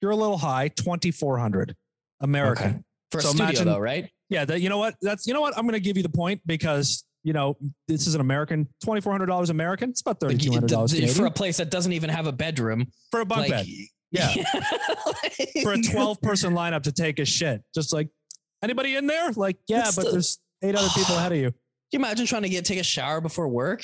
You're 0.02 0.12
a 0.12 0.16
little 0.16 0.38
high, 0.38 0.70
twenty 0.70 1.12
four 1.12 1.38
hundred 1.38 1.76
American. 2.22 2.66
Okay. 2.68 2.80
For 3.12 3.18
a 3.20 3.22
So 3.22 3.30
studio, 3.30 3.46
imagine- 3.46 3.66
though, 3.68 3.80
right? 3.80 4.10
Yeah, 4.30 4.44
that 4.46 4.60
you 4.60 4.70
know 4.70 4.80
what? 4.80 4.96
That's 5.04 5.28
you 5.28 5.34
know 5.36 5.42
what? 5.42 5.56
I'm 5.56 5.66
going 5.66 5.74
to 5.74 5.80
give 5.80 5.98
you 5.98 6.04
the 6.04 6.10
point 6.10 6.42
because 6.48 7.04
you 7.26 7.34
know 7.34 7.58
this 7.88 8.06
is 8.06 8.14
an 8.16 8.22
American, 8.22 8.70
twenty 8.84 9.02
four 9.02 9.12
hundred 9.12 9.26
dollars 9.26 9.50
American. 9.50 9.90
It's 9.90 10.02
about 10.02 10.20
thirty 10.20 10.36
Like, 10.36 10.44
two 10.44 10.52
hundred 10.54 10.70
dollars 10.70 11.18
for 11.18 11.26
a 11.26 11.32
place 11.32 11.58
that 11.58 11.72
doesn't 11.72 11.92
even 11.92 12.10
have 12.10 12.28
a 12.28 12.32
bedroom. 12.32 12.86
for 13.10 13.20
a 13.22 13.26
bunk 13.26 13.50
like, 13.50 13.50
bed. 13.50 13.66
Yeah, 14.12 14.32
for 15.64 15.74
a 15.74 15.82
twelve 15.82 16.22
person 16.24 16.54
lineup 16.54 16.84
to 16.84 16.92
take 16.92 17.18
a 17.20 17.26
shit. 17.26 17.64
Just 17.74 17.92
like 17.92 18.10
anybody 18.64 18.96
in 18.96 19.08
there? 19.08 19.32
Like 19.32 19.58
yeah, 19.68 19.90
but 19.96 20.06
the- 20.06 20.12
there's 20.12 20.38
eight 20.64 20.76
other 20.76 20.88
people 20.96 21.16
ahead 21.18 21.32
of 21.32 21.40
you. 21.40 21.50
Can 21.50 21.56
you 21.92 22.00
imagine 22.00 22.28
trying 22.28 22.44
to 22.44 22.50
get 22.50 22.64
take 22.64 22.80
a 22.80 22.84
shower 22.84 23.20
before 23.22 23.48
work? 23.48 23.84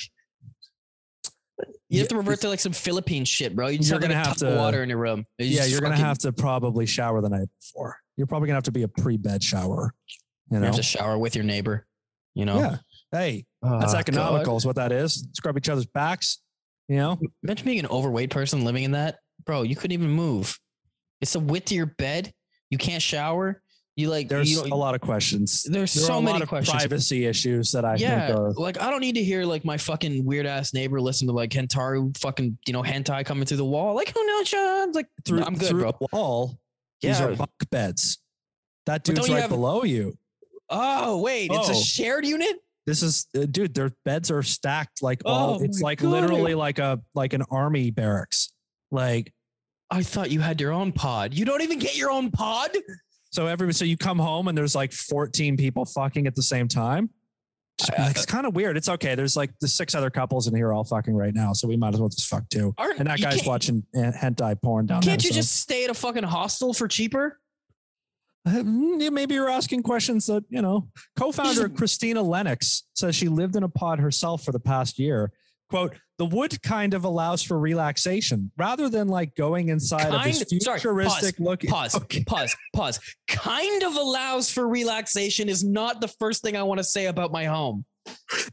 You 1.88 1.98
have 1.98 2.08
to 2.08 2.16
revert 2.16 2.40
to 2.40 2.48
like 2.48 2.60
some 2.60 2.72
Philippine 2.72 3.24
shit, 3.24 3.54
bro. 3.54 3.68
You 3.68 3.78
just 3.78 3.90
You're 3.90 4.00
gonna 4.00 4.14
have 4.14 4.36
to- 4.38 4.56
water 4.56 4.82
in 4.84 4.88
your 4.88 4.98
room. 4.98 5.26
You 5.38 5.46
yeah, 5.46 5.66
you're 5.66 5.80
gonna 5.80 5.96
have 5.96 6.18
to 6.18 6.32
probably 6.32 6.86
shower 6.86 7.20
the 7.20 7.28
night 7.28 7.48
before. 7.60 7.98
You're 8.16 8.26
probably 8.28 8.46
gonna 8.46 8.56
have 8.56 8.64
to 8.64 8.72
be 8.72 8.84
a 8.84 8.88
pre-bed 8.88 9.42
shower. 9.42 9.92
You 10.50 10.56
you 10.56 10.60
know? 10.60 10.66
have 10.66 10.76
to 10.76 10.82
shower 10.82 11.18
with 11.18 11.34
your 11.34 11.44
neighbor. 11.44 11.86
You 12.34 12.46
know, 12.46 12.60
Yeah. 12.60 12.76
Hey, 13.12 13.44
that's 13.62 13.94
Oh, 13.94 13.98
economical, 13.98 14.54
God. 14.54 14.56
is 14.56 14.66
what 14.66 14.76
that 14.76 14.90
is. 14.90 15.28
Scrub 15.34 15.56
each 15.58 15.68
other's 15.68 15.86
backs. 15.86 16.38
You 16.88 16.96
know? 16.96 17.20
Imagine 17.44 17.64
being 17.66 17.78
an 17.78 17.86
overweight 17.86 18.30
person 18.30 18.64
living 18.64 18.84
in 18.84 18.92
that, 18.92 19.18
bro. 19.44 19.62
You 19.62 19.76
couldn't 19.76 19.92
even 19.92 20.10
move. 20.10 20.58
It's 21.20 21.34
the 21.34 21.40
width 21.40 21.70
of 21.70 21.76
your 21.76 21.86
bed. 21.86 22.32
You 22.70 22.78
can't 22.78 23.02
shower. 23.02 23.62
You 23.94 24.08
like 24.08 24.28
There's 24.30 24.50
you 24.50 24.62
a 24.62 24.74
lot 24.74 24.94
of 24.94 25.02
questions. 25.02 25.64
There's 25.64 25.92
There 25.92 26.04
so 26.04 26.16
a 26.18 26.22
many 26.22 26.32
lot 26.32 26.42
of 26.42 26.48
questions. 26.48 26.74
privacy 26.74 27.26
issues 27.26 27.70
that 27.72 27.84
I 27.84 27.96
yeah, 27.96 28.28
think 28.28 28.38
are 28.38 28.52
like 28.54 28.80
I 28.80 28.90
don't 28.90 29.02
need 29.02 29.16
to 29.16 29.22
hear 29.22 29.44
like 29.44 29.66
my 29.66 29.76
fucking 29.76 30.24
weird 30.24 30.46
ass 30.46 30.72
neighbor 30.72 30.98
listen 30.98 31.26
to 31.26 31.34
like 31.34 31.50
Hentaru 31.50 32.16
fucking 32.16 32.56
you 32.66 32.72
know 32.72 32.82
hentai 32.82 33.22
coming 33.26 33.44
through 33.44 33.58
the 33.58 33.66
wall. 33.66 33.94
Like 33.94 34.10
oh 34.16 34.24
no, 34.26 34.42
John 34.44 34.92
Like 34.92 35.08
through, 35.26 35.42
I'm 35.42 35.54
good, 35.56 35.68
through 35.68 35.80
bro. 35.82 35.92
the 36.00 36.06
wall. 36.10 36.58
These 37.02 37.20
Yeah. 37.20 37.26
are 37.26 37.36
bunk 37.36 37.50
beds. 37.70 38.16
That 38.86 39.04
But 39.04 39.04
don't 39.04 39.14
dude's 39.16 39.28
you 39.28 39.34
right 39.34 39.40
have- 39.42 39.50
below 39.50 39.84
you. 39.84 40.16
Oh 40.70 41.18
wait, 41.20 41.50
it's 41.52 41.68
a 41.68 41.72
Oh. 41.72 41.82
shared 41.82 42.24
unit. 42.24 42.56
This 42.86 43.02
is 43.02 43.26
uh, 43.36 43.46
dude, 43.50 43.74
their 43.74 43.90
beds 44.04 44.30
are 44.30 44.42
stacked 44.42 45.02
like 45.02 45.22
all 45.24 45.60
Oh 45.60 45.64
it's 45.64 45.80
like 45.80 46.00
God. 46.00 46.08
literally 46.10 46.54
like 46.54 46.78
a 46.78 47.00
like 47.14 47.32
an 47.32 47.42
army 47.50 47.90
barracks. 47.90 48.52
Like 48.90 49.32
I 49.90 50.02
thought 50.02 50.30
you 50.30 50.40
had 50.40 50.60
your 50.60 50.72
own 50.72 50.92
pod. 50.92 51.34
You 51.34 51.44
don't 51.44 51.62
even 51.62 51.78
get 51.78 51.96
your 51.96 52.10
own 52.10 52.30
pod. 52.30 52.70
so 53.30 53.46
every 53.46 53.72
so 53.72 53.84
you 53.84 53.96
come 53.96 54.18
home 54.18 54.48
and 54.48 54.56
there's 54.58 54.74
like 54.74 54.92
14 54.92 55.56
people 55.56 55.84
fucking 55.84 56.26
at 56.26 56.34
the 56.34 56.42
same 56.42 56.66
time. 56.68 57.10
I- 57.98 58.02
I- 58.02 58.10
it's 58.10 58.26
kind 58.26 58.46
of 58.46 58.54
weird. 58.54 58.76
It's 58.76 58.88
okay. 58.88 59.14
There's 59.14 59.36
like 59.36 59.50
the 59.60 59.68
six 59.68 59.94
other 59.94 60.10
couples 60.10 60.46
in 60.48 60.54
here 60.54 60.72
all 60.72 60.84
fucking 60.84 61.14
right 61.14 61.34
now, 61.34 61.52
so 61.52 61.66
we 61.68 61.76
might 61.76 61.94
as 61.94 62.00
well 62.00 62.08
just 62.08 62.26
fuck 62.28 62.48
too. 62.48 62.74
And 62.98 63.06
that 63.08 63.20
guy's 63.20 63.44
watching 63.46 63.84
uh, 63.94 64.12
hentai 64.12 64.60
porn 64.60 64.86
down 64.86 65.00
there. 65.00 65.10
Can't 65.12 65.24
you 65.24 65.30
so- 65.30 65.36
just 65.36 65.56
stay 65.56 65.84
at 65.84 65.90
a 65.90 65.94
fucking 65.94 66.22
hostel 66.24 66.74
for 66.74 66.86
cheaper? 66.88 67.38
Uh, 68.44 68.50
mm, 68.50 69.00
yeah, 69.00 69.10
maybe 69.10 69.34
you're 69.34 69.48
asking 69.48 69.82
questions 69.82 70.26
that 70.26 70.44
you 70.48 70.60
know. 70.62 70.88
Co-founder 71.16 71.68
Christina 71.78 72.22
Lennox 72.22 72.84
says 72.94 73.14
she 73.14 73.28
lived 73.28 73.56
in 73.56 73.62
a 73.62 73.68
pod 73.68 74.00
herself 74.00 74.44
for 74.44 74.52
the 74.52 74.58
past 74.60 74.98
year. 74.98 75.30
quote, 75.70 75.94
the 76.18 76.26
wood 76.26 76.60
kind 76.62 76.94
of 76.94 77.04
allows 77.04 77.42
for 77.42 77.58
relaxation 77.58 78.50
rather 78.56 78.88
than 78.88 79.08
like 79.08 79.34
going 79.34 79.68
inside 79.70 80.12
of 80.12 80.22
this 80.24 80.44
Kind- 80.44 80.62
sorry, 80.62 80.78
futuristic 80.78 81.38
look. 81.40 81.62
Pause. 81.62 81.94
Okay. 82.02 82.24
Pause. 82.24 82.56
Pause. 82.74 83.00
Kind 83.28 83.82
of 83.82 83.96
allows 83.96 84.50
for 84.50 84.68
relaxation 84.68 85.48
is 85.48 85.64
not 85.64 86.00
the 86.00 86.08
first 86.08 86.42
thing 86.42 86.56
I 86.56 86.62
want 86.62 86.78
to 86.78 86.84
say 86.84 87.06
about 87.06 87.32
my 87.32 87.44
home. 87.44 87.84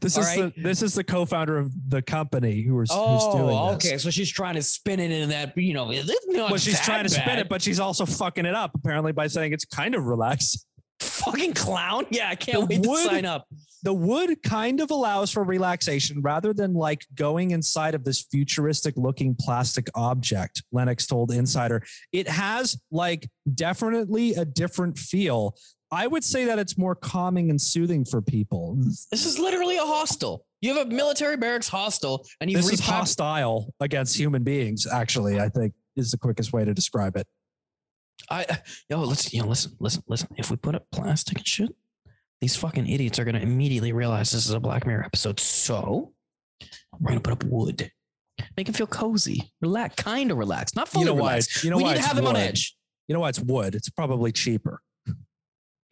This 0.00 0.16
All 0.16 0.22
is 0.22 0.28
right. 0.38 0.54
the 0.54 0.62
this 0.62 0.82
is 0.82 0.94
the 0.94 1.02
co-founder 1.04 1.58
of 1.58 1.72
the 1.90 2.02
company 2.02 2.62
who 2.62 2.76
was 2.76 2.90
who's 2.90 2.98
Oh, 3.00 3.32
doing 3.36 3.48
this. 3.78 3.86
okay. 3.86 3.98
So 3.98 4.10
she's 4.10 4.30
trying 4.30 4.54
to 4.54 4.62
spin 4.62 5.00
it 5.00 5.10
in 5.10 5.28
that, 5.30 5.56
you 5.56 5.74
know, 5.74 5.86
Well, 5.86 6.56
she's 6.56 6.80
trying 6.80 7.02
to 7.04 7.08
spin 7.10 7.38
it, 7.38 7.48
but 7.48 7.60
she's 7.62 7.80
also 7.80 8.06
fucking 8.06 8.46
it 8.46 8.54
up 8.54 8.72
apparently 8.74 9.12
by 9.12 9.26
saying 9.26 9.52
it's 9.52 9.64
kind 9.64 9.94
of 9.94 10.04
relaxed. 10.04 10.66
fucking 11.00 11.54
clown. 11.54 12.06
Yeah, 12.10 12.28
I 12.28 12.34
can't 12.34 12.68
The 12.68 12.76
wait 12.78 12.86
wood- 12.86 13.02
to 13.04 13.08
sign 13.08 13.24
up. 13.24 13.46
The 13.82 13.94
wood 13.94 14.42
kind 14.42 14.80
of 14.80 14.90
allows 14.90 15.30
for 15.30 15.42
relaxation 15.42 16.20
rather 16.20 16.52
than 16.52 16.74
like 16.74 17.06
going 17.14 17.52
inside 17.52 17.94
of 17.94 18.04
this 18.04 18.20
futuristic 18.30 18.94
looking 18.98 19.34
plastic 19.34 19.88
object, 19.94 20.62
Lennox 20.70 21.06
told 21.06 21.32
Insider. 21.32 21.82
It 22.12 22.28
has 22.28 22.78
like 22.90 23.28
definitely 23.54 24.34
a 24.34 24.44
different 24.44 24.98
feel. 24.98 25.56
I 25.92 26.06
would 26.06 26.22
say 26.22 26.44
that 26.44 26.58
it's 26.58 26.78
more 26.78 26.94
calming 26.94 27.50
and 27.50 27.60
soothing 27.60 28.04
for 28.04 28.22
people. 28.22 28.76
This 29.10 29.26
is 29.26 29.38
literally 29.38 29.76
a 29.76 29.84
hostel. 29.84 30.46
You 30.60 30.74
have 30.74 30.86
a 30.86 30.90
military 30.90 31.36
barracks 31.36 31.68
hostel, 31.68 32.26
and 32.40 32.50
you've 32.50 32.62
This 32.62 32.74
is 32.74 32.80
hostile 32.80 33.74
against 33.80 34.16
human 34.16 34.44
beings, 34.44 34.86
actually, 34.86 35.40
I 35.40 35.48
think 35.48 35.74
is 35.96 36.12
the 36.12 36.18
quickest 36.18 36.52
way 36.52 36.64
to 36.64 36.72
describe 36.74 37.16
it. 37.16 37.26
I 38.28 38.46
yo, 38.88 39.00
let's 39.00 39.32
you 39.32 39.42
know, 39.42 39.48
listen, 39.48 39.72
listen, 39.80 40.02
listen. 40.06 40.28
If 40.36 40.50
we 40.50 40.56
put 40.56 40.74
up 40.74 40.86
plastic 40.92 41.38
and 41.38 41.46
shit, 41.46 41.74
these 42.40 42.54
fucking 42.54 42.86
idiots 42.86 43.18
are 43.18 43.24
gonna 43.24 43.40
immediately 43.40 43.92
realize 43.92 44.30
this 44.30 44.46
is 44.46 44.52
a 44.52 44.60
Black 44.60 44.86
Mirror 44.86 45.04
episode. 45.04 45.40
So 45.40 46.12
we're 47.00 47.08
gonna 47.08 47.20
put 47.20 47.32
up 47.32 47.44
wood. 47.44 47.90
Make 48.56 48.66
them 48.66 48.74
feel 48.74 48.86
cozy, 48.86 49.52
relax, 49.60 49.96
kind 49.96 50.30
of 50.30 50.38
relax, 50.38 50.76
not 50.76 50.88
fully 50.88 51.06
You 51.06 51.10
know 51.10 51.20
why? 51.20 51.40
You 51.62 51.70
know 51.70 51.76
we 51.78 51.82
why 51.82 51.94
need 51.94 52.00
to 52.00 52.06
have 52.06 52.18
him 52.18 52.26
on 52.26 52.36
edge. 52.36 52.76
You 53.08 53.14
know 53.14 53.20
why 53.20 53.30
it's 53.30 53.40
wood? 53.40 53.74
It's 53.74 53.88
probably 53.88 54.30
cheaper. 54.32 54.82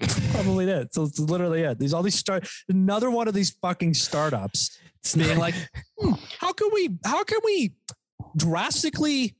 probably 0.32 0.66
it. 0.66 0.94
So 0.94 1.04
it's 1.04 1.18
literally 1.18 1.62
it. 1.62 1.78
These 1.78 1.92
all 1.92 2.02
these 2.02 2.14
start 2.14 2.48
another 2.68 3.10
one 3.10 3.28
of 3.28 3.34
these 3.34 3.50
fucking 3.62 3.94
startups 3.94 4.78
It's 5.00 5.16
being 5.16 5.38
like, 5.38 5.54
hmm, 5.98 6.12
how 6.38 6.52
can 6.52 6.68
we 6.72 6.90
how 7.04 7.24
can 7.24 7.38
we 7.44 7.72
drastically 8.36 9.34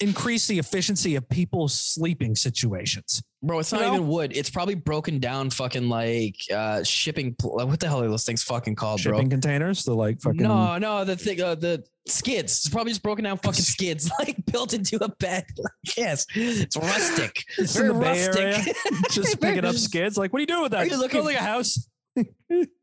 increase 0.00 0.46
the 0.46 0.58
efficiency 0.58 1.14
of 1.16 1.28
people's 1.28 1.74
sleeping 1.78 2.34
situations? 2.36 3.22
bro, 3.42 3.60
it's 3.60 3.70
you 3.70 3.78
not 3.78 3.86
know? 3.86 3.94
even 3.94 4.08
wood. 4.08 4.36
It's 4.36 4.50
probably 4.50 4.74
broken 4.74 5.20
down, 5.20 5.50
fucking 5.50 5.88
like 5.88 6.36
uh 6.52 6.82
shipping. 6.82 7.34
pl- 7.38 7.56
What 7.66 7.78
the 7.78 7.86
hell 7.86 8.02
are 8.02 8.08
those 8.08 8.24
things 8.24 8.42
fucking 8.42 8.74
called, 8.74 9.02
bro? 9.02 9.12
Shipping 9.14 9.30
containers, 9.30 9.84
the 9.84 9.94
like 9.94 10.20
fucking 10.20 10.42
No, 10.42 10.78
no, 10.78 11.04
the 11.04 11.16
thing, 11.16 11.40
uh, 11.40 11.54
the 11.54 11.84
skids. 12.08 12.52
It's 12.64 12.68
probably 12.68 12.90
just 12.92 13.02
broken 13.04 13.24
down 13.24 13.36
fucking 13.38 13.52
skids, 13.62 14.10
like 14.18 14.36
built 14.46 14.74
into 14.74 15.02
a 15.04 15.08
bed. 15.08 15.44
Like, 15.58 15.96
yes, 15.96 16.26
it's 16.34 16.76
rustic. 16.76 17.44
It's 17.58 17.76
Very 17.76 17.90
rustic. 17.90 18.74
Just 19.10 19.40
picking 19.40 19.64
up 19.64 19.76
skids. 19.76 20.16
Like, 20.18 20.32
what 20.32 20.38
are 20.38 20.40
you 20.40 20.46
doing 20.46 20.62
with 20.62 20.72
that? 20.72 20.80
Are 20.80 20.86
you 20.86 20.98
looking- 20.98 21.24
like 21.24 21.36
a 21.36 21.42
house? 21.42 21.88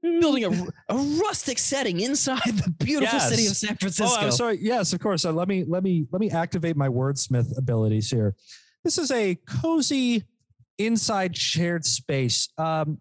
Building 0.02 0.46
a, 0.46 0.94
a 0.94 0.98
rustic 0.98 1.58
setting 1.58 2.02
inside 2.02 2.42
the 2.46 2.70
beautiful 2.80 3.18
Yes. 3.18 3.30
city 3.30 3.48
of 3.48 3.56
San 3.56 3.76
Francisco. 3.78 4.16
Oh, 4.18 4.26
I'm 4.26 4.32
sorry. 4.32 4.60
Yes, 4.62 4.94
of 4.94 5.00
course. 5.00 5.26
Uh, 5.26 5.32
let 5.32 5.48
me 5.48 5.64
let 5.68 5.84
me 5.84 6.06
let 6.12 6.20
me 6.20 6.30
activate 6.30 6.76
my 6.76 6.88
wordsmith 6.90 7.58
abilities 7.58 8.10
here. 8.12 8.36
This 8.84 8.98
is 8.98 9.10
a 9.12 9.36
cozy 9.48 10.24
inside 10.78 11.38
shared 11.38 11.86
space, 11.86 12.50
um, 12.58 13.00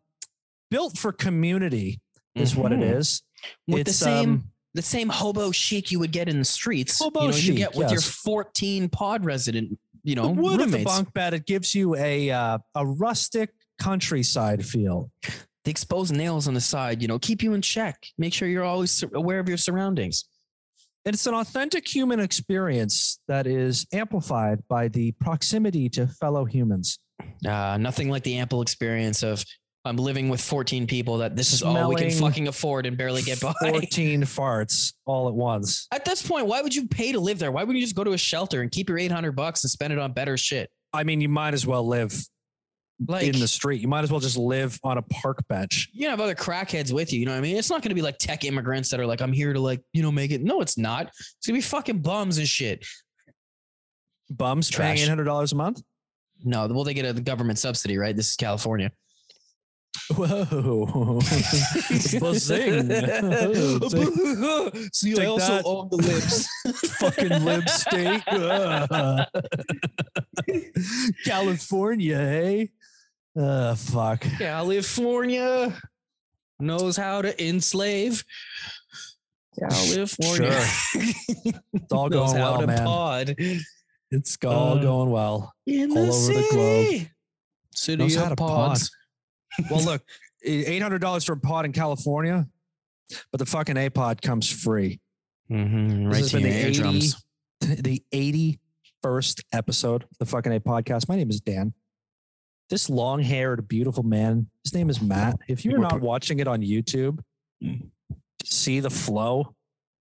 built 0.70 0.96
for 0.96 1.12
community, 1.12 2.00
is 2.34 2.54
what 2.54 2.72
it 2.72 2.78
Mhm. 2.80 2.98
is. 2.98 3.22
With 3.66 3.86
the 3.86 3.92
same 3.92 4.30
um, 4.30 4.44
the 4.74 4.82
same 4.82 5.08
hobo 5.08 5.50
chic 5.50 5.90
you 5.90 5.98
would 5.98 6.12
get 6.12 6.28
in 6.28 6.38
the 6.38 6.44
streets. 6.44 6.98
Hobo 6.98 7.24
you 7.24 7.30
know, 7.30 7.36
you 7.36 7.54
get 7.54 7.74
with 7.74 7.90
your 7.90 8.00
14 8.00 8.88
pod 8.88 9.24
resident, 9.24 9.78
you 10.04 10.14
The 10.14 10.22
know, 10.22 10.28
wood 10.30 10.60
of 10.60 10.70
the 10.70 10.84
bunk 10.84 11.12
bed. 11.12 11.34
It 11.34 11.44
gives 11.46 11.74
you 11.74 11.96
a 11.96 12.30
uh, 12.30 12.58
a 12.76 12.86
rustic 12.86 13.50
countryside 13.80 14.64
feel. 14.64 15.10
The 15.64 15.70
exposed 15.70 16.14
nails 16.14 16.48
on 16.48 16.54
the 16.54 16.60
side, 16.60 17.02
you 17.02 17.08
know, 17.08 17.18
keep 17.18 17.42
you 17.42 17.54
in 17.54 17.62
check. 17.62 17.96
Make 18.18 18.34
sure 18.34 18.48
you're 18.48 18.64
always 18.64 19.04
aware 19.14 19.38
of 19.38 19.48
your 19.48 19.58
surroundings. 19.58 20.24
It's 21.04 21.26
an 21.26 21.34
authentic 21.34 21.86
human 21.86 22.20
experience 22.20 23.18
that 23.26 23.46
is 23.46 23.86
amplified 23.92 24.60
by 24.68 24.88
the 24.88 25.12
proximity 25.12 25.88
to 25.90 26.06
fellow 26.06 26.44
humans. 26.44 26.98
Uh, 27.46 27.76
nothing 27.80 28.08
like 28.08 28.22
the 28.22 28.36
ample 28.36 28.62
experience 28.62 29.22
of 29.22 29.44
I'm 29.84 29.96
living 29.96 30.28
with 30.28 30.40
14 30.40 30.86
people 30.86 31.18
that 31.18 31.34
this 31.34 31.52
is 31.52 31.60
all 31.60 31.88
we 31.88 31.96
can 31.96 32.10
fucking 32.10 32.46
afford 32.46 32.86
and 32.86 32.96
barely 32.96 33.22
get 33.22 33.40
by. 33.40 33.52
14 33.60 34.22
farts 34.22 34.92
all 35.06 35.26
at 35.26 35.34
once. 35.34 35.88
At 35.90 36.04
this 36.04 36.24
point, 36.24 36.46
why 36.46 36.62
would 36.62 36.72
you 36.72 36.86
pay 36.86 37.10
to 37.10 37.18
live 37.18 37.40
there? 37.40 37.50
Why 37.50 37.62
wouldn't 37.64 37.78
you 37.78 37.84
just 37.84 37.96
go 37.96 38.04
to 38.04 38.12
a 38.12 38.18
shelter 38.18 38.62
and 38.62 38.70
keep 38.70 38.88
your 38.88 38.98
800 38.98 39.32
bucks 39.32 39.64
and 39.64 39.70
spend 39.70 39.92
it 39.92 39.98
on 39.98 40.12
better 40.12 40.36
shit? 40.36 40.70
I 40.92 41.02
mean, 41.02 41.20
you 41.20 41.28
might 41.28 41.52
as 41.52 41.66
well 41.66 41.84
live 41.84 42.14
Like, 43.08 43.26
in 43.26 43.38
the 43.40 43.48
street. 43.48 43.80
You 43.80 43.88
might 43.88 44.02
as 44.04 44.10
well 44.10 44.20
just 44.20 44.36
live 44.36 44.78
on 44.84 44.98
a 44.98 45.02
park 45.02 45.38
bench. 45.48 45.88
you 45.92 46.08
have 46.08 46.20
other 46.20 46.34
crackheads 46.34 46.92
with 46.92 47.12
you. 47.12 47.20
You 47.20 47.26
know 47.26 47.32
what 47.32 47.38
I 47.38 47.42
mean? 47.42 47.56
It's 47.56 47.70
not 47.70 47.82
going 47.82 47.90
to 47.90 47.94
be 47.94 48.02
like 48.02 48.18
tech 48.18 48.44
immigrants 48.44 48.90
that 48.90 49.00
are 49.00 49.06
like, 49.06 49.20
I'm 49.20 49.32
here 49.32 49.52
to 49.52 49.60
like, 49.60 49.80
you 49.92 50.02
know, 50.02 50.12
make 50.12 50.30
it. 50.30 50.42
No, 50.42 50.60
it's 50.60 50.76
not. 50.78 51.06
It's 51.08 51.46
going 51.46 51.54
to 51.54 51.58
be 51.58 51.62
fucking 51.62 52.00
bums 52.00 52.38
and 52.38 52.48
shit. 52.48 52.84
Bums 54.30 54.70
paying 54.70 54.98
eight 54.98 55.08
hundred 55.08 55.24
dollars 55.24 55.52
a 55.52 55.56
month. 55.56 55.82
No, 56.44 56.66
well, 56.66 56.84
they 56.84 56.94
get 56.94 57.04
a 57.04 57.20
government 57.20 57.58
subsidy, 57.58 57.98
right? 57.98 58.16
This 58.16 58.30
is 58.30 58.36
California. 58.36 58.90
Whoa! 60.16 61.20
Buzzing. 62.20 62.90
See, 64.92 65.14
Take 65.14 65.38
that. 65.38 65.62
own 65.66 65.88
the 65.90 65.96
lips. 65.96 66.48
Fucking 66.98 67.44
lipstick. 67.44 68.24
California, 71.24 72.16
hey? 72.16 72.70
Uh, 73.38 73.74
fuck. 73.74 74.20
California 74.38 75.74
knows 76.60 76.96
how 76.96 77.22
to 77.22 77.44
enslave. 77.46 78.24
California 79.58 80.64
It's 81.74 81.92
all 81.92 82.08
knows 82.08 82.32
going 82.32 82.36
how 82.42 82.58
well, 82.58 82.66
man. 82.66 82.84
pod 82.84 83.34
It's 84.10 84.38
all 84.44 84.78
Uh, 84.78 84.82
going 84.82 85.10
well. 85.10 85.52
in 85.66 85.90
all 85.90 85.96
the 85.96 86.12
over 86.12 86.26
the 86.26 86.48
globe. 86.50 86.86
city. 86.86 87.10
City 87.74 88.02
Knows 88.02 88.14
how 88.16 88.24
of 88.24 88.28
to 88.30 88.36
pod. 88.36 88.48
pods. 88.70 88.90
Well, 89.70 89.82
look, 89.84 90.02
eight 90.44 90.82
hundred 90.82 91.00
dollars 91.00 91.24
for 91.24 91.32
a 91.32 91.36
pod 91.38 91.64
in 91.64 91.72
California, 91.72 92.46
but 93.30 93.38
the 93.38 93.46
fucking 93.46 93.76
A 93.76 93.88
pod 93.90 94.20
comes 94.22 94.50
free. 94.50 95.00
Mm-hmm, 95.50 96.08
This 96.10 96.12
right 96.12 96.16
has 96.22 96.30
to 96.30 96.36
been 96.36 96.42
the 96.44 96.50
80 96.50 96.66
eardrums. 96.78 97.24
the 97.60 98.02
81st 99.04 99.42
episode 99.52 100.02
of 100.04 100.08
the 100.18 100.26
fucking 100.26 100.52
A 100.54 100.60
podcast. 100.60 101.08
My 101.08 101.16
name 101.16 101.28
is 101.30 101.40
Dan. 101.40 101.72
This 102.70 102.88
long 102.88 103.20
haired, 103.20 103.68
beautiful 103.68 104.02
man, 104.02 104.48
his 104.64 104.72
name 104.74 104.88
is 104.88 105.02
Matt. 105.02 105.36
If 105.48 105.64
you're 105.64 105.78
not 105.78 106.00
watching 106.00 106.40
it 106.40 106.48
on 106.48 106.62
YouTube, 106.62 107.20
see 108.44 108.80
the 108.80 108.90
flow. 108.90 109.54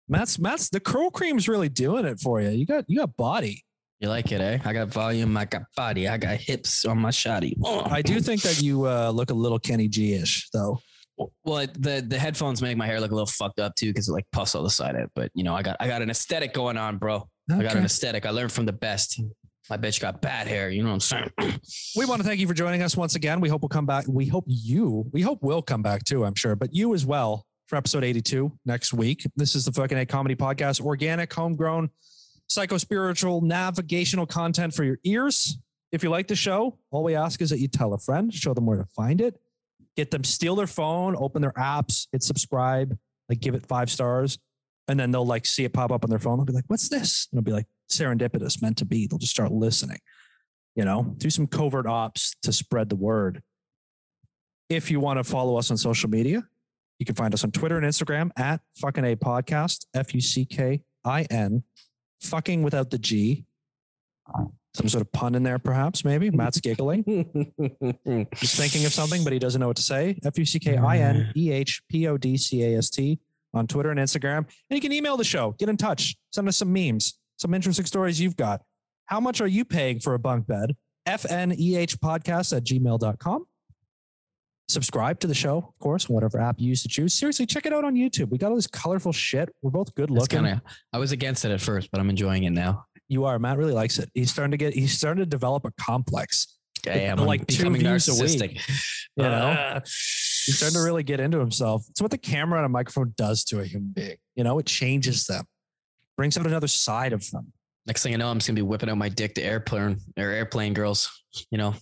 Matt's 0.08 0.38
Matt's 0.38 0.68
the 0.68 0.80
curl 0.80 1.10
cream's 1.10 1.48
really 1.48 1.68
doing 1.68 2.04
it 2.04 2.20
for 2.20 2.40
you. 2.40 2.50
You 2.50 2.66
got 2.66 2.84
you 2.88 2.98
got 2.98 3.16
body. 3.16 3.64
You 4.00 4.08
like 4.08 4.32
it, 4.32 4.40
eh? 4.40 4.58
I 4.64 4.72
got 4.72 4.88
volume, 4.88 5.36
I 5.36 5.44
got 5.44 5.62
body, 5.76 6.08
I 6.08 6.16
got 6.16 6.38
hips 6.38 6.86
on 6.86 6.98
my 6.98 7.10
shoddy. 7.10 7.54
Oh. 7.62 7.82
I 7.90 8.00
do 8.00 8.18
think 8.20 8.40
that 8.42 8.62
you 8.62 8.86
uh, 8.86 9.10
look 9.10 9.30
a 9.30 9.34
little 9.34 9.58
Kenny 9.58 9.88
G-ish, 9.88 10.48
though. 10.54 10.80
Well, 11.44 11.66
the 11.78 12.02
the 12.06 12.18
headphones 12.18 12.62
make 12.62 12.78
my 12.78 12.86
hair 12.86 12.98
look 12.98 13.10
a 13.10 13.14
little 13.14 13.26
fucked 13.26 13.60
up 13.60 13.74
too 13.74 13.88
because 13.88 14.08
it 14.08 14.12
like 14.12 14.24
puffs 14.32 14.54
all 14.54 14.62
the 14.62 14.70
side 14.70 14.96
out. 14.96 15.10
But 15.14 15.30
you 15.34 15.44
know, 15.44 15.54
I 15.54 15.62
got 15.62 15.76
I 15.78 15.86
got 15.86 16.00
an 16.00 16.08
aesthetic 16.08 16.54
going 16.54 16.78
on, 16.78 16.96
bro. 16.96 17.28
I 17.52 17.62
got 17.62 17.76
an 17.76 17.84
aesthetic. 17.84 18.24
I 18.24 18.30
learned 18.30 18.52
from 18.52 18.64
the 18.64 18.72
best. 18.72 19.20
My 19.70 19.76
bitch 19.76 20.00
got 20.00 20.20
bad 20.20 20.48
hair. 20.48 20.68
You 20.68 20.82
know 20.82 20.88
what 20.88 20.94
I'm 20.94 21.00
saying? 21.00 21.30
We 21.96 22.04
want 22.04 22.20
to 22.20 22.26
thank 22.26 22.40
you 22.40 22.48
for 22.48 22.54
joining 22.54 22.82
us 22.82 22.96
once 22.96 23.14
again. 23.14 23.40
We 23.40 23.48
hope 23.48 23.62
we'll 23.62 23.68
come 23.68 23.86
back. 23.86 24.04
We 24.08 24.26
hope 24.26 24.44
you, 24.46 25.08
we 25.12 25.22
hope 25.22 25.42
we'll 25.42 25.62
come 25.62 25.82
back 25.82 26.04
too, 26.04 26.24
I'm 26.24 26.34
sure, 26.34 26.56
but 26.56 26.74
you 26.74 26.94
as 26.94 27.06
well 27.06 27.46
for 27.68 27.76
episode 27.76 28.04
82 28.04 28.50
next 28.64 28.92
week. 28.92 29.24
This 29.36 29.54
is 29.54 29.64
the 29.64 29.72
fucking 29.72 29.98
A 29.98 30.06
comedy 30.06 30.34
podcast, 30.34 30.80
organic, 30.80 31.32
homegrown, 31.32 31.90
psycho 32.48 32.78
spiritual, 32.78 33.40
navigational 33.40 34.26
content 34.26 34.74
for 34.74 34.82
your 34.82 34.98
ears. 35.04 35.58
If 35.92 36.02
you 36.02 36.10
like 36.10 36.26
the 36.26 36.36
show, 36.36 36.78
all 36.90 37.04
we 37.04 37.14
ask 37.14 37.40
is 37.40 37.50
that 37.50 37.58
you 37.58 37.68
tell 37.68 37.92
a 37.94 37.98
friend, 37.98 38.32
show 38.32 38.54
them 38.54 38.66
where 38.66 38.78
to 38.78 38.86
find 38.96 39.20
it, 39.20 39.40
get 39.96 40.10
them 40.10 40.24
steal 40.24 40.56
their 40.56 40.66
phone, 40.66 41.14
open 41.16 41.42
their 41.42 41.52
apps, 41.52 42.08
hit 42.12 42.22
subscribe, 42.22 42.96
like 43.28 43.40
give 43.40 43.54
it 43.54 43.66
five 43.66 43.90
stars, 43.90 44.38
and 44.88 44.98
then 44.98 45.12
they'll 45.12 45.26
like 45.26 45.46
see 45.46 45.64
it 45.64 45.72
pop 45.72 45.92
up 45.92 46.04
on 46.04 46.10
their 46.10 46.18
phone. 46.18 46.38
They'll 46.38 46.46
be 46.46 46.52
like, 46.52 46.64
"What's 46.66 46.88
this?" 46.88 47.28
And 47.30 47.38
they'll 47.38 47.44
be 47.44 47.52
like 47.52 47.66
serendipitous, 47.90 48.62
meant 48.62 48.78
to 48.78 48.84
be. 48.84 49.06
They'll 49.06 49.18
just 49.18 49.32
start 49.32 49.52
listening 49.52 49.98
you 50.74 50.84
know, 50.84 51.14
do 51.18 51.30
some 51.30 51.46
covert 51.46 51.86
ops 51.86 52.34
to 52.42 52.52
spread 52.52 52.88
the 52.88 52.96
word. 52.96 53.42
If 54.68 54.90
you 54.90 55.00
want 55.00 55.18
to 55.18 55.24
follow 55.24 55.56
us 55.56 55.70
on 55.70 55.76
social 55.76 56.08
media, 56.08 56.42
you 56.98 57.06
can 57.06 57.14
find 57.14 57.34
us 57.34 57.44
on 57.44 57.50
Twitter 57.50 57.76
and 57.76 57.86
Instagram 57.86 58.30
at 58.36 58.60
fucking 58.76 59.04
a 59.04 59.16
podcast, 59.16 59.86
F 59.94 60.14
U 60.14 60.20
C 60.20 60.44
K 60.44 60.82
I 61.04 61.22
N, 61.30 61.64
fucking 62.22 62.62
without 62.62 62.90
the 62.90 62.98
G. 62.98 63.44
Some 64.74 64.88
sort 64.88 65.02
of 65.02 65.10
pun 65.10 65.34
in 65.34 65.42
there, 65.42 65.58
perhaps, 65.58 66.04
maybe. 66.04 66.30
Matt's 66.30 66.60
giggling. 66.60 67.02
He's 68.36 68.56
thinking 68.56 68.86
of 68.86 68.92
something, 68.92 69.24
but 69.24 69.32
he 69.32 69.40
doesn't 69.40 69.60
know 69.60 69.66
what 69.66 69.76
to 69.76 69.82
say. 69.82 70.16
F 70.24 70.38
U 70.38 70.44
C 70.44 70.60
K 70.60 70.76
I 70.76 70.98
N 70.98 71.32
E 71.36 71.50
H 71.50 71.82
P 71.88 72.06
O 72.06 72.16
D 72.16 72.36
C 72.36 72.62
A 72.62 72.78
S 72.78 72.90
T. 72.90 73.18
on 73.52 73.66
Twitter 73.66 73.90
and 73.90 73.98
Instagram. 73.98 74.38
And 74.38 74.46
you 74.70 74.80
can 74.80 74.92
email 74.92 75.16
the 75.16 75.24
show, 75.24 75.56
get 75.58 75.68
in 75.68 75.76
touch, 75.76 76.16
send 76.30 76.46
us 76.46 76.58
some 76.58 76.72
memes, 76.72 77.18
some 77.40 77.54
interesting 77.54 77.86
stories 77.86 78.20
you've 78.20 78.36
got. 78.36 78.60
How 79.06 79.18
much 79.18 79.40
are 79.40 79.46
you 79.46 79.64
paying 79.64 79.98
for 79.98 80.14
a 80.14 80.18
bunk 80.18 80.46
bed? 80.46 80.76
FNEH 81.08 81.96
podcast 81.96 82.54
at 82.56 82.64
gmail.com. 82.64 83.46
Subscribe 84.68 85.18
to 85.20 85.26
the 85.26 85.34
show, 85.34 85.56
of 85.58 85.78
course, 85.80 86.08
whatever 86.08 86.38
app 86.40 86.60
you 86.60 86.68
use 86.68 86.82
to 86.82 86.88
choose. 86.88 87.12
Seriously, 87.12 87.44
check 87.44 87.66
it 87.66 87.72
out 87.72 87.82
on 87.84 87.96
YouTube. 87.96 88.28
We 88.30 88.38
got 88.38 88.50
all 88.50 88.56
this 88.56 88.68
colorful 88.68 89.12
shit. 89.12 89.48
We're 89.62 89.70
both 89.72 89.92
good 89.96 90.10
looking. 90.10 90.44
kind 90.44 90.54
of. 90.54 90.60
I 90.92 90.98
was 90.98 91.10
against 91.10 91.44
it 91.44 91.50
at 91.50 91.60
first, 91.60 91.90
but 91.90 92.00
I'm 92.00 92.08
enjoying 92.08 92.44
it 92.44 92.50
now. 92.50 92.84
You 93.08 93.24
are. 93.24 93.36
Matt 93.40 93.58
really 93.58 93.72
likes 93.72 93.98
it. 93.98 94.10
He's 94.14 94.30
starting 94.30 94.52
to 94.52 94.56
get, 94.56 94.72
he's 94.74 94.96
starting 94.96 95.22
to 95.22 95.26
develop 95.26 95.64
a 95.64 95.72
complex. 95.72 96.58
I 96.86 96.90
am. 96.90 97.18
Like 97.18 97.40
I'm 97.40 97.46
becoming 97.46 97.82
narcissistic. 97.82 98.60
You 99.16 99.24
know, 99.24 99.28
Uh, 99.50 99.80
he's 99.80 100.58
starting 100.58 100.76
to 100.78 100.84
really 100.84 101.02
get 101.02 101.18
into 101.18 101.40
himself. 101.40 101.84
It's 101.90 102.00
what 102.00 102.12
the 102.12 102.18
camera 102.18 102.60
and 102.60 102.66
a 102.66 102.68
microphone 102.68 103.12
does 103.16 103.42
to 103.46 103.60
a 103.60 103.64
human 103.64 103.90
being. 103.92 104.16
You 104.36 104.44
know, 104.44 104.58
it 104.60 104.66
changes 104.66 105.26
them, 105.26 105.44
brings 106.20 106.36
out 106.36 106.44
another 106.44 106.68
side 106.68 107.14
of 107.14 107.30
them. 107.30 107.50
Next 107.86 108.02
thing 108.02 108.12
I 108.12 108.18
know, 108.18 108.28
I'm 108.28 108.36
just 108.36 108.46
gonna 108.46 108.56
be 108.56 108.60
whipping 108.60 108.90
out 108.90 108.98
my 108.98 109.08
dick 109.08 109.32
to 109.36 109.42
airplane 109.42 109.96
or 110.18 110.28
airplane 110.28 110.74
girls. 110.74 111.08
You 111.50 111.56
know, 111.56 111.74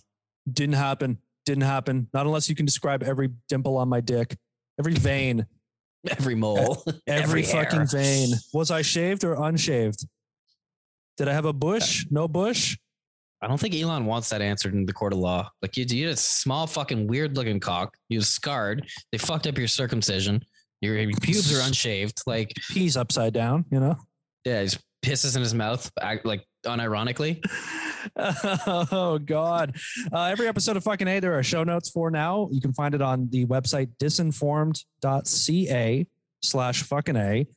Didn't 0.49 0.75
happen. 0.75 1.17
Didn't 1.45 1.65
happen. 1.65 2.07
Not 2.13 2.25
unless 2.25 2.47
you 2.47 2.55
can 2.55 2.65
describe 2.65 3.03
every 3.03 3.31
dimple 3.49 3.75
on 3.75 3.89
my 3.89 3.99
dick, 3.99 4.37
every 4.79 4.93
vein, 4.93 5.45
every 6.09 6.35
mole, 6.35 6.81
every, 6.87 6.93
Every 7.07 7.43
fucking 7.43 7.87
vein. 7.87 8.29
Was 8.53 8.71
I 8.71 8.81
shaved 8.81 9.25
or 9.25 9.35
unshaved? 9.35 10.07
Did 11.17 11.27
I 11.27 11.33
have 11.33 11.43
a 11.43 11.51
bush? 11.51 12.05
No 12.09 12.29
bush? 12.29 12.77
I 13.41 13.47
don't 13.49 13.59
think 13.59 13.75
Elon 13.75 14.05
wants 14.05 14.29
that 14.29 14.41
answered 14.41 14.73
in 14.73 14.85
the 14.85 14.93
court 14.93 15.11
of 15.11 15.19
law. 15.19 15.49
Like 15.61 15.75
you, 15.75 15.83
you 15.89 16.05
had 16.05 16.13
a 16.13 16.17
small, 16.17 16.65
fucking 16.65 17.07
weird 17.07 17.35
looking 17.35 17.59
cock. 17.59 17.93
You 18.07 18.21
scarred. 18.21 18.87
They 19.11 19.17
fucked 19.17 19.47
up 19.47 19.57
your 19.57 19.67
circumcision. 19.67 20.41
Your, 20.79 20.97
your 20.97 21.11
pubes 21.21 21.53
are 21.53 21.61
unshaved. 21.61 22.21
Like, 22.25 22.53
Peas 22.71 22.95
upside 22.95 23.33
down, 23.33 23.65
you 23.69 23.81
know? 23.81 23.97
Yeah, 24.45 24.61
he 24.61 24.69
pisses 25.03 25.35
in 25.35 25.41
his 25.41 25.53
mouth, 25.53 25.91
like 26.23 26.45
unironically. 26.65 27.43
oh 28.15 29.19
God. 29.19 29.75
Uh, 30.11 30.25
every 30.25 30.47
episode 30.47 30.77
of 30.77 30.83
fucking 30.83 31.07
A, 31.07 31.19
there 31.19 31.37
are 31.37 31.43
show 31.43 31.63
notes 31.63 31.89
for 31.89 32.11
now. 32.11 32.49
You 32.51 32.61
can 32.61 32.73
find 32.73 32.95
it 32.95 33.01
on 33.01 33.29
the 33.29 33.45
website 33.45 33.89
disinformed.ca 34.01 36.07
slash 36.41 36.83
fucking 36.83 37.15
A. 37.15 37.47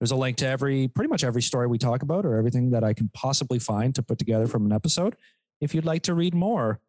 There's 0.00 0.10
a 0.10 0.16
link 0.16 0.36
to 0.38 0.46
every 0.46 0.88
pretty 0.88 1.08
much 1.08 1.22
every 1.22 1.42
story 1.42 1.66
we 1.66 1.78
talk 1.78 2.02
about 2.02 2.26
or 2.26 2.36
everything 2.36 2.70
that 2.70 2.82
I 2.82 2.92
can 2.92 3.10
possibly 3.14 3.58
find 3.58 3.94
to 3.94 4.02
put 4.02 4.18
together 4.18 4.46
from 4.46 4.66
an 4.66 4.72
episode. 4.72 5.14
If 5.60 5.74
you'd 5.74 5.84
like 5.84 6.02
to 6.02 6.14
read 6.14 6.34
more 6.34 6.80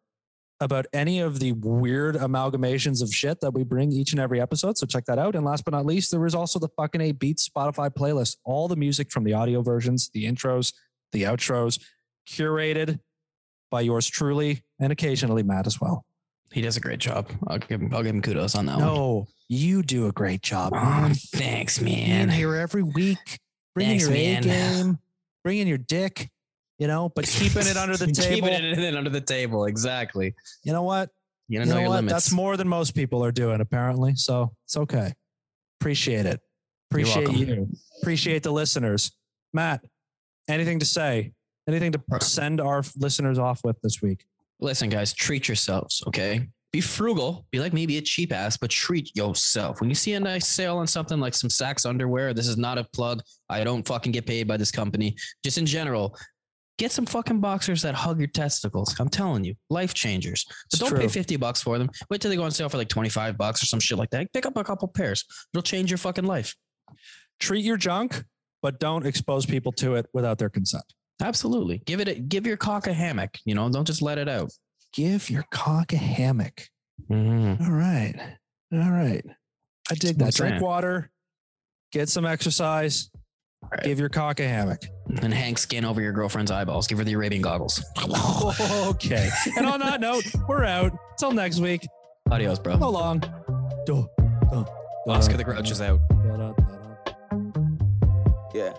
about 0.60 0.86
any 0.92 1.20
of 1.20 1.40
the 1.40 1.52
weird 1.52 2.14
amalgamations 2.14 3.02
of 3.02 3.12
shit 3.12 3.40
that 3.40 3.52
we 3.52 3.64
bring 3.64 3.90
each 3.92 4.12
and 4.12 4.20
every 4.20 4.40
episode, 4.40 4.78
so 4.78 4.86
check 4.86 5.04
that 5.06 5.18
out. 5.18 5.34
And 5.34 5.44
last 5.44 5.64
but 5.64 5.72
not 5.74 5.84
least, 5.84 6.10
there 6.10 6.24
is 6.26 6.34
also 6.34 6.58
the 6.58 6.68
fucking 6.76 7.00
A 7.00 7.12
Beats 7.12 7.48
Spotify 7.48 7.90
playlist. 7.90 8.36
All 8.44 8.68
the 8.68 8.76
music 8.76 9.10
from 9.10 9.24
the 9.24 9.32
audio 9.34 9.62
versions, 9.62 10.10
the 10.14 10.24
intros, 10.24 10.72
the 11.12 11.24
outros, 11.24 11.80
curated 12.28 13.00
by 13.70 13.80
yours 13.80 14.06
truly 14.06 14.62
and 14.80 14.92
occasionally 14.92 15.42
Matt 15.42 15.66
as 15.66 15.80
well. 15.80 16.04
He 16.52 16.60
does 16.60 16.76
a 16.76 16.80
great 16.80 17.00
job. 17.00 17.30
I'll 17.48 17.58
give 17.58 17.80
him, 17.80 17.92
I'll 17.92 18.02
give 18.02 18.14
him 18.14 18.22
kudos 18.22 18.54
on 18.54 18.66
that 18.66 18.76
one. 18.78 18.86
No, 18.86 19.26
you 19.48 19.82
do 19.82 20.06
a 20.06 20.12
great 20.12 20.40
job, 20.42 20.72
Oh, 20.74 20.80
man. 20.80 21.14
thanks, 21.14 21.80
man. 21.80 22.28
here 22.28 22.54
every 22.54 22.82
week, 22.84 23.38
bringing 23.74 23.98
Thanks, 23.98 24.04
your 24.08 24.12
A 24.16 24.32
man. 24.34 24.42
game, 24.42 24.98
bringing 25.42 25.66
your 25.66 25.78
dick, 25.78 26.30
you 26.84 26.88
know, 26.88 27.08
but 27.08 27.24
keeping 27.26 27.66
it 27.66 27.78
under 27.78 27.96
the 27.96 28.08
table. 28.08 28.46
Keeping 28.46 28.52
it 28.84 28.94
under 28.94 29.08
the 29.08 29.20
table. 29.22 29.64
Exactly. 29.64 30.34
You 30.64 30.74
know 30.74 30.82
what? 30.82 31.08
You 31.48 31.60
You 31.60 31.64
know, 31.64 31.72
know 31.76 31.80
your 31.80 31.88
what? 31.88 31.94
limits. 31.96 32.12
That's 32.12 32.32
more 32.32 32.58
than 32.58 32.68
most 32.68 32.94
people 32.94 33.24
are 33.24 33.32
doing, 33.32 33.62
apparently. 33.62 34.16
So 34.16 34.52
it's 34.66 34.76
okay. 34.76 35.14
Appreciate 35.80 36.26
it. 36.26 36.40
Appreciate 36.90 37.32
you. 37.32 37.70
Appreciate 38.02 38.42
the 38.42 38.50
listeners. 38.50 39.12
Matt, 39.54 39.82
anything 40.46 40.78
to 40.80 40.84
say? 40.84 41.32
Anything 41.66 41.92
to 41.92 42.02
send 42.20 42.60
our 42.60 42.82
listeners 42.98 43.38
off 43.38 43.62
with 43.64 43.80
this 43.80 44.02
week? 44.02 44.26
Listen, 44.60 44.90
guys, 44.90 45.14
treat 45.14 45.48
yourselves, 45.48 46.02
okay? 46.06 46.46
Be 46.70 46.82
frugal. 46.82 47.46
Be 47.50 47.60
like 47.60 47.72
maybe 47.72 47.96
a 47.96 48.02
cheap 48.02 48.30
ass, 48.30 48.58
but 48.58 48.68
treat 48.68 49.16
yourself. 49.16 49.80
When 49.80 49.88
you 49.88 49.94
see 49.94 50.12
a 50.14 50.20
nice 50.20 50.46
sale 50.46 50.76
on 50.76 50.86
something 50.86 51.18
like 51.18 51.32
some 51.32 51.48
Saxx 51.48 51.86
underwear, 51.86 52.34
this 52.34 52.46
is 52.46 52.58
not 52.58 52.76
a 52.76 52.84
plug. 52.92 53.22
I 53.48 53.64
don't 53.64 53.86
fucking 53.86 54.12
get 54.12 54.26
paid 54.26 54.46
by 54.46 54.58
this 54.58 54.70
company. 54.70 55.16
Just 55.44 55.56
in 55.56 55.64
general, 55.66 56.14
get 56.78 56.92
some 56.92 57.06
fucking 57.06 57.40
boxers 57.40 57.82
that 57.82 57.94
hug 57.94 58.18
your 58.18 58.28
testicles. 58.28 58.94
I'm 58.98 59.08
telling 59.08 59.44
you, 59.44 59.54
life 59.70 59.94
changers. 59.94 60.44
But 60.70 60.80
don't 60.80 60.90
true. 60.90 60.98
pay 61.00 61.08
50 61.08 61.36
bucks 61.36 61.62
for 61.62 61.78
them. 61.78 61.90
Wait 62.10 62.20
till 62.20 62.30
they 62.30 62.36
go 62.36 62.42
on 62.44 62.50
sale 62.50 62.68
for 62.68 62.78
like 62.78 62.88
25 62.88 63.36
bucks 63.36 63.62
or 63.62 63.66
some 63.66 63.80
shit 63.80 63.98
like 63.98 64.10
that. 64.10 64.32
Pick 64.32 64.46
up 64.46 64.56
a 64.56 64.64
couple 64.64 64.88
pairs. 64.88 65.24
It'll 65.52 65.62
change 65.62 65.90
your 65.90 65.98
fucking 65.98 66.24
life. 66.24 66.54
Treat 67.40 67.64
your 67.64 67.76
junk, 67.76 68.24
but 68.62 68.78
don't 68.80 69.06
expose 69.06 69.46
people 69.46 69.72
to 69.72 69.94
it 69.96 70.06
without 70.12 70.38
their 70.38 70.50
consent. 70.50 70.84
Absolutely. 71.22 71.78
Give 71.86 72.00
it 72.00 72.08
a, 72.08 72.14
give 72.14 72.46
your 72.46 72.56
cock 72.56 72.86
a 72.86 72.92
hammock, 72.92 73.38
you 73.44 73.54
know, 73.54 73.68
don't 73.70 73.86
just 73.86 74.02
let 74.02 74.18
it 74.18 74.28
out. 74.28 74.50
Give 74.92 75.28
your 75.30 75.44
cock 75.50 75.92
a 75.92 75.96
hammock. 75.96 76.62
Mhm. 77.10 77.60
All 77.60 77.72
right. 77.72 78.14
All 78.72 78.90
right. 78.90 79.24
I 79.90 79.94
dig 79.94 80.18
that. 80.18 80.34
Drink 80.34 80.60
water, 80.62 81.10
get 81.92 82.08
some 82.08 82.24
exercise, 82.24 83.10
Right. 83.70 83.84
give 83.84 83.98
your 83.98 84.08
cock 84.08 84.40
a 84.40 84.48
hammock. 84.48 84.82
And 85.22 85.32
hang 85.34 85.56
skin 85.56 85.84
over 85.84 86.00
your 86.00 86.12
girlfriend's 86.12 86.50
eyeballs. 86.50 86.86
Give 86.86 86.98
her 86.98 87.04
the 87.04 87.12
Arabian 87.12 87.42
goggles. 87.42 87.84
okay. 88.86 89.28
and 89.56 89.66
on 89.66 89.80
that 89.80 90.00
note, 90.00 90.24
we're 90.48 90.64
out. 90.64 90.92
Till 91.18 91.32
next 91.32 91.60
week. 91.60 91.86
Adios, 92.30 92.58
bro. 92.58 92.78
So 92.78 92.90
long. 92.90 93.20
Duh, 93.86 94.06
duh, 94.50 94.64
Oscar 95.06 95.36
the 95.36 95.44
Grouch 95.44 95.70
is 95.70 95.80
out. 95.80 96.00
Yeah. 98.54 98.72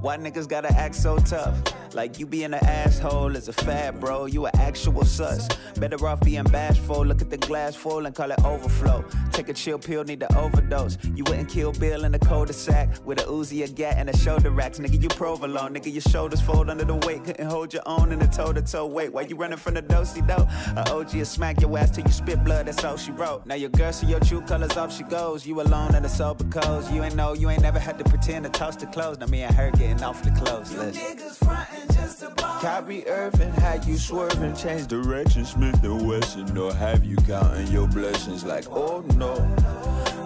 Why 0.00 0.16
niggas 0.16 0.48
gotta 0.48 0.72
act 0.72 0.94
so 0.94 1.18
tough? 1.18 1.60
Like 1.94 2.18
you 2.18 2.26
being 2.26 2.54
an 2.54 2.64
asshole 2.64 3.36
is 3.36 3.48
a 3.48 3.52
fad, 3.52 4.00
bro. 4.00 4.26
You 4.26 4.46
an 4.46 4.52
actual 4.56 5.04
sus. 5.04 5.48
Better 5.78 6.06
off 6.06 6.20
being 6.20 6.44
bashful. 6.44 7.04
Look 7.04 7.20
at 7.20 7.30
the 7.30 7.36
glass 7.36 7.74
full 7.74 8.06
and 8.06 8.14
call 8.14 8.30
it 8.30 8.42
overflow. 8.44 9.04
Take 9.32 9.48
a 9.48 9.52
chill 9.52 9.78
pill, 9.78 10.04
need 10.04 10.20
to 10.20 10.38
overdose. 10.38 10.96
You 11.14 11.24
wouldn't 11.24 11.48
kill 11.48 11.72
Bill 11.72 12.04
in 12.04 12.12
the 12.12 12.18
cul-de-sac 12.18 12.88
with 13.04 13.20
a 13.20 13.24
Uzi, 13.24 13.64
a 13.64 13.68
gat, 13.68 13.96
and 13.98 14.08
a 14.08 14.16
shoulder 14.16 14.50
racks. 14.50 14.78
Nigga, 14.78 15.02
you 15.02 15.08
provolone. 15.08 15.74
Nigga, 15.74 15.92
your 15.92 16.02
shoulders 16.02 16.40
fold 16.40 16.70
under 16.70 16.84
the 16.84 16.94
weight. 17.06 17.24
Couldn't 17.24 17.50
hold 17.50 17.74
your 17.74 17.82
own 17.86 18.12
in 18.12 18.22
a 18.22 18.28
toe-to-toe 18.28 18.86
weight. 18.86 19.12
Why 19.12 19.22
you 19.22 19.36
running 19.36 19.58
from 19.58 19.74
the 19.74 19.82
dosey 19.82 20.26
dough? 20.26 20.46
A 20.76 20.94
OG 20.94 21.14
will 21.14 21.24
smack 21.24 21.60
your 21.60 21.76
ass 21.76 21.90
till 21.90 22.04
you 22.04 22.12
spit 22.12 22.42
blood. 22.44 22.66
That's 22.66 22.84
all 22.84 22.96
she 22.96 23.10
wrote. 23.12 23.46
Now 23.46 23.56
your 23.56 23.70
girl 23.70 23.92
see 23.92 24.06
your 24.06 24.20
true 24.20 24.42
colors 24.42 24.76
off 24.76 24.96
she 24.96 25.02
goes. 25.04 25.46
You 25.46 25.60
alone 25.60 25.94
at 25.94 26.04
a 26.04 26.08
sober 26.08 26.44
cause. 26.44 26.90
You 26.92 27.02
ain't 27.02 27.16
know, 27.16 27.34
you 27.34 27.50
ain't 27.50 27.62
never 27.62 27.78
had 27.78 27.98
to 27.98 28.04
pretend 28.04 28.44
to 28.44 28.50
toss 28.50 28.76
the 28.76 28.86
clothes. 28.86 29.18
Now 29.18 29.26
me 29.26 29.42
and 29.42 29.54
her 29.54 29.70
getting 29.90 30.04
off 30.04 30.22
the 30.22 30.30
clothes. 30.30 30.72
Listen. 30.72 32.36
Kyrie 32.60 33.06
Irving, 33.08 33.52
had 33.52 33.84
you 33.84 33.96
swerving, 33.96 34.54
change 34.54 34.86
direction, 34.86 35.44
Smith 35.44 35.82
and 35.82 36.06
Wesson, 36.06 36.56
or 36.56 36.72
have 36.74 37.04
you 37.04 37.16
counting 37.16 37.66
your 37.68 37.88
blessings 37.88 38.44
like, 38.44 38.66
oh 38.70 39.00
no. 39.16 39.34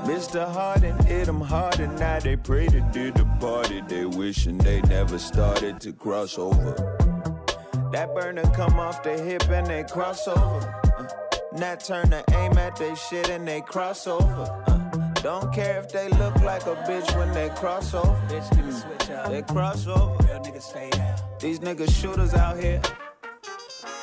Mr. 0.04 0.46
Harden 0.46 0.98
hit 1.06 1.26
them 1.26 1.40
hard 1.40 1.80
and 1.80 1.98
now 1.98 2.18
they 2.20 2.36
pray 2.36 2.66
to 2.66 2.80
did 2.92 3.14
the 3.14 3.24
party. 3.40 3.80
They 3.88 4.04
wishing 4.04 4.58
they 4.58 4.82
never 4.82 5.18
started 5.18 5.80
to 5.80 5.92
cross 5.92 6.38
over. 6.38 6.74
That 7.92 8.14
burner 8.14 8.42
come 8.54 8.78
off 8.78 9.02
the 9.02 9.18
hip 9.18 9.48
and 9.48 9.66
they 9.66 9.84
cross 9.84 10.28
over. 10.28 10.82
Uh, 10.98 11.06
Nat 11.56 11.84
Turner 11.84 12.22
aim 12.32 12.58
at 12.58 12.76
they 12.76 12.94
shit 12.96 13.30
and 13.30 13.48
they 13.48 13.62
cross 13.62 14.06
over. 14.06 14.62
Uh, 14.66 14.78
don't 15.22 15.54
care 15.54 15.78
if 15.78 15.90
they 15.90 16.08
look 16.08 16.36
like 16.40 16.66
a 16.66 16.74
bitch 16.86 17.16
when 17.16 17.32
they 17.32 17.48
cross 17.50 17.94
over. 17.94 18.14
They 19.06 19.42
cross 19.42 19.86
over. 19.86 20.16
These 21.38 21.60
niggas 21.60 21.94
shooters 22.00 22.32
out 22.32 22.58
here. 22.58 22.80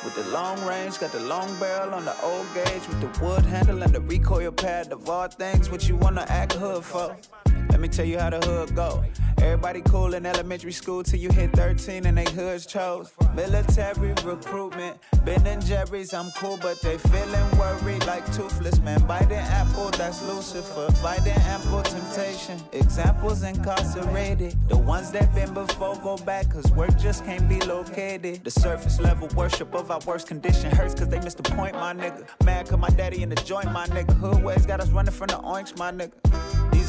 With 0.04 0.14
the 0.14 0.24
long 0.30 0.64
range, 0.64 0.98
got 1.00 1.12
the 1.12 1.20
long 1.20 1.48
barrel 1.58 1.94
on 1.94 2.04
the 2.04 2.14
old 2.22 2.46
gauge 2.54 2.86
with 2.88 3.00
the 3.00 3.24
wood 3.24 3.44
handle 3.44 3.82
and 3.82 3.92
the 3.92 4.00
recoil 4.00 4.52
pad 4.52 4.92
of 4.92 5.08
all 5.08 5.28
things. 5.28 5.70
What 5.70 5.88
you 5.88 5.96
wanna 5.96 6.24
act 6.28 6.52
hood 6.52 6.84
for? 6.84 7.16
Let 7.82 7.90
me 7.90 7.96
tell 7.96 8.06
you 8.06 8.18
how 8.20 8.30
the 8.30 8.38
hood 8.46 8.76
go. 8.76 9.02
Everybody 9.38 9.80
cool 9.80 10.14
in 10.14 10.24
elementary 10.24 10.70
school 10.70 11.02
till 11.02 11.18
you 11.18 11.30
hit 11.30 11.50
13 11.54 12.06
and 12.06 12.16
they 12.16 12.30
hoods 12.30 12.64
chose. 12.64 13.12
Military 13.34 14.14
recruitment, 14.22 14.98
Ben 15.24 15.44
and 15.48 15.66
Jerry's, 15.66 16.14
I'm 16.14 16.30
cool, 16.36 16.60
but 16.62 16.80
they 16.80 16.96
feeling 16.96 17.58
worried 17.58 18.06
like 18.06 18.24
toothless 18.34 18.78
man. 18.78 19.04
Biting 19.08 19.32
apple, 19.32 19.90
that's 19.90 20.22
Lucifer. 20.22 20.92
Fighting 21.02 21.32
ample 21.32 21.82
temptation. 21.82 22.62
Examples 22.70 23.42
incarcerated. 23.42 24.56
The 24.68 24.76
ones 24.76 25.10
that 25.10 25.34
been 25.34 25.52
before 25.52 25.96
go 25.96 26.16
back, 26.18 26.52
cause 26.52 26.70
work 26.70 26.96
just 26.96 27.24
can't 27.24 27.48
be 27.48 27.58
located. 27.62 28.44
The 28.44 28.50
surface 28.52 29.00
level 29.00 29.26
worship 29.34 29.74
of 29.74 29.90
our 29.90 29.98
worst 30.06 30.28
condition 30.28 30.70
hurts 30.70 30.94
cause 30.94 31.08
they 31.08 31.18
missed 31.18 31.38
the 31.38 31.50
point, 31.50 31.74
my 31.74 31.92
nigga. 31.92 32.28
Mad 32.44 32.68
cause 32.68 32.78
my 32.78 32.90
daddy 32.90 33.24
in 33.24 33.28
the 33.28 33.42
joint, 33.42 33.72
my 33.72 33.88
nigga. 33.88 34.12
Hood 34.18 34.44
ways 34.44 34.66
got 34.66 34.78
us 34.78 34.90
running 34.90 35.12
from 35.12 35.26
the 35.26 35.38
oinks, 35.38 35.76
my 35.76 35.90
nigga. 35.90 36.12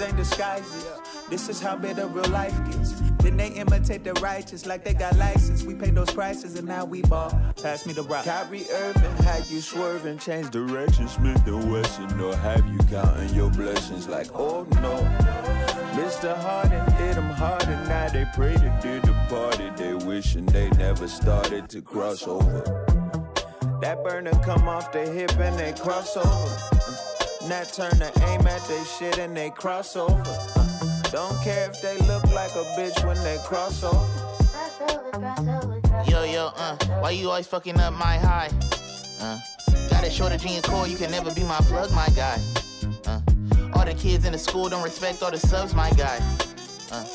Ain't 0.03 0.17
disguises. 0.17 0.85
This 1.29 1.47
is 1.47 1.61
how 1.61 1.77
bitter 1.77 2.07
real 2.07 2.29
life 2.29 2.53
gets. 2.65 2.91
Then 3.21 3.37
they 3.37 3.49
imitate 3.49 4.03
the 4.03 4.13
righteous 4.15 4.65
like 4.65 4.83
they 4.83 4.93
got 4.93 5.15
license. 5.17 5.63
We 5.63 5.75
pay 5.75 5.91
those 5.91 6.11
prices 6.11 6.57
and 6.57 6.67
now 6.67 6.83
we 6.83 7.03
ball. 7.03 7.29
Pass 7.61 7.85
me 7.85 7.93
the 7.93 8.03
rock. 8.03 8.25
Kyrie 8.25 8.65
Irving 8.69 9.15
had 9.23 9.47
you 9.47 9.61
swerving, 9.61 10.17
change 10.17 10.49
direction. 10.49 11.07
Smith 11.07 11.47
and 11.47 11.71
Wesson, 11.71 12.19
or 12.19 12.35
have 12.35 12.67
you 12.67 12.79
counting 12.89 13.33
your 13.33 13.49
blessings 13.51 14.09
like, 14.09 14.27
oh 14.33 14.67
no. 14.81 14.95
Mr. 15.93 16.35
Harden 16.35 16.91
hit 16.97 17.15
them 17.15 17.29
hard 17.31 17.63
and 17.63 17.87
now 17.87 18.09
they 18.09 18.25
pray 18.35 18.55
to 18.55 18.79
do 18.81 18.99
the 18.99 19.13
party. 19.29 19.69
They 19.77 19.93
wishing 20.05 20.45
they 20.47 20.69
never 20.71 21.07
started 21.07 21.69
to 21.69 21.81
cross 21.81 22.27
over. 22.27 22.61
That 23.79 24.03
burner 24.03 24.31
come 24.43 24.67
off 24.67 24.91
the 24.91 25.05
hip 25.05 25.31
and 25.37 25.57
they 25.57 25.71
cross 25.73 26.17
over. 26.17 26.92
Nat 27.47 27.65
Turner 27.73 28.09
aim 28.27 28.47
at 28.47 28.65
they 28.67 28.83
shit 28.83 29.17
and 29.17 29.35
they 29.35 29.49
cross 29.49 29.95
over. 29.97 30.23
Don't 31.11 31.41
care 31.43 31.69
if 31.69 31.81
they 31.81 31.97
look 32.07 32.23
like 32.31 32.51
a 32.51 32.63
bitch 32.77 33.05
when 33.05 33.21
they 33.23 33.37
cross 33.43 33.83
over. 33.83 34.23
Yo, 36.09 36.23
yo, 36.23 36.51
uh, 36.55 36.77
why 37.01 37.11
you 37.11 37.29
always 37.29 37.45
fucking 37.45 37.79
up 37.79 37.93
my 37.93 38.17
high? 38.17 38.49
Uh, 39.19 39.37
got 39.89 40.05
a 40.05 40.09
shorter 40.09 40.37
gene 40.37 40.61
core, 40.61 40.87
you 40.87 40.95
can 40.95 41.11
never 41.11 41.33
be 41.33 41.43
my 41.43 41.57
plug, 41.67 41.91
my 41.91 42.07
guy. 42.15 42.39
Uh, 43.05 43.19
all 43.73 43.85
the 43.85 43.93
kids 43.93 44.25
in 44.25 44.31
the 44.31 44.39
school 44.39 44.69
don't 44.69 44.83
respect 44.83 45.21
all 45.21 45.31
the 45.31 45.37
subs, 45.37 45.75
my 45.75 45.91
guy. 45.91 46.19
Uh, 46.91 47.05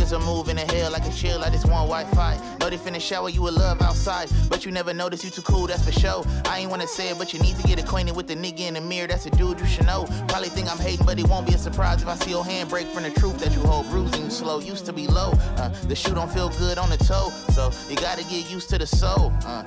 Niggas 0.00 0.18
are 0.18 0.24
moving 0.24 0.56
to 0.56 0.62
hell 0.62 0.90
like 0.90 1.04
a 1.04 1.12
chill, 1.12 1.44
I 1.44 1.50
just 1.50 1.66
want 1.66 1.90
Wi-Fi. 1.90 2.40
Know 2.58 2.70
they 2.70 2.78
finna 2.78 2.98
shower 2.98 3.28
you 3.28 3.42
with 3.42 3.52
love 3.52 3.82
outside, 3.82 4.30
but 4.48 4.64
you 4.64 4.72
never 4.72 4.94
notice 4.94 5.22
you 5.22 5.30
too 5.30 5.42
cool, 5.42 5.66
that's 5.66 5.84
for 5.84 5.92
sure. 5.92 6.24
I 6.46 6.60
ain't 6.60 6.70
wanna 6.70 6.86
say 6.86 7.10
it, 7.10 7.18
but 7.18 7.34
you 7.34 7.38
need 7.40 7.56
to 7.56 7.68
get 7.68 7.78
acquainted 7.78 8.16
with 8.16 8.26
the 8.26 8.34
nigga 8.34 8.60
in 8.60 8.74
the 8.74 8.80
mirror, 8.80 9.08
that's 9.08 9.26
a 9.26 9.30
dude 9.30 9.60
you 9.60 9.66
should 9.66 9.84
know. 9.84 10.06
Probably 10.28 10.48
think 10.48 10.70
I'm 10.70 10.78
hating, 10.78 11.04
but 11.04 11.18
it 11.18 11.28
won't 11.28 11.46
be 11.46 11.52
a 11.52 11.58
surprise 11.58 12.00
if 12.00 12.08
I 12.08 12.14
see 12.14 12.30
your 12.30 12.46
hand 12.46 12.70
break 12.70 12.86
from 12.86 13.02
the 13.02 13.10
truth 13.10 13.40
that 13.40 13.52
you 13.52 13.60
hold 13.60 13.90
bruising 13.90 14.30
slow. 14.30 14.58
Used 14.60 14.86
to 14.86 14.92
be 14.94 15.06
low, 15.06 15.32
uh, 15.58 15.68
the 15.86 15.94
shoe 15.94 16.14
don't 16.14 16.32
feel 16.32 16.48
good 16.48 16.78
on 16.78 16.88
the 16.88 16.96
toe, 16.96 17.30
so 17.52 17.70
you 17.90 17.96
gotta 17.96 18.24
get 18.24 18.50
used 18.50 18.70
to 18.70 18.78
the 18.78 18.86
soul. 18.86 19.34
Uh. 19.44 19.64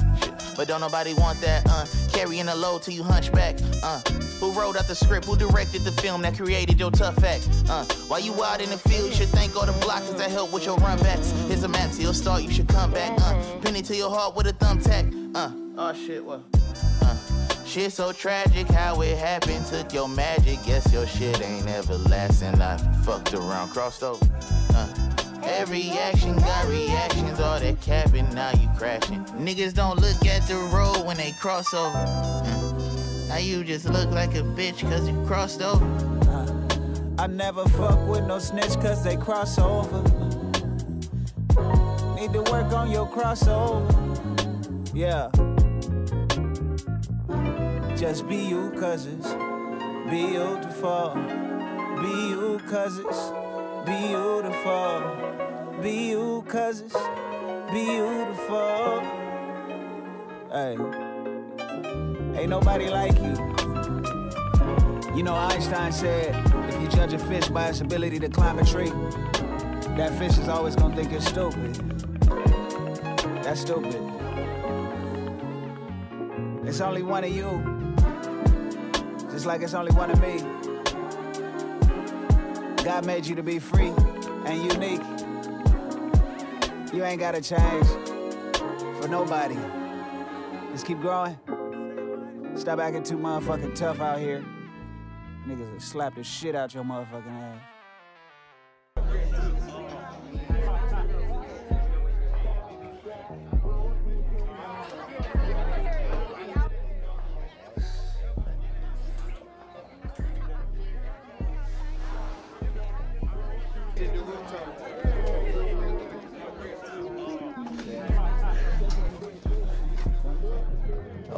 But 0.55 0.67
don't 0.67 0.81
nobody 0.81 1.13
want 1.13 1.41
that, 1.41 1.63
uh, 1.69 1.85
carrying 2.11 2.47
a 2.47 2.55
load 2.55 2.81
till 2.81 2.95
you 2.95 3.03
hunchback, 3.03 3.59
uh. 3.83 4.01
Who 4.39 4.51
wrote 4.51 4.75
out 4.75 4.89
the 4.89 4.95
script? 4.95 5.25
Who 5.25 5.37
directed 5.37 5.83
the 5.83 5.93
film 5.93 6.21
that 6.23 6.35
created 6.35 6.77
your 6.77 6.91
tough 6.91 7.23
act? 7.23 7.47
Uh, 7.69 7.85
while 8.09 8.19
you 8.19 8.43
out 8.43 8.61
in 8.61 8.69
the 8.69 8.77
field, 8.77 9.07
you 9.07 9.15
should 9.15 9.29
thank 9.29 9.55
all 9.55 9.65
the 9.65 9.71
blockers 9.73 10.19
that 10.23 10.31
help 10.31 10.53
with 10.53 10.65
your 10.65 10.77
run 10.77 10.97
backs. 10.99 11.31
Here's 11.47 11.63
a 11.63 11.67
map 11.67 11.91
to 11.91 12.01
your 12.01 12.13
start, 12.13 12.43
you 12.43 12.51
should 12.51 12.67
come 12.67 12.91
back. 12.91 13.11
Uh, 13.21 13.59
pin 13.61 13.75
it 13.75 13.85
to 13.85 13.95
your 13.95 14.09
heart 14.09 14.35
with 14.35 14.47
a 14.47 14.53
thumbtack. 14.53 15.35
Uh, 15.35 15.51
oh 15.77 15.93
shit, 15.93 16.23
what? 16.23 16.41
Uh, 17.01 17.17
shit 17.65 17.91
so 17.91 18.13
tragic 18.13 18.67
how 18.67 19.01
it 19.01 19.17
happened. 19.17 19.65
Took 19.65 19.93
your 19.93 20.07
magic, 20.07 20.63
guess 20.65 20.91
your 20.93 21.05
shit 21.05 21.41
ain't 21.41 21.67
everlasting. 21.67 22.61
I 22.61 22.77
fucked 23.03 23.33
around, 23.33 23.69
crossed 23.69 24.03
over. 24.03 24.25
Uh, 24.73 24.87
Every 25.43 25.89
action 25.89 26.37
got 26.37 26.67
reactions, 26.69 27.41
all 27.41 27.59
that 27.59 27.81
capping, 27.81 28.33
now 28.33 28.51
you 28.51 28.69
crashing. 28.77 29.25
Niggas 29.25 29.73
don't 29.73 29.99
look 29.99 30.25
at 30.25 30.47
the 30.47 30.55
road 30.73 31.05
when 31.05 31.17
they 31.17 31.33
cross 31.33 31.73
over. 31.73 31.97
Uh, 31.97 33.27
now 33.27 33.39
you 33.39 33.65
just 33.65 33.89
look 33.89 34.09
like 34.11 34.35
a 34.35 34.41
bitch 34.41 34.79
cause 34.89 35.05
you 35.05 35.21
crossed 35.25 35.61
over. 35.61 35.83
I 37.23 37.27
never 37.27 37.63
fuck 37.69 38.05
with 38.05 38.25
no 38.25 38.37
snitch 38.37 38.73
cause 38.81 39.01
they 39.01 39.15
cross 39.15 39.57
over. 39.57 40.01
Need 42.15 42.33
to 42.33 42.41
work 42.51 42.73
on 42.73 42.91
your 42.91 43.07
crossover. 43.07 43.87
Yeah. 44.93 45.29
Just 47.95 48.27
be 48.27 48.35
you 48.35 48.71
cause 48.77 49.05
it's 49.05 49.29
beautiful. 50.09 51.13
Be 52.01 52.11
you 52.27 52.59
cause 52.69 52.97
it's 52.97 53.31
beautiful. 53.85 55.79
Be 55.81 56.09
you 56.09 56.43
cause 56.49 56.81
it's 56.81 56.97
beautiful. 57.71 58.99
Hey. 60.51 60.75
Ain't 62.37 62.49
nobody 62.49 62.89
like 62.89 63.15
you. 63.15 63.53
You 65.15 65.23
know, 65.23 65.35
Einstein 65.35 65.93
said, 65.93 66.33
judge 66.95 67.13
a 67.13 67.19
fish 67.19 67.47
by 67.47 67.69
its 67.69 67.81
ability 67.81 68.19
to 68.19 68.29
climb 68.29 68.59
a 68.59 68.65
tree, 68.65 68.91
that 69.97 70.15
fish 70.17 70.37
is 70.37 70.47
always 70.47 70.75
gonna 70.75 70.95
think 70.95 71.11
it's 71.11 71.25
stupid. 71.25 71.73
That's 73.43 73.61
stupid. 73.61 74.01
It's 76.65 76.81
only 76.81 77.03
one 77.03 77.23
of 77.23 77.31
you, 77.31 77.63
just 79.31 79.45
like 79.45 79.61
it's 79.61 79.73
only 79.73 79.91
one 79.93 80.11
of 80.11 80.21
me. 80.21 80.39
God 82.83 83.05
made 83.05 83.25
you 83.25 83.35
to 83.35 83.43
be 83.43 83.59
free 83.59 83.93
and 84.45 84.73
unique. 84.73 85.01
You 86.93 87.03
ain't 87.03 87.19
gotta 87.19 87.41
change 87.41 87.87
for 89.01 89.07
nobody. 89.07 89.57
Just 90.71 90.85
keep 90.85 90.99
growing. 90.99 91.37
Stop 92.55 92.79
acting 92.79 93.03
too 93.03 93.17
motherfucking 93.17 93.73
tough 93.75 93.99
out 93.99 94.19
here. 94.19 94.43
Niggas 95.47 95.71
will 95.73 95.79
slap 95.79 96.15
the 96.15 96.23
shit 96.23 96.55
out 96.55 96.73
your 96.73 96.83
motherfucking 96.83 97.59
ass. 98.97 99.42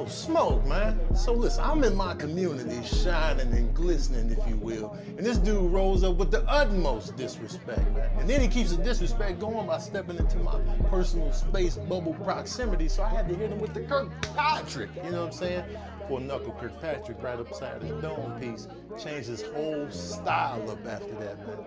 Smoke, 0.08 0.66
man. 0.66 1.00
So 1.16 1.34
listen, 1.34 1.64
I'm 1.64 1.84
in 1.84 1.96
my 1.96 2.14
community, 2.16 2.86
shining 2.86 3.52
and 3.54 3.74
glistening, 3.74 4.30
if 4.32 4.48
you 4.48 4.56
will. 4.58 4.98
And 5.18 5.26
this 5.26 5.38
dude 5.38 5.72
rolls 5.72 6.04
up 6.04 6.18
with 6.18 6.32
the 6.32 6.44
utmost 6.50 7.16
disrespect, 7.16 7.92
man. 7.94 8.10
And 8.20 8.30
then 8.30 8.40
he 8.40 8.48
keeps 8.48 8.76
the 8.76 8.84
disrespect 8.84 9.40
going 9.40 9.68
by 9.68 9.80
stepping 9.80 10.18
into 10.18 10.38
my 10.38 10.60
personal 10.90 11.32
space 11.34 11.76
bubble 11.76 12.14
proximity. 12.14 12.88
So 12.88 13.04
I 13.04 13.10
had 13.10 13.28
to 13.30 13.36
hit 13.36 13.52
him 13.52 13.60
with 13.60 13.74
the 13.74 13.82
Kirkpatrick, 13.82 14.90
you 15.04 15.12
know 15.12 15.26
what 15.26 15.28
I'm 15.28 15.32
saying? 15.32 15.64
For 16.08 16.20
knuckle 16.20 16.56
Kirkpatrick 16.60 17.22
right 17.22 17.40
upside 17.40 17.82
his 17.82 18.02
dome 18.02 18.40
piece. 18.40 18.68
Changed 19.02 19.30
his 19.30 19.42
whole 19.42 19.90
style 19.90 20.70
up 20.70 20.86
after 20.86 21.14
that, 21.16 21.38
man. 21.48 21.66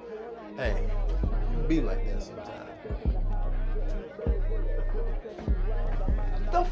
Hey, 0.56 0.86
be 1.66 1.80
like 1.80 2.04
that 2.06 2.22
sometimes. 2.22 2.68
The 6.50 6.66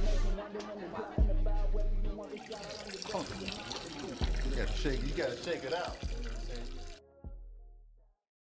shake, 4.87 5.03
you 5.03 5.23
gotta 5.23 5.37
shake 5.43 5.65
it 5.65 5.75
out. 5.75 6.06